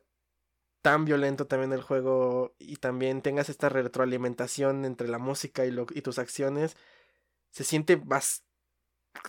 tan 0.82 1.06
violento 1.06 1.48
también 1.48 1.72
el 1.74 1.82
juego 1.82 2.56
y 2.60 2.76
también 2.78 3.22
tengas 3.22 3.50
esta 3.50 3.70
retroalimentación 3.70 4.86
entre 4.86 5.08
la 5.08 5.18
música 5.18 5.66
y, 5.66 5.72
lo, 5.72 5.88
y 5.94 6.02
tus 6.02 6.20
acciones, 6.20 6.78
se 7.52 7.64
siente 7.64 7.98
más... 7.98 8.44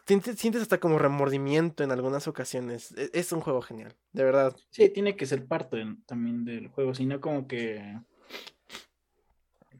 Sientes 0.07 0.63
hasta 0.63 0.81
como 0.81 0.99
remordimiento 0.99 1.85
en 1.85 1.93
algunas 1.93 2.27
ocasiones. 2.27 2.93
E, 2.97 3.11
es, 3.13 3.33
un 3.33 3.41
juego 3.41 3.61
genial, 3.61 3.95
de 4.13 4.25
verdad. 4.25 4.57
Sí, 4.71 4.89
tiene 4.89 5.15
que 5.15 5.27
ser 5.27 5.45
parte 5.47 5.85
también 6.07 6.45
del 6.45 6.69
juego, 6.69 6.95
sino 6.95 7.21
como 7.21 7.47
que 7.47 8.01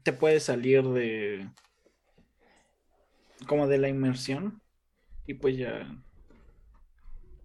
te 0.05 0.13
puedes 0.13 0.43
salir 0.43 0.83
de 0.83 1.49
como 3.47 3.67
de 3.67 3.79
la 3.79 3.89
inmersión 3.89 4.61
y 5.25 5.33
pues 5.33 5.57
ya. 5.57 5.91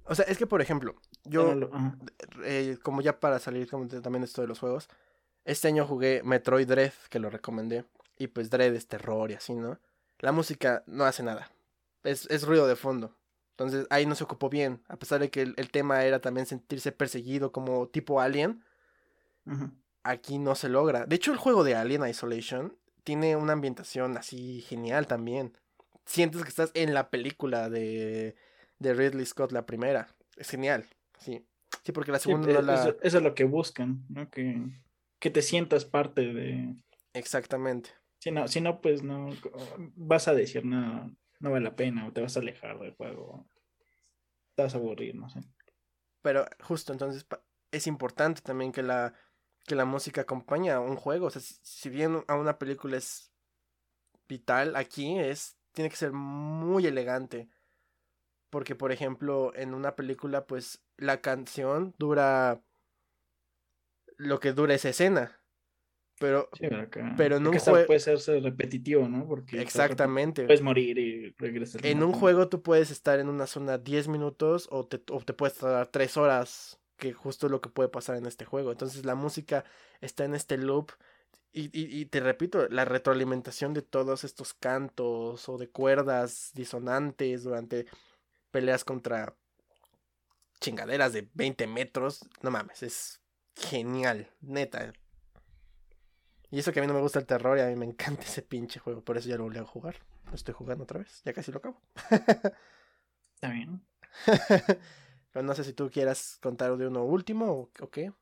O 0.05 0.15
sea, 0.15 0.27
es 0.27 0.37
que 0.37 0.47
por 0.47 0.61
ejemplo, 0.61 0.95
yo, 1.25 1.71
eh, 2.45 2.77
como 2.83 3.01
ya 3.01 3.19
para 3.19 3.39
salir 3.39 3.69
como 3.71 3.89
también 3.89 4.25
esto 4.25 4.43
de 4.43 4.49
los 4.49 4.59
juegos, 4.59 4.91
este 5.47 5.69
año 5.69 5.87
jugué 5.87 6.21
Metroid 6.23 6.69
Dread, 6.69 6.93
que 7.09 7.19
lo 7.19 7.31
recomendé, 7.31 7.87
y 8.19 8.27
pues 8.27 8.51
Dread 8.51 8.75
es 8.75 8.87
terror 8.87 9.31
y 9.31 9.35
así, 9.35 9.55
¿no? 9.55 9.81
La 10.19 10.33
música 10.33 10.85
no 10.87 11.05
hace 11.05 11.23
nada, 11.23 11.51
es, 12.05 12.27
es 12.27 12.47
ruido 12.47 12.67
de 12.67 12.77
fondo. 12.77 13.17
Entonces 13.53 13.87
ahí 13.89 14.05
no 14.05 14.15
se 14.15 14.25
ocupó 14.25 14.51
bien, 14.51 14.83
a 14.89 14.97
pesar 14.97 15.21
de 15.21 15.31
que 15.31 15.41
el, 15.43 15.71
tema 15.71 16.05
era 16.05 16.21
también 16.21 16.47
sentirse 16.47 16.93
perseguido 16.93 17.53
como 17.53 17.89
tipo 17.89 18.21
Alien. 18.21 18.63
Aquí 20.03 20.39
no 20.39 20.55
se 20.55 20.69
logra. 20.69 21.07
De 21.07 21.17
hecho, 21.17 21.33
el 21.33 21.39
juego 21.39 21.65
de 21.65 21.75
Alien 21.75 22.07
Isolation 22.07 22.77
tiene 23.05 23.37
una 23.37 23.53
ambientación 23.53 24.17
así 24.17 24.63
genial 24.63 25.07
también 25.07 25.53
sientes 26.11 26.43
que 26.43 26.49
estás 26.49 26.73
en 26.75 26.93
la 26.93 27.09
película 27.09 27.71
de, 27.71 28.35
de 28.79 28.95
Ridley 28.95 29.25
Scott, 29.27 29.53
la 29.53 29.67
primera. 29.67 30.09
Es 30.37 30.51
genial, 30.51 30.85
sí. 31.19 31.47
Sí, 31.85 31.93
porque 31.93 32.11
la 32.11 32.19
segunda 32.19 32.53
no 32.53 32.63
la... 32.63 32.75
Eso, 32.75 32.97
es 33.01 33.15
lo 33.23 33.35
que 33.35 33.45
buscan, 33.45 34.05
¿no? 34.09 34.29
Que, 34.29 34.61
que 35.21 35.31
te 35.31 35.41
sientas 35.41 35.85
parte 35.85 36.33
de... 36.33 36.75
Exactamente. 37.13 37.91
Si 38.19 38.31
no, 38.33 38.49
si 38.49 38.61
no, 38.61 38.81
pues 38.81 39.03
no 39.03 39.31
vas 39.95 40.29
a 40.29 40.35
decir 40.35 40.65
no, 40.65 41.17
no 41.39 41.51
vale 41.51 41.65
la 41.65 41.77
pena 41.77 42.07
o 42.07 42.13
te 42.13 42.21
vas 42.21 42.37
a 42.37 42.41
alejar 42.41 42.79
del 42.81 42.95
juego. 42.95 43.47
Te 44.57 44.65
vas 44.65 44.75
a 44.75 44.79
aburrir, 44.79 45.15
no 45.15 45.31
sé. 45.31 45.41
Pero 46.23 46.45
justo 46.61 46.93
entonces 46.93 47.25
es 47.71 47.87
importante 47.87 48.43
también 48.43 48.73
que 48.73 48.83
la, 48.83 49.15
que 49.67 49.75
la 49.75 49.85
música 49.85 50.23
acompañe 50.23 50.71
a 50.71 50.81
un 50.81 50.97
juego. 50.97 51.27
O 51.27 51.31
sea, 51.31 51.43
si 51.43 51.89
bien 51.89 52.25
a 52.27 52.35
una 52.37 52.59
película 52.59 52.97
es 52.97 53.33
vital, 54.29 54.77
aquí 54.77 55.19
es 55.19 55.57
tiene 55.73 55.91
que 55.91 55.97
ser 55.97 56.13
muy 56.13 56.87
elegante. 56.87 57.49
Porque, 58.51 58.75
por 58.75 58.91
ejemplo, 58.91 59.53
en 59.55 59.75
una 59.75 59.95
película, 59.95 60.47
pues 60.47 60.83
la 60.97 61.21
canción 61.21 61.95
dura 61.99 62.61
lo 64.17 64.41
que 64.41 64.53
dura 64.53 64.75
esa 64.75 64.89
escena. 64.89 65.41
Pero, 66.19 66.51
pero 67.17 67.37
en 67.37 67.47
un 67.47 67.59
juego 67.59 67.87
puede 67.87 68.01
ser 68.01 68.19
repetitivo, 68.43 69.09
¿no? 69.09 69.27
Porque 69.27 69.63
exactamente. 69.63 70.45
Puedes 70.45 70.61
morir 70.61 70.99
y 70.99 71.31
regresar. 71.39 71.87
En 71.87 72.03
un 72.03 72.13
juego 72.13 72.49
tú 72.49 72.61
puedes 72.63 72.91
estar 72.91 73.21
en 73.21 73.29
una 73.29 73.47
zona 73.47 73.79
10 73.79 74.09
minutos 74.09 74.69
o 74.71 74.87
te, 74.87 75.01
o 75.11 75.21
te 75.21 75.33
puedes 75.33 75.57
tardar 75.57 75.87
3 75.87 76.17
horas, 76.19 76.80
que 77.01 77.13
justo 77.13 77.47
es 77.47 77.51
lo 77.51 77.61
que 77.61 77.71
puede 77.71 77.89
pasar 77.89 78.17
en 78.17 78.27
este 78.27 78.45
juego. 78.45 78.71
Entonces 78.71 79.05
la 79.05 79.17
música 79.17 79.65
está 80.01 80.25
en 80.25 80.35
este 80.37 80.57
loop 80.57 80.93
y, 81.53 81.71
y, 81.73 82.07
te 82.07 82.21
repito, 82.21 82.69
la 82.69 82.85
retroalimentación 82.85 83.75
de 83.75 83.83
todos 83.83 84.23
estos 84.23 84.55
cantos 84.55 85.49
o 85.49 85.59
de 85.59 85.69
cuerdas 85.69 86.53
disonantes 86.55 87.43
durante 87.43 87.87
peleas 88.53 88.85
contra 88.85 89.35
chingaderas 90.61 91.13
de 91.13 91.29
20 91.35 91.67
metros, 91.67 92.29
no 92.43 92.53
mames, 92.53 92.85
es 92.85 93.21
genial, 93.57 94.29
neta. 94.41 94.93
Y 96.53 96.61
eso 96.61 96.73
que 96.73 96.79
a 96.79 96.83
mí 96.83 96.87
no 96.87 96.95
me 96.95 97.01
gusta 97.01 97.19
el 97.19 97.27
terror 97.27 97.59
y 97.59 97.63
a 97.63 97.67
mí 97.67 97.75
me 97.75 97.87
encanta 97.87 98.23
ese 98.27 98.43
pinche 98.43 98.79
juego, 98.79 99.03
por 99.03 99.17
eso 99.17 99.29
ya 99.29 99.37
lo 99.37 99.45
volví 99.45 99.59
a 99.59 99.65
jugar. 99.65 99.97
Lo 100.27 100.35
estoy 100.35 100.55
jugando 100.55 100.85
otra 100.85 101.01
vez, 101.01 101.21
ya 101.25 101.33
casi 101.33 101.51
lo 101.51 101.59
acabo. 101.59 101.81
Está 103.35 103.51
bien. 103.51 103.85
Pero 105.33 105.45
no 105.45 105.55
sé 105.55 105.65
si 105.65 105.73
tú 105.73 105.91
quieras 105.91 106.39
contar 106.43 106.77
de 106.77 106.87
uno 106.87 107.05
último 107.05 107.53
o, 107.53 107.71
o 107.81 107.91
qué. 107.91 108.13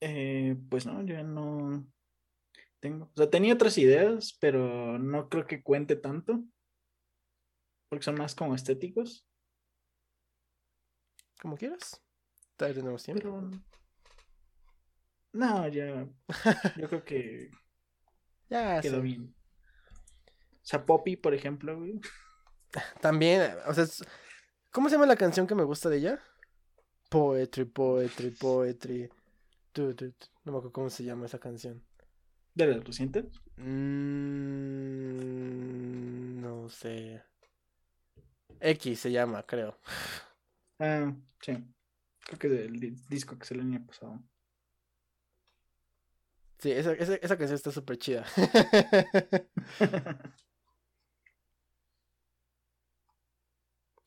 Eh, 0.00 0.56
pues 0.68 0.86
no, 0.86 1.02
yo 1.02 1.22
no, 1.22 1.86
tengo. 2.80 3.04
O 3.04 3.16
sea, 3.16 3.30
tenía 3.30 3.54
otras 3.54 3.78
ideas, 3.78 4.36
pero 4.40 4.98
no 4.98 5.28
creo 5.28 5.46
que 5.46 5.62
cuente 5.62 5.96
tanto. 5.96 6.42
Porque 7.88 8.04
son 8.04 8.16
más 8.16 8.34
como 8.34 8.54
estéticos. 8.54 9.24
Como 11.40 11.56
quieras. 11.56 12.02
Tenemos 12.56 13.02
tiempo. 13.02 13.50
No, 15.32 15.68
ya. 15.68 16.08
Yo 16.76 16.88
creo 16.88 17.04
que. 17.04 17.50
ya. 18.48 18.80
Quedó 18.80 19.00
bien. 19.00 19.34
O 20.26 20.64
sea, 20.64 20.84
Poppy, 20.84 21.16
por 21.16 21.34
ejemplo, 21.34 21.78
güey. 21.78 22.00
También, 23.00 23.54
o 23.66 23.74
sea, 23.74 23.84
¿cómo 24.72 24.88
se 24.88 24.96
llama 24.96 25.06
la 25.06 25.16
canción 25.16 25.46
que 25.46 25.54
me 25.54 25.64
gusta 25.64 25.88
de 25.88 25.98
ella? 25.98 26.20
Poetry, 27.10 27.64
poetry, 27.66 28.30
poetry. 28.32 29.08
Tu, 29.72 29.94
tu, 29.94 30.10
tu. 30.12 30.26
No 30.44 30.52
me 30.52 30.58
acuerdo 30.58 30.72
cómo 30.72 30.90
se 30.90 31.04
llama 31.04 31.26
esa 31.26 31.38
canción. 31.38 31.82
¿De 32.54 32.66
las 32.66 32.82
recientes? 32.84 33.26
Mm, 33.56 34.42
no 36.40 36.68
sé. 36.68 37.22
X 38.60 38.98
se 39.00 39.10
llama, 39.12 39.42
creo. 39.44 39.78
Ah, 40.78 41.14
sí. 41.40 41.52
Creo 42.20 42.38
que 42.38 42.48
del 42.48 42.80
di- 42.80 42.96
disco 43.08 43.38
que 43.38 43.46
salió 43.46 43.62
el 43.64 43.70
año 43.74 43.86
pasado. 43.86 44.22
Sí, 46.58 46.70
esa, 46.70 46.92
esa, 46.92 47.14
esa 47.16 47.36
canción 47.36 47.56
está 47.56 47.70
súper 47.72 47.98
chida. 47.98 48.24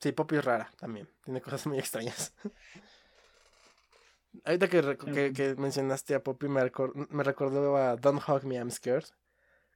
Sí, 0.06 0.12
Poppy 0.12 0.36
es 0.36 0.46
rara 0.46 0.70
también. 0.78 1.10
Tiene 1.24 1.42
cosas 1.42 1.66
muy 1.66 1.80
extrañas. 1.80 2.32
Ahorita 4.46 4.68
que, 4.68 4.84
rec- 4.84 5.14
que, 5.14 5.34
que 5.34 5.56
mencionaste 5.56 6.14
a 6.14 6.24
Poppy 6.24 6.48
me, 6.48 6.62
me 7.10 7.24
recordó 7.24 7.76
a 7.76 7.96
Don't 7.96 8.22
Hug 8.28 8.44
Me, 8.44 8.56
I'm 8.58 8.70
Scared. 8.70 9.06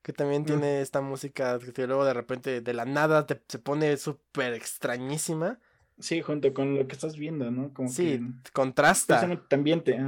Que 0.04 0.14
también 0.14 0.44
Mm. 0.44 0.46
tiene 0.46 0.82
esta 0.82 1.02
música 1.02 1.58
que 1.74 1.88
luego 1.88 2.06
de 2.06 2.14
repente 2.14 2.62
de 2.62 2.74
la 2.76 2.86
nada 2.86 3.26
te, 3.26 3.42
se 3.48 3.58
pone 3.58 3.98
súper 3.98 4.54
extrañísima. 4.54 5.58
Sí, 5.98 6.22
junto 6.22 6.54
con 6.54 6.78
lo 6.78 6.88
que 6.88 6.94
estás 6.94 7.18
viendo, 7.18 7.50
¿no? 7.50 7.74
Como 7.74 7.90
Sí, 7.90 8.20
que 8.44 8.52
contrasta. 8.52 9.24
en 9.24 9.32
otro 9.32 9.48
ambiente. 9.58 10.00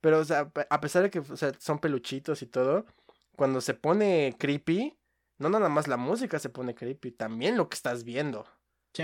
Pero, 0.00 0.20
o 0.20 0.24
sea, 0.24 0.52
a 0.70 0.80
pesar 0.80 1.02
de 1.02 1.10
que 1.10 1.18
o 1.18 1.36
sea, 1.36 1.52
son 1.58 1.80
peluchitos 1.80 2.42
y 2.42 2.46
todo, 2.46 2.86
cuando 3.34 3.60
se 3.60 3.74
pone 3.74 4.36
creepy, 4.38 4.96
no 5.38 5.48
nada 5.48 5.68
más 5.68 5.88
la 5.88 5.96
música 5.96 6.38
se 6.38 6.48
pone 6.48 6.76
creepy, 6.76 7.10
también 7.10 7.56
lo 7.56 7.68
que 7.68 7.74
estás 7.74 8.04
viendo. 8.04 8.46
Sí, 8.94 9.02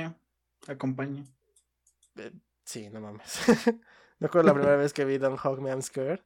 acompaña. 0.69 1.25
Sí, 2.65 2.91
no 2.91 3.01
mames. 3.01 3.41
No 4.21 4.29
acuerdo 4.29 4.47
la 4.47 4.55
primera 4.55 4.77
vez 4.77 4.93
que 4.93 5.05
vi 5.05 5.19
Don't 5.19 5.45
Hug 5.45 5.61
Me, 5.61 5.71
I'm 5.71 5.83
Scared. 5.83 6.21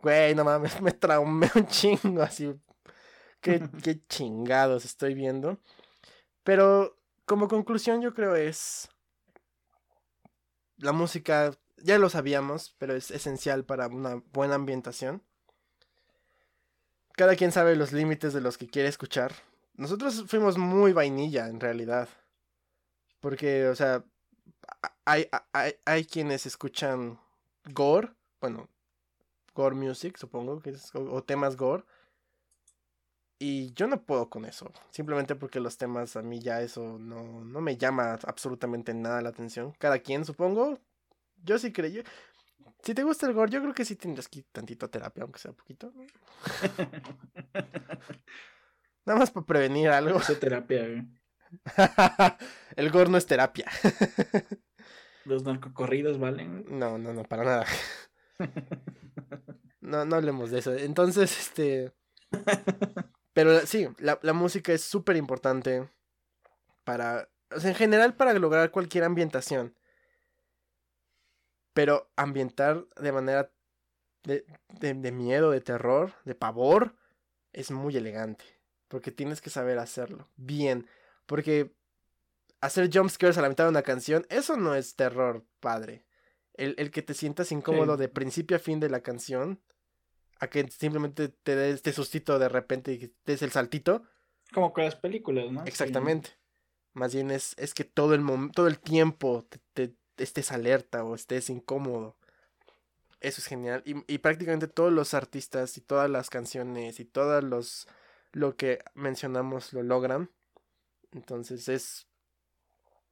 Güey, 0.00 0.34
no 0.34 0.42
mames, 0.42 0.80
me 0.82 0.92
traumé 0.92 1.50
un 1.54 1.66
chingo 1.66 2.22
así. 2.22 2.58
Qué, 3.40 3.60
qué 3.84 4.04
chingados 4.08 4.84
estoy 4.84 5.14
viendo. 5.14 5.58
Pero 6.42 6.98
como 7.26 7.46
conclusión 7.46 8.00
yo 8.00 8.14
creo 8.14 8.34
es... 8.34 8.88
La 10.78 10.92
música, 10.92 11.52
ya 11.76 11.98
lo 11.98 12.08
sabíamos, 12.08 12.74
pero 12.78 12.94
es 12.94 13.10
esencial 13.10 13.66
para 13.66 13.88
una 13.88 14.22
buena 14.32 14.54
ambientación. 14.54 15.22
Cada 17.12 17.36
quien 17.36 17.52
sabe 17.52 17.76
los 17.76 17.92
límites 17.92 18.32
de 18.32 18.40
los 18.40 18.56
que 18.56 18.66
quiere 18.66 18.88
escuchar. 18.88 19.32
Nosotros 19.74 20.24
fuimos 20.26 20.56
muy 20.56 20.94
vainilla 20.94 21.48
en 21.48 21.60
realidad. 21.60 22.08
Porque, 23.20 23.68
o 23.68 23.74
sea, 23.74 24.04
hay, 25.04 25.28
hay, 25.52 25.74
hay 25.84 26.04
quienes 26.04 26.46
escuchan 26.46 27.18
gore, 27.72 28.12
bueno, 28.40 28.68
gore 29.54 29.76
music, 29.76 30.16
supongo 30.16 30.60
que 30.60 30.70
es, 30.70 30.94
o, 30.94 31.00
o 31.14 31.22
temas 31.22 31.56
gore. 31.56 31.84
Y 33.42 33.72
yo 33.72 33.86
no 33.86 34.02
puedo 34.02 34.28
con 34.28 34.44
eso, 34.44 34.70
simplemente 34.90 35.34
porque 35.34 35.60
los 35.60 35.78
temas 35.78 36.14
a 36.16 36.20
mí 36.22 36.40
ya 36.40 36.60
eso 36.60 36.98
no, 36.98 37.42
no 37.42 37.60
me 37.62 37.78
llama 37.78 38.18
absolutamente 38.26 38.92
nada 38.92 39.22
la 39.22 39.30
atención. 39.30 39.72
Cada 39.78 39.98
quien, 40.00 40.26
supongo. 40.26 40.78
Yo 41.42 41.58
sí 41.58 41.72
creo. 41.72 41.88
yo- 41.90 42.02
Si 42.82 42.92
te 42.94 43.02
gusta 43.02 43.26
el 43.26 43.32
gore, 43.32 43.50
yo 43.50 43.62
creo 43.62 43.72
que 43.72 43.86
sí 43.86 43.96
tendrás 43.96 44.28
que 44.28 44.40
ir 44.40 44.46
tantito 44.52 44.84
a 44.84 44.90
terapia, 44.90 45.22
aunque 45.22 45.38
sea 45.38 45.52
poquito. 45.52 45.90
¿no? 45.94 46.04
Nada 49.06 49.18
más 49.18 49.30
para 49.30 49.46
prevenir 49.46 49.88
algo. 49.88 50.18
Esa 50.18 50.38
terapia, 50.38 50.86
güey. 50.86 51.06
el 52.76 52.90
gore 52.90 53.10
no 53.10 53.18
es 53.18 53.26
terapia. 53.26 53.66
Los 55.24 55.44
narcocorridos 55.44 56.18
valen. 56.18 56.64
No, 56.68 56.98
no, 56.98 57.12
no, 57.12 57.24
para 57.24 57.44
nada. 57.44 57.66
No, 59.82 60.04
no 60.04 60.16
hablemos 60.16 60.50
de 60.50 60.58
eso. 60.58 60.74
Entonces, 60.74 61.40
este. 61.40 61.92
Pero 63.32 63.60
sí, 63.66 63.88
la, 63.98 64.18
la 64.22 64.34
música 64.34 64.72
es 64.72 64.82
súper 64.82 65.16
importante 65.16 65.88
para. 66.84 67.30
O 67.50 67.58
sea, 67.58 67.70
en 67.70 67.76
general 67.76 68.14
para 68.14 68.34
lograr 68.34 68.70
cualquier 68.70 69.04
ambientación. 69.04 69.74
Pero 71.72 72.10
ambientar 72.14 72.86
de 72.96 73.10
manera 73.10 73.50
de, 74.22 74.44
de, 74.68 74.94
de 74.94 75.12
miedo, 75.12 75.50
de 75.50 75.62
terror, 75.62 76.12
de 76.24 76.34
pavor, 76.34 76.94
es 77.52 77.70
muy 77.70 77.96
elegante. 77.96 78.44
Porque 78.86 79.10
tienes 79.10 79.40
que 79.40 79.50
saber 79.50 79.78
hacerlo 79.78 80.28
bien. 80.36 80.86
Porque 81.30 81.70
hacer 82.60 82.90
jumpscares 82.92 83.38
a 83.38 83.42
la 83.42 83.48
mitad 83.48 83.62
de 83.64 83.70
una 83.70 83.82
canción, 83.82 84.26
eso 84.30 84.56
no 84.56 84.74
es 84.74 84.96
terror, 84.96 85.44
padre. 85.60 86.04
El, 86.54 86.74
el 86.76 86.90
que 86.90 87.02
te 87.02 87.14
sientas 87.14 87.52
incómodo 87.52 87.94
Sí. 87.94 88.00
de 88.00 88.08
principio 88.08 88.56
a 88.56 88.60
fin 88.60 88.80
de 88.80 88.90
la 88.90 89.00
canción, 89.00 89.62
a 90.40 90.48
que 90.48 90.68
simplemente 90.68 91.28
te 91.28 91.54
des 91.54 91.76
este 91.76 91.92
sustito 91.92 92.40
de 92.40 92.48
repente 92.48 92.92
y 92.94 92.98
te 93.22 93.32
des 93.32 93.42
el 93.42 93.52
saltito, 93.52 94.02
Como 94.52 94.72
con 94.72 94.82
las 94.84 94.96
películas, 94.96 95.52
¿no? 95.52 95.62
exactamente. 95.66 96.30
Más 96.94 97.14
bien 97.14 97.30
es, 97.30 97.54
es 97.58 97.74
que 97.74 97.84
todo 97.84 98.14
el, 98.14 98.26
todo 98.52 98.66
el 98.66 98.80
tiempo 98.80 99.46
te, 99.48 99.60
te- 99.72 99.94
estés 100.24 100.50
alerta 100.50 101.04
o 101.04 101.14
estés 101.14 101.48
incómodo. 101.48 102.16
Eso 103.20 103.40
es 103.40 103.46
genial. 103.46 103.82
Y, 103.86 103.94
y 104.12 104.18
prácticamente 104.18 104.66
todos 104.66 104.92
los 104.92 105.14
artistas 105.14 105.76
y 105.78 105.80
todas 105.80 106.10
las 106.10 106.28
canciones 106.28 106.98
y 106.98 107.04
todos 107.04 107.44
los 107.44 107.86
lo 108.32 108.56
que 108.56 108.80
mencionamos 108.94 109.72
lo 109.72 109.84
logran. 109.84 110.28
Entonces 111.12 111.68
es 111.68 112.06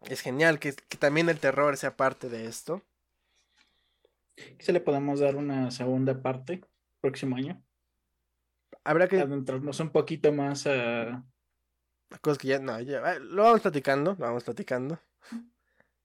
es 0.03 0.21
genial 0.21 0.59
que, 0.61 0.75
que 0.75 0.97
también 0.97 1.29
el 1.29 1.41
terror 1.41 1.77
sea 1.77 1.97
parte 1.97 2.29
de 2.29 2.47
esto. 2.47 2.83
Se 4.61 4.73
le 4.73 4.81
podemos 4.81 5.21
dar 5.21 5.37
una 5.37 5.71
segunda 5.71 6.23
parte 6.23 6.63
próximo 7.01 7.37
año. 7.37 7.61
Habrá 8.85 9.09
que 9.09 9.19
Adentrarnos 9.21 9.81
un 9.81 9.91
poquito 9.91 10.33
más 10.33 10.67
a. 10.67 11.25
cosas 12.21 12.39
que 12.39 12.49
ya 12.49 12.61
no, 12.61 12.81
ya, 12.81 13.03
ah, 13.05 13.19
lo 13.19 13.43
vamos 13.43 13.61
platicando, 13.61 14.13
lo 14.13 14.25
vamos 14.27 14.45
platicando. 14.45 15.01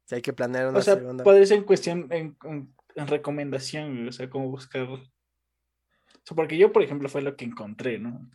Si 0.05 0.15
hay 0.15 0.21
que 0.21 0.33
planear 0.33 0.67
una 0.67 0.79
O 0.79 0.81
sea, 0.81 0.95
segunda. 0.95 1.23
puede 1.23 1.45
ser 1.45 1.59
en 1.59 1.63
cuestión, 1.63 2.07
en, 2.11 2.35
en- 2.43 2.75
en 2.95 3.07
recomendación, 3.07 4.09
o 4.09 4.11
sea, 4.11 4.29
cómo 4.29 4.49
buscar. 4.49 4.81
O 4.83 4.97
sea, 4.97 6.35
porque 6.35 6.57
yo, 6.57 6.73
por 6.73 6.83
ejemplo, 6.83 7.07
fue 7.07 7.21
lo 7.21 7.37
que 7.37 7.45
encontré, 7.45 7.99
¿no? 7.99 8.29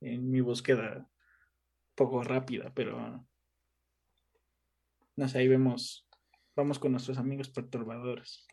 En 0.00 0.30
mi 0.30 0.40
búsqueda 0.40 1.06
poco 1.94 2.22
rápida, 2.22 2.72
pero. 2.74 3.26
No 5.16 5.28
sé, 5.28 5.38
ahí 5.38 5.48
vemos. 5.48 6.08
Vamos 6.54 6.78
con 6.78 6.92
nuestros 6.92 7.18
amigos 7.18 7.48
perturbadores. 7.48 8.46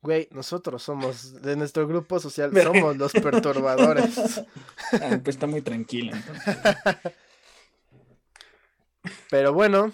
Güey, 0.00 0.28
nosotros 0.30 0.82
somos 0.82 1.42
de 1.42 1.56
nuestro 1.56 1.86
grupo 1.88 2.20
social 2.20 2.52
somos 2.62 2.96
los 2.96 3.12
perturbadores. 3.12 4.42
Ah, 4.90 5.20
pues 5.22 5.36
está 5.36 5.46
muy 5.46 5.60
tranquila, 5.60 6.16
entonces. 6.16 6.56
Pero 9.30 9.52
bueno, 9.52 9.92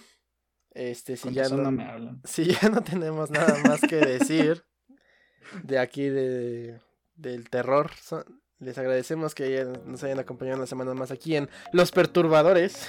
este 0.70 1.16
si 1.16 1.32
ya 1.32 1.48
no, 1.48 1.72
no 1.72 2.20
si 2.22 2.44
ya 2.44 2.68
no 2.68 2.80
tenemos 2.80 3.28
nada 3.32 3.60
más 3.64 3.80
que 3.80 3.96
decir 3.96 4.64
de 5.64 5.80
aquí 5.80 6.04
de 6.04 6.80
del 7.16 7.50
terror, 7.50 7.90
les 8.64 8.78
agradecemos 8.78 9.34
que 9.34 9.66
nos 9.86 10.02
hayan 10.02 10.18
acompañado 10.18 10.58
una 10.58 10.66
semana 10.66 10.94
más 10.94 11.10
aquí 11.10 11.36
en 11.36 11.48
Los 11.72 11.92
Perturbadores. 11.92 12.88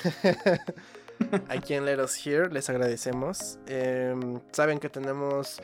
aquí 1.50 1.74
en 1.74 1.86
Let 1.86 2.02
Us 2.02 2.26
Here, 2.26 2.50
les 2.50 2.70
agradecemos. 2.70 3.60
Em, 3.68 4.40
saben 4.52 4.80
que 4.80 4.90
tenemos 4.90 5.62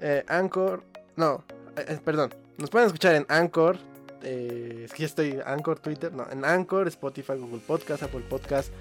eh, 0.00 0.24
Anchor, 0.28 0.82
no, 1.16 1.44
eh, 1.76 1.84
eh, 1.88 1.98
perdón, 2.04 2.34
nos 2.58 2.70
pueden 2.70 2.86
escuchar 2.86 3.14
en 3.14 3.26
Anchor. 3.28 3.78
es 4.22 4.92
que 4.92 4.98
ya 4.98 5.06
estoy 5.06 5.40
Anchor, 5.44 5.78
Twitter, 5.78 6.12
no, 6.12 6.26
en 6.30 6.44
Anchor, 6.44 6.88
Spotify, 6.88 7.34
Google 7.34 7.60
Podcast, 7.66 8.02
Apple 8.02 8.24
Podcast, 8.28 8.72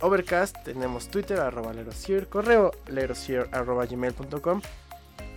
Overcast, 0.00 0.56
tenemos 0.64 1.08
Twitter, 1.08 1.40
arroba 1.40 1.72
lerosier, 1.72 2.28
correo 2.28 2.70
lerosier, 2.86 3.48
arroba 3.52 3.84
gmail.com. 3.84 4.62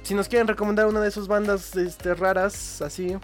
Si 0.04 0.14
nos 0.14 0.28
quieren 0.28 0.48
recomendar 0.48 0.88
una 0.88 1.02
de 1.02 1.12
sus 1.12 1.28
bandas 1.28 1.76
este, 1.76 2.14
raras, 2.16 2.82
así, 2.82 3.18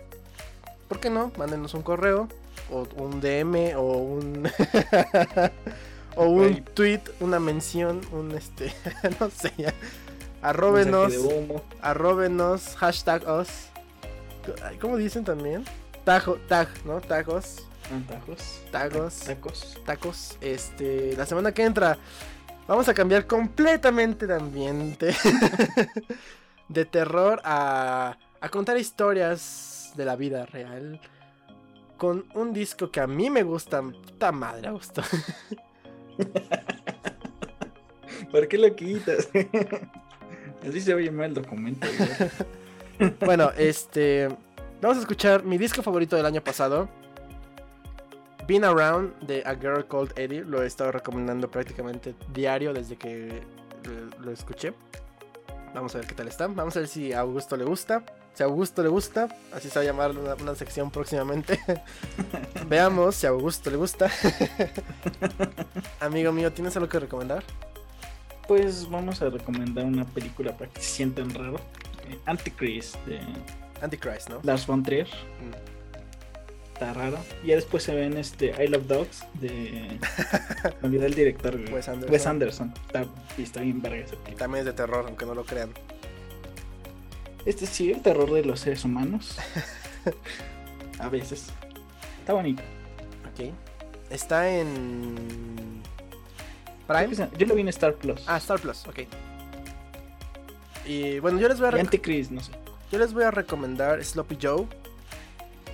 ¿por 0.88 1.00
qué 1.00 1.10
no? 1.10 1.32
Mándenos 1.38 1.74
un 1.74 1.82
correo, 1.82 2.28
o 2.72 2.88
un 2.98 3.22
DM, 3.22 3.76
o 3.76 3.98
un... 3.98 4.50
o 6.16 6.26
un 6.26 6.64
tweet, 6.74 7.02
una 7.20 7.40
mención, 7.40 8.02
un 8.12 8.32
este, 8.32 8.74
no 9.20 9.30
sé, 9.30 9.54
ya. 9.58 9.74
Arróbenos, 10.42 11.14
arróbenos, 11.82 12.76
hashtag. 12.78 13.24
Ay, 14.64 14.78
¿Cómo 14.78 14.98
dicen 14.98 15.24
también? 15.24 15.66
Tajo, 16.04 16.36
tag, 16.48 16.70
¿no? 16.86 17.02
Tagos, 17.02 17.68
Antajos. 17.92 18.62
tagos 18.72 19.20
Tacos. 19.20 19.78
tacos. 19.86 20.38
Este, 20.42 21.16
la 21.18 21.26
semana 21.26 21.52
que 21.52 21.64
entra 21.64 21.98
vamos 22.68 22.88
a 22.88 22.94
cambiar 22.94 23.26
completamente 23.26 24.28
de 24.28 24.36
ambiente. 24.36 25.16
de 26.70 26.86
terror 26.86 27.42
a, 27.44 28.18
a 28.42 28.50
contar 28.50 28.78
historias 28.78 29.77
de 29.98 30.06
la 30.06 30.16
vida 30.16 30.46
real. 30.46 31.02
Con 31.98 32.26
un 32.36 32.54
disco 32.54 32.92
que 32.92 33.02
a 33.02 33.08
mí 33.08 33.30
me 33.30 33.44
gusta. 33.44 33.82
Puta 33.82 34.32
madre, 34.32 34.68
Augusto. 34.68 35.02
¿Por 38.32 38.48
qué 38.48 38.58
lo 38.58 38.76
quitas? 38.76 39.30
Así 40.68 40.82
se 40.82 40.94
oye 40.94 41.12
mal 41.12 41.30
el 41.30 41.34
documento. 41.36 41.88
Bueno, 43.26 43.52
este. 43.58 44.30
Vamos 44.82 44.98
a 44.98 45.02
escuchar 45.02 45.44
mi 45.44 45.58
disco 45.58 45.82
favorito 45.82 46.16
del 46.16 46.26
año 46.26 46.44
pasado. 46.44 46.88
Been 48.48 48.64
Around 48.64 49.20
de 49.22 49.44
A 49.46 49.56
Girl 49.56 49.86
Called 49.88 50.18
Eddie. 50.18 50.44
Lo 50.44 50.62
he 50.62 50.68
estado 50.68 50.92
recomendando 50.92 51.50
prácticamente 51.50 52.16
diario 52.32 52.74
desde 52.74 52.96
que 52.96 53.42
lo, 53.84 54.24
lo 54.24 54.32
escuché. 54.32 54.74
Vamos 55.74 55.96
a 55.96 56.00
ver 56.00 56.08
qué 56.08 56.16
tal 56.16 56.28
está. 56.28 56.48
Vamos 56.48 56.76
a 56.76 56.80
ver 56.80 56.88
si 56.88 57.12
a 57.12 57.22
Augusto 57.22 57.58
le 57.58 57.66
gusta. 57.66 58.04
Si 58.38 58.44
a 58.44 58.46
Augusto 58.46 58.84
le 58.84 58.90
gusta, 58.90 59.36
así 59.52 59.68
se 59.68 59.80
va 59.80 59.82
a 59.82 59.86
llamar 59.86 60.12
una, 60.16 60.36
una 60.36 60.54
sección 60.54 60.92
próximamente. 60.92 61.60
Veamos 62.68 63.16
si 63.16 63.26
a 63.26 63.32
Augusto 63.32 63.72
le 63.72 63.78
gusta. 63.78 64.12
Amigo 66.00 66.32
mío, 66.32 66.54
¿tienes 66.54 66.76
algo 66.76 66.88
que 66.88 67.00
recomendar? 67.00 67.44
Pues 68.48 68.88
vamos 68.92 69.24
a 69.24 69.32
recomendar 69.32 69.86
una 69.86 70.06
película 70.06 70.56
para 70.56 70.70
que 70.70 70.82
se 70.82 70.88
sientan 70.98 71.34
raro. 71.34 71.56
Eh, 72.08 72.20
Antichrist 72.28 72.96
de 73.08 73.22
Antichrist, 73.82 74.30
¿no? 74.30 74.40
Lars 74.44 74.68
von 74.68 74.84
Trier. 74.84 75.08
Mm. 75.08 76.74
Está 76.74 76.94
raro. 76.94 77.18
Y 77.44 77.48
ya 77.48 77.56
después 77.56 77.82
se 77.82 77.96
ven 77.96 78.18
este 78.18 78.54
I 78.64 78.68
Love 78.68 78.86
Dogs 78.86 79.26
de. 79.34 80.00
Me 80.84 80.88
olvidé 80.90 81.08
el 81.08 81.16
director. 81.16 81.60
Wes 81.72 81.90
Anderson. 81.90 82.12
Wes 82.14 82.28
Anderson. 82.28 82.74
Está, 82.86 83.04
y 83.36 83.42
está 83.42 83.62
bien 83.62 83.82
verga 83.82 83.98
esa 83.98 84.12
película. 84.12 84.38
También 84.38 84.60
es 84.60 84.66
de 84.68 84.74
terror, 84.74 85.06
aunque 85.08 85.26
no 85.26 85.34
lo 85.34 85.44
crean. 85.44 85.72
Este 87.48 87.66
sí, 87.66 87.92
el 87.92 88.02
terror 88.02 88.30
de 88.32 88.44
los 88.44 88.60
seres 88.60 88.84
humanos. 88.84 89.38
a 91.00 91.08
veces. 91.08 91.48
Está 92.20 92.34
bonito. 92.34 92.62
Ok. 93.32 93.54
Está 94.10 94.50
en. 94.50 95.82
Prime. 96.88 97.16
se- 97.16 97.30
Yo 97.38 97.48
lo 97.48 97.56
vi 97.56 97.62
en 97.62 97.70
Star 97.70 97.94
Plus. 97.94 98.22
Ah, 98.28 98.36
Star 98.38 98.60
Plus, 98.60 98.86
ok. 98.86 99.00
Y 100.86 101.20
bueno, 101.20 101.40
yo 101.40 101.48
les 101.48 101.60
voy 101.60 101.70
a, 101.70 101.82
Antichrist, 101.82 102.32
no 102.32 102.42
sé. 102.42 102.52
yo 102.92 103.00
les 103.00 103.14
voy 103.14 103.24
a 103.24 103.32
recomendar 103.32 104.04
Sloppy 104.04 104.38
Joe. 104.42 104.66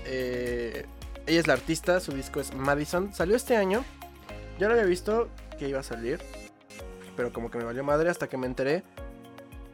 Eh, 0.05 0.85
ella 1.25 1.39
es 1.39 1.47
la 1.47 1.53
artista, 1.53 1.99
su 1.99 2.11
disco 2.11 2.39
es 2.39 2.53
Madison. 2.53 3.13
Salió 3.15 3.35
este 3.35 3.55
año. 3.55 3.83
Yo 4.59 4.67
lo 4.67 4.73
había 4.75 4.85
visto 4.85 5.29
que 5.57 5.69
iba 5.69 5.79
a 5.79 5.83
salir. 5.83 6.19
Pero 7.15 7.33
como 7.33 7.49
que 7.49 7.57
me 7.57 7.63
valió 7.63 7.83
madre 7.83 8.09
hasta 8.11 8.27
que 8.29 8.37
me 8.37 8.45
enteré 8.45 8.83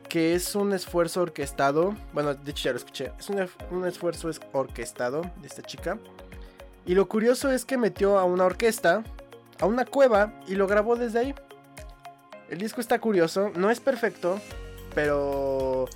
que 0.10 0.34
es 0.36 0.56
un 0.56 0.74
esfuerzo 0.74 1.22
orquestado. 1.22 1.96
Bueno, 2.14 2.34
de 2.34 2.52
hecho 2.52 2.64
ya 2.66 2.72
lo 2.72 2.78
escuché. 2.78 3.12
Es 3.20 3.30
un, 3.30 3.48
un 3.72 3.86
esfuerzo 3.88 4.30
es- 4.30 4.42
orquestado 4.52 5.22
de 5.38 5.48
esta 5.48 5.62
chica. 5.62 5.98
Y 6.86 6.96
lo 6.96 7.08
curioso 7.08 7.52
es 7.52 7.66
que 7.66 7.78
metió 7.78 8.18
a 8.18 8.24
una 8.26 8.46
orquesta, 8.46 9.04
a 9.60 9.66
una 9.66 9.86
cueva 9.86 10.34
y 10.48 10.56
lo 10.56 10.66
grabó 10.68 10.96
desde 10.96 11.20
ahí. 11.20 11.36
El 12.50 12.58
disco 12.58 12.82
está 12.82 13.00
curioso, 13.00 13.52
no 13.56 13.70
es 13.70 13.80
perfecto, 13.80 14.40
pero 14.96 15.88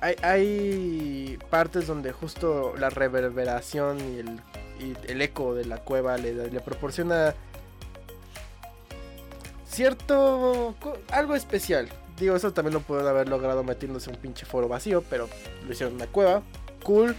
hay, 0.00 0.14
hay 0.22 1.38
partes 1.50 1.88
donde 1.88 2.12
justo 2.12 2.74
la 2.78 2.88
reverberación 2.88 3.98
y 3.98 4.18
el, 4.20 4.40
el 5.08 5.20
eco 5.22 5.54
de 5.56 5.64
la 5.64 5.78
cueva 5.78 6.16
le, 6.16 6.32
le 6.50 6.60
proporciona 6.60 7.34
cierto 9.68 10.74
algo 11.10 11.34
especial. 11.34 11.88
Digo, 12.18 12.34
eso 12.34 12.52
también 12.52 12.74
lo 12.74 12.80
pueden 12.80 13.06
haber 13.06 13.28
logrado 13.28 13.62
metiéndose 13.62 14.10
en 14.10 14.16
un 14.16 14.22
pinche 14.22 14.44
foro 14.44 14.66
vacío, 14.68 15.02
pero 15.08 15.28
lo 15.64 15.72
hicieron 15.72 15.94
en 15.94 16.02
una 16.02 16.10
cueva. 16.10 16.42
Cool. 16.82 17.14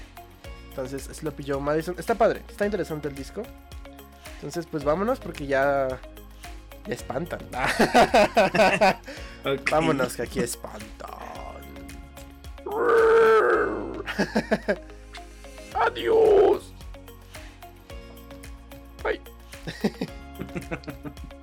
Entonces, 0.70 1.04
Sloppy 1.04 1.46
Joe 1.48 1.62
Madison. 1.62 1.96
Está 1.98 2.16
padre, 2.16 2.44
está 2.50 2.66
interesante 2.66 3.08
el 3.08 3.16
disco. 3.16 3.44
Entonces, 4.36 4.66
pues 4.66 4.84
vámonos 4.84 5.20
porque 5.20 5.48
ya. 5.48 5.88
Ya 6.88 6.94
espantan. 6.94 7.40
Ok. 9.46 9.70
vámonos 9.72 10.18
que 10.18 10.24
aquí 10.24 10.42
espantan. 10.42 11.10
Adiós. 15.74 16.74
Bye. 19.02 19.22